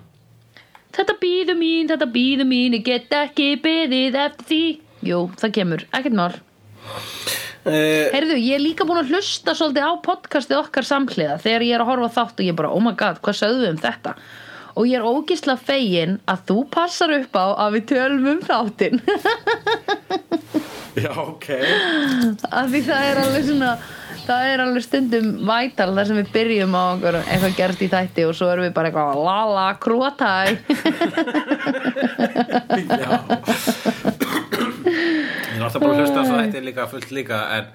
Þetta 0.93 1.15
býður 1.21 1.57
mín, 1.57 1.89
þetta 1.89 2.07
býður 2.13 2.47
mín 2.49 2.75
ég 2.77 2.83
get 2.85 3.13
ekki 3.17 3.47
byðið 3.63 4.17
eftir 4.21 4.47
því. 4.51 4.61
Jú, 5.07 5.23
það 5.41 5.55
kemur, 5.57 5.85
ekkert 5.97 6.17
mál. 6.17 6.35
Uh, 7.67 8.07
Heyrðu, 8.13 8.37
ég 8.39 8.55
er 8.55 8.63
líka 8.63 8.85
búin 8.87 9.01
að 9.01 9.09
hlusta 9.11 9.51
svolítið 9.57 9.89
á 9.89 9.91
podcastið 10.05 10.61
okkar 10.61 10.85
samhliða 10.87 11.35
þegar 11.43 11.65
ég 11.67 11.75
er 11.75 11.83
að 11.83 11.89
horfa 11.89 12.11
þátt 12.15 12.39
og 12.39 12.47
ég 12.47 12.55
bara, 12.61 12.71
oh 12.71 12.83
my 12.83 12.93
god, 12.97 13.19
hvað 13.25 13.39
sögðu 13.41 13.65
við 13.65 13.73
um 13.73 13.81
þetta? 13.83 14.13
Og 14.77 14.87
ég 14.87 15.01
er 15.01 15.09
ógisla 15.09 15.57
fegin 15.57 16.19
að 16.29 16.45
þú 16.47 16.57
passar 16.77 17.11
upp 17.17 17.35
á 17.35 17.45
að 17.65 17.79
við 17.79 17.87
tölum 17.91 18.29
um 18.35 18.41
þáttinn. 18.45 19.01
Já, 21.03 21.11
ok. 21.25 21.49
Af 22.47 22.71
því 22.71 22.81
það 22.87 23.09
er 23.09 23.21
alveg 23.25 23.49
svona 23.49 23.73
það 24.27 24.41
er 24.51 24.59
alveg 24.63 24.83
stundum 24.85 25.27
vætal 25.47 25.91
þar 25.95 26.05
sem 26.09 26.19
við 26.21 26.29
byrjum 26.35 26.73
á 26.77 26.85
eitthvað 26.99 27.57
gerst 27.57 27.81
í 27.83 27.89
þætti 27.91 28.21
og 28.27 28.33
svo 28.37 28.47
erum 28.53 28.65
við 28.67 28.75
bara 28.77 28.87
eitthvað 28.91 29.23
lala, 29.27 29.65
krúatæ 29.83 30.33
Já. 32.87 33.11
Ég 34.87 35.57
er 35.57 35.63
alltaf 35.65 35.81
bara 35.81 35.93
að 35.93 35.99
hlusta 36.01 36.19
að 36.23 36.27
þetta 36.33 36.57
er 36.59 36.65
líka 36.67 36.83
fullt 36.91 37.11
líka 37.15 37.37
en 37.57 37.65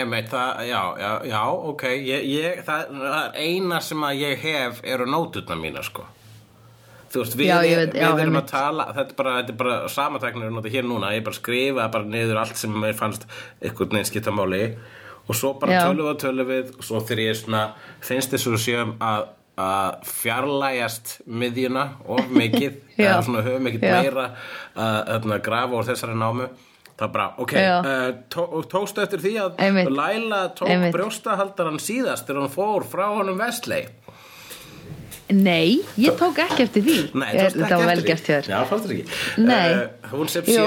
Einmitt, 0.00 0.28
það, 0.30 0.50
já, 0.68 0.82
já, 1.02 1.10
já, 1.26 1.40
ok. 1.50 1.82
Ég, 1.98 2.20
ég, 2.30 2.60
það, 2.64 2.80
það 2.94 3.16
er 3.18 3.30
eina 3.42 3.80
sem 3.84 4.00
að 4.06 4.20
ég 4.22 4.34
hef 4.46 4.78
eru 4.86 5.04
nótutna 5.10 5.56
mína, 5.58 5.82
sko. 5.84 6.04
Þú 7.10 7.18
veist, 7.24 7.34
við, 7.34 7.48
Já, 7.50 7.58
veit, 7.58 7.96
við 7.96 8.20
erum 8.22 8.38
að 8.38 8.46
tala 8.52 8.84
þetta 8.94 9.10
er 9.10 9.16
bara, 9.18 9.32
þetta 9.40 9.52
er 9.52 9.56
bara 9.58 9.88
samatæknir 9.90 10.68
hér 10.70 10.84
núna, 10.86 11.10
ég 11.16 11.24
bara 11.26 11.40
skrifa 11.40 11.88
bara 11.90 12.06
niður 12.06 12.38
allt 12.44 12.56
sem 12.60 12.70
mér 12.70 12.94
fannst 12.98 13.22
einhvern 13.58 13.90
veginn 13.96 14.06
skipta 14.06 14.30
máli 14.34 14.76
og 15.30 15.36
svo 15.38 15.52
bara 15.60 15.84
tölum 15.84 16.04
við 16.04 16.12
og 16.12 16.22
tölum 16.24 16.48
við 16.48 16.72
og 16.76 16.86
svo 16.86 17.02
þegar 17.04 17.22
ég 17.24 17.38
svona 17.38 17.66
finnst 18.04 18.34
þess 18.34 18.50
að 18.50 18.58
séum 18.64 18.96
að, 19.04 19.28
að 19.60 20.08
fjarlægjast 20.10 21.14
miðjuna 21.26 21.86
of 22.10 22.32
mikið 22.40 22.80
eða 22.98 23.20
svona 23.28 23.44
höfum 23.46 23.70
Já. 23.86 23.94
meira 24.00 24.26
að, 24.74 25.30
grafa 25.46 25.78
úr 25.78 25.88
þessari 25.92 26.18
námu 26.18 26.50
það 27.00 27.06
er 27.06 27.12
bara, 27.14 27.28
ok, 27.40 27.52
uh, 27.56 28.08
tó, 28.28 28.42
tókstu 28.68 29.00
eftir 29.00 29.22
því 29.24 29.30
að. 29.40 29.60
Laila 29.88 30.40
tók 30.52 30.82
brjóstahaldaran 30.92 31.80
síðast 31.80 32.28
þegar 32.28 32.42
hún 32.42 32.52
fór 32.52 32.84
frá 32.84 33.06
honum 33.14 33.40
Vestley 33.40 33.86
Nei, 35.30 35.80
ég 36.00 36.16
tók 36.18 36.38
ekki 36.42 36.64
eftir 36.66 36.82
því. 36.86 36.96
Nei, 37.14 37.30
tókstu 37.36 37.60
Þetta 37.60 37.76
ekki 37.78 37.90
eftir 37.92 38.06
gert 38.10 38.26
hjá 38.26 38.34
þér. 38.34 38.50
Já, 38.50 38.58
fannst 38.70 38.86
þér 38.86 38.94
ekki. 38.96 39.06
Nei. 39.46 39.70
Eh, 39.70 40.00
Hún 40.10 40.28
sem 40.28 40.42
sé 40.44 40.58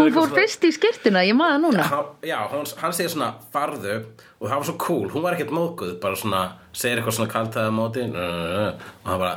Hún 0.00 0.12
fór 0.14 0.30
fyrst 0.32 0.64
í 0.64 0.70
skirtuna, 0.72 1.20
ég 1.26 1.36
maður 1.36 1.60
núna. 1.66 1.84
Hann, 1.90 2.10
Já, 2.24 2.38
hann, 2.48 2.64
hann 2.80 2.94
segir 2.96 3.12
svona 3.12 3.34
farðu. 3.52 3.96
Og 4.40 4.48
það 4.48 4.56
var 4.56 4.66
svo 4.70 4.74
cool, 4.80 5.08
hún 5.12 5.24
var 5.26 5.34
ekkert 5.36 5.50
móðguð 5.52 5.90
bara 6.00 6.16
svona, 6.16 6.38
segir 6.72 6.96
eitthvað 7.02 7.16
svona 7.18 7.32
kaltaði 7.34 7.68
á 7.68 7.74
móti 7.76 8.04
og 8.08 8.14
hann 9.04 9.18
bara 9.20 9.34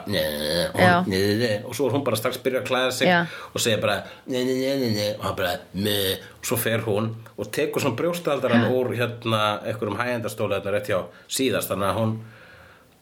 og, 1.67 1.73
svo 1.75 1.89
er 1.89 1.95
hún 1.97 2.05
bara 2.07 2.19
strax 2.21 2.39
byrja 2.45 2.61
að 2.61 2.69
klæða 2.69 2.93
sig 2.95 3.11
og 3.11 3.59
segir 3.59 3.81
bara 3.83 3.97
og 4.23 5.25
hann 5.25 5.35
bara 5.41 5.57
og 5.75 6.47
svo 6.47 6.55
fer 6.61 6.85
hún 6.87 7.11
og 7.35 7.51
tekur 7.51 7.83
svona 7.83 7.99
brjóstaldaran 7.99 8.69
úr 8.71 8.93
hérna 8.95 9.41
einhverjum 9.67 9.99
hægjendastóla 9.99 10.61
þetta 10.61 10.75
rétt 10.77 10.93
hjá 10.93 11.01
síðast. 11.27 11.73
Þannig 11.73 11.89
að 11.91 11.99
hún 11.99 12.15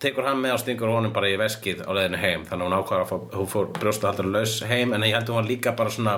tekur 0.02 0.28
hann 0.28 0.41
með 0.41 0.56
og 0.56 0.62
stingur 0.64 0.91
honum 0.91 1.14
bara 1.16 1.30
í 1.30 1.38
veskið 1.39 1.84
á 1.86 1.91
leiðinu 1.93 2.22
heim. 2.22 2.45
Þannig 2.49 2.66
að 2.66 2.70
hún 2.70 2.78
ákvæður 2.80 3.04
að 3.04 3.12
fá, 3.12 3.18
hún 3.38 3.49
fór 3.52 3.68
brjóstahaldar 3.78 4.30
laus 4.34 4.56
heim 4.70 4.95
en 4.97 5.06
ég 5.08 5.16
held 5.18 5.28
að 5.28 5.34
hún 5.36 5.41
var 5.41 5.49
líka 5.52 5.76
bara 5.78 5.93
svona 5.93 6.16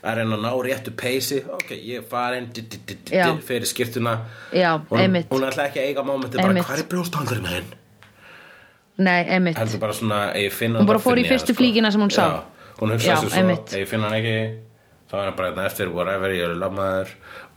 að 0.00 0.20
reyna 0.20 0.38
að 0.38 0.44
ná 0.46 0.50
réttu 0.66 0.94
peysi. 0.96 1.42
Ok, 1.56 1.74
ég 1.74 2.06
farin 2.10 2.48
fyrir 3.46 3.68
skiptuna. 3.68 4.16
Já, 4.54 4.72
hún, 4.90 5.20
hún 5.32 5.46
ætla 5.48 5.68
ekki 5.68 5.82
að 5.82 5.90
eiga 5.90 6.06
mómenti 6.06 6.40
bara 6.40 6.64
hvað 6.64 6.84
er 6.84 6.90
brjóstahaldarinn 6.94 7.50
minn? 7.50 7.76
Nei, 9.00 9.24
heldur 9.56 9.80
bara 9.80 9.96
svona 9.96 10.18
Hún 10.36 10.88
bara 10.88 11.00
fór 11.00 11.20
í 11.20 11.24
fyrstu 11.28 11.56
flíkina 11.56 11.90
sem 11.92 12.02
hún 12.02 12.12
sá. 12.12 12.26
Já, 12.26 12.74
hún 12.80 12.92
hugsaði 12.94 13.30
svo, 13.32 13.46
ef 13.56 13.78
ég 13.80 13.88
finn 13.88 14.04
hann 14.04 14.16
ekki. 14.18 14.36
Þá 15.10 15.14
er 15.18 15.24
hann 15.24 15.38
bara 15.38 15.50
hérna 15.50 15.66
eftir 15.66 15.90
whatever, 15.90 16.34
ég 16.36 16.46
er 16.46 16.58
lafmaður 16.60 17.14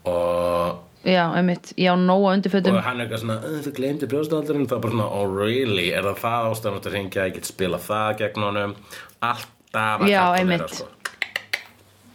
og 0.09 0.92
já, 1.03 1.23
einmitt, 1.35 1.73
já, 1.77 1.95
nóa 1.99 2.33
undirfötum. 2.33 2.77
Og 2.77 2.83
hann 2.83 2.99
er 3.01 3.07
eitthvað 3.07 3.21
svona, 3.23 3.37
"Uh, 3.43 3.59
þú 3.65 3.71
gleymdi 3.75 4.07
brjóstaldurinn 4.07 4.67
það 4.67 4.77
er 4.77 4.79
bara 4.79 4.93
svona, 4.93 5.07
oh 5.11 5.25
really, 5.35 5.91
er 5.91 6.03
það 6.03 6.17
það 6.23 6.49
ástæðan 6.51 6.79
að 6.79 6.91
hringja, 6.91 7.25
ég 7.27 7.33
get 7.33 7.45
spila 7.45 7.77
það 7.77 8.17
gegn 8.17 8.43
honum? 8.43 8.75
Alltaf 9.21 9.99
að 10.01 10.07
Já, 10.09 10.23
einmitt. 10.39 10.69
sko. 10.69 10.87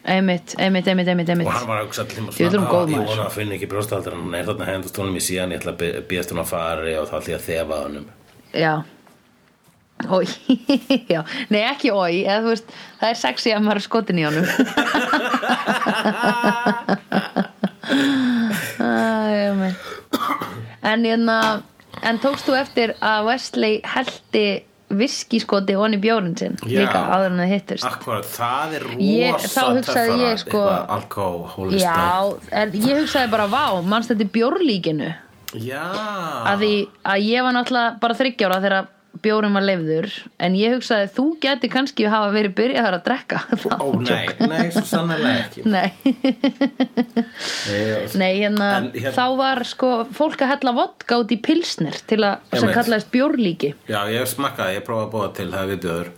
einmitt, 0.09 0.55
einmitt, 0.59 0.89
einmitt, 0.89 1.09
einmitt, 1.09 1.47
og 1.47 1.53
hann 1.53 1.67
var 1.69 1.83
að 1.83 1.87
hugsa 1.87 2.03
allir 2.03 2.19
er 2.19 2.59
hún 2.59 2.67
góð, 2.67 2.89
ég 2.89 2.97
maður." 2.97 3.07
vona 3.07 3.25
að 3.27 3.33
finna 3.33 3.55
ekki 3.55 3.69
brjóstaldurinn 3.69 4.23
hann 4.23 4.35
er 4.35 4.45
þarna 4.45 4.65
hendast 4.65 4.97
honum 4.97 5.17
í 5.17 5.21
síðan, 5.21 5.53
ég 5.53 5.61
ætla 5.61 5.73
að 5.73 5.79
býðast 6.09 6.31
hún 6.33 6.41
að 6.41 6.47
fari 6.47 6.97
og 6.97 7.09
þá 7.09 7.17
ætla 7.21 7.33
ég 7.35 7.41
að 7.41 7.49
þefa 7.49 7.83
honum. 7.85 8.07
Já. 8.55 8.85
Ói, 10.09 10.25
já, 11.13 11.25
nei 11.51 11.63
ekki 11.67 11.91
ói 11.91 12.23
eða 12.25 12.41
þú 12.41 12.49
veist, 12.55 12.65
það 13.01 13.09
er 13.11 13.15
sexy 13.15 13.51
að 13.51 13.63
maður 13.67 13.83
skotin 13.83 14.19
í 14.19 14.25
honum. 14.25 14.47
En 20.89 21.05
hérna 21.05 21.39
En 22.05 22.19
tókst 22.23 22.47
þú 22.47 22.55
eftir 22.61 22.93
að 23.03 23.25
Wesley 23.27 23.79
heldi 23.83 24.47
viskiskoti 24.99 25.75
onni 25.77 25.99
bjórin 26.01 26.37
sinn 26.39 26.55
Já. 26.65 26.81
líka 26.81 27.01
áður 27.13 27.33
en 27.35 27.41
það 27.43 27.51
hittust 27.53 27.85
Akkurat, 27.89 28.29
það 28.29 28.77
er 28.79 28.85
rosa 28.89 29.65
töffara, 29.83 30.29
sko- 30.41 30.63
alkohólista 30.97 31.97
Já, 31.97 32.37
en 32.63 32.73
ég 32.73 33.03
hugsaði 33.03 33.31
bara 33.35 33.49
vá, 33.53 33.65
mannst 33.85 34.13
þetta 34.13 34.25
í 34.25 34.31
bjórlíkinu 34.39 35.11
Já. 35.65 35.83
að 36.53 36.63
því 36.63 36.73
að 37.05 37.27
ég 37.29 37.45
var 37.49 37.57
náttúrulega 37.59 37.99
bara 38.01 38.19
þryggjára 38.23 38.61
þegar 38.65 38.89
bjórum 39.25 39.55
var 39.59 39.65
leifður 39.67 40.09
en 40.41 40.55
ég 40.59 40.75
hugsaði 40.77 41.09
þú 41.17 41.25
geti 41.43 41.71
kannski 41.73 42.07
hafa 42.11 42.31
verið 42.35 42.55
byrjaðar 42.59 42.97
að 42.99 43.05
drekka 43.09 43.41
Ó 43.79 43.87
nei, 44.03 44.29
nei, 44.49 44.71
svo 44.75 44.85
sannlega 44.87 45.33
ekki. 45.45 45.65
Nei, 45.69 45.91
Nei, 48.19 48.33
hérna, 48.41 48.69
En 48.79 48.91
hérna- 48.93 49.13
þá 49.17 49.25
var 49.39 49.63
sko 49.69 49.91
fólk 50.15 50.41
að 50.45 50.53
hella 50.55 50.73
vodka 50.77 51.19
út 51.23 51.33
í 51.35 51.39
pilsnir 51.45 51.99
til 52.09 52.21
að, 52.25 52.39
sem 52.53 52.63
Einmitt. 52.63 52.77
kallaðist 52.79 53.11
bjórlíki. 53.15 53.75
Já, 53.91 54.01
ég 54.13 54.27
smakkaði, 54.31 54.79
ég 54.79 54.87
prófaði 54.87 55.07
að 55.09 55.13
búa 55.15 55.29
til 55.37 55.51
það 55.53 55.73
við 55.75 55.81
bjöður 55.87 56.11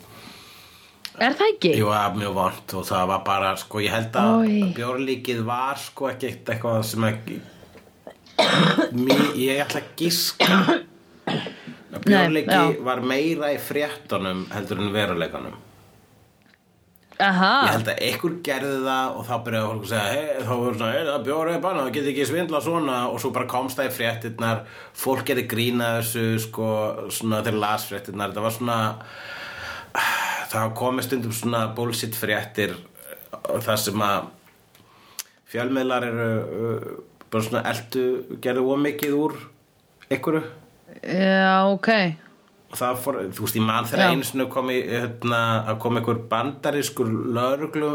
Er 1.21 1.35
það 1.37 1.49
ekki? 1.53 1.71
Jú, 1.77 1.89
það 1.91 2.05
var 2.07 2.15
mjög 2.17 2.35
vant 2.39 2.75
og 2.81 2.85
það 2.89 3.07
var 3.11 3.25
bara, 3.27 3.49
sko, 3.61 3.81
ég 3.85 3.93
held 3.93 4.15
að 4.17 4.37
Oj. 4.41 4.55
bjórlíkið 4.79 5.43
var 5.45 5.77
sko 5.83 6.09
ekki 6.09 6.31
eitt 6.31 6.53
eitthvað 6.55 6.85
sem 6.89 7.05
ekki 7.11 7.41
Mér, 8.97 9.27
ég 9.37 9.61
ætla 9.67 9.83
að 9.83 9.91
giska 10.01 10.61
já. 12.77 12.85
var 12.87 13.03
meira 13.13 13.51
í 13.55 13.59
fréttunum 13.63 14.47
heldur 14.55 14.85
en 14.85 14.95
veruleikanum. 14.95 15.59
Aha, 17.21 17.49
Ég 17.67 17.75
held 17.75 17.89
að 17.93 17.99
einhver 18.07 18.37
gerði 18.47 18.77
það 18.87 19.17
og 19.19 19.27
þá 19.29 19.33
byrjaði 19.45 19.67
fólk 19.69 19.83
að 19.83 19.91
segja 19.91 20.13
hey, 20.15 20.29
þá 20.41 20.53
voru 20.55 20.77
svona, 20.79 20.93
hey, 20.95 21.03
það 21.11 21.27
bjór 21.27 21.51
er 21.51 21.59
banna, 21.67 21.83
það 21.85 21.97
get 21.99 22.07
ekki 22.15 22.27
svindla 22.31 22.61
svona. 22.65 23.01
Og 23.11 23.21
svo 23.21 23.33
bara 23.37 23.51
komst 23.51 23.77
það 23.77 23.91
í 23.91 23.93
fréttirnar 23.99 24.63
fólk 25.03 25.27
gerði 25.29 25.45
grína 25.51 25.91
þessu 25.99 26.25
sko, 26.47 26.71
svona 27.13 27.43
þegar 27.45 27.61
las 27.67 27.85
fréttirnar 27.91 28.33
það 28.33 28.47
var 28.47 28.57
svona 28.57 28.79
það 30.51 30.75
komið 30.79 31.07
stundum 31.07 31.35
svona 31.35 31.63
bullshit 31.75 32.17
fréttir 32.19 32.75
uh, 32.77 33.59
það 33.63 33.77
sem 33.85 34.05
að 34.07 34.31
fjölmiðlar 35.51 36.07
eru 36.07 36.31
uh, 36.41 36.89
bara 37.31 37.47
svona 37.47 37.65
eldu 37.71 38.39
gerðu 38.43 38.67
ómikið 38.75 39.17
úr 39.19 39.37
einhverju 40.11 40.43
já, 41.03 41.71
ok. 41.71 41.89
Og 42.71 42.79
það 42.79 43.01
fór, 43.03 43.17
þú 43.35 43.47
veist, 43.47 43.57
ég 43.59 43.65
man 43.67 43.89
þegar 43.91 44.13
einu 44.13 44.27
sinni 44.29 44.47
kom 44.53 44.69
í, 44.71 44.77
hérna, 44.87 45.41
að 45.73 45.81
kom 45.83 45.99
einhver 45.99 46.21
bandarískur 46.31 47.09
lögreglu 47.35 47.89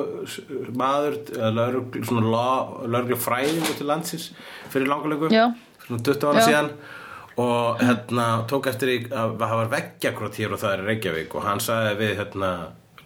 maður, 0.75 1.15
lögreglu 1.55 3.19
fræðingu 3.23 3.77
til 3.77 3.87
landsins 3.87 4.33
fyrir 4.73 4.91
languleiku, 4.91 5.31
svona 5.85 6.01
20 6.09 6.27
ára 6.27 6.43
Já. 6.43 6.47
síðan. 6.49 6.71
Og 7.35 7.81
hérna 7.83 8.25
tók 8.47 8.69
eftir 8.71 9.09
að 9.11 9.33
það 9.41 9.55
var 9.59 9.71
veggjakrót 9.73 10.37
hér 10.39 10.53
og 10.55 10.61
það 10.61 10.75
er 10.75 10.83
Reykjavík. 10.89 11.33
Og 11.35 11.43
hann 11.43 11.59
sagði 11.63 11.97
við 11.99 12.13
hérna 12.21 12.51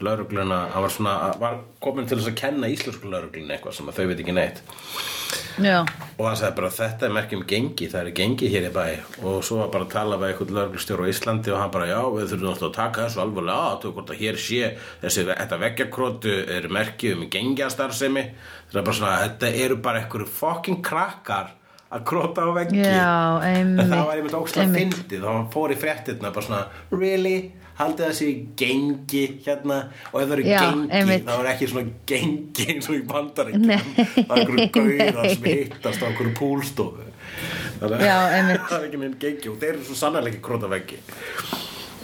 lögregluna, 0.04 0.60
hann 0.74 0.84
var 0.86 0.94
svona 0.94 1.14
var 1.42 1.58
komin 1.84 2.08
til 2.08 2.20
þess 2.20 2.32
að 2.32 2.38
kenna 2.40 2.70
íslensku 2.72 3.10
lögreglun 3.12 3.52
eitthvað 3.52 3.76
sem 3.78 3.92
þau 3.96 4.06
veit 4.10 4.22
ekki 4.24 4.36
neitt. 4.36 4.62
Já, 5.60 5.84
og 5.84 6.24
hann 6.26 6.38
sagði 6.40 6.56
bara 6.58 6.72
þetta 6.74 7.06
er 7.06 7.14
merkjum 7.18 7.44
gengi 7.50 7.90
það 7.92 8.08
er 8.08 8.16
gengi 8.18 8.50
hér 8.54 8.70
í 8.70 8.72
bæ. 8.74 8.86
Og 9.28 9.44
svo 9.46 9.60
var 9.60 9.74
bara 9.74 9.86
að 9.86 9.94
tala 9.94 10.20
við 10.22 10.32
eitthvað 10.32 10.56
lögreglustjóru 10.58 11.06
á 11.06 11.12
Íslandi 11.12 11.54
og 11.54 11.62
hann 11.62 11.74
bara 11.76 11.90
já 11.92 12.00
við 12.16 12.32
þurfum 12.32 12.52
alltaf 12.54 12.70
að 12.70 12.78
taka 12.80 13.06
þessu 13.06 13.24
alvarlega 13.26 13.68
að 13.68 13.78
þú 13.84 13.94
hvort 13.98 14.14
að 14.16 14.24
hér 14.24 14.42
sé 14.48 14.72
þessi 15.04 15.28
þetta 15.30 15.62
veggjakrótu 15.66 16.36
er 16.58 16.70
merkjum 16.80 17.28
gengjastarfsemi 17.36 18.26
það 18.72 18.82
er 18.82 18.90
bara 18.90 19.00
svona 19.02 19.22
þetta 19.26 19.54
eru 19.68 19.80
bara 19.84 20.04
einhverju 20.04 20.32
fucking 20.40 20.84
krakkar 20.86 21.56
að 21.90 22.04
króta 22.06 22.46
á 22.46 22.50
veggi. 22.54 22.82
Já, 22.86 23.42
en 23.50 23.72
það 23.80 24.04
var 24.06 24.20
einmitt 24.20 24.36
einmitt. 24.38 24.78
fyndið 24.78 25.24
þá 25.24 25.30
hann 25.32 25.48
fór 25.54 25.74
í 25.74 25.78
fréttirna 25.80 26.34
bara 26.36 26.46
svona 26.46 26.66
really 26.94 27.52
haldið 27.80 28.06
það 28.06 28.16
sér 28.20 28.32
gengi 28.60 29.22
hérna 29.46 29.78
og 30.12 30.18
ef 30.22 30.28
það 30.30 30.34
eru 30.38 30.46
gengi 30.50 30.90
einmitt. 31.00 31.26
þá 31.30 31.36
er 31.40 31.50
ekki 31.54 31.70
svona 31.72 31.94
gengi 32.12 32.66
eins 32.74 32.90
og 32.92 32.98
í 32.98 33.04
bandaríkjum 33.12 33.70
Nei. 33.70 33.78
það 34.18 34.34
er 34.36 34.42
einhverju 34.44 34.68
gauðar 34.76 35.30
sem 35.34 35.44
Nei. 35.48 35.54
hittast 35.64 36.04
á 36.04 36.06
einhverju 36.10 36.34
púlstofu 36.40 37.08
Þannig- 37.80 38.06
einmitt. 38.10 38.66
það 38.70 38.78
er 38.82 38.88
ekki 38.90 39.02
neinn 39.06 39.18
gengi 39.24 39.52
og 39.54 39.58
þeir 39.62 39.74
eru 39.78 39.88
svo 39.88 39.98
sannlega 40.02 40.34
ekki 40.34 40.44
króta 40.50 40.72
veggi 40.72 41.00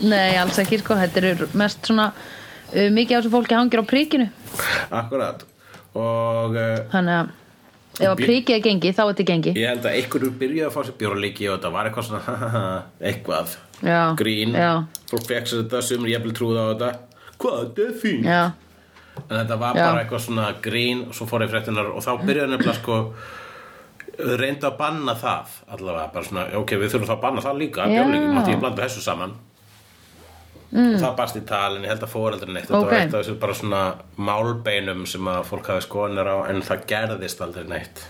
Nei, 0.06 0.36
alls 0.40 0.58
ekki 0.60 0.80
sko, 0.82 0.96
þetta 1.00 1.22
er 1.32 1.44
mest 1.56 1.88
svona 1.88 2.10
uh, 2.12 2.90
mikið 2.92 3.16
á 3.16 3.20
þessu 3.22 3.32
fólki 3.36 3.56
hangir 3.56 3.80
á 3.84 3.86
príkinu 3.88 4.26
akkurat 4.92 5.44
og 5.96 6.56
uh, 6.60 6.78
þannig 6.92 7.20
að 7.22 7.34
ef 7.96 8.10
að 8.10 8.20
príkið 8.22 8.56
er 8.58 8.64
gengi 8.66 8.92
þá 8.92 9.02
er 9.06 9.10
þetta 9.14 9.26
gengi 9.32 9.54
ég 9.56 9.70
held 9.72 9.86
að 9.88 9.98
einhverju 10.02 10.32
byrjuði 10.42 10.66
að 10.68 10.74
fá 10.76 10.82
sér 10.88 10.98
bjórlíki 11.00 11.48
og 11.50 11.56
þetta 11.58 11.72
var 11.76 11.90
eitthvað 11.90 12.08
svona 12.10 12.36
eitthvað. 13.12 13.56
Já, 13.86 14.02
grín. 14.20 14.54
já. 14.56 14.72
fólk 15.12 15.26
fekk 15.30 15.50
sér 15.52 15.64
þetta 15.64 15.82
sumur 15.90 16.12
jafnvel 16.12 16.36
trúða 16.38 16.62
á 16.64 16.68
þetta. 16.74 16.92
Hvað, 17.40 17.58
þetta 17.64 17.88
er 17.88 17.98
fín 18.04 18.28
Já, 18.28 18.42
en 19.26 19.34
þetta 19.40 19.58
var 19.64 19.80
bara 19.80 20.04
eitthvað 20.04 20.24
svona 20.28 20.46
grín 20.64 21.06
og 21.10 21.16
svo 21.18 21.28
fór 21.30 21.44
ég 21.48 21.52
fréttinar 21.56 21.90
og 21.92 22.04
þá 22.04 22.12
byrjaði 22.26 22.52
nefnilega 22.54 22.78
sko 22.82 23.00
reynda 24.40 24.70
að 24.72 24.78
banna 24.80 25.16
það. 25.20 25.56
Allavega, 25.76 26.08
bara 26.14 26.28
svona, 26.30 26.46
ok, 26.62 26.76
við 26.80 26.94
þurfum 26.94 27.10
þá 27.10 27.16
að 27.18 27.24
banna 27.26 27.42
það 27.44 27.58
líka 27.64 27.84
Já. 27.88 27.96
björnleiki, 27.98 28.30
mátti 28.38 28.54
ég 28.56 28.62
blanda 28.64 28.86
þessu 28.88 29.04
saman 29.04 29.34
mm. 30.72 30.94
og 30.96 31.00
það 31.02 31.16
barst 31.20 31.40
í 31.40 31.44
talin 31.48 31.86
ég 31.86 31.94
held 31.94 32.06
að 32.06 32.14
fóreldrin 32.14 32.60
eitt, 32.60 32.70
Ok. 32.70 32.76
þetta 32.76 32.86
var 32.86 33.00
eitt 33.00 33.14
af 33.14 33.24
þessu 33.24 33.40
bara 33.40 33.58
svona 33.60 33.82
málbeinum 34.18 35.06
sem 35.10 35.32
að 35.32 35.44
fólk 35.50 35.72
hafi 35.74 35.86
skoðanir 35.88 36.32
á 36.32 36.38
en 36.50 36.62
það 36.66 36.86
gerðist 36.92 37.42
aldrei 37.46 37.68
neitt. 37.70 38.06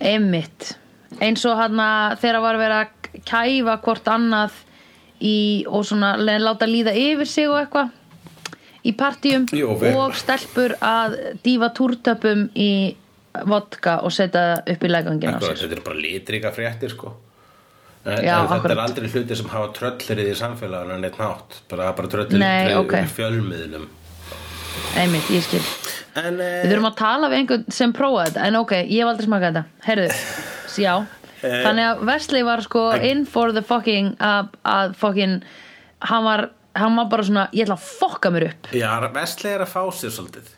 Einmitt. 0.00 0.74
Eins 1.22 1.44
og 1.48 1.56
hann 1.56 1.80
að 1.80 2.18
þegar 2.20 2.42
var 2.44 2.58
verið 2.60 2.80
að 2.82 3.20
kæfa 3.24 3.76
hvort 3.86 4.10
annað 4.12 4.56
í, 5.22 5.64
og 5.68 5.86
svona 5.88 6.16
láta 6.20 6.68
líða 6.68 6.92
yfir 6.92 7.30
sig 7.30 7.48
og 7.48 7.60
eitthvað 7.62 7.94
í 8.86 8.92
við- 9.80 9.96
og 9.96 10.14
stelpur 10.14 10.76
að 10.80 11.16
dífa 11.42 11.72
túrtöpum 11.74 12.50
í 12.54 12.96
vodka 13.44 14.00
og 14.02 14.12
setja 14.12 14.62
upp 14.66 14.84
í 14.84 14.88
sér. 15.42 15.68
þetta 15.68 15.76
er 15.76 15.84
bara 15.84 16.00
litrika 16.00 16.52
fréttir 16.52 16.90
sko 16.90 17.16
en, 18.06 18.22
Já, 18.24 18.36
en 18.40 18.48
þetta 18.52 18.72
er 18.74 18.80
aldrei 18.84 19.08
hluti 19.12 19.36
sem 19.38 19.48
hafa 19.50 19.68
tröllrið 19.76 20.30
í 20.30 20.34
samfélaginu 20.38 20.94
en 20.96 21.06
eitt 21.08 21.18
nátt 21.20 21.60
bara, 21.70 21.90
bara 21.98 22.10
tröllrið 22.12 22.40
Nei, 22.42 22.74
ok. 22.78 22.94
í 23.02 23.12
fjölmiðlum. 23.16 23.86
Einmitt, 24.96 25.28
ég 25.34 25.44
skil. 25.44 25.62
En 26.16 26.38
eh, 26.40 26.62
Við 26.64 26.72
þurfum 26.72 26.88
að 26.90 26.98
tala 27.00 27.28
við 27.32 27.40
einhvern 27.42 27.64
sem 27.76 27.92
prófaði 27.96 28.30
þetta 28.32 28.44
En 28.48 28.58
ok, 28.62 28.74
ég 28.88 29.02
hef 29.02 29.10
aldrei 29.10 29.26
smakað 29.28 29.58
þetta. 29.58 29.64
Herðu, 29.86 30.08
já. 30.86 30.92
Eh, 31.42 31.56
Þannig 31.66 31.88
að 31.90 32.04
Wesley 32.10 32.46
var 32.46 32.62
sko 32.64 32.84
in 33.10 33.24
for 33.28 33.52
the 33.56 33.64
fucking 33.66 34.14
að, 34.24 34.94
fucking 35.00 35.40
hann 36.06 36.24
var, 36.28 36.46
hann 36.76 36.96
var 37.00 37.10
bara 37.12 37.26
svona 37.28 37.48
ég 37.56 37.66
ætla 37.66 37.76
að 37.76 37.90
fokka 37.98 38.32
mér 38.32 38.48
upp. 38.52 38.70
Já, 38.76 38.88
Vesli 39.16 39.52
er 39.52 39.64
að 39.66 39.72
fá 39.74 39.82
sér 39.96 40.14
svolítið. 40.14 40.54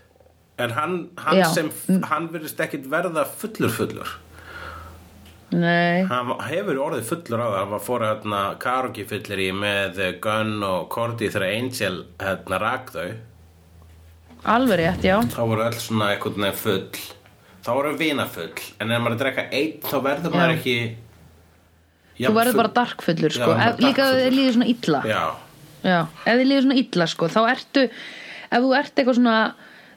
En 0.58 0.72
hann, 0.74 0.94
hann 1.22 1.38
Já. 1.38 1.44
sem 1.54 1.68
Hann 2.10 2.24
virðist 2.34 2.58
ekkit 2.60 2.88
verða 2.90 3.22
fullur 3.38 3.70
fullur 3.70 4.16
Nei, 5.48 6.04
Hann 6.10 6.34
hefur 6.44 6.76
orðið 6.84 7.06
fullur 7.08 7.40
á 7.40 7.46
það. 7.48 7.58
Hann 7.62 7.70
var 7.72 7.80
fór 7.86 8.02
hérna 8.04 8.40
karaoke 8.60 9.04
fullir 9.08 9.40
í 9.40 9.48
Með 9.56 10.00
Gunn 10.24 10.58
og 10.66 10.88
Cordy 10.92 11.30
þegar 11.32 11.46
Angel 11.54 11.94
hérna 12.20 12.58
rak 12.60 12.90
þau. 12.92 13.06
Alveg 14.54 14.78
rétt, 14.82 15.06
já. 15.08 15.16
Þá 15.32 15.40
voru 15.48 15.64
öll 15.64 15.78
svona 15.80 16.10
eitthvað 16.12 16.36
neginn 16.44 16.60
full. 16.60 17.00
Þá 17.64 17.70
voru 17.78 17.94
vina 17.98 18.26
full. 18.30 18.52
En 18.80 18.92
ef 18.92 19.00
maður 19.02 19.14
er 19.14 19.16
að 19.16 19.22
drekka 19.24 19.46
einn 19.58 19.80
Þá 19.88 19.96
verður 20.04 20.34
maður 20.36 20.52
Já. 20.52 20.58
ekki 20.58 20.76
Þú 22.18 22.30
verður 22.34 22.56
bara 22.58 22.70
darkfullur 22.74 23.34
sko. 23.34 23.48
Já, 23.54 23.64
ef, 23.68 23.80
Líka 23.82 24.06
ef 24.08 24.16
þið 24.18 24.36
líður 24.36 24.54
svona 24.56 24.68
illa. 24.72 25.00
Já, 25.08 25.22
Já, 25.86 25.98
ef 26.24 26.38
þið 26.40 26.46
líður 26.50 26.64
svona 26.66 26.78
illa 26.82 27.06
sko 27.12 27.28
Þá 27.34 27.40
ertu, 27.52 27.84
ef 28.48 28.64
þú 28.64 28.72
ert 28.78 28.94
eitthvað 29.02 29.18
svona 29.20 29.34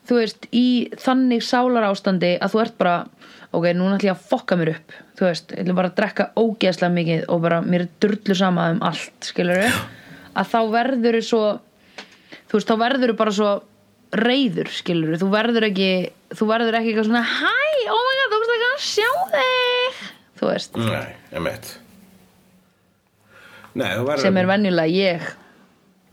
þú 0.10 0.19
veist, 0.19 0.48
í 0.56 0.68
þannig 1.02 1.44
sálar 1.45 1.88
ástandi 1.90 2.36
að 2.41 2.56
þú 2.56 2.61
ert 2.64 2.78
bara 2.82 2.95
ok, 3.52 3.65
núna 3.76 3.98
ætlum 3.98 4.11
ég 4.11 4.15
að 4.15 4.30
fokka 4.32 4.57
mér 4.60 4.73
upp 4.76 4.95
þú 5.19 5.28
veist, 5.28 5.52
ég 5.53 5.64
ætlum 5.65 5.80
bara 5.82 5.91
að 5.91 5.98
drekka 5.99 6.30
ógeðslega 6.40 6.95
mikið 6.95 7.26
og 7.32 7.44
bara 7.44 7.60
mér 7.65 7.86
er 7.86 7.91
drullu 8.03 8.38
sama 8.38 8.69
um 8.76 8.82
allt 8.88 9.28
skilur 9.32 9.61
að 9.61 10.53
þá 10.53 10.60
verður 10.78 11.19
svo 11.26 11.44
þú 12.49 12.57
veist, 12.57 12.72
þá 12.72 12.76
verður 12.86 13.15
bara 13.19 13.36
svo 13.36 13.52
reyður, 14.11 14.72
skilur 14.72 15.19
þú 15.22 15.30
verður 15.32 15.69
ekki, 15.69 15.91
þú 16.36 16.48
verður 16.49 16.80
ekki 16.80 16.91
eitthvað 16.91 17.07
svona 17.11 17.23
hæ, 17.28 17.53
oh 17.91 18.02
my 18.07 18.18
god, 18.18 18.34
þú 18.34 18.41
veist 18.41 18.56
ekki 18.57 18.72
að 18.72 18.84
sjá 18.90 19.11
þig. 19.36 20.02
Þú 20.41 20.49
veist, 20.49 20.78
Nei, 20.82 21.15
ég 21.32 21.45
meit 21.45 21.72
Nei, 23.72 23.88
þú 23.95 24.03
verður 24.10 24.26
sem 24.26 24.38
er 24.41 24.48
venjulega 24.49 24.91
ég. 24.91 25.28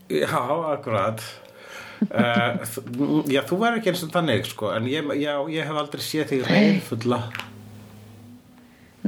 Já, 0.09 0.39
akkurat 0.71 1.23
uh, 2.07 2.59
Já, 3.29 3.41
þú 3.49 3.59
verður 3.61 3.79
ekki 3.81 3.91
eins 3.93 4.03
og 4.07 4.13
þannig 4.15 4.49
sko, 4.49 4.71
en 4.75 4.87
ég, 4.91 5.13
já, 5.19 5.33
ég 5.51 5.67
hef 5.69 5.79
aldrei 5.83 6.03
séð 6.05 6.27
þig 6.33 6.47
reyðfulla 6.49 7.21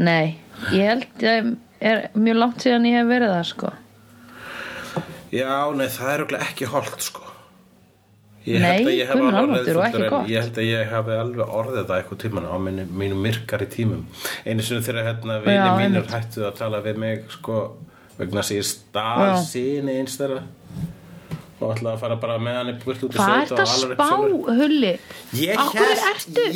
nei, 0.02 0.38
ég 0.72 0.88
held 0.92 1.26
ég 1.26 1.52
er 1.82 2.04
mjög 2.16 2.38
langt 2.40 2.64
síðan 2.64 2.88
ég 2.90 3.00
hef 3.02 3.10
verið 3.12 3.36
það 3.36 3.48
sko 3.56 3.74
Já, 5.32 5.52
nei, 5.76 5.88
það 5.88 6.10
er 6.12 6.18
örugglega 6.20 6.48
ekki 6.52 6.68
holdt 6.72 7.06
sko 7.08 7.28
Ég 8.42 8.58
Nei, 8.58 8.72
held 8.82 8.88
að 8.90 8.96
ég 8.98 9.06
hef 9.06 9.14
guð 9.20 9.22
minn 9.22 9.36
alveg 9.38 9.52
almáttugur 9.52 9.78
og 9.78 9.84
ekki 9.86 10.06
gott. 10.10 10.30
Ég 10.32 10.42
held 10.42 10.56
að 10.58 10.66
ég 10.66 10.88
hef 10.90 11.10
alveg 11.14 11.52
orðið 11.60 11.84
það 11.92 12.00
eitthvað 12.02 12.20
tíman 12.24 12.48
á 12.50 12.56
mínu, 12.66 12.86
mínu 12.98 13.18
myrkari 13.22 13.68
tímum 13.70 14.00
Einu 14.50 14.66
sinni 14.66 14.86
þegar 14.88 15.06
hérna 15.12 15.36
vini 15.44 15.68
mínur 15.78 16.00
einmitt. 16.02 16.16
hættu 16.16 16.48
að 16.48 16.56
tala 16.58 16.80
við 16.82 16.98
mig 17.04 17.28
sko, 17.36 17.60
vegna 18.18 18.42
að 18.42 18.56
ég 18.58 18.66
stað 18.66 19.22
Já. 19.28 19.36
síni 19.46 20.00
eins 20.02 20.18
þeirra 20.18 20.40
og 21.62 21.74
ætlaði 21.76 21.94
að 21.94 22.02
fara 22.02 22.18
bara 22.22 22.38
með 22.42 22.58
hann 22.58 22.72
upp 22.74 22.86
vilt 22.90 23.04
út 23.06 23.16
í 23.16 23.20
sveit 23.20 23.54
og 23.54 23.62
alveg 23.62 23.94
upp 23.94 24.02
sjálfur 24.02 24.02
Hvað 24.02 24.16
er 24.16 24.32
þetta 24.32 24.42
spá, 24.42 24.58
Hulli? 24.62 24.94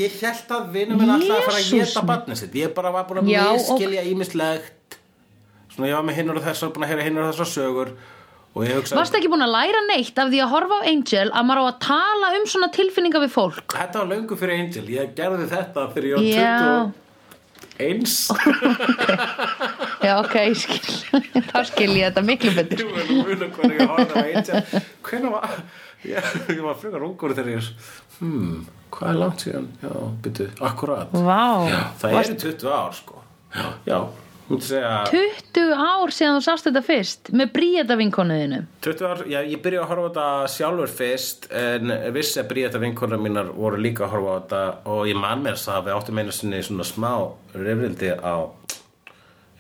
Ég 0.02 0.18
held 0.24 0.56
að 0.58 0.68
vinnum 0.74 1.02
minn 1.02 1.14
ætlaði 1.16 1.38
að 1.38 1.48
fara 1.50 1.62
að 1.62 1.70
geta 1.76 2.04
barnið 2.10 2.42
sitt. 2.42 2.58
Ég 2.58 2.74
bara 2.76 2.92
var 2.96 3.08
búin 3.10 3.22
að 3.22 3.30
miskilja 3.30 4.02
og... 4.02 4.10
ímislegt 4.12 5.00
svona 5.76 5.92
ég 5.92 5.98
var 6.00 6.06
með 6.08 6.20
hinnur 6.22 6.42
og 6.42 6.46
þess 6.50 6.66
og 6.66 6.76
búin 6.76 6.88
að 6.88 6.94
heyra 6.94 7.08
hinnur 7.08 7.26
og 7.26 7.32
þess 7.32 7.46
og 7.46 7.52
sögur. 7.54 7.96
Og 8.56 8.64
ég 8.64 8.78
hugsaði 8.80 9.02
Varst 9.02 9.16
ekki 9.20 9.32
búin 9.32 9.44
að 9.44 9.56
læra 9.56 9.82
neitt 9.90 10.20
af 10.22 10.30
því 10.32 10.44
að 10.46 10.54
horfa 10.54 10.76
á 10.80 10.88
Angel 10.88 11.26
að 11.28 11.48
maður 11.50 11.60
á 11.60 11.66
að 11.68 11.80
tala 11.84 12.36
um 12.38 12.46
svona 12.48 12.70
tilfinninga 12.76 13.24
við 13.26 13.34
fólk? 13.34 13.66
Þetta 13.76 14.04
var 14.04 14.14
löngu 14.14 14.38
fyrir 14.40 14.62
Angel, 14.62 14.86
ég 14.96 15.18
gerði 15.18 15.50
þetta 15.52 15.90
þegar 15.92 16.08
ég 16.08 16.22
var 16.22 16.30
20 16.94 17.05
Eins. 17.80 18.30
Já 20.06 20.14
ok, 20.22 20.36
skil. 20.56 20.86
þá 21.52 21.58
skil 21.68 21.92
ég 21.98 22.08
þetta 22.08 22.24
miklu 22.24 22.54
betur. 22.56 22.84
Ég 22.86 22.94
var 22.94 23.10
mjög 23.10 23.58
hvernig 23.58 23.82
að 23.84 23.92
horfa 23.92 24.06
það 24.14 24.30
eins 24.32 24.86
Hvernig 25.06 25.34
var 25.34 25.56
já, 26.06 26.22
Ég 26.54 26.62
var 26.64 26.78
frekar 26.80 27.08
ungur 27.08 27.36
þegar 27.36 27.52
ég 27.58 27.72
hmm, 28.20 28.62
Hvað 28.96 29.10
er 29.12 29.20
langt 29.20 29.44
síðan? 29.44 29.68
Já, 29.84 29.92
byrju, 30.24 30.48
akkurat. 30.70 31.18
Vá, 31.26 31.42
já, 31.68 31.82
Það 32.00 32.16
varst... 32.16 32.36
er 32.36 32.54
20 32.56 32.78
ár 32.78 32.94
sko. 32.96 33.24
Já, 33.56 33.66
já. 33.90 34.00
20 34.46 35.72
ár 35.74 36.12
síðan 36.14 36.36
þú 36.38 36.42
sást 36.46 36.68
þetta 36.68 36.82
fyrst 36.86 37.32
með 37.34 37.54
bríeta 37.56 37.96
vinkonuðinu. 37.98 38.60
20 38.86 39.08
ár, 39.10 39.24
já, 39.32 39.40
ég 39.42 39.62
byrja 39.64 39.82
að 39.82 39.90
horfa 39.90 40.06
á 40.06 40.10
þetta 40.10 40.54
sjálfur 40.54 40.92
fyrst 41.00 41.48
en 41.50 41.94
vissi 42.14 42.42
að 42.42 42.52
bríða 42.52 42.70
þetta 42.70 42.84
vinkonar 42.84 43.24
mínar 43.24 43.50
voru 43.56 43.80
líka 43.82 44.06
að 44.06 44.14
horfa 44.14 44.36
á 44.36 44.38
þetta 44.38 44.62
og 44.94 45.02
ég 45.10 45.18
man 45.18 45.42
mér 45.42 45.58
þess 45.58 45.72
að 45.74 45.88
við 45.88 45.98
áttum 45.98 46.22
einu 46.22 46.36
sinni 46.36 46.62
svona 46.68 46.86
smá 46.86 47.12
rifrildi 47.56 48.12
á 48.22 48.36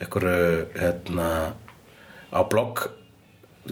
einhverju 0.04 0.54
hérna 0.76 1.32
á 2.30 2.40
blogg 2.52 2.86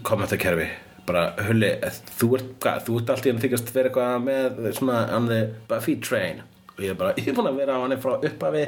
kommentakerfi 0.02 0.72
bara 1.06 1.28
hulli, 1.46 1.70
þú 2.18 2.30
ert, 2.40 2.52
ert 2.64 2.90
alltaf 2.90 3.26
að 3.28 3.42
þykast 3.44 3.72
vera 3.76 3.90
eitthvað 3.92 4.26
með 4.26 4.60
svona 4.80 5.02
on 5.14 5.30
the 5.30 5.40
Buffy 5.70 5.98
train. 6.00 6.42
Og 6.74 6.86
ég 6.86 6.94
er 6.94 6.98
bara, 6.98 7.14
ég 7.20 7.28
er 7.30 7.36
búin 7.38 7.52
að 7.52 7.60
vera 7.60 7.76
á 7.78 7.84
hann 7.84 7.98
frá 8.02 8.16
upphafi 8.16 8.64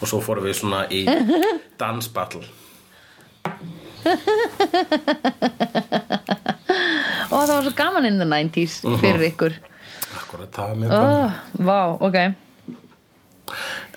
og 0.00 0.08
svo 0.08 0.20
fórum 0.24 0.46
við 0.48 0.58
svona 0.60 0.84
í 0.90 1.04
dansbattle 1.80 2.44
Og 7.30 7.42
það 7.46 7.54
var 7.54 7.64
svo 7.66 7.72
gaman 7.76 8.06
in 8.08 8.20
the 8.20 8.26
90s 8.28 8.80
fyrir 9.00 9.26
ykkur. 9.30 9.56
Akkurat, 10.18 10.50
það 10.54 10.70
var 10.70 10.78
mjög 10.80 10.94
gaman 10.94 11.66
vá, 11.68 11.80
ok. 12.00 12.16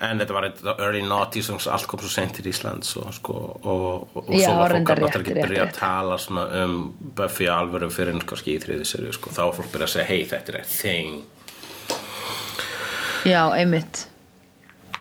En 0.04 0.18
þetta 0.18 0.34
var 0.34 0.48
eitthvað 0.48 0.80
early 0.82 1.02
noughties 1.06 1.48
og 1.54 1.62
allt 1.70 1.86
kom 1.90 2.00
svo 2.02 2.10
sent 2.10 2.34
til 2.36 2.48
Íslands 2.50 2.96
og, 2.98 3.12
sko, 3.14 3.34
og, 3.62 3.84
og, 4.10 4.16
og 4.24 4.32
Já, 4.34 4.48
svo 4.48 4.56
var 4.58 4.74
fólk 4.74 4.88
náttúrulega 4.88 5.20
ekki 5.20 5.36
rétt, 5.36 5.44
byrja 5.46 5.66
að 5.68 5.76
tala 5.78 6.18
svona 6.20 6.44
um 6.64 6.74
Buffy 7.16 7.46
alvöru 7.50 7.88
fyrir 7.94 8.18
í 8.18 8.56
þriði 8.64 8.88
serju 8.90 9.14
sko. 9.14 9.30
þá 9.30 9.42
var 9.44 9.54
fólk 9.60 9.70
byrja 9.76 9.86
að 9.86 9.94
segja 9.94 10.08
hei 10.10 10.26
þetta 10.32 10.52
er 10.52 10.58
a 10.58 10.64
thing 10.66 11.10
Já, 13.24 13.42
einmitt. 13.56 14.04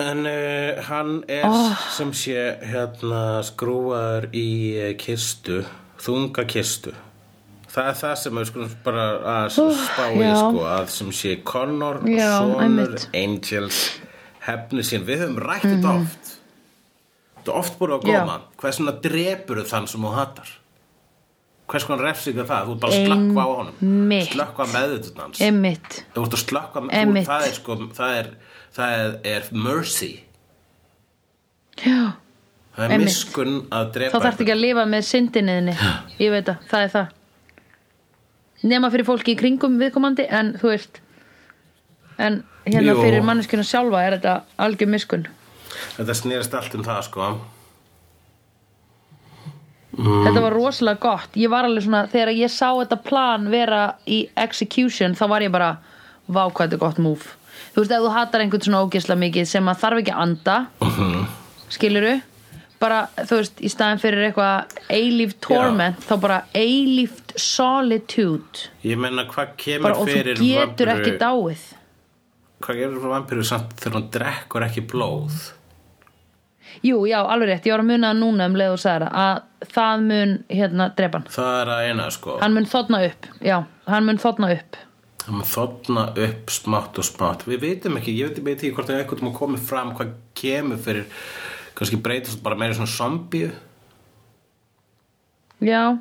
En 0.01 0.25
uh, 0.25 0.81
hann 0.89 1.23
er 1.29 1.45
Oh. 1.45 1.73
sem 1.93 2.11
sé 2.17 2.37
hérna 2.65 3.41
skrúaður 3.45 4.29
í 4.33 4.47
uh, 4.81 4.91
kistu, 4.97 5.61
þunga 6.01 6.45
kistu 6.49 6.93
Það 7.73 7.87
er 7.89 7.95
það 7.97 8.15
sem 8.21 8.35
við 8.37 8.47
skulum 8.51 8.73
bara 8.85 9.03
að 9.33 9.45
spá 9.81 10.03
í 10.13 10.25
sko, 10.37 10.59
að 10.69 10.89
sem 10.93 11.07
sé 11.17 11.31
Connor, 11.41 12.03
Já, 12.05 12.27
Sonur. 12.37 12.91
Angels, 13.17 13.79
hefni 14.45 14.83
sín, 14.85 15.05
við 15.07 15.23
höfum 15.23 15.39
rætt 15.41 15.65
þetta 15.65 15.93
oft. 16.03 16.33
Þetta 17.39 17.49
er 17.49 17.57
oft 17.63 17.79
búið. 17.79 17.95
Já. 18.05 18.19
góma. 18.21 18.35
Hvers 18.61 18.77
svona 18.77 18.93
drepur 19.01 19.63
þann 19.65 19.89
sem 19.89 20.05
þú 20.05 20.11
hattar? 20.13 20.51
Hvers 21.73 21.87
konar 21.89 22.05
refsing 22.11 22.37
er 22.43 22.45
það? 22.51 22.69
Þú 22.69 22.75
ert 22.75 22.83
bara 22.85 22.93
að 22.93 23.07
slökkva 23.07 23.41
á 23.41 23.49
honum. 23.55 23.81
Einmitt. 23.81 24.29
Slökkva 24.35 24.69
meðutun 24.75 25.23
hans. 25.23 25.41
Þú 26.13 26.27
ert 26.27 26.37
að 26.37 26.43
slökkva 26.45 26.85
með, 26.85 27.19
það 27.25 27.47
er 27.47 27.57
sko, 27.57 27.79
það 27.97 28.17
er, 28.19 28.29
það 28.75 28.99
er, 28.99 29.15
er 29.35 29.49
mercy. 29.55 30.11
Já. 31.83 32.13
Það 32.73 32.85
er 32.87 32.95
Einmitt. 32.95 33.11
miskun 33.11 33.59
að 33.69 33.91
drepa. 33.97 34.17
Þá 34.17 34.25
þarf 34.27 34.41
ekki 34.41 34.53
að 34.55 34.63
lifa 34.63 34.85
með 34.89 35.05
syndinniðinni. 35.09 35.75
Ég 36.23 36.33
veit 36.33 36.49
að, 36.49 36.65
það 36.71 36.85
er 36.87 36.93
það. 36.95 37.11
Nema 38.63 38.89
fyrir 38.93 39.05
fólki 39.05 39.35
í 39.35 39.37
kringum 39.37 39.75
viðkomandi, 39.81 40.25
en 40.33 40.53
þú 40.57 40.71
veist, 40.71 41.01
en 42.17 42.39
hérna 42.65 42.93
Jú. 42.95 43.01
fyrir 43.03 43.25
manneskuna 43.27 43.65
sjálfa 43.67 44.05
er 44.07 44.17
þetta 44.17 44.35
algjör 44.65 44.89
miskun. 44.93 45.27
Þetta 45.97 46.15
snerist 46.17 46.55
allt 46.57 46.77
um 46.77 46.85
það 46.85 47.01
sko. 47.09 47.27
Þetta 49.93 50.41
var 50.41 50.55
rosalega 50.55 50.97
gott 51.03 51.35
Ég 51.37 51.51
var 51.53 51.67
alveg 51.67 51.83
svona, 51.85 52.07
þegar 52.09 52.31
ég 52.33 52.49
sá 52.49 52.71
þetta 52.71 52.97
plan 53.05 53.43
vera 53.53 53.81
í 54.09 54.23
execution 54.41 55.13
þá 55.13 55.27
var 55.29 55.45
ég 55.45 55.51
bara, 55.53 55.75
vá 56.25 56.47
hvað 56.47 56.63
þetta 56.63 56.77
er 56.79 56.81
gott 56.81 57.01
move 57.03 57.35
Þú 57.73 57.81
veist, 57.81 57.91
ef 57.95 58.03
þú 58.05 58.11
hatar 58.13 58.43
einhvern 58.43 58.61
svona 58.67 58.83
ógeðslega 58.85 59.19
mikið 59.23 59.47
sem 59.49 59.69
að 59.71 59.79
þarf 59.81 60.01
ekki 60.03 60.13
að 60.13 60.21
anda 60.27 60.57
skilurðu? 61.73 62.15
Bara, 62.83 62.97
þú 63.15 63.37
veist, 63.39 63.61
í 63.63 63.69
staðin 63.71 64.01
fyrir 64.03 64.25
eitthvað 64.27 64.73
eilíft 64.91 65.37
torment, 65.45 66.01
þá 66.03 66.13
bara 66.19 66.37
eilíft 66.53 67.31
solitude. 67.39 68.67
Ég 68.83 68.99
menna 68.99 69.23
hvað 69.31 69.53
kemur 69.63 69.87
bara, 69.87 69.95
og 69.97 70.07
þú 70.09 70.17
fyrir 70.17 70.41
getur 70.41 70.91
vampíru- 70.91 70.95
ekki 70.99 71.13
dáið. 71.21 71.63
Hvað 72.63 72.79
gerur 72.81 72.99
fyrir 72.99 73.13
vampíru 73.15 73.45
samt 73.47 73.73
þegar 73.79 73.97
hún 73.97 74.09
drekkur 74.11 74.65
ekki 74.67 74.83
blóð? 74.91 75.39
Jú, 76.83 76.99
já, 77.07 77.21
alveg 77.23 77.47
rétt, 77.53 77.65
ég 77.69 77.73
var 77.75 77.83
að 77.83 77.89
muna 77.89 78.11
það 78.11 78.19
núna 78.19 78.45
um 78.49 78.55
leið 78.59 78.71
og 78.75 78.79
sagði 78.81 79.07
það, 79.07 79.17
að 79.23 79.73
það 79.73 80.05
mun 80.09 80.31
hérna 80.49 80.87
drepa 80.97 81.19
hann, 81.19 81.27
Það 81.29 81.61
er 81.61 81.71
að 81.73 81.83
eina 81.89 82.07
sko. 82.11 82.37
hann 82.41 82.53
mun 82.53 82.65
þotna 82.65 83.01
upp 83.07 83.27
já, 83.45 83.57
hann 83.87 84.05
mun 84.07 84.17
þotna 84.17 84.49
upp 84.57 84.77
Mun 85.31 85.45
þotna 85.47 86.07
upp 86.19 86.51
smátt 86.51 86.97
og 86.99 87.05
smátt. 87.07 87.45
Við 87.47 87.61
veitum 87.63 87.99
ekki, 87.99 88.15
ég 88.17 88.33
veit, 88.43 88.57
ekki 88.57 88.73
hvort 88.75 88.89
það 88.89 88.97
er 88.97 89.03
einhvern 89.05 89.21
veginn 89.23 89.37
komið 89.37 89.67
fram 89.69 89.93
hvað 89.95 90.15
kemur 90.35 90.81
fyrir, 90.83 91.05
kannski 91.77 91.99
breytast 92.03 92.41
bara 92.43 92.59
meira 92.59 92.75
svona 92.75 92.91
zombíu. 92.91 93.53
já, 95.63 95.97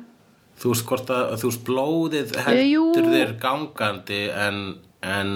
Þú 0.59 0.69
veist 0.69 0.85
hvort 0.87 1.09
að, 1.11 1.33
þú 1.41 1.49
veist 1.49 1.63
blóðið 1.67 2.33
heldur 2.45 3.07
þér 3.09 3.31
gangandi 3.41 4.19
en, 4.29 4.59
en 5.01 5.31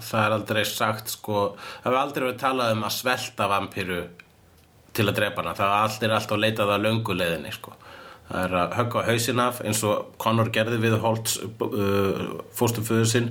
það 0.00 0.24
er 0.24 0.34
aldrei 0.38 0.62
sagt 0.66 1.12
sko, 1.12 1.42
það 1.82 1.90
hefur 1.90 2.00
aldrei 2.00 2.24
verið 2.24 2.40
talað 2.40 2.72
um 2.74 2.86
að 2.88 2.94
svelta 2.96 3.48
vampíru 3.50 4.00
til 4.94 5.08
að 5.08 5.18
drepa 5.18 5.42
hana. 5.42 5.54
Það 5.58 6.06
er 6.06 6.16
alltaf 6.16 6.40
leitað 6.40 6.72
að 6.74 6.86
lönguleiðinni 6.86 7.52
sko. 7.54 7.74
Það 8.28 8.44
er 8.44 8.54
að 8.60 8.76
högga 8.78 9.00
á 9.04 9.08
hausinn 9.10 9.40
af 9.44 9.58
eins 9.64 9.82
og 9.84 10.14
Connor 10.22 10.48
gerði 10.54 10.78
við 10.80 10.94
Holtz 11.02 11.34
uh, 11.44 12.22
fóstuföðu 12.56 13.04
sinn 13.10 13.28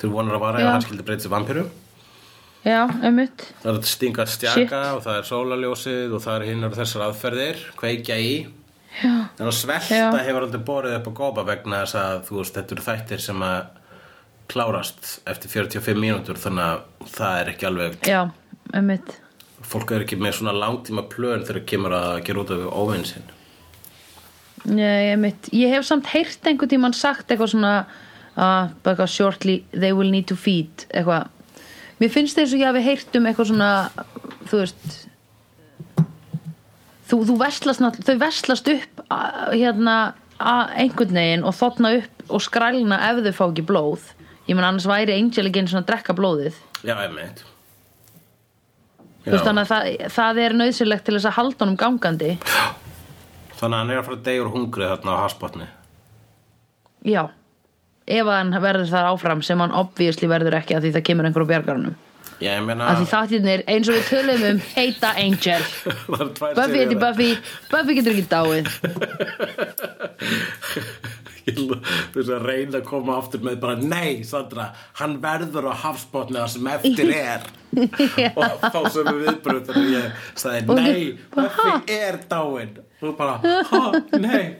til 0.00 0.10
vonar 0.12 0.36
að 0.36 0.44
vara 0.44 0.60
ef 0.60 0.68
hann 0.72 0.84
skildi 0.84 1.06
breyta 1.06 1.24
sér 1.24 1.32
vampíru. 1.32 1.62
já, 2.64 2.82
einmitt 3.04 3.46
Það 3.62 3.70
er 3.72 3.78
að 3.78 3.88
stinga 3.88 4.26
stjaka 4.28 4.82
og 4.96 5.00
það 5.06 5.16
er 5.20 5.28
sólaljósið 5.30 6.12
og 6.18 6.22
það 6.26 6.36
er 6.36 6.46
hinn 6.50 6.66
og 6.68 6.76
þessar 6.76 7.06
aðferðir, 7.08 7.62
kveikja 7.80 8.18
í. 8.20 8.34
já, 9.00 9.14
En 9.40 9.48
að 9.48 9.56
svelta 9.56 9.96
Já. 9.96 10.10
hefur 10.28 10.46
aldrei 10.46 10.62
borið 10.68 10.98
upp 10.98 11.08
á 11.08 11.12
gópa 11.22 11.46
vegna 11.48 11.80
þess 11.84 11.98
að 12.02 12.20
þú 12.28 12.38
veist, 12.42 12.54
þetta 12.58 12.76
eru 12.76 12.86
þættir 12.90 13.24
sem 13.24 13.42
að 13.48 13.60
klárast 14.52 15.20
eftir 15.30 15.50
45 15.50 15.96
mínútur 16.00 16.36
þannig 16.40 16.64
að 16.68 17.12
það 17.16 17.38
er 17.40 17.50
ekki 17.54 17.68
alveg 17.70 17.94
já, 18.08 18.20
einmitt 18.76 19.14
fólk 19.64 19.94
er 19.96 20.04
ekki 20.04 20.18
með 20.20 20.36
svona 20.38 20.52
langtíma 20.58 21.06
plön 21.08 21.46
þegar 21.48 21.64
kemur 21.70 21.94
að 21.96 22.18
gera 22.26 22.42
út 22.44 22.52
af 22.52 22.66
óvinn 22.76 23.06
sinn 23.08 23.30
Nei, 24.64 25.10
einmitt. 25.12 25.50
Ég 25.52 25.68
hef 25.74 25.84
samt 25.84 26.06
heyrt 26.14 26.46
einhvern 26.48 26.70
tímann 26.72 26.94
sagt 26.96 27.28
eitthvað 27.28 27.50
svona 27.52 27.72
uh, 28.36 28.70
bara 28.82 29.06
shortly 29.06 29.58
they 29.74 29.92
will 29.92 30.10
need 30.10 30.26
to 30.30 30.36
feed 30.36 30.86
eitthvað. 30.94 31.28
Mér 32.00 32.10
finnst 32.10 32.38
þess 32.38 32.54
að 32.56 32.62
ég 32.62 32.70
hafi 32.70 32.84
heyrt 32.86 33.18
um 33.20 33.26
eitthvað 33.28 33.50
svona 33.52 33.68
þú 34.48 34.62
veist 34.62 34.96
þú, 37.10 37.18
þú 37.28 37.36
verslast 37.42 37.82
nátt- 37.84 38.00
þau 38.08 38.16
verslast 38.22 38.68
upp 38.72 39.04
a- 39.12 39.50
hérna 39.52 39.96
a- 40.40 40.68
einhvern 40.80 41.12
veginn 41.14 41.44
og 41.44 41.54
þotna 41.54 41.92
upp 42.00 42.24
og 42.32 42.40
skrælna 42.42 42.98
ef 43.10 43.20
þau 43.26 43.32
fá 43.36 43.44
ekki 43.52 43.66
blóð. 43.68 44.00
Ég 44.48 44.56
menn 44.56 44.64
annars 44.64 44.88
væri 44.88 45.12
Angel 45.18 45.46
ekki 45.50 45.60
einu 45.62 45.68
svona 45.72 45.84
að 45.84 45.90
drekka 45.92 46.16
blóðið. 46.16 46.56
Já, 46.84 46.96
einmitt. 47.04 47.44
Þú 49.24 49.30
veist, 49.32 49.44
þannig 49.46 49.62
að 49.64 49.70
það, 49.70 50.08
það 50.12 50.38
er 50.44 50.52
nöðsilegt 50.58 51.04
til 51.06 51.14
þess 51.16 51.28
að 51.30 51.36
halda 51.38 51.64
honum 51.64 51.76
gangandi 51.80 52.32
Þannig 53.64 53.74
að 53.74 53.80
hann 53.80 53.94
er 53.94 54.00
að 54.02 54.06
fara 54.10 54.18
að 54.20 54.24
deyja 54.28 54.44
úr 54.44 54.52
hungri 54.52 54.88
þarna 54.92 55.16
á 55.16 55.24
hasbotni 55.24 55.66
já. 57.04 57.22
Ef 58.04 58.28
hann 58.28 58.52
verður 58.60 58.88
þar 58.90 59.06
áfram 59.14 59.40
sem 59.44 59.60
hann 59.60 59.72
obviously 59.76 60.28
verður 60.28 60.58
ekki 60.58 60.76
að 60.76 60.86
því 60.86 60.90
það 60.98 61.04
kemur 61.08 61.28
einhver 61.28 61.44
á 61.44 61.50
bjargarunum. 61.54 61.94
Já, 62.42 62.50
ég 62.58 62.64
meina 62.66 62.88
að 62.90 62.98
því 63.00 63.06
þáttirnir 63.12 63.62
eins 63.70 63.88
og 63.88 63.94
við 63.96 64.08
tölum 64.10 64.42
um 64.50 64.58
heita 64.74 65.10
Angel. 65.22 65.62
Buffy 66.10 66.80
heiti. 66.82 66.98
Buffy 67.00 67.28
Buffy 67.70 67.96
getur 67.96 68.12
ekki 68.12 68.26
dáið. 68.32 68.64
Ég 71.44 71.58
veist 72.14 72.30
að 72.32 72.46
reyna 72.48 72.78
að 72.78 72.86
koma 72.88 73.18
aftur 73.20 73.42
með 73.44 73.58
bara 73.60 73.74
Nei, 73.76 74.22
Sandra, 74.24 74.70
hann 75.00 75.18
verður 75.20 75.68
á 75.68 75.74
hafsbotni 75.82 76.40
það 76.40 76.52
sem 76.54 76.70
eftir 76.72 77.12
er. 77.20 77.44
Og 78.32 78.64
þá 78.64 78.80
sem 78.94 79.10
við 79.10 79.18
viðbröð 79.26 79.62
Þegar 79.68 79.90
ég 79.92 80.06
sagði, 80.40 80.78
nei, 80.80 81.02
Buffy 81.34 81.98
er 81.98 82.20
dáin 82.30 82.78
Og 83.04 83.10
þú 83.10 83.16
bara, 83.18 83.34
ha, 83.68 83.80
nei. 84.16 84.56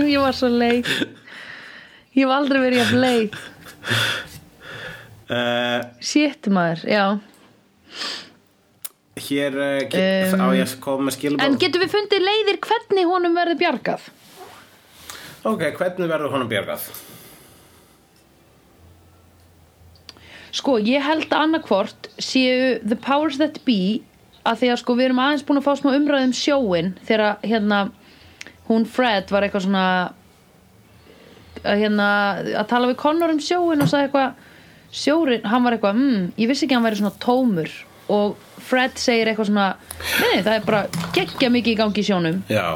Ég 0.00 0.16
var 0.16 0.32
svo 0.32 0.48
leið 0.48 0.88
ég 2.16 2.24
hef 2.24 2.32
aldrei 2.32 2.60
verið 2.62 2.80
að 2.86 2.94
leið 3.02 3.36
uh, 5.28 5.80
shit 6.00 6.48
maður, 6.52 6.84
já. 6.88 7.04
Hér 9.22 9.56
uh, 9.60 9.78
get, 9.92 10.32
á 10.36 10.46
ég 10.56 10.64
að 10.64 10.76
koma 10.84 11.08
með 11.08 11.18
skilabóð 11.18 11.44
en 11.44 11.58
getum 11.60 11.84
við 11.84 11.94
fundið 11.98 12.24
leiðir 12.24 12.60
hvernig 12.64 13.12
honum 13.12 13.36
verður 13.36 13.60
bjargað? 13.60 14.06
Ok, 15.48 15.66
hvernig 15.76 16.08
verður 16.08 16.32
honum 16.36 16.48
bjargað? 16.48 16.86
Sko, 20.52 20.76
ég 20.80 21.04
held 21.04 21.28
að 21.32 21.46
annarkvort 21.46 22.08
séu 22.20 22.80
the 22.80 22.96
powers 22.96 23.36
that 23.40 23.60
be 23.68 24.00
að 24.48 24.62
því 24.62 24.70
að 24.72 24.80
sko 24.80 24.96
við 24.98 25.08
erum 25.08 25.20
aðeins 25.22 25.44
búin 25.46 25.60
að 25.60 25.66
fá 25.66 25.74
smá 25.78 25.90
umræðum 25.96 26.34
sjóin 26.36 26.94
þegar 27.06 27.42
hérna 27.46 27.82
hún 28.68 28.86
Fred 28.88 29.30
var 29.32 29.46
eitthvað 29.46 29.66
svona 29.66 29.84
að 31.62 31.82
hérna 31.84 32.08
að 32.62 32.66
tala 32.72 32.90
við 32.90 32.98
Connor 33.02 33.34
um 33.34 33.42
sjóin 33.42 33.84
og 33.84 33.90
sagði 33.90 34.08
eitthvað 34.08 34.48
sjórin, 34.92 35.44
hann 35.48 35.64
var 35.64 35.76
eitthvað, 35.76 35.98
hmm, 35.98 36.24
ég 36.40 36.50
vissi 36.50 36.66
ekki 36.66 36.74
að 36.74 36.80
hann 36.80 36.88
væri 36.88 37.00
svona 37.00 37.20
tómur. 37.22 37.76
Og 38.12 38.34
Fred 38.62 38.98
segir 39.00 39.30
eitthvað 39.30 39.48
svona, 39.48 39.68
nei, 40.20 40.42
það 40.42 40.56
er 40.56 40.66
bara 40.66 41.06
geggja 41.16 41.52
mikið 41.54 41.72
í 41.72 41.78
gangi 41.78 42.02
í 42.02 42.08
sjónum. 42.08 42.42
Já, 42.52 42.66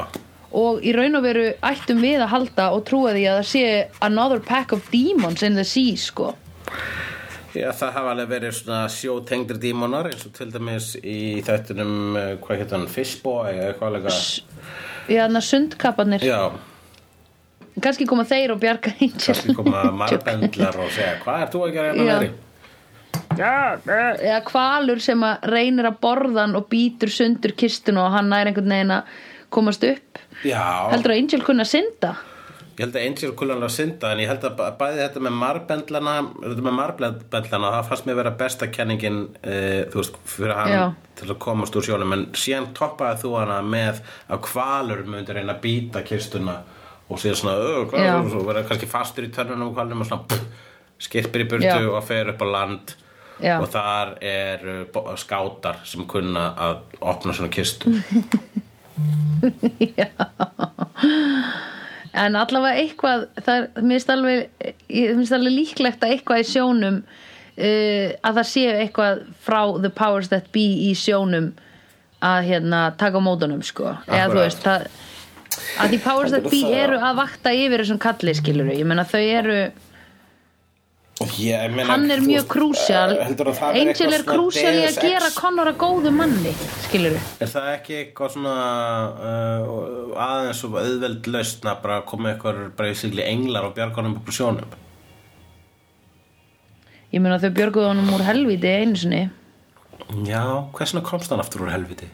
og 0.57 0.81
í 0.87 0.93
raun 0.95 1.19
og 1.19 1.25
veru 1.27 1.49
ættum 1.67 1.99
við 2.01 2.23
að 2.23 2.31
halda 2.31 2.69
og 2.73 2.85
trúa 2.87 3.11
því 3.13 3.25
að 3.27 3.39
það 3.41 3.47
sé 3.51 3.63
another 4.07 4.39
pack 4.39 4.71
of 4.73 4.87
demons 4.93 5.43
in 5.43 5.59
the 5.59 5.65
sea, 5.67 5.97
sko 5.99 6.31
Já, 7.57 7.67
það 7.73 7.93
hafa 7.95 8.13
alveg 8.13 8.31
verið 8.31 8.55
svona 8.59 8.79
sjótengdir 8.91 9.59
dímonar 9.61 10.09
eins 10.11 10.25
og 10.27 10.33
til 10.35 10.49
dæmis 10.53 10.91
í 11.01 11.41
þættunum, 11.47 11.93
uh, 12.13 12.31
hvað 12.43 12.61
hétt 12.61 12.73
hann, 12.75 12.87
Fishboy 12.91 13.53
eða 13.55 13.69
eitthvað 13.71 13.87
alveg 13.91 14.09
Já, 15.07 15.21
þannig 15.23 15.39
að 15.39 15.47
sundkapparnir. 15.47 16.25
Já, 16.27 16.41
kannski 17.81 18.07
koma 18.09 18.25
þeir 18.27 18.53
og 18.55 18.59
bjarga 18.61 18.93
Angel 18.97 19.23
kannski 19.23 19.55
koma 19.57 19.85
marbendlar 20.01 20.77
og 20.83 20.91
segja, 20.91 21.15
hvað 21.23 21.45
er 21.45 21.51
þú 21.53 21.63
að 21.63 21.73
gera 21.77 21.93
hérna 21.93 22.05
Já. 22.05 22.11
meðri? 22.17 22.35
eða 23.37 24.39
kvalur 24.47 25.01
sem 25.03 25.23
að 25.25 25.49
reynir 25.53 25.87
að 25.89 25.99
borða 26.01 26.45
hann 26.45 26.57
og 26.57 26.69
býtur 26.71 27.11
sundur 27.13 27.53
kistun 27.57 27.99
og 28.01 28.09
hann 28.13 28.31
nær 28.33 28.49
einhvern 28.49 28.73
veginn 28.73 28.95
að 28.97 29.11
komast 29.53 29.85
upp. 29.87 30.21
Já, 30.45 30.89
heldur 30.91 31.13
að 31.13 31.21
Angel 31.21 31.45
kunna 31.45 31.65
synda 31.67 32.15
ég 32.77 32.85
held 32.85 32.97
að 32.97 33.05
Angel 33.07 33.31
kullanlega 33.33 33.73
synda 33.73 34.11
en 34.13 34.19
ég 34.21 34.29
held 34.29 34.43
að 34.45 34.59
bæði 34.77 34.99
þetta 35.01 35.21
með 35.25 35.33
marbendlana 35.39 36.11
þetta 36.43 36.65
með 36.67 36.75
marbendlana, 36.77 37.71
það 37.73 37.87
fannst 37.89 38.05
mér 38.05 38.19
vera 38.19 38.33
besta 38.37 38.67
kenningin, 38.69 39.17
uh, 39.41 39.81
þú 39.89 39.97
veist, 39.97 40.19
fyrir 40.29 40.53
hann 40.59 40.73
Já. 40.73 40.83
til 41.17 41.29
að 41.31 41.39
komast 41.41 41.77
úr 41.77 41.87
sjónum 41.87 42.13
en 42.13 42.27
síðan 42.37 42.69
toppaði 42.77 43.23
þú 43.23 43.31
hana 43.39 43.57
með 43.65 44.03
að 44.29 44.43
kvalur 44.45 45.01
myndi 45.09 45.33
reyna 45.33 45.55
að 45.55 45.63
býta 45.65 46.03
kistuna 46.05 46.59
og 47.07 47.23
síðan 47.23 47.41
svona, 47.41 47.57
öð, 47.65 47.81
hvað 47.89 48.05
Já. 48.05 48.13
er 48.13 48.29
það, 48.29 48.47
verða 48.51 48.65
kannski 48.69 48.91
fastur 48.91 49.25
í 49.25 49.33
törnunum 49.33 49.71
og 49.71 49.75
kvalunum 49.79 50.05
og 50.05 50.11
svona, 50.11 50.39
skirpir 51.07 51.47
í 51.47 51.49
burtu 51.49 51.73
Já. 51.73 51.81
og 51.89 52.05
fer 52.05 52.29
upp 52.35 52.45
á 52.45 52.47
land 52.53 52.93
Já. 53.41 53.55
og 53.57 53.67
þar 53.73 54.17
er 54.21 54.69
uh, 54.85 55.13
skátar 55.17 55.81
sem 55.85 56.05
kunna 56.09 56.51
að 56.67 56.85
opna 57.01 57.33
svona 57.33 57.49
kistu 57.53 57.89
en 62.17 62.37
allavega 62.39 62.83
eitthvað 62.83 63.25
það 63.45 63.67
mér 63.77 63.95
finnst 63.95 64.13
alveg, 64.13 64.67
alveg 65.37 65.53
líklegt 65.53 66.03
að 66.03 66.15
eitthvað 66.15 66.43
í 66.43 66.47
sjónum 66.51 66.99
uh, 67.03 68.07
að 68.21 68.39
það 68.39 68.49
séu 68.51 68.75
eitthvað 68.75 69.23
frá 69.45 69.61
the 69.81 69.93
powers 69.93 70.31
that 70.33 70.51
be 70.55 70.65
í 70.89 70.93
sjónum 70.97 71.53
að 72.25 72.47
hérna 72.47 72.87
taka 72.97 73.21
mótunum 73.21 73.61
sko. 73.65 73.93
Eða 74.09 74.31
þú 74.31 74.41
veist 74.41 74.63
það 74.65 74.87
að 75.77 75.91
því 75.91 75.99
powers 76.03 76.33
that 76.33 76.47
be 76.49 76.61
eru 76.73 76.97
að 77.01 77.19
vakta 77.19 77.53
yfir 77.55 77.83
þessum 77.83 77.99
kalli 78.01 78.33
skilur 78.37 78.71
ég 78.73 78.87
meina 78.87 79.05
þau 79.07 79.21
eru 79.21 79.59
Ég 81.17 81.71
meina, 81.73 81.87
hann 81.89 82.11
er 82.13 82.19
mjög 82.21 82.45
krúsjál. 82.51 83.15
eh, 83.17 83.29
að 83.33 83.61
Angel 83.79 84.13
er 84.13 84.23
krúsjál 84.25 84.75
í 84.77 84.83
að 84.85 84.99
gera? 85.01 85.29
Connor 85.33 85.71
að 85.71 85.79
góðu 85.81 86.11
manni 86.13 86.51
skilur 86.85 87.15
Er 87.41 87.49
það 87.49 87.69
ekki 87.71 87.95
eitthvað 88.01 88.35
svona 88.35 88.53
uh, 89.17 90.27
aðeins 90.27 90.61
og 90.67 90.77
auðveld 90.77 91.29
lausn 91.33 91.71
að 91.71 91.81
bara 91.87 91.97
koma 92.05 92.35
eitthvað 92.35 92.59
bara 92.77 92.91
í 92.93 92.99
sigli 93.01 93.25
englar 93.25 93.65
og 93.65 93.73
bjargunum 93.79 94.19
upp 94.19 94.29
úr 94.29 94.37
sjónum? 94.37 94.77
ég 97.09 97.23
meina 97.23 97.41
þau 97.41 97.49
björguðu 97.55 97.89
honum 97.89 98.13
úr 98.13 98.25
helviti 98.27 98.69
einu 98.69 98.99
sinni. 98.99 99.23
Já, 100.27 100.43
hversna 100.75 101.01
komst 101.01 101.33
hann 101.33 101.41
aftur 101.41 101.65
úr 101.65 101.73
helviti? 101.73 102.11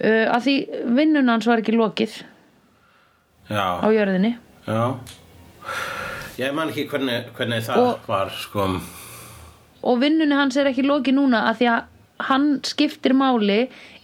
uh, 0.00 0.24
að 0.32 0.40
því 0.48 0.58
vinnun 0.96 1.28
hans 1.28 1.52
var 1.52 1.60
ekki 1.60 1.76
lokið. 1.76 2.22
Á 3.52 3.84
Já, 3.84 3.92
jörðinni. 3.92 4.36
Já 4.64 4.96
Ég 6.38 6.54
man 6.54 6.70
ekki 6.70 6.86
hvernig, 6.90 7.30
hvernig 7.36 7.64
það 7.66 7.84
Og- 7.84 8.08
var 8.08 8.30
sko. 8.30 8.66
Og 9.88 10.00
vinnunni 10.02 10.34
hans 10.34 10.56
er 10.56 10.68
ekki 10.70 10.84
lokið 10.86 11.14
núna 11.16 11.44
að 11.50 11.58
því 11.60 11.68
að 11.72 11.84
hann 12.28 12.46
skiptir 12.66 13.12
máli 13.14 13.58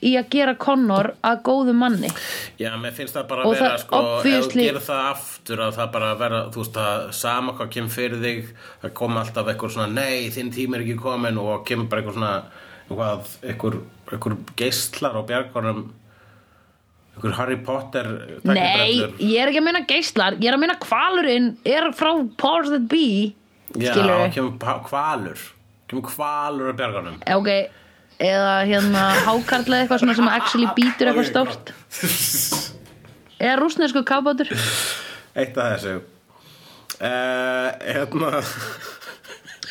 í 0.07 0.13
að 0.19 0.29
gera 0.31 0.55
Connor 0.55 1.15
að 1.25 1.41
góðu 1.43 1.73
manni. 1.75 2.11
Já, 2.61 2.71
mér 2.79 2.93
finnst 2.95 3.15
það 3.17 3.27
bara 3.29 3.43
að 3.43 3.47
Og 3.47 3.55
vera 3.59 3.79
sko, 3.79 4.03
ef 4.21 4.27
þú 4.27 4.53
gerir 4.55 4.79
það 4.87 5.09
aftur 5.11 5.63
að 5.65 5.73
það 5.79 5.91
bara 5.97 6.15
vera, 6.21 6.43
þú 6.55 6.63
veist 6.63 6.79
að 6.85 7.09
sama 7.13 7.53
hvað 7.59 7.73
kemur 7.75 7.91
fyrir 7.91 8.23
þig, 8.23 8.53
það 8.85 8.95
kom 8.95 9.17
alltaf 9.19 9.47
eitthvað 9.51 9.75
svona, 9.75 9.89
nei, 9.95 10.31
þinn 10.31 10.53
tími 10.55 10.79
er 10.79 10.85
ekki 10.87 10.99
komin 11.03 11.39
og 11.43 11.67
kemur 11.67 11.89
bara 11.91 12.03
eitthvað 12.03 12.19
svona 12.21 12.35
eitthvað, 12.85 13.35
eitthvað, 13.51 13.79
eitthvað 14.13 14.39
geistlar 14.63 15.19
á 15.19 15.23
bjargunum 15.27 15.85
eitthvað 17.15 17.37
Harry 17.39 17.57
Potter 17.63 18.11
nei, 18.11 18.55
tæknibrellur. 18.59 19.15
ég 19.23 19.41
er 19.41 19.51
ekki 19.51 19.63
að 19.63 19.67
meina 19.69 19.85
geislar 19.89 20.37
ég 20.41 20.51
er 20.51 20.57
að 20.57 20.63
meina 20.65 20.77
kvalurinn 20.83 21.49
er 21.65 21.89
frá 21.97 22.11
Powers 22.41 22.73
That 22.75 22.89
Be 22.91 23.35
Já, 23.75 23.91
kemur 24.31 24.53
hvalur. 24.87 25.41
Kemur 25.91 26.11
hvalur 26.15 26.71
á 26.71 26.75
bjargunum 26.79 27.17
ok, 27.35 27.49
eða 28.23 28.55
hérna 28.69 29.05
hákarlega 29.27 29.85
eitthvað 29.85 30.05
svona 30.05 30.15
sem 30.19 30.31
actually 30.31 30.71
býtur 30.77 31.11
eitthvað 31.11 31.31
stórt. 31.33 31.73
eða 33.43 33.57
rúsnesku 33.59 34.05
kábátur. 34.07 34.51
Eitt 35.35 35.59
af 35.59 35.75
þessu. 35.75 35.97
Uh, 37.03 37.75
Hérna. 37.83 38.43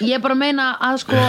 Ég 0.03 0.19
bara 0.21 0.35
að 0.35 0.41
meina 0.41 0.67
að 0.83 0.99
sko 1.05 1.21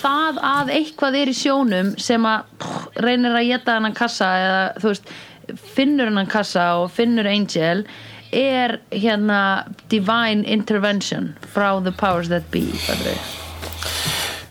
það 0.00 0.40
að 0.48 0.72
eitthvað 0.80 1.18
er 1.20 1.30
í 1.30 1.36
sjónum 1.36 1.92
sem 2.00 2.26
að 2.26 2.50
pff, 2.60 2.88
reynir 3.04 3.36
að 3.36 3.48
geta 3.52 3.76
hennan 3.78 3.96
kassa 3.96 4.28
eða 4.40 4.62
þú 4.80 4.90
veist 4.90 5.12
finnur 5.54 6.10
hennan 6.10 6.26
kassa 6.30 6.68
og 6.82 6.90
finnur 6.96 7.26
Angel 7.30 7.84
er 8.32 8.78
hérna 8.90 9.40
divine 9.88 10.44
intervention 10.44 11.34
frá 11.54 11.82
the 11.82 11.92
powers 11.92 12.28
that 12.28 12.50
be? 12.50 12.66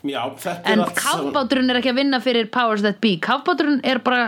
Já, 0.05 0.21
en 0.69 0.79
er 0.83 0.91
kafbáturinn 0.93 1.71
er 1.73 1.79
ekki 1.79 1.89
að 1.89 1.97
vinna 1.97 2.19
fyrir 2.21 2.45
powers 2.53 2.83
that 2.85 2.99
be 3.01 3.15
kafbáturinn 3.25 3.79
er 3.87 3.97
bara, 4.05 4.27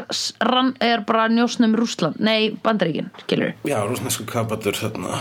er 0.81 1.03
bara 1.05 1.27
njósnum 1.29 1.75
Rússland, 1.77 2.17
nei 2.17 2.49
bandaríkin 2.65 3.11
skilur 3.21 3.53
Já, 3.67 3.77
rúsnesku 3.85 4.25
kapatur 4.25 4.73
þarna 4.73 5.19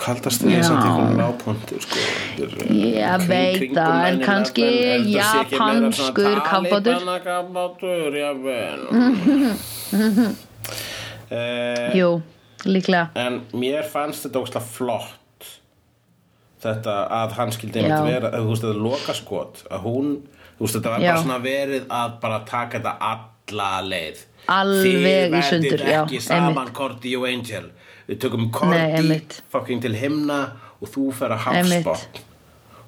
kaldast 0.00 0.40
því 0.40 0.56
Já. 0.56 0.62
samt 0.70 0.84
einhvern 0.88 1.20
lágpunti 1.20 1.80
sko. 1.84 2.00
Þetta 2.38 2.64
er, 2.64 2.70
Ég 2.80 3.28
veit 3.28 3.76
það, 3.76 3.96
en 4.08 4.16
9/11, 4.20 4.24
kannski 4.24 4.64
er 4.64 5.00
svona 5.04 5.16
japanskur 5.20 6.36
kafbátur? 6.48 6.94
Talibana 6.96 7.18
kafbátur, 7.28 8.10
jável 8.24 8.80
uh, 10.70 11.96
jú, 11.96 12.10
líklega. 12.66 13.08
En 13.18 13.42
mér 13.56 13.88
fannst 13.88 14.26
þetta 14.26 14.44
ósla 14.44 14.62
flott 14.64 15.16
Þetta 16.60 16.94
að 17.16 17.34
hann 17.38 17.52
skildi 17.54 17.80
einmitt 17.80 18.04
vera 18.04 18.30
Þú 18.34 18.48
veist, 18.50 18.64
þetta 18.66 18.84
loka 18.84 19.14
skot 19.16 19.62
Að 19.72 19.84
hún, 19.86 20.10
þú 20.58 20.66
veist, 20.66 20.76
þetta 20.76 20.92
var 20.92 21.04
bara 21.06 21.22
svona 21.22 21.38
verið 21.44 21.86
Að 22.00 22.16
bara 22.20 22.40
taka 22.48 22.80
þetta 22.80 22.96
alla 23.10 23.70
leið. 23.86 24.24
Alveg 24.52 24.90
í 24.90 25.44
sundur, 25.46 25.70
Þið 25.70 25.86
verðið 25.86 25.94
ekki 25.96 26.20
saman. 26.24 26.72
Cordy 26.76 27.14
og 27.18 27.26
Angel. 27.28 27.70
Við 28.10 28.20
tökum 28.24 28.48
einmitt. 28.74 29.40
fucking 29.52 29.80
til 29.84 29.94
himna 29.96 30.40
Og 30.80 30.90
þú 30.92 31.10
fer 31.16 31.36
að 31.36 31.46
hafspot 31.46 32.20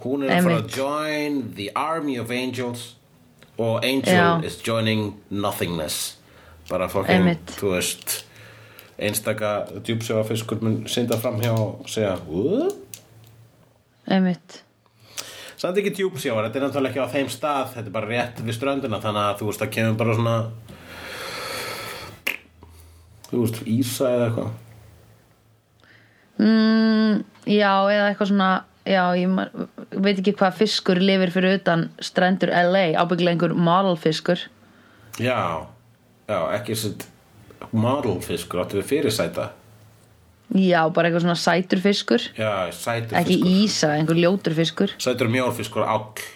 Hún 0.03 0.25
er 0.27 0.35
að 0.35 0.49
fara 0.49 0.61
að 0.61 0.77
join 0.77 1.43
The 1.57 1.71
army 1.79 2.19
of 2.19 2.33
angels 2.35 2.97
Og 3.57 3.85
Angel 3.85 4.17
Já. 4.17 4.45
is 4.45 4.57
joining 4.61 5.15
nothingness 5.31 6.19
Bara 6.73 6.89
Einmitt. 6.89 7.53
þú 7.61 7.75
veist 7.75 8.23
einstaka 9.03 9.53
djúpsjóafiskur 9.85 10.63
mun 10.65 10.83
synda 10.89 11.19
fram 11.21 11.41
hjá 11.43 11.53
og 11.53 11.89
segja 11.91 12.17
einmitt. 14.09 14.63
Samt 15.61 15.79
ekki 15.79 15.93
djúpsjóar, 15.95 16.49
þetta 16.49 16.59
er 16.59 16.65
náttúrulega 16.67 16.91
ekki 16.91 17.05
á 17.05 17.15
þeim 17.15 17.29
stað 17.31 17.75
þetta 17.77 17.87
er 17.87 17.95
bara 17.95 18.11
rétt 18.11 18.41
við 18.43 18.57
ströndina 18.57 19.03
þannig 19.03 19.29
að 19.29 19.37
þú 19.41 19.51
veist 19.51 19.63
það 19.63 19.75
kemur 19.77 19.99
bara 20.01 20.17
svona 20.19 20.37
þú 23.29 23.45
veist 23.45 23.63
ísa 23.71 24.11
eða 24.11 24.27
eitthvað. 24.27 24.51
Mm, 26.43 27.23
já, 27.47 27.73
eða 27.93 28.09
eitthvað 28.09 28.33
svona 28.33 28.51
já, 28.89 29.03
ég 29.21 29.37
veit 30.03 30.17
ekki 30.19 30.35
hvað 30.41 30.59
fiskur 30.59 30.99
lifir 30.99 31.31
fyrir 31.35 31.61
utan 31.61 31.87
strendur 32.03 32.51
LA 32.51 32.89
ábyggilega 32.99 33.37
einhver 33.37 33.55
modelfiskur 33.55 34.49
Já, 35.21 35.69
já, 36.33 36.39
ekki 36.59 36.77
sitt 36.79 37.05
modelfiskur, 37.73 38.63
áttu 38.65 38.81
við 38.81 38.89
fyrirsæta? 38.91 39.51
Já, 40.53 40.83
bara 40.93 41.09
eitthvað 41.09 41.23
svona 41.25 41.39
sætur 41.41 41.81
fiskur. 41.81 42.25
Já, 42.37 42.51
sætur 42.77 43.17
ekki 43.23 43.39
fiskur. 43.39 43.53
ísa, 43.63 43.93
einhver 43.97 44.19
ljótur 44.21 44.57
fiskur. 44.59 44.91
Sætur 45.01 45.31
mjórfiskur, 45.33 45.87
áll. 45.89 46.27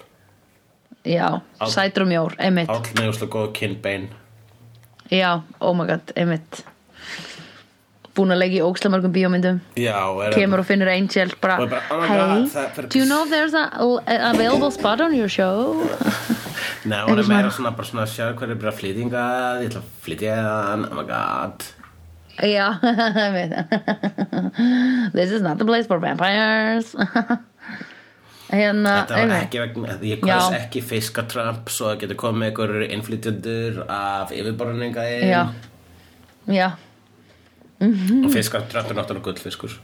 Já, 1.06 1.26
Áll. 1.60 1.68
sætur 1.70 2.06
mjór, 2.08 2.32
einmitt. 2.42 2.70
Áll 2.72 2.88
með 2.96 3.10
úslega 3.12 3.30
góð 3.36 3.50
kinnbein. 3.58 4.08
Já, 5.12 5.42
oh 5.60 5.74
my 5.76 5.84
god, 5.86 6.14
einmitt. 6.16 6.64
Búin 8.16 8.32
að 8.32 8.40
leggja 8.40 8.62
í 8.62 8.64
ókslamörgum 8.64 9.12
bíómyndum. 9.12 9.60
Já, 9.76 10.00
kemur 10.32 10.62
og 10.62 10.66
finnur 10.66 10.88
Angel 10.88 11.34
bara, 11.42 11.58
bara, 11.68 11.82
oh 11.92 12.00
hey, 12.08 12.48
God, 12.48 12.88
do 12.88 12.98
you 12.98 13.04
know 13.04 13.26
there's 13.28 13.52
a, 13.52 13.68
a 13.76 14.30
available 14.32 14.70
spot 14.72 15.02
on 15.04 15.12
your 15.14 15.28
show 15.28 15.76
Nei, 16.86 17.00
hún 17.08 17.18
er 17.18 17.26
meira 17.26 17.50
svona- 17.50 17.72
bara 17.76 17.88
svona 17.88 18.04
að 18.06 18.12
sjá 18.14 18.26
hverju 18.38 18.56
bara 18.62 18.72
flyttinga 18.76 19.22
ég 19.62 19.70
ætla 19.70 19.80
að 19.82 19.90
flytja 20.04 20.36
hann, 20.42 20.84
oh 20.90 20.94
my 20.94 21.04
god. 21.08 21.64
Já, 22.36 22.66
einmitt. 23.24 23.54
This 25.14 25.30
is 25.32 25.42
not 25.42 25.58
the 25.58 25.64
place 25.64 25.86
for 25.88 25.98
vampires. 25.98 26.94
Hérna, 28.46 28.92
Þetta 29.08 29.16
var 29.26 29.32
ekki 29.42 29.58
vegna, 29.58 29.94
ég 30.06 30.20
Já. 30.22 30.36
ekki 30.54 30.78
fiska 30.86 31.24
Trump 31.26 31.66
svo 31.72 31.88
það 31.90 32.02
getur 32.04 32.18
komið 32.20 32.44
einhverjur 32.52 32.84
innflytjendur 32.94 33.80
af 33.90 34.30
yfirborðninga 34.36 35.06
inn. 35.16 35.24
Já, 35.32 35.40
já, 36.54 36.68
og 37.82 38.28
fiskar 38.30 38.68
Trump 38.70 38.92
er 38.92 39.00
náttúrulega 39.00 39.26
gullfiskur. 39.32 39.74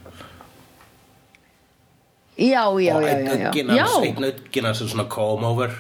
Já, 2.39 2.63
já, 2.63 2.63
og 2.71 2.81
já, 2.81 2.95
einn 3.11 3.29
augginn 3.35 3.75
Já, 3.75 3.83
hans, 3.83 3.99
einn 4.07 4.25
augginn 4.31 4.65
hans 4.71 4.81
er 4.85 4.89
svona 4.95 5.09
comb 5.11 5.43
over 5.51 5.75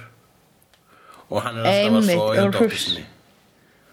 og 1.32 1.42
hann 1.46 1.59
er 1.59 1.66
alltaf 1.66 1.78
að 1.78 1.84
Einmitt, 1.88 2.10
svo 2.12 2.22
í 2.22 2.38
og 2.38 2.52
dóttur 2.52 2.68
hruss. 2.68 2.86
sinni. 2.86 3.04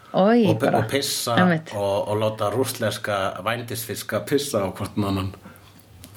Oi, 0.09 0.39
og, 0.49 0.63
og 0.73 0.87
pissa 0.89 1.35
og, 1.37 2.07
og 2.09 2.15
láta 2.17 2.49
rússleska 2.49 3.17
vændisfiska 3.45 4.23
pissa 4.25 4.63
á 4.65 4.67
hvort 4.73 4.97
annan. 4.97 5.29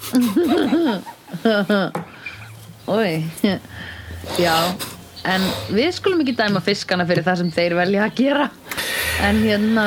Oi, 2.97 3.23
já 4.41 4.57
En 5.23 5.45
við 5.71 5.93
skulum 5.95 6.19
ekki 6.19 6.33
dæma 6.35 6.59
fiskana 6.63 7.05
fyrir 7.07 7.23
það 7.23 7.37
sem 7.39 7.51
þeir 7.55 7.77
velja 7.79 8.01
að 8.03 8.17
gera. 8.17 8.49
En 9.23 9.39
hérna, 9.39 9.85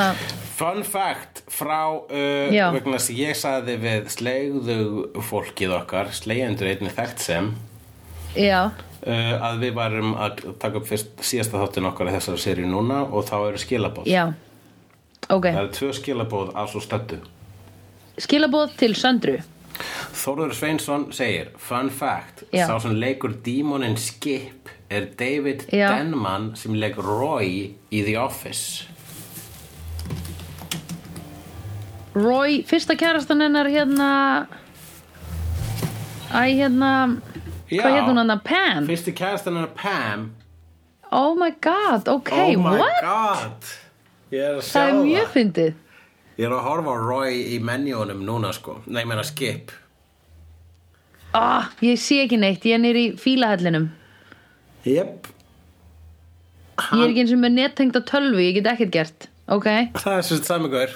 Fun 0.57 0.81
fact 0.81 1.43
frá 1.53 1.83
uh, 1.93 2.49
vegna 2.73 2.97
að 2.97 3.11
ég 3.13 3.37
sagði 3.37 3.75
við 3.83 4.07
slegðu 4.09 4.77
fólkið 5.27 5.75
okkar 5.77 6.09
slegjendur 6.17 6.71
einnig 6.71 6.95
þekkt 6.97 7.21
sem 7.21 7.51
já, 8.33 8.71
að 9.07 9.61
við 9.63 9.73
varum 9.77 10.13
að 10.19 10.43
taka 10.59 10.81
upp 10.81 10.87
fyrst, 10.89 11.13
síðasta 11.23 11.61
þáttin 11.61 11.87
okkar 11.91 12.09
í 12.11 12.15
þessari 12.17 12.43
seríu 12.43 12.67
núna 12.67 13.03
og 13.07 13.25
þá 13.29 13.35
eru 13.47 13.61
skilabóð 13.61 14.09
já. 14.11 14.25
Ok, 15.29 15.47
það 15.47 15.61
eru 15.63 15.73
tvö 15.79 15.93
skilabóð 16.01 16.53
af 16.55 16.71
svo 16.71 16.83
stöndu 16.83 17.21
skilabóð 18.17 18.73
til 18.79 18.95
Söndru. 18.97 19.37
Þórður 20.17 20.53
Sveinsson 20.57 21.03
segir 21.13 21.51
fun 21.61 21.91
fact, 21.93 22.43
Já. 22.49 22.65
sá 22.65 22.79
sem 22.81 22.95
leikur 22.97 23.35
dímonin 23.45 23.97
Skip 24.01 24.71
er 24.89 25.05
David 25.19 25.67
Já. 25.69 25.91
Denman 25.99 26.55
sem 26.57 26.73
leikur 26.73 27.05
Roy 27.05 27.75
í 27.93 28.01
The 28.01 28.15
Office. 28.17 28.87
Roy, 32.17 32.63
fyrsta 32.65 32.97
kærastan 32.97 33.43
hennar 33.45 33.69
hérna 33.69 34.47
Æ, 36.33 36.41
hérna 36.57 37.21
Já. 37.69 37.81
Hvað 37.83 37.95
hérna 37.97 38.11
hún 38.13 38.21
hann 38.21 38.41
Pam? 38.47 38.85
fyrsti 38.87 39.13
kærastan 39.17 39.55
hennar 39.57 39.73
Pam. 39.75 40.27
Oh 41.11 41.35
my 41.39 41.51
god, 41.61 42.07
ok, 42.07 42.31
oh 42.33 42.55
my 42.63 42.77
what? 42.79 43.01
god. 43.01 43.67
Er 44.31 44.57
að 44.59 44.63
Það 44.67 44.87
er 44.89 44.97
mjög 45.03 45.27
fyndið. 45.35 45.73
Ég 46.37 46.45
er 46.45 46.53
að 46.53 46.65
horfa 46.67 46.93
á 46.93 46.97
Roy 47.01 47.33
í 47.55 47.59
menjónum 47.63 48.19
núna 48.27 48.51
sko. 48.53 48.81
Nei, 48.85 49.01
ég 49.01 49.07
meina 49.09 49.23
skip. 49.25 49.71
Ah, 51.33 51.69
Ég 51.83 51.97
sé 51.99 52.21
ekki 52.23 52.37
neitt, 52.39 52.63
ég 52.67 52.77
er 52.77 52.83
nýr 52.83 52.99
í 52.99 53.05
fílahellinum. 53.19 53.89
Jep. 54.87 55.27
Ég 56.77 57.01
er 57.03 57.09
ekki 57.09 57.23
eins 57.23 57.33
og 57.35 57.41
með 57.41 57.55
nettengda 57.57 58.01
tölvu, 58.05 58.39
ég 58.43 58.59
get 58.59 58.69
ekkert 58.75 58.93
gert. 58.93 59.27
Ok, 59.47 59.67
Það 59.97 60.17
er 60.17 60.43
sami 60.43 60.69
gaur. 60.69 60.95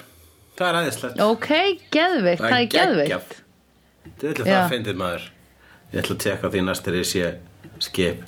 Það 0.60 0.68
er 0.68 0.78
aðeinslegt 0.82 1.22
ok, 1.24 1.48
geðveikt, 1.96 2.42
það 2.44 2.58
er 2.58 2.68
geðveikt. 2.76 3.38
Þú 4.20 4.28
ætla 4.32 4.44
Já. 4.46 4.52
það 4.52 4.58
að 4.62 4.74
fyndið 4.76 5.00
maður 5.00 5.30
Ég 5.92 6.00
ætla 6.02 6.16
að 6.16 6.24
teka 6.24 6.52
því 6.52 6.66
næstir 6.68 7.00
ég 7.02 7.08
sé 7.10 7.32
skip 7.84 8.24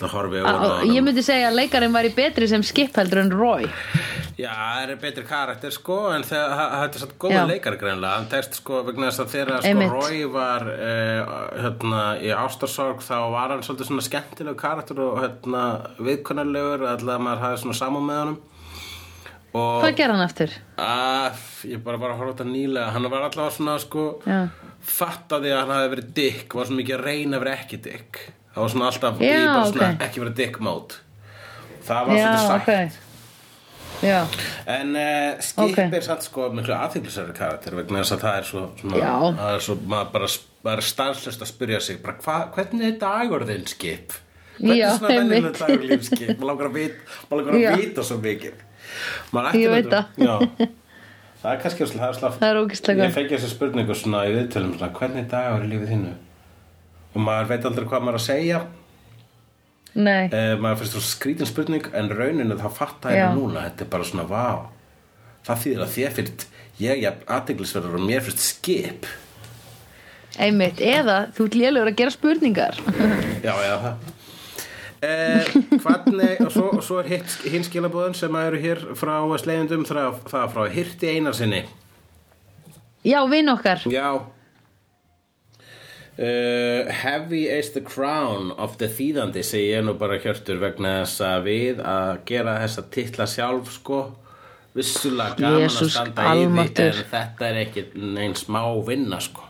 Ég 0.00 1.00
að 1.00 1.04
myndi 1.04 1.22
segja 1.24 1.48
að 1.50 1.56
leikarinn 1.58 1.92
væri 1.92 2.10
betri 2.14 2.46
sem 2.48 2.62
skip 2.64 2.96
heldur 2.96 3.20
en 3.24 3.32
Roy 3.34 3.66
Já, 4.40 4.52
það 4.54 4.82
er 4.84 5.00
betri 5.02 5.24
karakter 5.28 5.74
sko 5.74 5.96
En 6.14 6.22
þegar 6.24 6.54
það 6.56 6.70
það 6.74 6.84
er 6.86 7.02
satt 7.02 7.16
góða 7.20 7.34
Já. 7.34 7.42
leikari 7.50 7.80
greinlega 7.80 8.12
Hann 8.14 8.28
tekst 8.32 8.60
sko 8.60 8.82
vegna 8.86 9.10
þess 9.10 9.24
að 9.24 9.32
þegar 9.34 9.66
sko. 9.66 9.88
Roy 9.96 10.22
var 10.32 10.68
uh, 10.70 11.34
hérna, 11.64 12.04
í 12.24 12.30
ástarsorg 12.32 13.02
Þá 13.04 13.16
var 13.34 13.52
hann 13.54 13.66
svolítið 13.66 13.90
svona 13.90 14.06
skemmtileg 14.06 14.56
karakter 14.62 15.02
Og 15.04 15.20
hérna, 15.24 15.64
viðkunnarlegur 16.00 16.86
Alltaf 16.94 17.20
maður 17.26 17.44
hafði 17.44 17.62
svona 17.66 17.78
samúð 17.82 18.08
með 18.08 18.22
honum 18.22 18.40
Og 19.50 19.80
Hvað 19.82 19.96
ger 19.98 20.12
hann 20.14 20.22
aftur? 20.22 20.52
að, 20.78 21.40
ég 21.66 21.80
bara 21.82 21.98
bara 21.98 22.14
að 22.14 22.20
horfa 22.22 22.30
á 22.30 22.34
þetta 22.38 22.44
nýlega 22.52 22.92
hann 22.94 23.08
var 23.10 23.24
allavega 23.26 23.54
svona 23.56 23.72
sko 23.82 24.04
Já. 24.22 24.44
Fattaði 24.80 25.52
að 25.52 25.60
hann 25.62 25.74
hafi 25.76 25.92
verið 25.94 26.10
dick 26.16 26.54
var 26.56 26.66
svo 26.68 26.78
mikið 26.78 26.96
að 26.98 27.04
reyna 27.04 27.36
að 27.38 27.44
vera 27.44 27.56
ekki 27.60 27.80
dick. 27.84 28.20
Það 28.54 28.62
var 28.64 28.72
svona 28.74 28.88
alltaf 28.90 29.20
Já, 29.22 29.36
bara 29.46 29.68
svona 29.70 29.92
ekki 30.08 30.34
dick 30.40 30.58
mode. 30.64 30.98
Það 31.86 32.06
var 32.06 32.20
svolítið 32.20 32.48
sagt 32.48 32.68
ok 32.68 33.06
Já, 34.00 34.24
en 34.70 34.94
uh, 34.96 35.40
skip 35.44 35.74
Ok. 35.76 35.78
er 35.92 36.04
satt 36.06 36.24
sko 36.24 36.46
miklu 36.56 36.72
aðþyklisari 36.72 37.34
karakter 37.36 37.74
vegna 37.76 38.00
þess 38.00 38.14
að 38.16 38.22
það 38.24 38.38
er 38.38 38.46
svo, 38.48 38.62
svona, 38.80 39.00
er 39.56 39.64
svo 39.66 39.74
maður 39.92 40.12
bara, 40.14 40.28
bara 40.64 40.84
stanslust 40.86 41.42
að 41.44 41.50
spyrja 41.50 41.80
sig 41.84 41.98
bara, 42.00 42.14
hva, 42.24 42.36
hvernig 42.54 42.86
er 42.86 42.96
dagur 43.02 43.44
þinn 43.50 43.66
skip? 43.68 44.14
Hvernig 44.56 44.80
er 44.86 44.94
svona 44.96 45.10
venjulega 45.12 45.42
einmitt. 45.42 45.60
dagur 45.60 45.84
líf 45.90 46.06
skip? 46.08 46.32
Maður 46.32 46.48
langar 46.48 46.70
að 46.70 46.78
vita, 46.78 47.18
maður 47.28 47.58
að 47.60 47.82
vita 47.82 48.06
svo 48.08 48.18
mikið. 48.24 48.64
Maður 49.36 49.50
ætti 49.50 49.68
veit 49.68 49.76
reyndar- 49.76 50.08
það. 51.42 51.52
Er 51.52 51.62
kannski 51.62 51.88
það 51.92 52.08
er 52.08 52.18
slá 52.18 52.26
það 52.34 52.48
er 52.48 52.60
ógislega 52.60 53.06
Ég 53.06 53.14
fengi 53.14 53.36
þessi 53.36 53.52
spurningu 53.54 53.96
svona 53.98 54.24
í 54.28 54.34
viðtölum 54.36 54.74
svona, 54.76 54.90
hvernig 54.98 55.30
dagur 55.30 55.64
er 55.64 55.70
lífið 55.70 55.94
þínu? 55.94 56.12
Og 57.10 57.24
maður 57.26 57.50
veit 57.50 57.66
aldrei 57.70 57.88
hvað 57.90 58.04
maður 58.06 58.18
er 58.18 58.20
að 58.20 58.26
segja. 58.26 58.60
Nei, 59.90 60.28
eh, 60.30 60.52
maður 60.60 60.82
finnst 60.82 60.94
þú 60.94 61.02
skrítin 61.08 61.50
spurning 61.50 61.88
en 61.98 62.12
rauninu 62.14 62.58
þá 62.60 62.68
fatta 62.76 63.14
ég 63.16 63.34
núna. 63.34 63.64
Þetta 63.66 63.86
er 63.86 63.90
bara 63.96 64.06
svona 64.06 64.28
vá. 64.30 64.46
Það 65.48 65.64
þýðir 65.64 65.82
að 65.86 65.96
þér 65.96 66.14
finnst 66.18 66.46
ég 66.80 67.02
jafn 67.02 67.26
aðteglisverður 67.36 67.98
og 67.98 68.06
mér 68.06 68.22
finnst 68.28 68.46
skip. 68.46 69.10
Einmitt 70.38 70.78
Eða 70.78 71.18
þú 71.34 71.48
lélugur 71.56 71.90
að 71.90 71.98
gera 71.98 72.14
spurningar. 72.14 72.78
Já, 73.46 73.54
já, 73.56 73.74
það 73.82 74.19
Eh, 75.00 75.46
hvernig, 75.80 76.40
og 76.44 76.50
svo, 76.52 76.70
svo 76.84 76.98
er 77.00 77.06
hinn 77.48 77.64
skilabóðin 77.64 78.16
sem 78.18 78.34
eru 78.36 78.58
hér 78.60 78.82
frá 79.00 79.14
slegjendum 79.40 79.86
það, 79.88 80.18
frá 80.28 80.66
Hirti 80.68 81.08
Einarsinni 81.14 81.62
Já, 83.02 83.24
vinn 83.30 83.48
okkar. 83.48 83.80
Já. 83.88 84.20
Uh, 86.20 86.92
Heavy 86.92 87.48
is 87.48 87.70
the 87.70 87.80
crown 87.80 88.50
of 88.58 88.76
the 88.76 88.90
þýðandi 88.92 89.40
segi 89.46 89.70
ég 89.70 89.86
nú 89.86 89.94
bara 89.96 90.18
hjörtur 90.20 90.58
vegna 90.60 90.98
þess 90.98 91.22
að 91.24 91.46
við 91.46 91.78
að 91.80 92.10
gera 92.28 92.58
þessa 92.60 92.84
titla 92.92 93.26
sjálf 93.30 93.70
sko. 93.78 94.00
Vissulega 94.76 95.38
gaman 95.38 95.64
Jesús 95.64 95.96
að 95.96 96.10
standa 96.10 96.34
í 96.36 96.44
því 96.44 96.66
en 96.84 96.98
þetta 97.14 97.48
er 97.48 97.60
ekki 97.62 97.86
neinn 97.96 98.36
smá 98.36 98.60
vinna 98.84 99.22
sko. 99.24 99.48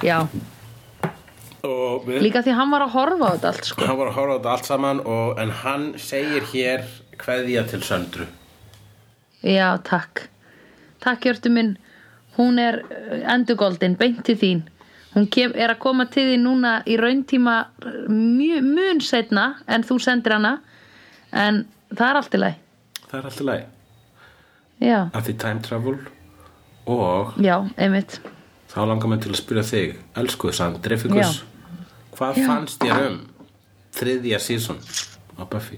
Já, 0.00 0.24
við, 1.62 2.20
líka 2.22 2.42
því 2.46 2.54
hann 2.58 2.72
var 2.74 2.84
að 2.86 2.94
horfa 2.94 3.28
á 3.28 3.30
þetta 3.34 3.52
allt 3.52 3.68
sko. 3.70 3.86
hann 3.86 3.98
var 3.98 4.10
að 4.10 4.18
horfa 4.18 4.34
á 4.34 4.38
þetta 4.38 4.54
allt 4.54 4.70
saman 4.70 5.02
og, 5.04 5.38
en 5.42 5.54
hann 5.62 5.86
segir 5.98 6.46
hér 6.52 6.84
kveðja 7.18 7.64
til 7.70 7.80
söndru. 7.86 8.26
Já, 9.42 9.78
takk. 9.86 10.28
Takk 11.02 11.26
Hjörtu 11.26 11.50
minn. 11.54 11.76
Hún 12.38 12.58
er 12.62 12.82
endurgoldin, 13.34 13.96
beint 13.98 14.22
til 14.26 14.36
þín. 14.38 14.62
Hún 15.14 15.26
kem, 15.30 15.54
er 15.58 15.72
að 15.72 15.80
koma 15.82 16.06
til 16.10 16.28
þín 16.28 16.46
núna 16.46 16.76
í 16.86 16.98
rauntíma 17.00 17.56
mjög 18.06 18.66
mun 18.66 19.02
setna 19.02 19.48
en 19.66 19.86
þú 19.86 19.98
sendir 20.02 20.36
hana. 20.36 20.58
En 21.32 21.64
það 21.90 22.06
er 22.10 22.20
allt 22.22 22.38
í 22.38 22.42
lagi. 22.44 22.62
Það 23.08 23.18
er 23.18 23.28
alltaf 23.30 23.46
leið 23.48 23.66
Já, 24.78 25.08
að 25.10 25.24
því 25.26 25.34
time 25.42 25.62
travel 25.66 25.96
og 26.86 27.38
já, 27.42 27.56
einmitt 27.74 28.20
þá 28.68 28.78
langar 28.88 29.08
mér 29.12 29.20
til 29.24 29.32
að 29.32 29.40
spyrja 29.42 29.64
þig 29.70 29.88
elsku 30.22 30.46
Sandri 30.56 30.96
Fikus 31.00 31.32
hvað 32.16 32.32
fannst 32.46 32.78
þér 32.82 32.98
um 33.08 33.18
þriðja 33.98 34.38
sísón 34.42 34.80
á 35.38 35.40
Buffy? 35.48 35.76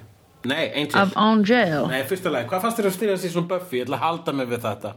Nei, 0.49 0.65
Angel 0.73 0.97
Af 1.03 1.11
Angel 1.21 1.83
Nei, 1.91 2.03
fyrsta 2.09 2.29
lagi, 2.33 2.49
hvað 2.51 2.63
fannst 2.65 2.79
þér 2.81 2.87
styrja 2.97 3.17
sér 3.21 3.33
svona 3.37 3.51
Buffy? 3.55 3.77
Ég 3.81 3.85
ætla 3.87 3.97
að 4.01 4.07
halda 4.07 4.31
mig 4.37 4.47
við 4.51 4.61
þetta 4.67 4.91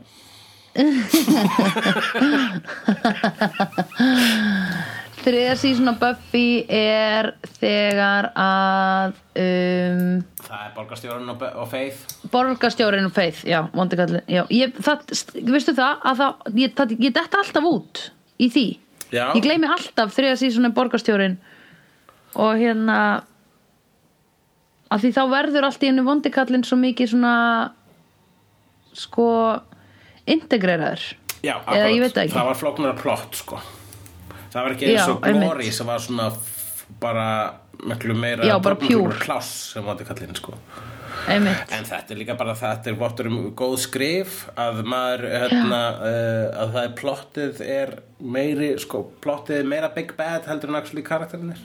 Þriðja 5.24 5.54
sísón 5.56 5.88
af 5.94 6.00
Buffy 6.02 6.66
er 6.68 7.30
þegar 7.56 8.26
að 8.36 9.14
um, 9.40 10.22
Það 10.44 10.64
er 10.66 10.72
borgarstjórun 10.76 11.32
og, 11.32 11.44
og 11.62 11.68
Faith. 11.72 12.16
borgarstjórin 12.34 13.08
og 13.08 13.14
Faith, 13.16 13.45
já, 13.48 13.62
vondi 13.72 14.00
kallið 14.00 14.28
já, 14.28 14.41
ég, 14.52 14.74
það, 14.84 15.06
veistu 15.48 15.76
það 15.78 16.02
að 16.10 16.20
það, 16.20 16.50
ég, 16.60 16.74
það, 16.80 16.95
ég 17.06 17.14
detta 17.16 17.40
alltaf 17.40 17.68
út 17.70 18.02
í 18.36 18.50
því. 18.52 18.66
Já. 19.14 19.24
ég 19.38 19.45
gleymi 19.45 19.70
alltaf 19.72 20.12
þriða 20.16 20.40
sísón 20.41 20.68
er 20.68 20.74
borgarstjórin 20.76 21.38
og 22.34 22.58
hérna 22.60 22.98
að 24.91 25.06
því 25.06 25.12
þá 25.16 25.22
verður 25.32 25.68
allt 25.70 25.86
í 25.86 25.91
hennu 25.91 26.04
vondi 26.08 26.34
kallinn 26.34 26.66
svo 26.68 26.80
mikið 26.82 27.14
svona 27.14 27.38
sko 28.98 29.30
integreraður. 30.28 31.08
Já, 31.44 31.56
veit 31.64 32.20
það 32.20 32.52
var 32.52 32.60
flóknara 32.60 32.98
plott, 33.00 33.40
sko 33.40 33.62
Það 34.54 34.66
var 34.66 34.76
ekki 34.76 34.90
eins 34.92 35.10
og 35.10 35.22
Glory 35.24 35.66
einmitt. 35.66 35.76
sem 35.80 35.90
var 35.90 36.02
svona 36.04 36.30
bara 37.02 37.28
miklu 37.84 38.16
meira 38.18 38.46
Já, 38.46 38.58
bara 38.62 38.78
meira 38.80 39.20
Klass 39.22 39.52
sem 39.74 39.86
var 39.86 40.02
kallinn, 40.06 40.36
sko. 40.38 40.54
Einmitt, 41.24 41.72
En 41.72 41.86
þetta 41.88 42.12
er 42.12 42.20
líka 42.20 42.36
bara 42.36 42.54
þetta 42.58 42.92
er 42.92 42.98
vottur 43.00 43.30
um 43.30 43.38
góð 43.56 43.78
skrif 43.86 44.42
að 44.60 44.82
maður, 44.92 45.24
hérna, 45.32 45.80
uh, 46.04 46.48
að 46.64 46.74
það 46.74 46.82
er 46.84 46.96
plottið 47.00 47.62
er 47.64 47.94
meiri, 48.20 48.74
sko, 48.84 49.06
plottið 49.24 49.62
er 49.62 49.70
meira 49.72 49.90
big 49.96 50.12
bad 50.18 50.50
heldur 50.50 50.74
en 50.74 50.80
actually 50.82 51.06
karakterinir 51.06 51.62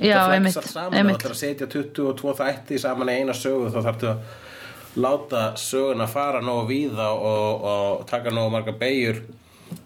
já, 0.00 0.16
það 0.16 0.36
einmitt, 0.38 0.56
flex 0.56 0.62
allt 0.62 0.72
saman, 0.72 0.88
ef 0.88 0.96
þú 0.96 1.02
einmitt 1.02 1.20
ætlar 1.20 1.36
að 1.36 1.42
setja 1.42 1.68
22 1.74 2.34
þætti 2.40 2.80
saman 2.80 3.12
í 3.12 3.18
eina 3.20 3.36
sögu 3.36 3.68
þá 3.74 3.78
þarftu 3.90 4.10
að 4.14 4.40
láta 5.04 5.44
söguna 5.60 6.08
fara 6.10 6.40
nógu 6.44 6.66
víða 6.72 7.12
og, 7.12 7.68
og 7.74 8.02
taka 8.08 8.32
nógu 8.32 8.56
marga 8.56 8.74
beigjur 8.76 9.22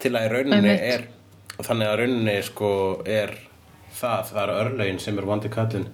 til 0.02 0.14
að 0.14 0.28
í 0.28 0.32
rauninni 0.32 0.62
Einmitt. 0.62 0.88
er 0.94 1.04
þannig 1.62 1.90
að 1.90 1.98
rauninni 2.02 2.38
sko 2.44 2.70
er 3.04 3.36
það, 3.96 4.32
það 4.32 4.40
er 4.42 4.54
örlögin 4.60 5.02
sem 5.02 5.18
er 5.18 5.28
vandi 5.28 5.52
kallinn 5.52 5.90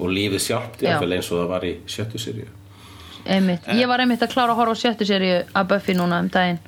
og 0.00 0.08
lífið 0.12 0.46
sjálft 0.46 0.82
eins 0.84 1.30
og 1.30 1.42
það 1.42 1.52
var 1.54 1.68
í 1.68 1.76
sjöttu 1.88 2.20
sirju 2.20 2.48
einmitt, 3.24 3.68
ég 3.76 3.88
var 3.88 4.02
einmitt 4.02 4.22
að 4.24 4.34
klára 4.34 4.54
að 4.54 4.60
horfa 4.60 4.76
á 4.76 4.82
sjöttu 4.82 5.06
seríu 5.08 5.40
af 5.52 5.70
Buffy 5.70 5.94
núna 5.96 6.20
um 6.24 6.28
daginn. 6.32 6.60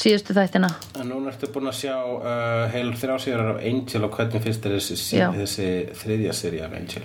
Síðustu 0.00 0.32
þættina. 0.32 0.70
En 1.00 1.10
núna 1.10 1.32
ertu 1.32 1.50
búin 1.52 1.68
að 1.68 1.80
sjá 1.82 1.96
uh, 1.98 2.68
heil 2.72 2.92
þrjá 2.96 3.16
síður 3.20 3.50
af 3.52 3.64
Angel 3.68 4.04
og 4.06 4.14
hvernig 4.16 4.44
finnst 4.44 4.62
þér 4.64 4.76
þessi, 4.78 5.24
þessi 5.40 5.66
þriðja 6.00 6.36
sirja 6.38 6.68
af 6.68 6.76
Angel? 6.78 7.02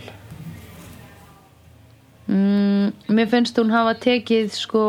Mm, 2.29 2.93
mér 3.17 3.31
finnst 3.33 3.57
hún 3.59 3.73
hafa 3.73 3.97
tekið 4.05 4.53
sko 4.55 4.85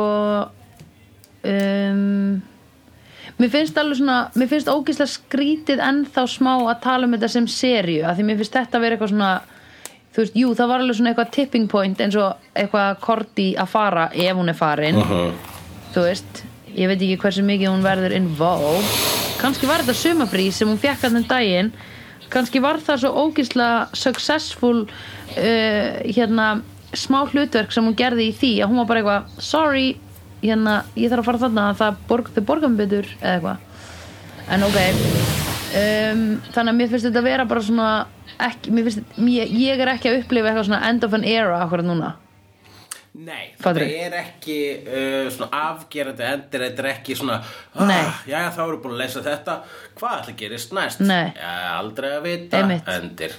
um, 1.42 2.36
mér 3.40 3.52
finnst 3.52 3.78
alveg 3.80 4.00
svona 4.00 4.18
mér 4.34 4.50
finnst 4.52 4.70
ógislega 4.72 5.12
skrítið 5.12 5.82
ennþá 5.84 6.24
smá 6.30 6.54
að 6.56 6.80
tala 6.86 7.08
um 7.08 7.16
þetta 7.16 7.32
sem 7.34 7.50
serju 7.50 8.06
að 8.06 8.18
því 8.18 8.28
mér 8.30 8.40
finnst 8.40 8.56
þetta 8.56 8.82
vera 8.82 8.96
eitthvað 8.96 9.12
svona 9.12 9.32
þú 10.16 10.22
veist, 10.22 10.38
jú, 10.40 10.54
það 10.56 10.72
var 10.72 10.84
alveg 10.84 10.98
svona 10.98 11.12
eitthvað 11.12 11.34
tipping 11.36 11.68
point 11.68 12.00
eins 12.00 12.16
og 12.16 12.48
eitthvað 12.56 13.02
korti 13.04 13.50
að 13.60 13.72
fara 13.74 14.08
ef 14.14 14.38
hún 14.38 14.48
er 14.48 14.56
farin. 14.56 15.02
Þú 15.92 16.06
veist, 16.06 16.42
ég 16.72 16.88
veit 16.88 16.96
ekki 17.00 17.20
hversu 17.20 17.44
mikið 17.44 17.72
hún 17.74 17.84
verður 17.84 18.16
involved 18.16 19.16
kannski 19.40 19.68
var 19.68 19.84
þetta 19.84 19.96
sumafrí 20.00 20.48
sem 20.54 20.68
hún 20.68 20.80
fekk 20.80 21.06
hann 21.06 21.20
um 21.20 21.28
daginn. 21.28 21.68
Kannski 22.32 22.60
var 22.62 22.80
það 22.82 23.04
svo 23.04 23.26
ógislega 23.26 23.84
successful 23.94 24.86
uh, 24.86 25.92
hérna 26.06 26.48
smá 26.96 27.20
hlutverk 27.28 27.74
sem 27.74 27.86
hún 27.86 27.96
gerði 27.98 28.30
í 28.30 28.34
því 28.34 28.52
að 28.62 28.72
hún 28.72 28.80
var 28.80 28.88
bara 28.90 29.02
eitthvað, 29.02 29.44
sorry 29.44 29.86
hérna, 30.50 30.76
ég 30.96 31.12
þarf 31.12 31.22
að 31.24 31.30
fara 31.30 31.42
þarna 31.46 31.64
það 31.80 32.02
borg, 32.10 32.30
þau 32.34 32.44
borga 32.50 32.70
mig 32.72 32.84
betur 32.84 33.08
eða 33.20 33.32
eitthvað 33.36 34.52
en 34.56 34.66
ok 34.66 34.78
um, 34.82 36.22
þannig 36.52 36.70
að 36.70 36.78
mér 36.80 36.92
finnst 36.92 37.08
þetta 37.08 37.24
vera 37.26 37.48
bara 37.48 37.64
svona 37.66 37.88
ekki, 38.46 38.74
mér 38.76 38.86
finnst, 38.88 39.18
ég, 39.32 39.56
ég 39.66 39.82
er 39.82 39.92
ekki 39.94 40.12
að 40.12 40.22
upplifa 40.22 40.52
eitthvað 40.52 40.70
svona 40.70 40.86
end 40.90 41.06
of 41.06 41.18
an 41.18 41.26
era 41.26 41.58
akkurat 41.64 41.88
núna 41.88 42.14
Nei, 43.16 43.54
Fattarðu? 43.56 43.86
þetta 43.88 44.06
er 44.10 44.14
ekki 44.18 44.56
uh, 44.76 45.28
svona 45.32 45.60
afgerandi 45.70 46.24
endir, 46.28 46.64
þetta 46.66 46.82
er 46.82 46.88
ekki 46.90 47.14
svona 47.16 47.38
ah, 47.40 48.18
Jæja, 48.28 48.50
þá 48.52 48.58
erum 48.66 48.82
búin 48.84 48.98
að 48.98 49.00
leysa 49.06 49.22
þetta 49.24 49.54
Hvað 49.96 50.18
ætla 50.18 50.34
að 50.34 50.42
gerist 50.42 50.74
næst? 50.76 51.00
Nei. 51.00 51.30
Aldrei 51.72 52.10
að 52.12 52.26
vita 52.26 52.60
Einmitt. 52.60 52.90
endir 52.92 53.38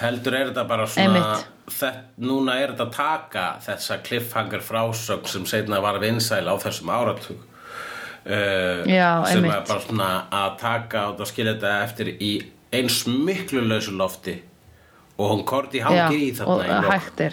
Heldur 0.00 0.34
er 0.36 0.50
þetta 0.50 0.64
bara 0.68 0.86
svona 0.86 1.06
Einmitt. 1.20 1.46
þetta, 1.72 2.02
Núna 2.28 2.56
er 2.60 2.72
þetta 2.74 2.86
að 2.86 2.96
taka 2.96 3.44
þessa 3.64 3.96
cliffhanger 4.04 4.60
frásögn 4.64 5.26
sem 5.32 5.46
seinna 5.48 5.80
var 5.84 5.98
vinsæl 6.02 6.44
á 6.44 6.54
þessum 6.60 6.90
áratug 6.92 7.38
uh, 8.26 8.84
Já, 8.88 9.24
sem 9.26 9.40
einmitt. 9.40 9.54
er 9.54 9.64
bara 9.70 9.80
svona 9.86 10.10
að 10.30 10.58
taka 10.60 11.06
og 11.14 11.24
skilja 11.30 11.56
þetta 11.56 11.72
eftir 11.86 12.12
í 12.20 12.32
eins 12.76 13.02
miklu 13.08 13.62
lausu 13.64 13.94
lofti 13.96 14.36
og 15.16 15.30
hún 15.32 15.44
korti 15.48 15.80
Já, 15.80 15.88
hangir 15.88 16.20
í 16.28 16.32
þarna 16.36 17.32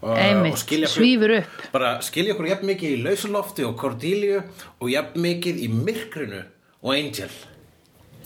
Og- 0.00 0.16
Einmitt, 0.16 0.56
skilja 0.56 0.86
okkur- 0.88 0.96
svífur 0.96 1.32
upp. 1.42 1.64
bara 1.74 1.88
skilja 2.00 2.32
okkur 2.32 2.46
jafn 2.48 2.66
mikið 2.70 2.92
í 2.94 3.02
lausulofti 3.04 3.66
og 3.68 3.74
Cordelia 3.76 4.38
og 4.80 4.88
jafn 4.88 5.20
mikið 5.20 5.58
í 5.60 5.68
myrkrinu 5.68 6.38
og 6.80 6.94
Angel 6.94 7.28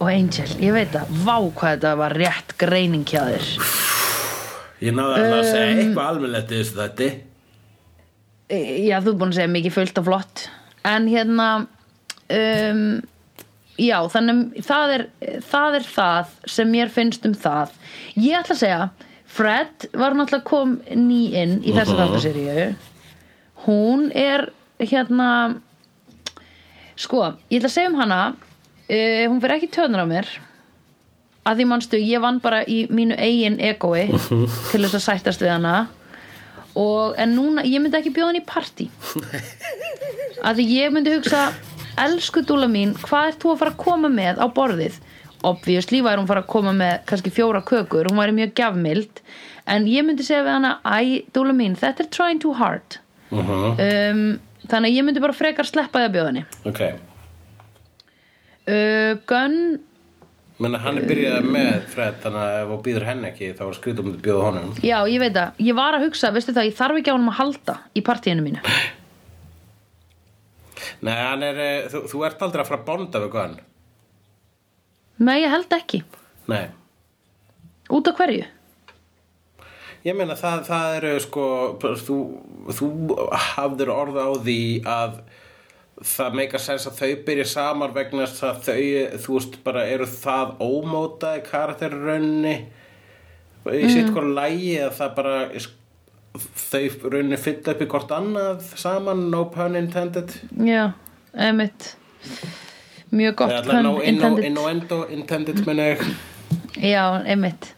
og 0.00 0.08
Angel, 0.10 0.48
ég 0.60 0.74
veit 0.74 0.90
það, 0.94 1.12
vá 1.24 1.36
hvað 1.54 1.70
þetta 1.76 1.92
var 2.00 2.14
rétt 2.18 2.54
greining 2.60 3.04
hjá 3.08 3.22
þér. 3.28 3.48
Ég 4.84 4.94
náði 4.96 5.22
að 5.22 5.32
um, 5.38 5.46
segja 5.48 5.70
Um, 5.70 5.80
eitthvað 5.84 6.08
almennlegt 6.10 6.50
í 6.52 6.58
þessu 6.60 6.76
þetta 6.80 7.08
já, 8.84 8.98
þú 9.00 9.10
er 9.14 9.18
búin 9.20 9.30
að 9.32 9.38
segja 9.38 9.52
mikið 9.54 9.74
fullt 9.78 9.98
og 10.02 10.06
flott. 10.08 10.42
En 10.84 11.06
hérna 11.08 11.46
um, 11.64 12.82
já, 13.80 13.96
þannig 14.12 14.60
það 14.66 14.92
er, 14.98 15.04
það 15.48 15.78
er 15.80 15.86
það 15.94 16.34
sem 16.56 16.70
mér 16.74 16.92
finnst 16.92 17.24
um 17.26 17.34
það. 17.46 17.72
Ég 18.20 18.36
ætla 18.42 18.54
að 18.58 18.62
segja 18.64 18.82
Fred 19.34 19.88
var 19.98 20.14
náttúrulega 20.14 20.46
kom 20.46 20.76
ný 20.94 21.22
inn 21.34 21.56
í 21.66 21.72
þessa 21.74 21.94
Mhm. 21.96 22.02
þáttaseríu 22.02 22.74
hún 23.64 24.10
er 24.14 24.44
hérna 24.78 25.30
sko, 26.96 27.32
ég 27.50 27.58
ætla 27.62 27.70
að 27.70 27.74
segja 27.74 27.90
um 27.90 27.96
hana 27.98 28.20
uh, 28.88 29.24
hún 29.30 29.40
fyrir 29.42 29.56
ekki 29.58 29.70
töðnur 29.74 30.04
á 30.04 30.08
mér. 30.08 30.28
Að 31.44 31.60
því 31.60 31.66
manstu, 31.68 32.00
ég 32.00 32.22
vann 32.24 32.40
bara 32.40 32.62
í 32.64 32.84
mínu 32.88 33.16
eigin 33.20 33.58
egoi 33.60 34.06
til 34.70 34.80
þess 34.80 34.96
að 34.96 35.04
sættast 35.08 35.44
við 35.44 35.52
hana. 35.52 35.74
Og, 36.74 37.14
en 37.20 37.36
núna, 37.36 37.62
ég 37.68 37.82
myndi 37.82 38.00
ekki 38.00 38.14
bjóða 38.14 38.32
hann 38.32 38.40
í 38.40 38.46
partí. 38.48 38.88
Að 40.46 40.58
því 40.58 40.64
ég 40.72 40.94
myndi 40.94 41.12
hugsa 41.14 41.44
elsku 42.02 42.42
dúla 42.42 42.66
mín, 42.66 42.96
hvað 43.04 43.28
ert 43.28 43.44
þú 43.44 43.52
að 43.52 43.60
fara 43.60 43.74
að 43.76 43.82
koma 43.84 44.10
með 44.10 44.40
á 44.42 44.46
borðið? 44.56 44.98
Obviously 45.44 46.00
væri 46.02 46.18
hún 46.18 46.26
fara 46.26 46.42
að 46.42 46.50
koma 46.50 46.72
með 46.74 46.96
kannski 47.06 47.30
fjóra 47.36 47.60
kökur 47.68 48.08
hún 48.08 48.18
væri 48.18 48.34
mjög 48.40 48.56
gjafmild. 48.58 49.22
En 49.70 49.86
ég 49.88 50.04
myndi 50.04 50.26
segja 50.26 50.42
við 50.42 50.56
hana, 50.56 50.74
æ, 50.82 51.22
dúla 51.36 51.54
mín 51.54 51.78
þetta 51.78 52.04
er 52.04 52.10
trying 52.16 52.42
too 52.42 52.56
hard. 52.56 52.98
Uh 53.30 53.38
-huh. 53.44 53.70
um, 53.78 54.26
þannig 54.66 54.90
að 54.90 54.96
ég 54.96 55.04
myndi 55.04 55.22
bara 55.22 55.36
frekar 55.36 55.68
sleppa 55.68 56.00
því 56.00 56.08
að 56.08 56.14
bjóða 56.16 56.32
henni. 56.32 56.46
Ok 56.64 57.13
uh, 58.68 59.12
Gunn 59.28 59.58
menna 60.62 60.78
hann 60.78 61.00
er 61.00 61.06
byrjað 61.08 61.48
með 61.50 61.86
Fred 61.90 62.20
þannig 62.22 62.42
að 62.44 62.58
ef 62.60 62.68
þú 62.70 62.76
býður 62.86 63.06
henn 63.08 63.24
ekki 63.26 63.48
þá 63.58 63.62
er 63.66 63.76
skriðum 63.80 64.10
að 64.12 64.20
bjóða 64.22 64.44
honum 64.48 64.68
Já, 64.86 64.98
ég 65.10 65.18
veit 65.24 65.34
það. 65.34 65.56
Ég 65.66 65.74
var 65.80 65.96
að 65.98 66.04
hugsa, 66.06 66.30
veistu 66.34 66.54
það, 66.54 66.68
ég 66.70 66.76
þarf 66.78 67.00
ekki 67.00 67.10
á 67.10 67.16
honum 67.16 67.32
að 67.32 67.38
halda 67.40 67.74
í 67.90 68.04
partíinu 68.06 68.44
mínu. 68.46 68.62
nei, 71.04 71.16
hann 71.18 71.42
er, 71.42 71.58
eh, 71.58 71.88
þú, 71.90 72.04
þú 72.12 72.22
ert 72.28 72.44
aldrei 72.46 72.62
að 72.62 72.70
fara 72.70 72.80
að 72.80 72.88
bonda 72.88 73.24
við 73.24 73.38
hann 73.40 73.56
Nei, 75.24 75.36
ég 75.44 75.50
held 75.52 75.70
ekki. 75.74 76.02
nei, 76.50 76.66
Út 77.94 78.08
af 78.08 78.16
hverju? 78.18 78.46
Ég 80.04 80.16
meina 80.16 80.34
það, 80.36 80.66
það 80.68 80.94
eru 80.98 81.12
sko 81.24 81.44
þú, 81.80 82.16
þú 82.76 82.88
hafður 83.54 83.92
orð 83.94 84.18
á 84.20 84.28
því 84.44 84.58
að 84.84 85.14
það 86.02 86.36
meika 86.38 86.58
sens 86.58 86.86
að 86.88 86.98
þau 87.00 87.10
byrja 87.26 87.46
samar 87.48 87.94
vegna 87.94 88.26
þess 88.26 88.46
að 88.48 88.60
þau, 88.66 88.78
þú 89.24 89.36
veist, 89.36 89.58
bara 89.66 89.84
eru 89.90 90.08
það 90.10 90.56
ómótaði 90.64 91.44
karakterrunni 91.48 92.54
í 93.64 93.84
sitt 93.88 94.10
hvort 94.12 94.34
lægi 94.36 94.74
að 94.84 94.96
það 94.98 95.14
bara 95.20 95.36
þau 96.34 96.82
rauninni 97.14 97.38
fylla 97.40 97.76
upp 97.76 97.84
í 97.84 97.88
hvort 97.94 98.16
annað 98.16 98.66
saman, 98.80 99.28
no 99.30 99.44
pun 99.54 99.78
intended. 99.78 100.34
Já, 100.58 100.90
einmitt. 101.32 101.94
Mjög 103.14 103.38
gott 103.44 103.70
no 103.70 103.94
pun 103.94 104.10
intended. 104.10 104.50
innuendo 104.50 105.04
intended 105.14 105.62
menn 105.68 105.84
ég. 105.84 106.04
Já, 106.82 107.22
einmitt 107.22 107.74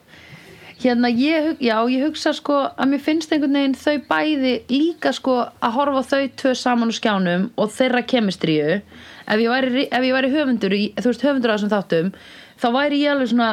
Hérna, 0.76 1.08
ég, 1.08 1.54
já, 1.64 1.76
ég 1.88 2.02
hugsa 2.04 2.34
sko 2.36 2.58
að 2.68 2.90
mér 2.90 3.00
finnst 3.00 3.30
einhvern 3.32 3.56
veginn 3.56 3.76
þau 3.80 3.94
bæði 4.10 4.50
líka 4.68 5.12
sko 5.16 5.38
að 5.48 5.76
horfa 5.78 6.02
þau 6.10 6.26
tvö 6.42 6.52
saman 6.60 6.92
á 6.92 6.98
skjánum 6.98 7.46
og 7.56 7.70
þeirra 7.72 8.02
kemistríu. 8.04 8.82
Ef 9.26 9.40
ég 9.40 9.48
væri, 9.50 9.86
ef 9.88 10.04
ég 10.04 10.18
væri 10.18 10.32
höfundur 10.34 10.76
þú 10.76 11.08
veist 11.08 11.24
höfundur 11.24 11.54
að 11.54 11.56
þessum 11.56 11.72
þáttum 11.72 12.12
þá 12.60 12.68
væri 12.76 13.00
ég 13.02 13.14
alveg 13.14 13.32
svona 13.32 13.50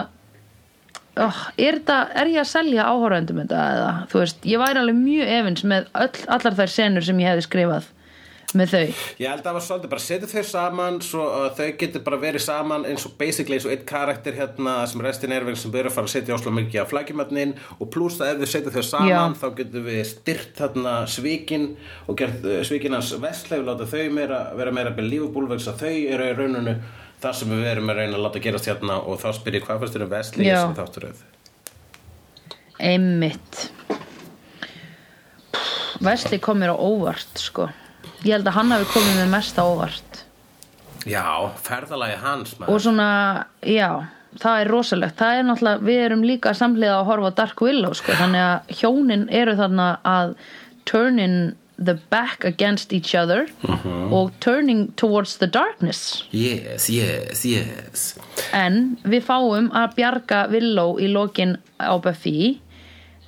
oh, 1.23 1.41
er, 1.55 1.79
þetta, 1.79 1.97
er 2.21 2.31
ég 2.33 2.43
að 2.43 2.51
selja 2.51 2.87
áhorfendum 2.91 3.41
þetta 3.43 3.65
eða? 3.77 3.91
Þú 4.11 4.21
veist, 4.23 4.45
ég 4.49 4.61
væri 4.61 4.83
alveg 4.83 4.99
mjög 4.99 5.33
efins 5.39 5.65
með 5.71 5.89
öll, 6.03 6.23
allar 6.37 6.57
þær 6.59 6.73
senur 6.75 7.07
sem 7.07 7.23
ég 7.23 7.31
hefði 7.31 7.47
skrifað 7.47 7.91
með 8.57 8.73
þau 8.73 8.81
Ég 9.21 9.27
held 9.29 9.41
að 9.41 9.47
það 9.47 9.57
var 9.57 9.65
svolítið 9.67 9.91
bara 9.93 10.03
setja 10.05 10.29
þau 10.31 10.43
saman 10.49 10.99
svo 11.05 11.27
að 11.37 11.49
þau 11.59 11.69
getur 11.83 12.05
bara 12.05 12.19
verið 12.21 12.45
saman 12.45 12.87
eins 12.89 13.05
og 13.07 13.15
basically 13.19 13.57
eins 13.57 13.67
og 13.67 13.75
einn 13.75 13.85
karakter 13.89 14.37
hérna 14.37 14.75
sem 14.89 15.03
restin 15.05 15.35
er 15.35 15.45
veginn 15.47 15.61
sem 15.63 15.73
byrja 15.73 15.91
að 15.91 15.97
fara 15.97 16.09
að 16.09 16.15
setja 16.15 16.37
ásla 16.37 16.55
mikið 16.57 16.83
á 16.83 16.91
flækjumatnin 16.91 17.55
og 17.77 17.91
pluss 17.93 18.19
að 18.21 18.33
ef 18.33 18.43
þau 18.43 18.53
setja 18.55 18.75
þau 18.77 18.85
saman 18.89 19.37
Já. 19.37 19.39
þá 19.43 19.47
getur 19.59 19.85
við 19.87 20.01
styrt 20.11 20.57
þarna 20.59 20.95
svikin 21.09 21.69
og 22.07 22.19
gert 22.21 22.47
uh, 22.47 22.59
svikin 22.67 22.97
hans 22.97 23.13
vestleif 23.23 23.65
láta 23.67 23.89
þau 23.89 24.03
meira, 24.13 24.43
vera 24.57 24.75
meira 24.75 24.95
believable 24.95 25.47
vegna 25.49 25.61
þess 25.61 25.73
að 25.73 25.85
þau 25.85 26.13
eru 26.17 26.29
í 26.29 26.35
rauninu 26.39 26.75
það 27.23 27.37
sem 27.39 27.53
við 27.53 27.69
erum 27.71 27.91
að 27.93 28.01
reyna 28.01 28.17
að 28.17 28.25
láta 28.25 28.43
gerast 28.43 28.67
hérna 28.67 28.99
og 28.99 29.21
þá 29.21 29.29
spyr 29.37 29.59
ég 29.59 29.67
hvað 29.67 29.83
fannst 29.83 29.95
þér 29.95 30.05
um 30.05 30.11
vestleif 30.11 30.49
Já. 30.49 30.59
sem 30.59 30.75
þátturöð 30.79 31.23
einmitt 32.83 33.69
Vesli 36.03 36.39
kom 36.43 36.59
mér 36.59 36.73
á 36.75 36.77
óvart 36.77 37.39
sko 37.39 37.69
ég 38.23 38.35
held 38.35 38.49
að 38.49 38.57
hann 38.57 38.75
hafi 38.75 38.89
komið 38.93 39.21
mér 39.21 39.31
mest 39.33 39.59
á 39.59 39.63
óvart. 39.63 40.19
Já, 41.03 41.23
ferðalagi 41.65 42.19
hans 42.23 42.53
og 42.55 42.61
maður 42.63 42.83
svona, 42.85 43.07
já 43.67 43.89
það 44.41 44.59
er 44.61 44.71
rosalegt, 44.71 45.17
það 45.19 45.39
er 45.39 45.47
náttúrulega 45.47 45.87
við 45.87 46.03
erum 46.05 46.23
líka 46.25 46.53
samhliða 46.57 46.99
að 47.01 47.09
horfa 47.09 47.33
Dark 47.41 47.61
Willow 47.61 47.97
sko, 47.97 48.15
þannig 48.17 48.45
að 48.45 48.77
hjónin 48.79 49.27
eru 49.29 49.57
þarna 49.59 49.89
að 50.07 50.33
turning 50.89 51.53
the 51.77 51.95
back 52.09 52.45
against 52.45 52.93
each 52.93 53.15
other 53.15 53.47
og 54.13 54.31
turning 54.39 54.91
towards 54.95 55.37
the 55.37 55.47
darkness. 55.47 56.23
Yes, 56.31 56.89
yes, 56.89 57.43
yes. 57.45 58.13
En 58.53 58.97
við 59.03 59.25
fáum 59.27 59.71
að 59.75 59.95
bjarga 59.97 60.45
Willow 60.53 60.99
í 61.01 61.09
lokin 61.11 61.57
á 61.81 61.97
Buffy. 62.01 62.59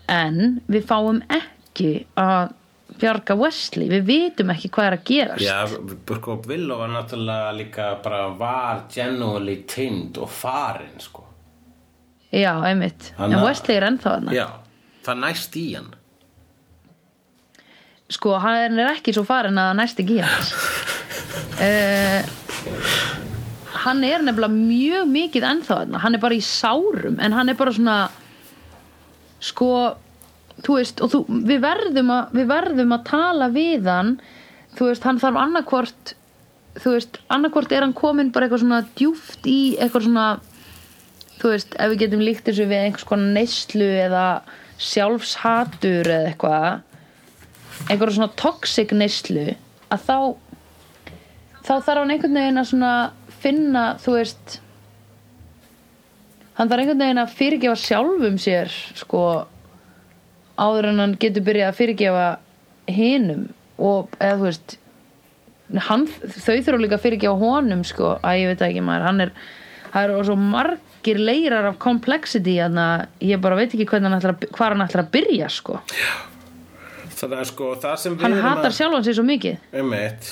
En 0.08 0.62
við 0.70 0.86
fáum 0.86 1.24
ekki 1.34 2.06
að 2.22 2.54
bjarga 3.02 3.36
Wesley, 3.40 3.88
við 3.92 4.06
vitum 4.10 4.52
ekki 4.54 4.70
hvað 4.76 4.88
er 4.90 4.96
að 4.98 5.04
gerast. 5.10 5.44
Já, 5.46 5.58
sko, 6.16 6.38
Willow 6.48 6.80
var 6.82 6.92
náttúrulega 6.94 7.52
líka 7.58 7.90
bara 8.04 8.24
var 8.40 8.86
genuinely 8.94 9.58
tind 9.70 10.18
og 10.22 10.30
farin, 10.32 10.96
sko. 11.04 11.24
Já, 12.36 12.54
einmitt, 12.68 13.14
Hann 13.18 13.34
en 13.34 13.44
Wesley 13.46 13.78
er 13.78 13.86
ennþá 13.90 14.16
þarna. 14.18 14.34
Já, 14.36 14.48
það 15.06 15.22
næst 15.26 15.56
í 15.62 15.68
hann. 15.76 15.94
sko, 18.12 18.36
hann 18.38 18.78
er 18.80 18.92
ekki 18.94 19.14
svo 19.16 19.24
farin 19.26 19.58
að 19.58 19.72
næst 19.80 20.00
ekki 20.04 20.20
í 20.20 20.22
hans 20.22 20.52
uh, 21.66 22.22
hann 23.86 24.04
er 24.06 24.22
nefnilega 24.22 24.54
mjög 24.54 25.10
mikið 25.10 25.48
ennþá 25.50 25.80
þarna, 25.82 26.02
hann 26.04 26.18
er 26.18 26.22
bara 26.22 26.38
í 26.38 26.44
sárum 26.46 27.18
en 27.18 27.34
hann 27.34 27.50
er 27.50 27.58
bara 27.58 27.74
svona 27.74 27.96
sko 29.42 29.70
þú 30.64 30.78
veist, 30.80 31.02
og 31.04 31.12
þú, 31.12 31.22
við, 31.48 31.62
verðum 31.66 32.12
að, 32.16 32.36
við 32.38 32.50
verðum 32.52 32.96
að 32.96 33.06
tala 33.10 33.50
við 33.54 33.90
hann 33.92 34.12
þú 34.78 34.90
veist, 34.90 35.08
hann 35.08 35.22
þarf 35.22 35.40
annarkvort 35.42 36.16
þú 36.80 36.96
veist, 36.96 37.20
annarkvort 37.32 37.76
er 37.76 37.86
hann 37.86 37.96
komin 37.96 38.32
bara 38.36 38.48
eitthvað 38.48 38.64
svona 38.64 38.84
djúft 38.96 39.48
í 39.50 39.60
eitthvað 39.80 40.08
svona 40.08 40.28
þú 41.40 41.52
veist, 41.52 41.76
ef 41.76 41.92
við 41.92 42.02
getum 42.06 42.24
líkt 42.24 42.48
þessu 42.48 42.68
við 42.70 42.86
einhvers 42.86 43.08
konar 43.08 43.36
neyslu 43.36 43.88
eða 44.06 44.26
sjálfshatur 44.82 46.10
eða 46.12 46.32
eitthvað 46.32 47.90
einhverja 47.90 48.18
svona 48.18 48.36
toxic 48.40 48.94
neyslu 48.96 49.50
að 49.94 50.06
þá 50.08 50.18
þá 51.66 51.74
þarf 51.74 52.00
hann 52.00 52.14
einhvern 52.16 52.40
veginn 52.40 52.62
að 52.62 52.70
svona 52.72 52.94
finna, 53.44 53.84
þú 54.02 54.16
veist 54.16 54.60
hann 56.56 56.72
þarf 56.72 56.82
einhvern 56.84 57.04
veginn 57.04 57.24
að 57.24 57.36
fyrirgefa 57.40 57.82
sjálfum 57.82 58.40
sér 58.42 58.72
sko 58.96 59.26
áður 60.62 60.90
en 60.92 61.04
hann 61.04 61.20
getur 61.20 61.46
byrjað 61.46 61.72
að 61.72 61.78
fyrirgefa 61.80 62.26
hinum 62.96 63.48
og 63.82 64.14
eða 64.22 64.40
þú 64.40 64.48
veist 64.50 64.78
hann, 65.88 66.06
þau 66.08 66.58
þurfa 66.62 66.82
líka 66.82 66.98
að 67.00 67.06
fyrirgefa 67.06 67.40
honum 67.42 67.84
sko, 67.88 68.16
að 68.22 68.42
ég 68.42 68.52
veit 68.52 68.62
það 68.62 68.72
ekki 68.72 68.86
maður. 68.86 69.08
Hann 69.10 69.26
er, 69.26 69.32
það 69.90 70.08
eru 70.08 70.26
svo 70.28 70.38
margir 70.40 71.22
leirar 71.22 71.70
af 71.72 71.80
complexity 71.82 72.56
að 72.62 72.80
ég 73.26 73.42
bara 73.44 73.60
veit 73.60 73.74
ekki 73.74 73.88
hvernig 73.90 74.12
hann 74.12 74.20
ætlar 74.20 74.36
að, 74.36 74.48
hvar 74.56 74.76
hann 74.76 74.86
ætlar 74.86 75.06
að 75.06 75.14
byrja 75.16 75.52
sko. 75.54 75.80
Þannig 77.16 77.42
að 77.42 77.50
sko, 77.52 77.72
það 77.82 77.96
sem 78.04 78.18
við 78.18 78.28
hann 78.28 78.38
hatar 78.44 78.70
að... 78.70 78.78
sjálfan 78.78 79.08
sig 79.08 79.18
svo 79.18 79.26
mikið. 79.26 79.66
Einmitt, 79.80 80.30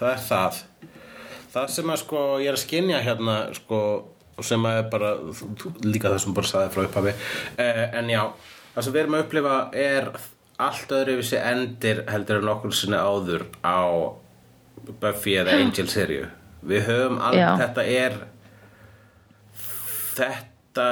það 0.00 0.14
er 0.14 0.24
það. 0.30 0.62
Það 1.52 1.68
sem 1.74 1.92
að 1.92 2.00
sko, 2.00 2.24
ég 2.40 2.48
er 2.48 2.56
að 2.56 2.62
skynja 2.62 3.02
hérna, 3.04 3.36
sko, 3.58 3.80
sem 4.42 4.64
að 4.70 4.78
er 4.78 4.88
bara, 4.94 5.10
líka 5.84 6.08
það 6.08 6.22
sem 6.24 6.36
bara 6.38 6.48
saði 6.48 6.72
frá 6.72 6.86
upphafi. 6.86 7.12
Eh, 7.60 7.82
en 7.98 8.08
já, 8.08 8.22
það 8.74 8.84
sem 8.86 8.94
við 8.94 9.02
erum 9.02 9.16
að 9.18 9.24
upplifa 9.26 9.56
er 9.84 10.10
allt 10.62 10.92
öðru 10.98 11.16
við 11.20 11.28
sér 11.30 11.48
endir 11.52 12.02
heldur 12.10 12.42
en 12.42 12.52
okkur 12.54 12.74
sinni 12.76 12.98
áður 13.00 13.46
á 13.66 13.80
Buffy 15.00 15.36
eða 15.38 15.56
Angel 15.60 15.86
serju. 15.90 16.26
Við 16.66 16.86
höfum 16.88 17.18
Já. 17.34 17.48
þetta 17.60 17.84
er 17.86 18.16
þetta 20.16 20.86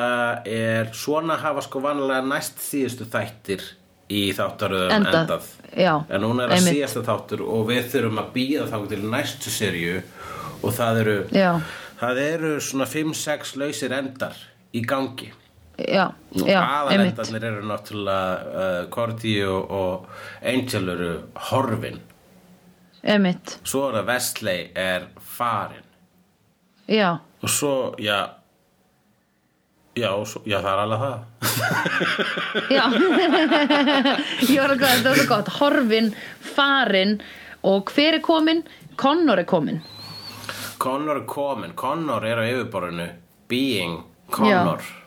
er 0.48 0.90
svona 0.96 1.36
hafa 1.40 1.62
sko 1.64 1.82
vanlega 1.84 2.22
næst 2.26 2.60
síðustu 2.64 3.06
þættir 3.10 3.64
í 4.10 4.22
þáttaröðum 4.34 4.94
Endað. 4.96 5.18
endað, 5.22 5.50
Já, 5.78 5.92
en 6.10 6.24
núna 6.24 6.44
er 6.44 6.50
að 6.50 6.56
einmitt. 6.58 6.74
síðasta 6.74 7.02
þáttur 7.06 7.44
og 7.46 7.68
við 7.68 7.84
þurfum 7.92 8.22
að 8.22 8.32
býða 8.34 8.64
þá 8.72 8.78
til 8.90 9.02
næstu 9.12 9.52
serju 9.54 10.00
og 10.60 10.74
það 10.76 11.00
eru 11.04 11.16
Já. 11.36 11.50
það 12.00 12.22
eru 12.24 12.50
svona 12.66 12.88
5-6 12.90 13.54
lausir 13.60 13.94
endar 13.94 14.40
í 14.74 14.82
gangi 14.82 15.30
já, 15.88 16.06
já, 16.46 16.60
aðalendarnir 16.60 17.44
eru 17.50 17.62
náttúrulega 17.68 18.56
uh, 18.62 18.88
Cordy 18.92 19.34
og, 19.46 19.70
og 19.70 20.06
Angel 20.46 20.88
eru 20.94 21.10
horfin. 21.50 22.00
Einmitt, 23.02 23.58
svo 23.64 23.86
er 23.88 23.94
það 24.00 24.08
Wesley 24.12 24.66
er 24.76 25.06
farin 25.24 25.86
já, 26.90 27.14
og 27.40 27.48
svo, 27.48 27.72
já 28.02 28.18
já, 29.96 30.10
svo, 30.28 30.42
já 30.46 30.58
það 30.60 30.72
er 30.72 30.82
alveg 30.84 31.00
það. 31.04 31.18
Já. 32.76 32.84
Ég 34.48 34.60
var 34.60 34.72
að 34.74 34.78
hvað, 34.80 34.92
þetta 34.92 35.14
svo 35.16 35.24
gott. 35.30 35.48
Horfin, 35.58 36.12
farin 36.54 37.16
og 37.66 37.90
hver 37.94 38.16
er 38.18 38.22
komin? 38.24 38.62
Connor 39.00 39.40
er 39.42 39.48
komin 39.48 39.80
Connor 40.80 41.20
er 41.20 41.26
komin, 41.28 41.74
Connor 41.76 42.24
er 42.24 42.40
á 42.40 42.44
yfirborðinu. 42.48 43.08
Being 43.50 43.98
Connor. 44.32 44.80
Að 44.80 44.86
hver- 44.86 44.99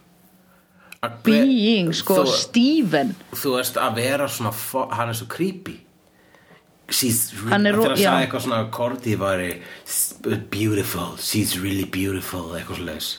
being, 1.24 1.94
sko, 1.96 2.22
þú, 2.22 2.36
Steven. 2.44 3.16
þú 3.36 3.58
veist 3.58 3.80
að 3.82 3.98
vera 4.00 4.30
svona 4.32 4.54
hann 4.96 5.12
er 5.12 5.20
svo 5.20 5.28
creepy. 5.32 5.80
She's 6.94 7.32
Hann 7.48 7.66
er 7.66 7.78
þegar 7.80 7.94
að 7.96 8.02
sagði 8.04 8.26
eitthvað 8.26 8.42
svona 8.44 8.64
Cordy 8.76 9.14
var 9.20 9.44
beautiful, 10.52 11.14
she's 11.18 11.56
really 11.60 11.86
beautiful 11.88 12.52
eitthvað 12.58 12.82
svo 12.82 12.88
leis 12.92 13.12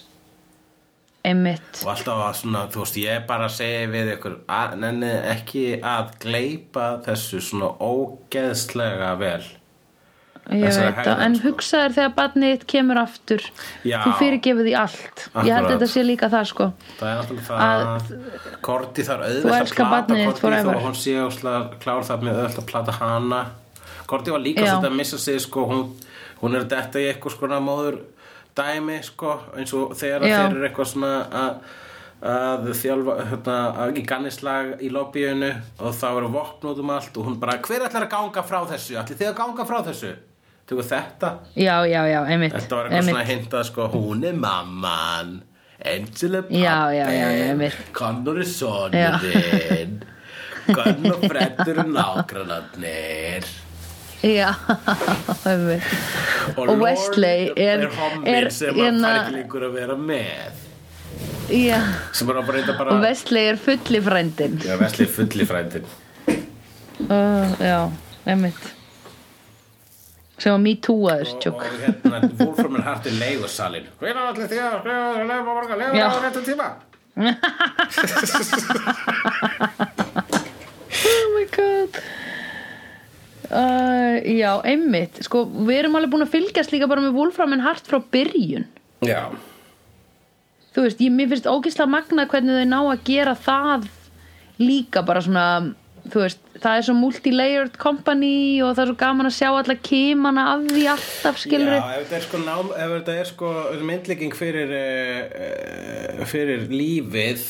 einmitt, 1.24 1.80
og 1.82 1.92
alltaf 1.94 2.20
að 2.20 2.34
svona, 2.42 2.62
þú 2.72 2.82
veist, 2.82 2.98
ég 3.00 3.26
bara 3.28 3.48
segja 3.52 3.88
við 3.92 4.10
ykkur, 4.18 4.34
að, 4.52 4.74
nenni 4.82 5.12
ekki 5.32 5.64
að 5.80 6.10
gleipa 6.24 6.88
þessu 7.06 7.40
svona 7.44 7.70
ógeðslega 7.80 9.14
vel 9.20 9.40
það 10.44 11.22
en 11.24 11.36
sko. 11.38 11.48
hugsaður 11.48 11.94
þegar 11.96 12.14
barnið 12.18 12.64
kemur 12.68 13.00
aftur 13.00 13.44
Já. 13.84 13.98
þú 14.04 14.14
fyrirgefur 14.20 14.66
því 14.68 14.74
allt 14.76 15.22
ég 15.24 15.50
held 15.50 15.52
Akkurat. 15.54 15.70
þetta 15.72 15.90
sé 15.94 16.04
líka 16.04 16.30
það 16.32 16.48
sko 16.50 16.70
það 16.98 17.10
er 17.10 17.20
náttúrulega 17.20 17.46
það 17.48 18.58
Korti 18.64 19.06
þarf 19.08 19.28
auðvitað 19.28 19.60
að 19.60 19.74
plata 19.76 20.18
Korti 20.24 20.64
þó 20.68 20.72
hún 20.84 20.98
sé 21.00 21.14
óslega 21.24 21.78
klár 21.84 22.08
það 22.08 22.26
með 22.26 22.40
auðvitað 22.40 22.64
að 22.64 22.72
plata 22.72 22.96
hana 22.98 23.44
Korti 24.10 24.34
var 24.34 24.44
líka 24.44 24.66
svolítið 24.66 24.90
að 24.90 24.98
missa 24.98 25.18
sig 25.18 25.40
sko, 25.40 25.64
hún, 25.70 25.86
hún 26.42 26.58
er 26.58 26.66
detta 26.68 27.00
í 27.00 27.08
eitthvað 27.08 27.38
skona 27.38 27.60
móður 27.64 28.02
dæmi 28.54 29.00
sko, 29.02 29.38
eins 29.56 29.72
og 29.74 29.96
þegar 29.98 30.26
þeir 30.26 30.58
eru 30.58 30.68
eitthvað 30.68 30.92
svona 30.92 31.14
að 31.32 31.64
að 32.24 32.70
þjálfa 32.78 33.14
hérna, 33.28 33.56
að 33.84 33.98
í 34.00 34.02
gannislag 34.08 34.68
í 34.80 34.88
lobbyinu 34.92 35.50
og 35.84 35.96
það 35.98 36.14
voru 36.16 36.30
vopn 36.32 36.70
út 36.70 36.78
um 36.80 36.92
allt 36.94 37.18
og 37.20 37.26
hún 37.28 37.34
bara, 37.40 37.58
hver 37.60 37.84
ætlar 37.84 38.06
að 38.06 38.14
ganga 38.14 38.44
frá 38.46 38.62
þessu? 38.70 38.96
Ætli 38.96 39.18
þið 39.18 39.28
að 39.28 39.36
ganga 39.42 39.66
frá 39.68 39.82
þessu? 39.90 40.12
Tegur 40.64 40.86
þetta? 40.88 41.30
já, 41.56 41.74
já, 41.86 42.02
já, 42.08 42.20
einmitt 42.24 42.54
Þetta 42.56 42.76
var 42.78 42.86
eitthvað 42.88 43.08
svona 43.10 43.24
hintað 43.28 43.66
sko, 43.68 43.88
hún 43.92 44.24
er 44.24 44.32
mamman. 44.38 45.34
Angela 45.84 46.40
pappi 46.42 46.62
Já, 46.62 46.78
já, 46.96 47.06
já, 47.12 47.26
já, 47.36 47.44
einmitt. 47.50 47.76
Connor 47.92 48.38
er 48.40 48.48
Já. 48.48 48.52
sonur 48.54 49.18
þinn 49.20 49.98
Gunn 50.64 51.10
og 51.12 51.24
Freddur 51.28 51.78
er 51.82 51.88
nágrannarnir. 51.92 53.44
Já, 54.24 54.54
einmitt. 55.50 55.90
Og 56.56 56.66
Lorne 56.70 56.80
Wesley 56.86 57.50
er- 57.56 57.84
er 57.84 58.36
er- 58.46 58.50
sem 58.50 58.72
að 58.72 58.80
hérna- 58.86 59.16
lengur 59.34 59.66
að 59.68 59.74
vera 59.76 59.96
með. 60.00 60.62
Já, 61.52 61.76
bara 62.24 62.40
og 62.40 63.02
Wesley 63.04 63.50
er 63.50 63.56
fulli 63.60 64.00
frændin 64.00 64.56
Já, 64.64 64.78
Wesley 64.80 65.04
er 65.06 65.12
fulli 65.12 65.44
frændin 65.44 65.84
uh, 67.10 67.52
já, 67.68 67.90
einmitt 68.26 68.62
sem 70.38 70.50
var 70.50 70.60
me 70.64 70.74
too-aður 70.82 71.30
og, 71.50 71.54
og 71.54 71.62
hérna, 71.84 72.20
Wolfram 72.40 72.74
er 72.80 72.84
hægt 72.88 73.06
í 73.06 73.14
leigusalinn 73.20 73.86
Hvernig 74.00 74.24
allir 74.32 74.50
því 74.50 74.58
að 74.64 74.74
leifa 75.30 75.44
borga 75.50 75.78
leifa 75.78 75.94
Já. 76.00 76.06
á 76.10 76.18
réttu 76.24 76.42
tíma 76.48 76.68
oh 81.14 81.28
my 81.36 81.44
god 81.54 81.98
uh, 83.50 84.14
já, 84.26 84.50
einmitt 84.66 85.20
sko, 85.26 85.44
við 85.68 85.82
erum 85.84 85.98
alveg 85.98 86.12
búin 86.14 86.26
að 86.26 86.34
fylgjast 86.34 86.74
líka 86.74 86.88
bara 86.90 87.04
með 87.04 87.16
Wolfram 87.18 87.54
and 87.56 87.64
Hart 87.66 87.86
frá 87.88 88.00
byrjun 88.02 88.66
Já, 89.04 89.28
þú 90.74 90.86
veist, 90.86 91.02
ég, 91.04 91.12
mér 91.14 91.30
finnst 91.32 91.48
ógislega 91.50 91.90
magna 91.92 92.26
hvernig 92.30 92.62
þau 92.62 92.68
ná 92.72 92.80
að 92.80 93.04
gera 93.10 93.34
það 93.38 93.88
líka 94.62 95.02
bara 95.06 95.22
svona 95.24 95.46
þú 96.08 96.24
veist, 96.24 96.43
það 96.54 96.78
er 96.78 96.86
svo 96.86 96.94
multi-layered 96.98 97.76
company 97.82 98.62
og 98.62 98.72
það 98.76 98.82
er 98.84 98.90
svo 98.92 98.96
gaman 99.00 99.28
að 99.28 99.36
sjá 99.36 99.50
alla 99.50 99.76
kimana 99.88 100.46
af 100.54 100.64
því 100.70 100.86
alltaf 100.94 101.38
skilur 101.42 101.74
Já, 101.74 101.82
ef 101.98 102.08
þetta 102.08 102.16
er 102.20 102.26
sko, 102.28 102.40
þetta 102.78 103.14
er 103.20 103.30
sko 103.30 103.52
myndlíking 103.90 104.34
fyrir, 104.38 104.74
uh, 104.78 106.24
fyrir 106.30 106.66
lífið 106.70 107.46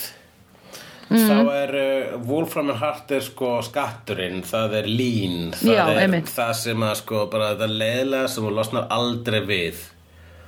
þá 1.14 1.34
er 1.52 1.74
uh, 1.78 2.14
Wolfram 2.26 2.72
and 2.72 2.80
Hart 2.80 3.12
er 3.14 3.22
sko 3.22 3.58
skatturinn, 3.66 4.40
það 4.48 4.78
er 4.80 4.88
lín 4.88 5.52
það 5.60 5.76
Já, 5.76 5.82
er 5.92 6.00
einmitt. 6.06 6.32
það 6.32 6.54
sem 6.62 6.86
að 6.88 6.94
sko 7.02 7.26
bara 7.32 7.52
þetta 7.52 7.68
leiðlega 7.74 8.30
sem 8.32 8.46
þú 8.48 8.54
losnar 8.56 8.88
aldrei 8.94 9.42
við 9.44 9.84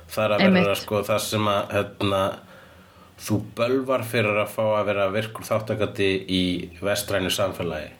það 0.07 0.23
er 0.25 0.33
að 0.33 0.43
vera 0.43 0.49
Einmitt. 0.63 0.81
sko 0.81 1.03
það 1.07 1.21
sem 1.27 1.47
að 1.51 1.77
hérna, 1.77 2.23
þú 3.27 3.39
bölvar 3.57 4.03
fyrir 4.07 4.41
að 4.43 4.51
fá 4.57 4.63
að 4.79 4.89
vera 4.91 5.07
virkur 5.13 5.47
þáttakandi 5.47 6.09
í 6.31 6.43
vestrænu 6.81 7.31
samfélagi 7.33 7.93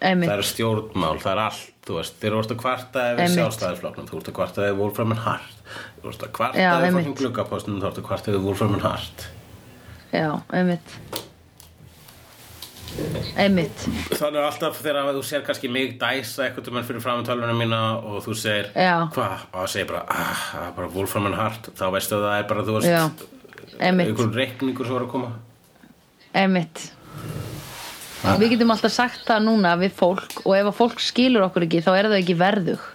einmitt, 0.00 0.30
það 0.30 0.38
er 0.38 0.48
stjórnmál, 0.52 1.16
það 1.22 1.32
er 1.32 1.42
allt 1.48 1.78
þú 1.88 1.96
veist, 1.98 2.18
þeir 2.20 2.34
eru 2.34 2.42
að 2.42 2.58
kvarta 2.60 3.04
yfir 3.12 3.22
Einmitt. 3.24 3.38
sjálfstæðisflokknum 3.38 4.08
þú 4.08 4.18
ert 4.18 4.28
að 4.28 4.36
kvarta 4.38 4.66
yfir 4.66 4.76
Wolfram 4.78 5.14
and 5.14 5.22
Hart. 5.24 5.62
Þú 6.02 6.10
ert 6.12 6.26
að 6.26 6.34
kvarta 6.36 6.60
Já, 6.60 6.68
yfir 6.68 6.88
einmitt. 6.88 6.98
fokkin 7.06 7.16
gluggapostnum 7.22 7.80
þú 7.80 7.88
ert 7.88 8.02
að 8.02 8.06
kvarta 8.10 8.32
yfir 8.32 8.44
Wolfram 8.44 8.76
and 8.76 8.84
Hart. 8.84 9.24
Já, 10.12 10.28
einmitt. 10.52 10.98
Einmitt. 13.38 13.82
Þannig 14.16 14.42
alltaf 14.42 14.78
þegar 14.82 15.10
þú 15.14 15.24
sér 15.28 15.42
kannski 15.46 15.70
mig 15.70 15.96
dæsa 16.00 16.46
eitthvað 16.48 16.70
um 16.72 16.82
fyrir 16.88 17.04
fram 17.04 17.24
tölvuna 17.24 17.54
mína 17.56 17.80
og 18.00 18.22
þú 18.24 18.36
segir, 18.36 18.70
hvað? 18.74 19.44
og 19.52 19.58
það 19.60 19.72
segir 19.74 19.90
bara, 19.92 20.04
ah, 20.08 20.44
það 20.52 20.68
er 20.68 20.76
bara 20.80 20.92
Wolfram 20.96 21.26
and 21.30 21.38
Hart. 21.38 21.70
Þá 21.78 21.84
veistu 21.94 22.16
að 22.18 22.26
það 22.26 22.38
er 22.38 22.48
bara, 22.52 22.66
þú 22.68 22.78
veist 22.78 22.88
Já, 22.88 23.02
einmitt. 23.78 24.08
einhver 24.12 24.34
reikningur 24.34 24.88
sem 24.88 24.98
var 24.98 25.06
að 25.06 25.12
koma. 25.14 25.32
Einmitt 26.34 26.88
Við 28.18 28.54
getum 28.54 28.72
alltaf 28.74 28.92
sagt 28.92 29.24
það 29.28 29.44
núna 29.46 29.74
við 29.78 29.94
fólk 29.98 30.40
og 30.42 30.54
ef 30.56 30.70
að 30.70 30.76
fólk 30.80 31.02
skilur 31.02 31.46
okkur 31.46 31.66
ekki 31.68 31.82
þá 31.86 31.90
er 31.94 32.08
það 32.10 32.16
ekki 32.18 32.36
verðug. 32.38 32.86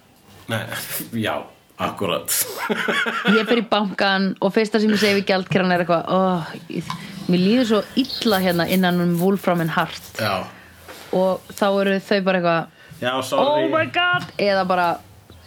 Nei, 0.51 0.59
já, 1.25 1.35
akkurat. 1.79 2.35
Ég 3.37 3.53
í 3.55 3.63
bankan 3.69 4.33
og 4.43 4.53
fyrsta 4.55 4.81
sem 4.83 4.91
ég 4.91 4.99
segi 4.99 5.21
við 5.21 5.29
gjaldkrann 5.31 5.71
er 5.71 5.85
eitthvað 5.85 6.11
oh, 6.11 6.51
Mér 7.31 7.39
líður 7.39 7.69
svo 7.69 7.79
illa 7.99 8.41
hérna 8.43 8.67
innan 8.67 8.99
um 8.99 9.15
Wolfram 9.21 9.63
and 9.63 9.71
Hart. 9.71 10.11
Já, 10.19 10.43
og 11.15 11.53
þá 11.55 11.67
eru 11.69 11.95
þau 12.03 12.19
bara 12.27 12.41
eitthvað 12.41 13.05
já, 13.05 13.13
Oh 13.39 13.63
my 13.71 13.85
god. 13.95 14.27
Eða 14.41 14.65
bara 14.67 14.89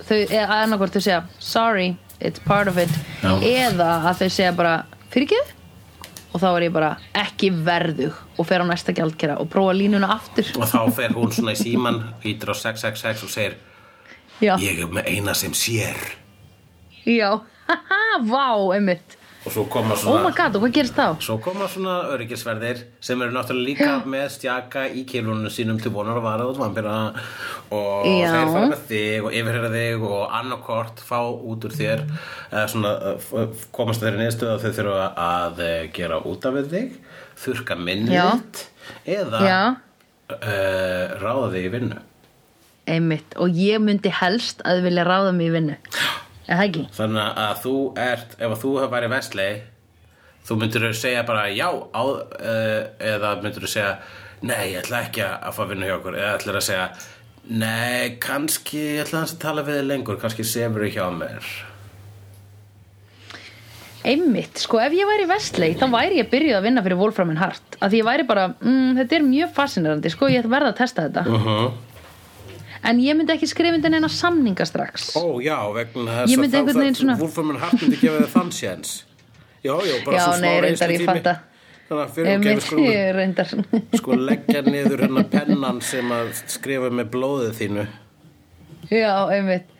þau, 0.01 0.17
eða 0.25 0.63
annarkvort 0.63 0.97
þau 0.97 1.05
segja 1.05 1.21
sorry, 1.37 1.91
it's 2.21 2.41
part 2.41 2.73
of 2.73 2.81
it. 2.81 2.93
Já. 3.21 3.37
eða 3.69 3.91
að 4.09 4.25
þau 4.25 4.31
segja 4.31 4.57
bara 4.57 4.79
fyrirgeð 5.13 5.53
og 6.37 6.43
þá 6.43 6.49
er 6.51 6.67
ég 6.67 6.75
bara 6.75 6.91
ekki 7.17 7.49
verðug 7.65 8.17
og 8.37 8.49
fer 8.49 8.61
á 8.61 8.67
næsta 8.69 8.93
gjaldkera 8.97 9.39
og 9.41 9.49
prófa 9.53 9.73
línuna 9.77 10.11
aftur. 10.19 10.51
Og 10.61 10.69
þá 10.69 10.81
fer 10.99 11.15
hún 11.17 11.33
svona 11.33 11.55
í 11.57 11.61
síman 11.61 12.03
hýtur 12.25 12.53
á 12.53 12.57
666 12.61 13.25
og 13.25 13.33
segir 13.33 13.57
Já, 14.45 14.53
ég 14.61 14.83
er 14.85 14.91
með 14.93 15.09
eina 15.09 15.33
sem 15.33 15.55
sér. 15.57 15.97
Já, 17.09 17.39
haha, 17.71 18.03
vá, 18.33 18.51
einmitt 18.77 19.17
og 19.47 19.53
svo 19.55 19.63
koma 19.71 19.95
Oh 19.95 20.01
svona 20.01 20.25
my 20.27 20.33
god, 20.35 20.57
og 20.59 20.65
hvað 20.65 20.73
gerist 20.75 20.97
þá? 20.99 21.05
Svo 21.23 21.37
koma 21.45 21.69
svona 21.71 21.93
öryggisverðir 22.17 22.81
sem 23.01 23.21
eru 23.23 23.35
náttúrulega 23.37 23.69
líka 23.69 23.91
með 24.11 24.25
stjaka 24.35 24.87
í 24.91 25.05
kilunum 25.07 25.47
sínum 25.55 25.79
til 25.83 25.93
vonar 25.95 26.19
að 26.19 26.27
vara 26.27 26.49
út 26.51 26.59
vampira 26.59 26.97
og 27.71 28.09
Já. 28.11 28.33
þeir 28.33 28.51
fara 28.53 28.67
með 28.73 28.83
þig 28.91 29.29
og 29.29 29.37
yfirherra 29.39 29.71
þig 29.77 30.07
og 30.11 30.35
annarkort 30.41 31.05
fá 31.07 31.21
út 31.31 31.69
úr 31.69 31.77
þér 31.79 32.03
svona 32.73 32.93
eh, 33.13 33.23
f- 33.23 33.69
komast 33.77 34.03
þeirri 34.03 34.25
niðurstöð 34.25 34.53
að 34.57 34.67
þau 34.67 34.77
þurfa 34.81 35.07
að 35.29 35.65
eh, 35.71 35.79
gera 35.95 36.21
út 36.27 36.51
af 36.51 36.61
þig 36.75 36.99
þurka 37.47 37.79
minnið 37.87 38.17
Já. 38.19 38.27
þitt 38.35 38.67
eða 39.17 39.41
Já, 39.47 39.61
uh, 40.35 41.17
ráða 41.23 41.49
þig 41.55 41.67
í 41.69 41.73
vinnu 41.79 42.03
einmitt 42.87 43.35
og 43.43 43.57
ég 43.59 43.81
myndi 43.83 44.11
helst 44.15 44.61
að 44.67 44.85
vilja 44.87 45.03
ráða 45.07 45.33
mig 45.35 45.49
í 45.51 45.55
vinnu? 45.57 45.79
Þannig 46.97 47.41
að 47.47 47.57
þú 47.65 47.79
ert, 47.99 48.37
ef 48.39 48.53
að 48.53 48.61
þú 48.63 48.75
hefur 48.81 48.95
værið 48.95 49.17
vestlei 49.17 49.51
þú 50.47 50.61
myndir 50.61 50.87
segja 50.95 51.27
bara 51.27 51.49
já 51.51 51.69
á, 51.71 52.03
uh, 52.07 52.81
eða 53.03 53.35
myndir 53.43 53.67
segja 53.71 53.97
nei, 54.47 54.75
ég 54.75 54.83
ætla 54.85 55.05
ekki 55.07 55.25
að 55.27 55.55
fá 55.57 55.63
að 55.65 55.71
vinna 55.73 55.89
hjá 55.89 55.97
okkur. 55.97 56.19
Eða 56.19 56.35
ætla 56.37 56.59
að 56.59 56.67
segja 56.67 56.89
nei, 57.47 58.19
kannski, 58.23 58.83
ég 58.99 59.07
ætla 59.07 59.25
að 59.25 59.39
tala 59.43 59.65
við 59.67 59.81
þig 59.81 59.89
lengur 59.91 60.21
kannski 60.23 60.47
sefur 60.47 60.87
hjá 60.87 61.07
mér. 61.15 61.49
Einmitt, 64.07 64.61
sko 64.63 64.79
ef 64.79 64.95
ég 64.95 65.09
væri 65.09 65.25
í 65.27 65.31
Vestley 65.33 65.75
þá 65.75 65.87
væri 65.91 66.21
ég 66.21 66.29
byrjuð 66.31 66.61
að 66.61 66.67
vinna 66.69 66.83
fyrir 66.85 67.01
Wolfram 67.01 67.33
and 67.33 67.41
Hart 67.43 67.79
að 67.81 67.91
því 67.91 68.03
ég 68.03 68.07
væri 68.07 68.27
bara, 68.29 68.45
mm, 68.61 68.93
þetta 69.01 69.17
er 69.17 69.25
mjög 69.27 69.55
fascinerandi 69.57 70.13
sko, 70.15 70.29
ég 70.31 70.45
ætla 70.45 70.53
verða 70.53 70.71
að 70.71 70.79
testa 70.85 71.09
þetta. 71.09 71.25
Uh 71.27 71.49
-huh. 71.49 71.73
En 72.91 73.01
ég 73.03 73.17
myndi 73.19 73.35
ekki 73.35 73.49
skrifa 73.51 73.77
undir 73.79 73.93
neina 73.93 74.09
samninga 74.13 74.67
strax. 74.69 75.11
Ó, 75.19 75.39
já, 75.45 75.59
vegna 75.75 76.23
Ég 76.31 76.39
myndi 76.41 76.57
einhvern 76.61 76.81
veginn 76.85 76.99
svona- 77.01 77.19
Wolfram 77.21 77.53
Hart 77.61 77.83
myndi 77.83 77.99
gefa 78.01 78.23
þig 78.25 78.33
þann 78.37 78.53
séns. 78.61 78.95
Já, 79.67 79.75
já, 79.83 79.95
bara 80.07 80.17
Já, 80.17 80.25
svo 80.25 80.35
smá 80.39 80.51
ég 80.55 80.65
reynslutími. 80.67 81.07
fatta. 81.13 81.37
Þannig 81.87 82.03
að 82.03 82.15
fyrir 82.17 82.61
skulum 82.65 82.85
ég 82.91 83.15
reyndar. 83.21 83.51
Sko 84.01 84.17
leggja 84.19 84.63
niður 84.67 85.03
hérna 85.07 85.23
pennan 85.31 85.81
sem 85.83 86.11
að 86.15 86.33
skrifa 86.51 86.91
með 86.91 87.11
blóðið 87.15 87.53
þínu. 87.61 87.87
Já, 88.91 89.15
einmitt. 89.35 89.73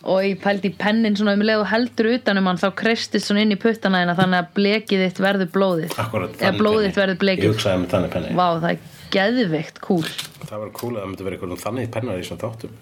Og 0.00 0.22
ég 0.24 0.38
pældi 0.40 0.70
pennin 0.80 1.12
svona 1.18 1.34
um 1.36 1.42
leið 1.44 1.60
og 1.60 1.66
heldur 1.68 2.06
utanum 2.14 2.46
hann 2.48 2.56
þá 2.56 2.70
kristist 2.78 3.26
svona 3.28 3.42
inn 3.44 3.52
í 3.52 3.58
puttana 3.60 4.00
þannig 4.16 4.38
að 4.40 4.52
blekið 4.56 5.02
þitt 5.04 5.18
verður 5.20 5.50
blóðið. 5.52 5.92
Akkurat, 6.00 6.38
eða 6.40 6.54
þitt 6.86 6.96
verður 7.02 7.16
Ég 7.16 7.20
blekið 7.24 7.50
hugsaði 7.52 7.82
með 7.82 7.90
þannig 7.94 8.14
penni. 8.14 8.30
Vá, 8.38 8.46
það 8.62 8.70
er 8.70 8.78
geðveikt 9.14 9.80
kúl. 9.84 10.04
Það 10.44 10.56
var 10.62 10.70
cool 10.78 10.94
að 10.94 11.02
það 11.02 11.10
myndi 11.10 11.26
vera 11.26 11.38
einhvern 11.38 11.64
þannig 11.64 11.90
pennar 11.94 12.20
í 12.20 12.28
svona 12.28 12.44
þáttum. 12.46 12.78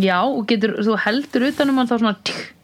Já, 0.00 0.18
og 0.26 0.44
getur, 0.50 0.76
þú 0.82 0.98
heldur 1.04 1.48
utanum 1.50 1.80
hann 1.80 1.90
þá 1.90 1.96
svona 2.00 2.14
tsk, 2.26 2.54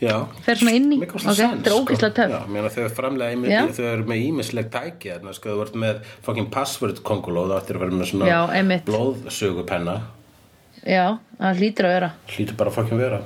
Já. 0.00 0.14
fer 0.46 0.56
svona 0.56 0.72
inn 0.78 0.94
í 0.96 0.98
okay, 1.04 1.20
þetta 1.36 1.68
er 1.68 1.74
ógislega 1.76 2.14
töf 2.16 2.30
Já, 2.32 2.38
mér 2.48 2.68
þau 2.72 2.86
framlega 2.96 3.28
Já. 3.28 3.34
einmitt, 3.36 3.74
þau 3.76 3.88
eru 3.90 4.06
með 4.08 4.22
ímisleg 4.30 4.70
tæki 4.72 5.12
þarna, 5.12 5.34
sko, 5.36 5.52
þú 5.52 5.64
ert 5.66 5.76
með 5.82 6.00
fucking 6.24 6.48
password 6.54 7.02
konguló 7.06 7.44
þú 7.50 7.58
ættir 7.58 7.78
að 7.78 7.84
vera 7.84 7.98
með 7.98 8.10
svona 8.12 8.30
Já, 8.30 8.40
blóðsögupenna. 8.88 9.96
Já, 10.80 11.04
það 11.36 11.60
hlýtur 11.60 11.88
að 11.90 11.94
vera. 11.98 12.10
Hlýtur 12.32 12.56
bara 12.56 12.72
að 12.72 12.78
fucking 12.78 13.02
vera. 13.02 13.20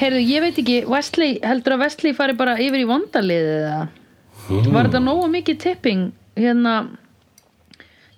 Heyrðu, 0.00 0.22
ég 0.24 0.46
veit 0.46 0.62
ekki, 0.62 0.78
Wesley, 0.88 1.36
heldur 1.44 1.76
að 1.76 1.84
Wesley 1.84 2.16
fari 2.16 2.34
bara 2.38 2.56
yfir 2.62 2.82
í 2.82 2.88
vondaliðið 2.88 3.58
eða? 3.58 3.82
Hmm. 4.48 4.72
Var 4.72 4.88
þetta 4.88 5.02
nógu 5.04 5.28
mikið 5.36 5.60
tipping 5.62 6.08
hérna 6.38 6.74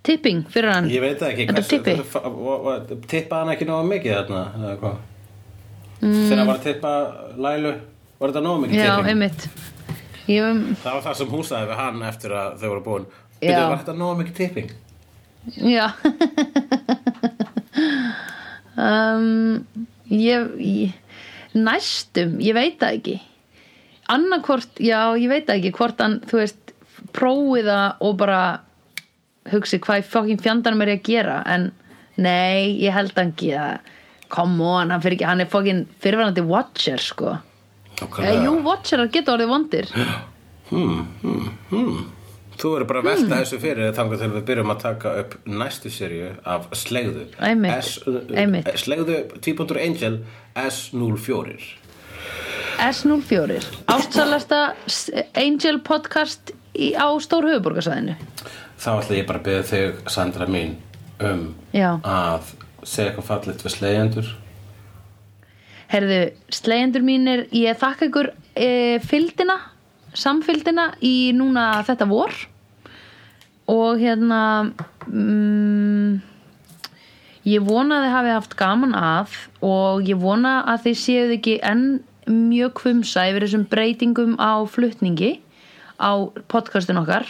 tipping 0.04 0.44
fyrir 0.52 0.70
hann 0.74 0.88
Ég 0.92 1.02
veit 1.02 1.22
ekki 1.24 1.48
Tippaði 3.08 3.40
hann 3.40 3.52
ekki 3.54 3.68
nógu 3.68 3.88
mikið 3.90 4.16
þarna 4.18 4.42
mm. 4.54 4.94
Þegar 6.00 6.38
hann 6.38 6.50
var 6.50 6.56
að 6.58 6.64
tippa 6.68 6.94
Lælu 7.46 7.74
Var 8.20 8.32
þetta 8.32 8.44
nógu 8.44 8.64
mikið 8.64 8.80
Já, 8.80 8.86
tipping? 8.94 9.10
einmitt 9.12 9.42
ég, 10.30 10.64
Það 10.82 10.90
var 10.90 11.04
það 11.08 11.20
sem 11.20 11.34
hún 11.34 11.46
sagði 11.50 11.70
við 11.70 11.82
hann 11.82 12.08
eftir 12.10 12.30
að 12.38 12.48
þau 12.62 12.68
voru 12.70 12.84
búin 12.88 13.06
Já. 13.10 13.14
Byrju, 13.44 13.64
var 13.68 13.78
þetta 13.82 13.96
nógu 14.00 14.14
mikið 14.22 14.34
tipping? 14.40 14.68
Já 15.60 15.86
um, 18.80 19.64
ég, 20.08 20.52
ég 20.64 21.00
Næstum, 21.54 22.40
ég 22.42 22.56
veit 22.56 22.80
það 22.80 22.96
ekki 22.98 23.16
annarkvort, 24.10 24.80
já, 24.82 25.14
ég 25.16 25.30
veit 25.30 25.46
það 25.48 25.60
ekki 25.60 25.72
hvort 25.78 26.02
hann, 26.02 26.18
þú 26.28 26.40
veist, 26.40 26.63
prófið 27.12 27.64
það 27.68 28.05
og 28.09 28.16
bara 28.16 28.40
hugsi 29.52 29.78
hvað 29.85 30.06
fokkin 30.09 30.40
fjandanum 30.40 30.81
er 30.82 30.94
ég 30.94 31.01
að 31.02 31.09
gera. 31.10 31.43
En 31.47 31.72
nei, 32.16 32.78
ég 32.81 32.93
held 32.94 33.12
að 33.12 33.20
hann 33.22 33.35
gera 33.36 33.78
come 34.35 34.64
on, 34.64 34.90
hann, 34.90 35.02
fyrir 35.05 35.14
ekki, 35.18 35.26
hann 35.28 35.40
er 35.44 35.51
fokkin 35.52 35.85
fyrirverandi 36.02 36.43
watcher, 36.48 36.98
sko. 36.98 37.36
Nákvæmlega. 38.01 38.32
eh, 38.32 38.44
Jú, 38.44 38.55
watcherar 38.66 39.06
geta 39.14 39.35
orðið 39.36 39.51
vondir. 39.52 39.86
Þú 42.55 42.70
verður 42.70 42.86
bara 42.86 43.01
að 43.02 43.06
velta 43.09 43.39
þessu 43.43 43.59
fyrir 43.62 43.94
þangar 43.94 44.20
til 44.22 44.28
við 44.32 44.44
byrjum 44.48 44.70
að 44.74 44.82
taka 44.85 45.12
upp 45.20 45.32
næstu 45.51 45.90
serju 45.90 46.28
af 46.47 46.68
Slegðu. 46.78 47.24
Einmitt, 47.43 47.78
S, 47.82 47.98
einmitt. 48.39 48.68
Slegðu 48.78 49.16
2.angel 49.43 50.20
S04 50.62 51.56
S04 52.85 53.59
Ástsalasta 53.90 54.60
Angel 55.39 55.81
podcast 55.86 56.55
í, 56.74 56.92
á 56.94 57.09
stór 57.22 57.51
höfuborgarsæðinu 57.51 58.18
Þá 58.78 58.90
ætla 58.98 59.16
ég 59.16 59.28
bara 59.28 59.40
að 59.40 59.46
byrja 59.48 59.66
þig, 59.70 60.01
Sandra 60.10 60.48
mín 60.51 60.76
um 61.22 61.46
Já. 61.72 61.96
að 62.02 62.55
segja 62.82 63.10
eitthvað 63.12 63.30
fallit 63.30 63.62
við 63.64 63.76
slegjendur 63.78 64.32
Herðu, 65.94 66.20
slegjendur 66.51 67.05
mínir, 67.06 67.44
ég 67.55 67.76
þakka 67.78 68.09
ykkur 68.09 68.28
e, 68.56 68.68
fylgdina, 69.05 69.59
samfylgdina 70.16 70.88
í 71.05 71.30
núna 71.36 71.68
þetta 71.86 72.09
vor. 72.10 72.34
Og 73.70 74.01
hérna 74.01 74.40
mm, 75.06 76.16
ég 77.48 77.64
vona 77.64 78.01
að 78.01 78.06
þið 78.06 78.16
hafi 78.16 78.34
haft 78.34 78.59
gaman 78.59 78.96
að 78.98 79.38
og 79.64 80.05
ég 80.09 80.18
vona 80.20 80.59
að 80.72 80.88
þið 80.88 80.98
séuð 81.05 81.36
ekki 81.38 81.56
enn 81.72 81.86
mjög 82.24 82.74
kvumsa 82.80 83.28
yfir 83.30 83.46
þessum 83.46 83.66
breytingum 83.70 84.36
á 84.40 84.64
flutningi 84.68 85.36
á 86.00 86.12
podcastin 86.50 86.98
okkar. 87.00 87.26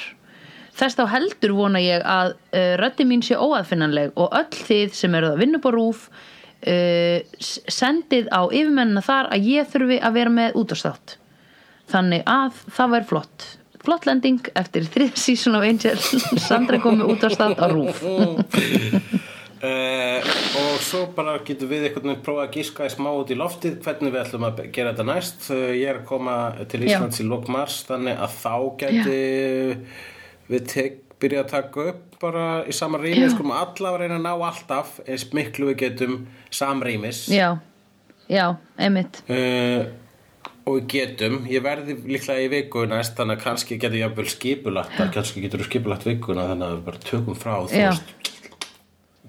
Þess 0.74 0.97
þá 0.99 1.05
heldur 1.12 1.53
vona 1.55 1.78
ég 1.82 2.03
að 2.03 2.32
uh, 2.35 2.74
röddi 2.81 3.05
mín 3.07 3.23
sé 3.23 3.36
óaðfinnanleg 3.39 4.15
og 4.19 4.32
öll 4.35 4.49
þið 4.66 4.95
sem 4.99 5.15
eruð 5.15 5.36
að 5.36 5.43
vinna 5.45 5.61
á 5.62 5.69
rúf 5.70 6.09
uh, 6.11 7.19
s- 7.39 7.61
sendið 7.70 8.27
á 8.35 8.43
yfirmennina 8.51 9.03
þar 9.07 9.31
að 9.36 9.47
ég 9.53 9.69
þurfi 9.70 10.01
að 10.03 10.16
vera 10.19 10.32
með 10.35 10.59
útastátt 10.65 11.16
þannig 11.93 12.24
að 12.27 12.62
það 12.74 12.95
væri 12.97 13.09
flott. 13.12 13.47
Flott 13.85 14.07
lending 14.09 14.41
eftir 14.57 14.86
þrið 14.89 15.16
season 15.20 15.59
of 15.59 15.66
Angel 15.69 15.99
Sandra 16.49 16.78
komið 16.81 17.11
útastátt 17.15 17.61
á 17.61 17.69
rúf 17.69 18.01
Uh, 19.65 20.32
og 20.61 20.81
svo 20.85 21.05
bara 21.15 21.39
getum 21.47 21.70
við 21.70 21.86
einhvern 21.86 22.11
veginn 22.11 22.24
prófa 22.27 22.43
að 22.45 22.57
gíska 22.59 22.89
í 22.89 22.93
smá 22.93 23.09
út 23.15 23.31
í 23.32 23.36
loftið 23.39 23.78
hvernig 23.85 24.12
við 24.12 24.20
ætlum 24.20 24.47
að 24.49 24.61
gera 24.74 24.93
þetta 24.93 25.07
næst. 25.09 25.47
Uh, 25.49 25.70
ég 25.73 25.89
er 25.93 26.01
að 26.03 26.09
koma 26.11 26.35
til 26.69 26.82
Íslands 26.85 27.23
í 27.23 27.28
lok 27.28 27.49
mars 27.53 27.78
þannig 27.89 28.20
að 28.27 28.36
þá 28.43 28.55
geti 28.82 29.19
við 30.51 30.66
tek, 30.69 30.99
byrja 31.23 31.45
að 31.45 31.53
taka 31.55 31.89
upp 31.95 32.19
bara 32.20 32.47
í 32.69 32.77
sama 32.77 33.01
rými. 33.01 33.24
Já. 33.24 33.32
skulum 33.32 33.55
allavega 33.57 34.03
reyna 34.03 34.19
að 34.19 34.27
ná 34.27 34.32
alltaf 34.51 34.99
eins 35.07 35.28
miklu 35.36 35.70
við 35.73 35.81
getum 35.86 36.19
samrýmis. 36.53 37.24
Já, 37.32 37.55
já, 38.28 38.47
einmitt. 38.77 39.23
Uh, 39.31 39.86
og 40.65 40.78
við 40.78 40.86
getum 40.97 41.41
ég 41.49 41.65
verði 41.65 41.97
líklega 42.05 42.45
í 42.45 42.53
viku 42.53 42.85
næst 42.89 43.16
þannig 43.19 43.39
að 43.39 43.49
kannski 43.49 43.78
getur 43.78 43.99
ég 43.99 44.07
jafnvel 44.07 44.28
skipulagt 44.32 45.01
kannski 45.16 45.45
getur 45.45 45.62
við 45.62 45.70
skipulagt 45.70 46.07
vikuna 46.09 46.49
þannig 46.53 46.69
að 46.69 46.77
við 46.77 46.86
bara 46.89 47.05
tökum 47.09 47.39
frá 47.39 47.55
þú 47.65 47.81
Já. 47.81 47.91
veist 47.91 48.34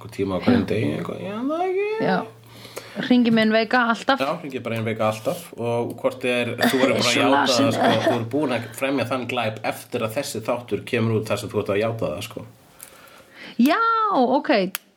einhver 0.05 0.13
tíma 0.15 0.37
á 0.37 0.39
hverjum 0.45 0.65
degi 0.69 0.89
eitthvað, 0.99 1.19
já 1.25 1.35
það 1.49 1.61
ekki. 1.65 1.89
Já, 2.05 2.17
ringi 3.09 3.31
minn 3.33 3.51
veika 3.51 3.81
alltaf. 3.91 4.19
Já, 4.21 4.29
hringi 4.41 4.59
bara 4.63 4.75
einn 4.77 4.85
veika 4.85 5.07
alltaf. 5.09 5.41
Og 5.57 5.95
hvort 5.99 6.23
er, 6.29 6.53
þú 6.61 6.79
verður 6.79 6.99
bara 7.01 7.09
að 7.09 7.17
játa 7.17 7.41
það 7.49 7.71
sko, 7.75 7.89
þú 8.05 8.11
verður 8.13 8.29
búin 8.35 8.55
að 8.55 8.69
fremja 8.77 9.05
þann 9.09 9.27
glæp 9.31 9.59
eftir 9.65 10.05
að 10.05 10.15
þessi 10.19 10.41
þáttur 10.45 10.83
kemur 10.87 11.17
út 11.19 11.27
þar 11.31 11.41
sem 11.43 11.49
þú 11.51 11.59
ert 11.63 11.69
að 11.75 11.81
játa 11.81 12.11
það 12.13 12.21
sko. 12.29 12.45
Já, 13.57 13.81
ok. 14.13 14.51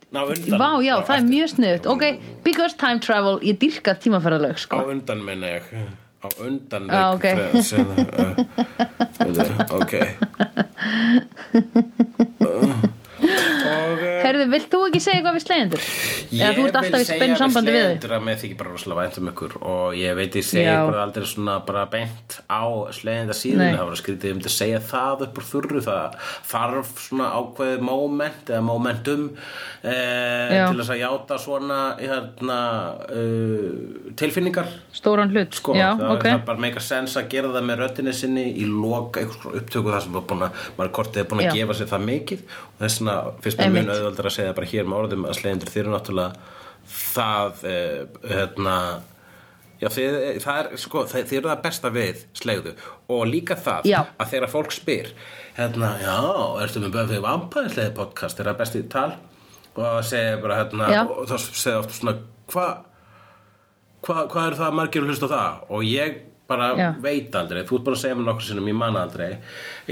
Ná, 0.08 0.22
undan, 0.24 0.58
Vá, 0.58 0.70
já, 0.80 0.94
það 1.04 1.14
er 1.14 1.18
eftir- 1.18 1.28
mjög 1.28 1.48
sniðut 1.52 1.86
Ok, 1.92 2.04
because 2.44 2.74
time 2.80 2.98
travel, 3.04 3.38
ég 3.44 3.58
dyrka 3.60 3.92
tímaferðalög 4.00 4.56
Á 4.56 4.62
sko. 4.62 4.76
undan 4.88 5.20
minna 5.24 5.46
ég. 5.58 5.62
Á 6.24 6.28
undan 6.42 6.88
ok. 6.90 7.20
tre- 7.20 7.62
sem, 7.62 7.86
uh, 7.86 7.94
Ok. 9.76 9.92
uh, 12.40 12.74
Herðu, 14.22 14.46
vilt 14.52 14.68
þú 14.72 14.80
ekki 14.88 15.00
segja 15.02 15.18
eitthvað 15.18 15.36
við 15.38 15.44
slegjendur? 15.44 15.84
Eða 16.28 16.50
þú 16.56 16.64
ert 16.68 16.78
alltaf 16.80 17.02
í 17.02 17.08
spennu 17.08 17.38
sambandi 17.38 17.74
við 17.74 17.86
þau 18.02 18.14
að 18.18 18.24
með 18.26 18.40
þykir 18.42 18.58
bara 18.60 18.72
rosalega 18.74 19.04
vænt 19.04 19.18
um 19.20 19.30
ykkur 19.32 19.56
og 19.60 19.96
ég 19.98 20.16
veit 20.18 20.38
ég 20.38 20.46
segi 20.46 20.64
Já. 20.66 20.74
ykkur 20.82 20.98
aldrei 21.02 21.26
svona 21.28 21.56
bara 21.68 21.84
beint 21.92 22.38
á 22.48 22.64
sleginda 22.94 23.36
síðan 23.36 23.76
það 23.76 23.84
var 23.84 23.96
að 23.96 24.02
skrítið 24.02 24.34
um 24.34 24.42
til 24.42 24.50
að 24.50 24.56
segja 24.56 24.80
það 24.90 25.24
upp 25.28 25.40
úr 25.40 25.48
þurru. 25.48 25.82
Það 25.88 26.18
þarf 26.52 26.92
svona 27.04 27.28
ákveðið 27.38 27.84
moment 27.88 28.52
eða 28.52 28.62
momentum 28.66 29.24
eh, 29.82 30.56
Já. 30.58 30.64
til 30.68 30.80
þess 30.80 30.94
að 30.94 31.02
játa 31.02 31.40
svona 31.42 31.80
hérna, 32.00 32.60
uh, 33.08 34.12
tilfinningar. 34.18 34.70
Stóran 34.94 35.32
hlut. 35.32 35.56
Sko, 35.58 35.76
Já, 35.78 35.92
það, 35.98 36.14
ok. 36.16 36.26
það 36.28 36.44
bara 36.50 36.64
meika 36.66 36.84
sens 36.84 37.16
að 37.18 37.30
gera 37.32 37.52
það 37.54 37.68
með 37.70 37.82
röddinni 37.84 38.16
sinni 38.16 38.46
í 38.58 38.66
lok 38.68 39.20
eitthvað 39.20 39.60
upptöku 39.62 39.94
þar 39.94 40.06
sem 40.06 40.18
var 40.18 40.26
búin 40.28 40.46
að 40.48 40.64
maður 40.78 40.94
kortið 40.98 41.22
er 41.22 41.30
búin 41.30 41.44
að 41.44 41.60
gefa 41.60 41.78
sér 41.78 41.92
það 41.92 42.08
mikið. 42.08 42.44
Og 42.68 42.82
þess 42.84 43.02
vegna 43.02 43.18
fyrst 43.44 43.60
Einmitt. 43.62 43.86
mun 43.86 43.94
auðvöldar 43.94 44.30
að 44.30 44.36
segja 44.38 44.56
bara 44.56 44.70
hér 44.72 44.88
með 44.88 44.98
orðum 45.02 45.28
að 45.28 45.38
slegjendur 45.38 45.72
þeir 45.74 45.84
eru 45.84 45.94
náttúrulega 45.94 46.32
það 46.88 47.64
eh, 47.68 48.02
hérna 48.32 48.76
Já, 49.78 49.86
þið, 49.94 50.14
það 50.42 50.56
er, 50.58 50.68
sko, 50.82 51.04
þið, 51.06 51.26
þið 51.30 51.36
eru 51.38 51.50
það 51.52 51.60
besta 51.68 51.90
við 51.94 52.22
slegðu 52.34 52.72
og 53.14 53.20
líka 53.30 53.54
það 53.62 53.86
Já. 53.86 53.98
að 54.18 54.32
þegar 54.32 54.50
fólk 54.50 54.74
spyr 54.74 55.12
hérna, 55.54 55.92
já, 56.02 56.16
ertu 56.64 56.82
með 56.82 56.96
Buffy 56.96 57.20
Vampire 57.22 57.70
slegðu 57.70 57.94
podcast, 58.00 58.40
er 58.42 58.50
það 58.50 58.58
besti 58.58 58.82
tal 58.90 59.12
og 59.76 59.78
það 59.84 60.00
segir 60.10 60.40
bara, 60.42 60.58
hérna 60.64 60.88
Já. 60.90 61.00
og 61.06 61.30
þá 61.30 61.36
segir 61.46 61.78
ofta 61.78 61.94
svona, 61.94 62.16
hvað 62.50 62.72
hvað 64.08 64.28
hva 64.32 64.44
er 64.48 64.58
það 64.58 64.66
að 64.68 64.76
margir 64.78 65.04
að 65.04 65.12
hlusta 65.12 65.30
á 65.30 65.34
það 65.34 65.62
og 65.76 65.86
ég 65.86 66.18
bara 66.48 66.68
Já. 66.78 66.88
veit 67.04 67.34
aldrei 67.36 67.62
þú 67.68 67.78
ert 67.78 67.84
bara 67.88 67.96
að 67.98 68.02
segja 68.02 68.16
mér 68.18 68.28
nokkur 68.30 68.46
sinnum, 68.48 68.68
ég 68.70 68.78
man 68.80 68.96
aldrei 68.96 69.30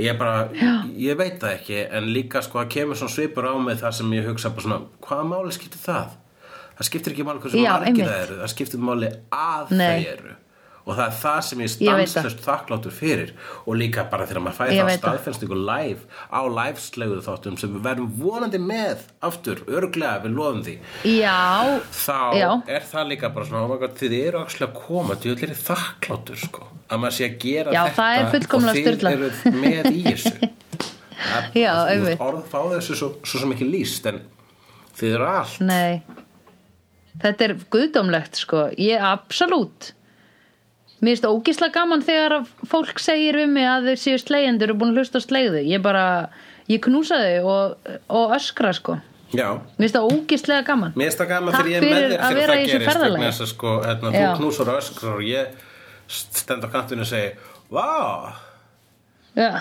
ég 0.00 0.16
bara, 0.20 0.48
ég 0.96 1.18
veit 1.20 1.36
það 1.42 1.52
ekki 1.58 1.80
en 1.98 2.08
líka 2.14 2.42
sko 2.44 2.62
að 2.62 2.70
kemur 2.76 2.96
svona 3.00 3.12
svipur 3.16 3.48
á 3.48 3.52
mig 3.60 3.76
það 3.82 3.96
sem 3.98 4.14
ég 4.16 4.30
hugsa 4.30 4.50
bara 4.56 4.66
svona, 4.66 4.80
hvaða 5.04 5.28
máli 5.34 5.52
skiptir 5.56 5.82
það 5.84 6.16
það 6.78 6.88
skiptir 6.90 7.12
ekki 7.16 7.26
máli 7.28 7.44
hversu 7.44 7.60
Já, 7.60 7.70
margir 7.76 7.92
einmitt. 7.92 8.08
það 8.08 8.24
eru 8.26 8.40
það 8.42 8.52
skiptir 8.54 8.84
máli 8.88 9.12
að 9.36 9.74
Nei. 9.76 9.86
þau 9.86 10.12
eru 10.16 10.34
og 10.86 10.94
það 10.94 11.06
er 11.06 11.14
það 11.18 11.38
sem 11.42 11.62
ég 11.64 11.70
stanslust 11.72 12.42
þakkláttur 12.44 12.94
fyrir. 12.94 13.32
Og 13.66 13.78
líka 13.80 14.04
bara 14.10 14.26
þegar 14.28 14.44
maður 14.44 14.58
fæði 14.60 14.76
það. 14.78 14.90
staðfenstingu 15.00 15.58
live 15.58 16.20
á 16.30 16.40
liveslegu 16.46 17.16
þáttum 17.26 17.56
sem 17.58 17.72
við 17.74 17.82
verðum 17.88 18.12
vonandi 18.20 18.60
með 18.62 19.02
aftur, 19.26 19.64
örglega 19.66 20.20
við 20.22 20.36
lofum 20.38 20.62
því. 20.68 20.76
Já, 21.10 21.80
þá 21.90 22.20
Já. 22.38 22.50
er 22.78 22.86
það 22.92 23.10
líka 23.10 23.32
bara 23.34 23.48
svona 23.48 23.64
oh 23.66 23.72
my 23.72 23.80
God, 23.82 23.96
þið 23.98 24.14
eru 24.20 24.44
að 24.46 24.76
koma 24.78 25.18
til 25.18 25.34
er 25.34 25.56
þakkláttur 25.66 26.38
sko. 26.44 26.70
Að 26.86 27.02
maður 27.02 27.16
sé 27.18 27.26
að 27.26 27.36
gera 27.42 27.74
Já, 27.74 27.82
þetta 27.90 28.38
er 28.38 28.46
og 28.46 28.68
þið 28.70 29.10
eru 29.10 29.56
með 29.58 29.90
í 29.90 30.04
þessu. 30.06 30.36
Það- 31.16 31.90
einmitt. 31.90 32.20
orð 32.22 32.46
fá 32.46 32.58
þessu 32.76 32.94
svo, 32.94 33.08
svo 33.26 33.40
sem 33.42 33.52
ekki 33.56 33.66
líst 33.66 34.06
en 34.06 34.22
þið 35.00 35.14
eru 35.16 35.28
allt. 35.32 35.60
Nei. 35.66 36.02
Þetta 37.16 37.46
er 37.48 37.54
guðdómlegt 37.72 38.38
sko. 38.38 38.66
Ég, 38.76 39.00
absolutt 39.02 39.94
Mér 41.06 41.14
finnst 41.14 41.28
ógislega 41.30 41.70
gaman 41.76 42.00
þegar 42.02 42.32
fólk 42.66 42.98
segir 42.98 43.36
við 43.38 43.46
mig 43.54 43.62
að 43.70 43.84
þau 43.92 43.98
séu 44.02 44.18
slegjendur 44.18 44.72
og 44.74 44.78
búin 44.80 44.90
að 44.90 44.96
hlusta 45.02 45.20
slegðu. 45.22 45.60
Ég 45.62 45.78
bara, 45.84 46.02
ég 46.66 46.80
knúsa 46.82 47.14
þau 47.22 47.44
og, 47.52 47.76
og 48.10 48.34
öskra 48.34 48.72
sko. 48.74 48.96
Já. 49.30 49.62
Mér 49.76 49.86
finnst 49.86 49.98
það 49.98 50.08
ógislega 50.16 50.62
gaman. 50.66 50.90
Mér 50.98 51.06
finnst 51.12 51.22
það 51.22 51.30
gaman 51.30 51.54
þegar 51.54 51.70
ég 51.70 51.78
er 51.78 51.82
með 51.86 52.02
þér 52.02 52.10
þegar 52.26 52.50
það 52.50 52.58
gerist 52.72 52.90
þess 53.38 53.54
sko, 53.54 53.70
hérna, 53.86 54.10
Já. 54.10 54.26
þú 54.26 54.34
knúsar 54.42 54.66
og 54.74 54.82
öskrar 54.82 55.14
og 55.14 55.22
ég 55.30 55.46
stend 56.10 56.66
á 56.66 56.68
kantinu 56.74 57.06
og 57.06 57.10
segi 57.10 57.30
Vá, 57.70 57.86
Já, 59.36 59.60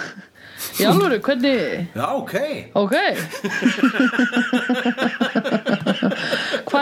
alvöru, 0.87 1.19
hvernig 1.19 1.87
já 1.95 2.15
ok. 2.15 2.33
Ok 2.73 2.93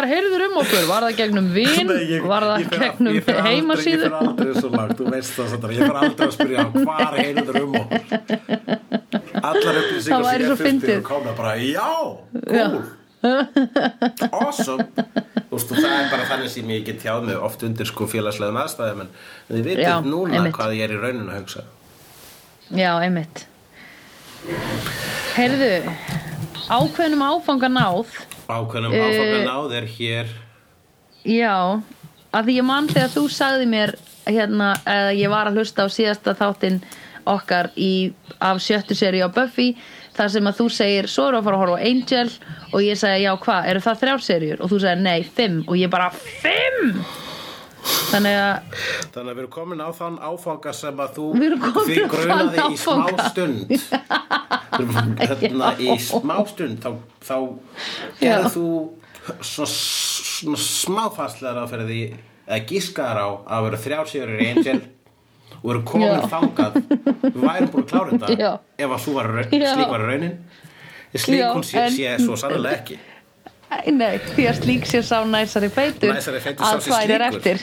Hvar 0.03 0.11
heyrður 0.11 0.41
um 0.49 0.55
okkur? 0.59 0.81
Var 0.89 1.05
það 1.07 1.13
gegnum 1.21 1.45
vin? 1.57 1.87
Nei, 1.87 2.01
ég- 2.11 2.25
Var 2.27 2.43
það 2.49 2.63
gegnum 2.73 3.19
heimasíðu? 3.47 4.03
Ég 4.03 4.09
fer 4.09 4.17
aldrei 4.19 4.55
svo 4.57 4.71
langt, 4.73 4.97
þú 4.99 5.05
veist 5.13 5.37
það 5.37 5.47
Sandra, 5.53 5.69
Ég 5.77 5.83
fer 5.87 5.99
aldrei 6.01 6.25
að 6.27 6.33
spyrja 6.35 6.65
hvar 6.73 7.13
heyrður 7.21 7.59
um 7.61 7.77
okkur 7.79 8.01
Allar 9.43 9.79
upplýsingar 9.79 10.27
sem 10.27 10.43
ég 10.43 10.59
fyrst 10.59 10.89
eru 10.91 11.05
komna 11.07 11.31
bara 11.37 11.53
Já, 11.63 11.87
cool 12.51 12.83
Awesome 14.33 14.83
Þú 15.47 15.55
veist, 15.55 15.71
það 15.71 15.87
er 15.95 16.11
bara 16.11 16.27
þannig 16.27 16.51
sem 16.51 16.73
ég 16.75 16.83
get 16.89 16.99
tjáð 17.05 17.23
mig 17.29 17.39
oft 17.47 17.63
undir 17.63 17.87
sko 17.87 18.07
félagslegum 18.11 18.59
aðstæðum 18.59 19.05
en 19.05 19.09
þið 19.53 19.81
Já, 19.85 19.93
núna 20.03 20.41
einmitt. 20.41 20.55
hvað 20.57 20.75
ég 20.75 20.83
er 20.89 20.95
í 20.97 20.99
rauninu 20.99 21.31
að 21.31 21.39
hugsa 21.39 21.63
Já, 22.75 22.91
einmitt 23.05 23.45
Heyrðu 25.37 25.71
Ákveðnum 26.73 27.23
áfanga 27.29 27.69
náð 27.71 28.11
Ákveðnum 28.47 28.93
Eh, 28.93 29.03
áfangan 29.03 29.51
á 29.51 29.59
þér 29.71 29.87
hér. 29.97 30.33
Já, 31.23 31.55
að 32.33 32.45
því 32.45 32.57
ég 32.57 32.67
man 32.67 32.87
þegar 32.91 33.09
þú 33.13 33.23
sagði 33.31 33.67
mér 33.71 33.95
hérna, 34.27 34.73
eða 34.85 35.15
ég 35.15 35.29
var 35.31 35.47
að 35.47 35.59
hlusta 35.59 35.85
á 35.85 35.87
síðasta 35.91 36.35
þáttinn 36.35 36.81
okkar 37.25 37.69
í, 37.79 38.13
af 38.39 38.59
sjöttu 38.59 38.95
seri 38.95 39.23
á 39.23 39.31
Buffy 39.31 39.73
þar 40.13 40.29
sem 40.29 40.47
að 40.47 40.57
þú 40.59 40.69
segir, 40.69 41.07
svo 41.07 41.29
við 41.31 41.39
að 41.39 41.43
fara 41.47 41.57
að 41.57 41.61
horfa 41.63 41.77
á 41.79 41.85
Angel. 41.89 42.29
Og 42.73 42.81
ég 42.83 42.99
segi, 42.99 43.23
já 43.23 43.33
hvað, 43.37 43.67
eru 43.71 43.79
það 43.79 44.01
þrjár 44.03 44.21
serjur? 44.27 44.61
og 44.61 44.69
þú 44.71 44.79
segir, 44.83 45.03
nei, 45.03 45.23
fimm. 45.23 45.63
Og 45.67 45.77
ég 45.79 45.89
bara, 45.89 46.09
fimm 46.11 47.05
þannig 47.83 48.37
að 48.39 48.79
Þannig 49.13 49.29
að 49.29 49.33
við 49.33 49.41
erum 49.43 49.51
komin 49.53 49.83
á 49.83 49.89
þann 49.97 50.17
áfanga 50.23 50.73
sem 50.77 51.01
að 51.03 51.17
þú 51.17 51.25
því 51.35 51.97
grunaði 52.13 52.65
í 52.65 52.79
smá 52.79 53.05
stund. 53.27 53.73
Hérna, 55.33 55.71
í 55.77 55.97
smá 56.01 56.35
stund 56.49 56.79
þá, 56.81 56.89
þá 57.21 57.35
Já. 57.37 58.23
gerði 58.23 58.51
þú 58.55 58.67
svona, 59.45 60.57
smáfastlegar 60.63 61.61
á 61.61 61.65
fyrir 61.69 61.89
því 61.91 62.01
eða 62.47 62.59
gískaðar 62.71 63.21
á 63.21 63.27
að 63.55 63.67
vera 63.67 63.81
þrjálsýður 63.85 64.33
í 64.33 64.49
Angel 64.53 64.79
og 65.61 65.69
eru 65.75 65.85
komin 65.87 66.09
Já. 66.09 66.27
þangað. 66.33 66.81
Við 67.29 67.39
værum 67.45 67.71
búin 67.75 67.85
að 67.85 67.89
klára 67.93 68.17
þetta 68.17 68.37
Já. 68.39 68.51
ef 68.83 68.97
að 68.97 69.09
var, 69.19 69.33
slík 69.53 69.95
var 69.95 70.05
raunin. 70.09 70.37
Slík 71.13 71.43
hún 71.53 71.65
sé, 71.67 71.89
sé 71.93 72.15
svo 72.23 72.35
sannlega 72.39 72.79
ekki 72.81 72.97
Nei, 73.93 74.17
því 74.33 74.43
að 74.49 74.55
slík 74.59 74.83
sé 74.89 74.99
sá 75.05 75.17
næsari 75.27 75.69
feitur. 75.73 76.13
Næsari 76.13 76.39
feitur 76.43 76.65
sá 76.65 76.75
að 76.75 76.81
sé 76.83 76.89
tvær 76.89 77.09
er 77.09 77.21
slíkur. 77.31 77.39
eftir 77.39 77.57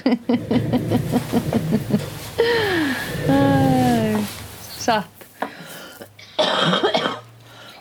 Æ, 3.30 3.32
Satt. 4.80 5.10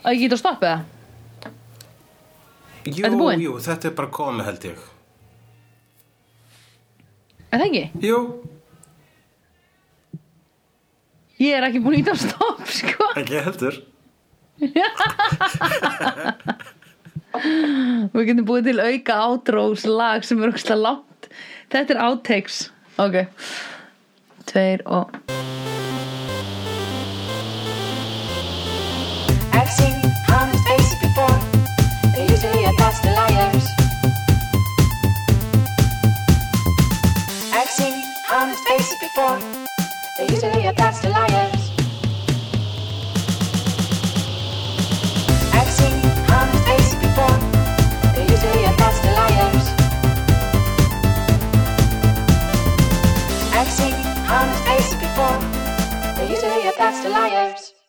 Og 0.00 0.08
ég 0.14 0.20
get 0.24 0.32
að 0.36 0.40
stoppa 0.42 0.66
það. 0.66 0.80
Jú, 2.90 3.04
búin? 3.12 3.40
jú, 3.44 3.52
þetta 3.60 3.84
er 3.90 3.94
bara 3.98 4.10
komið 4.14 4.44
held 4.48 4.62
ég. 4.70 4.78
Er 7.50 7.56
það 7.60 7.66
ekki? 7.66 7.84
Jú, 8.06 8.18
Ég 11.40 11.52
er 11.56 11.64
ekki 11.70 11.80
búin 11.80 11.94
að 11.96 12.00
íta 12.02 12.12
á 12.12 12.16
stopp 12.20 12.66
sko. 12.68 13.04
Ekki 13.16 13.40
heldur 13.46 13.74
Við 18.14 18.26
getum 18.26 18.46
búið 18.48 18.70
til 18.70 18.80
auka 18.82 19.18
átróslag 19.28 20.26
sem 20.26 20.40
er 20.42 20.50
ógst 20.50 20.72
að 20.74 20.84
látt 20.86 21.30
Þetta 21.70 21.94
er 21.94 22.02
átegs 22.08 22.56
Ok. 23.00 23.22
Tveir 24.50 24.82
og 24.86 25.14
I've 29.52 29.70
seen 29.70 29.94
honest 30.26 30.64
faces 30.66 30.98
before. 31.00 31.38
They're 32.14 32.30
usually 32.30 32.64
a 32.64 32.72
past 32.78 33.04
liars. 33.04 33.66
I've 37.52 37.70
seen 37.70 37.94
honest 38.30 38.62
faces 38.68 38.96
before. 39.00 39.38
They're 40.16 40.30
usually 40.30 40.66
a 40.66 40.72
past 40.72 41.04
liars. 41.04 41.59
before. 55.10 55.38
They 56.16 56.30
used 56.30 56.42
to 56.42 56.50
be 56.50 56.68
a 56.68 56.72
best 56.78 57.04
of 57.04 57.12
liars. 57.12 57.79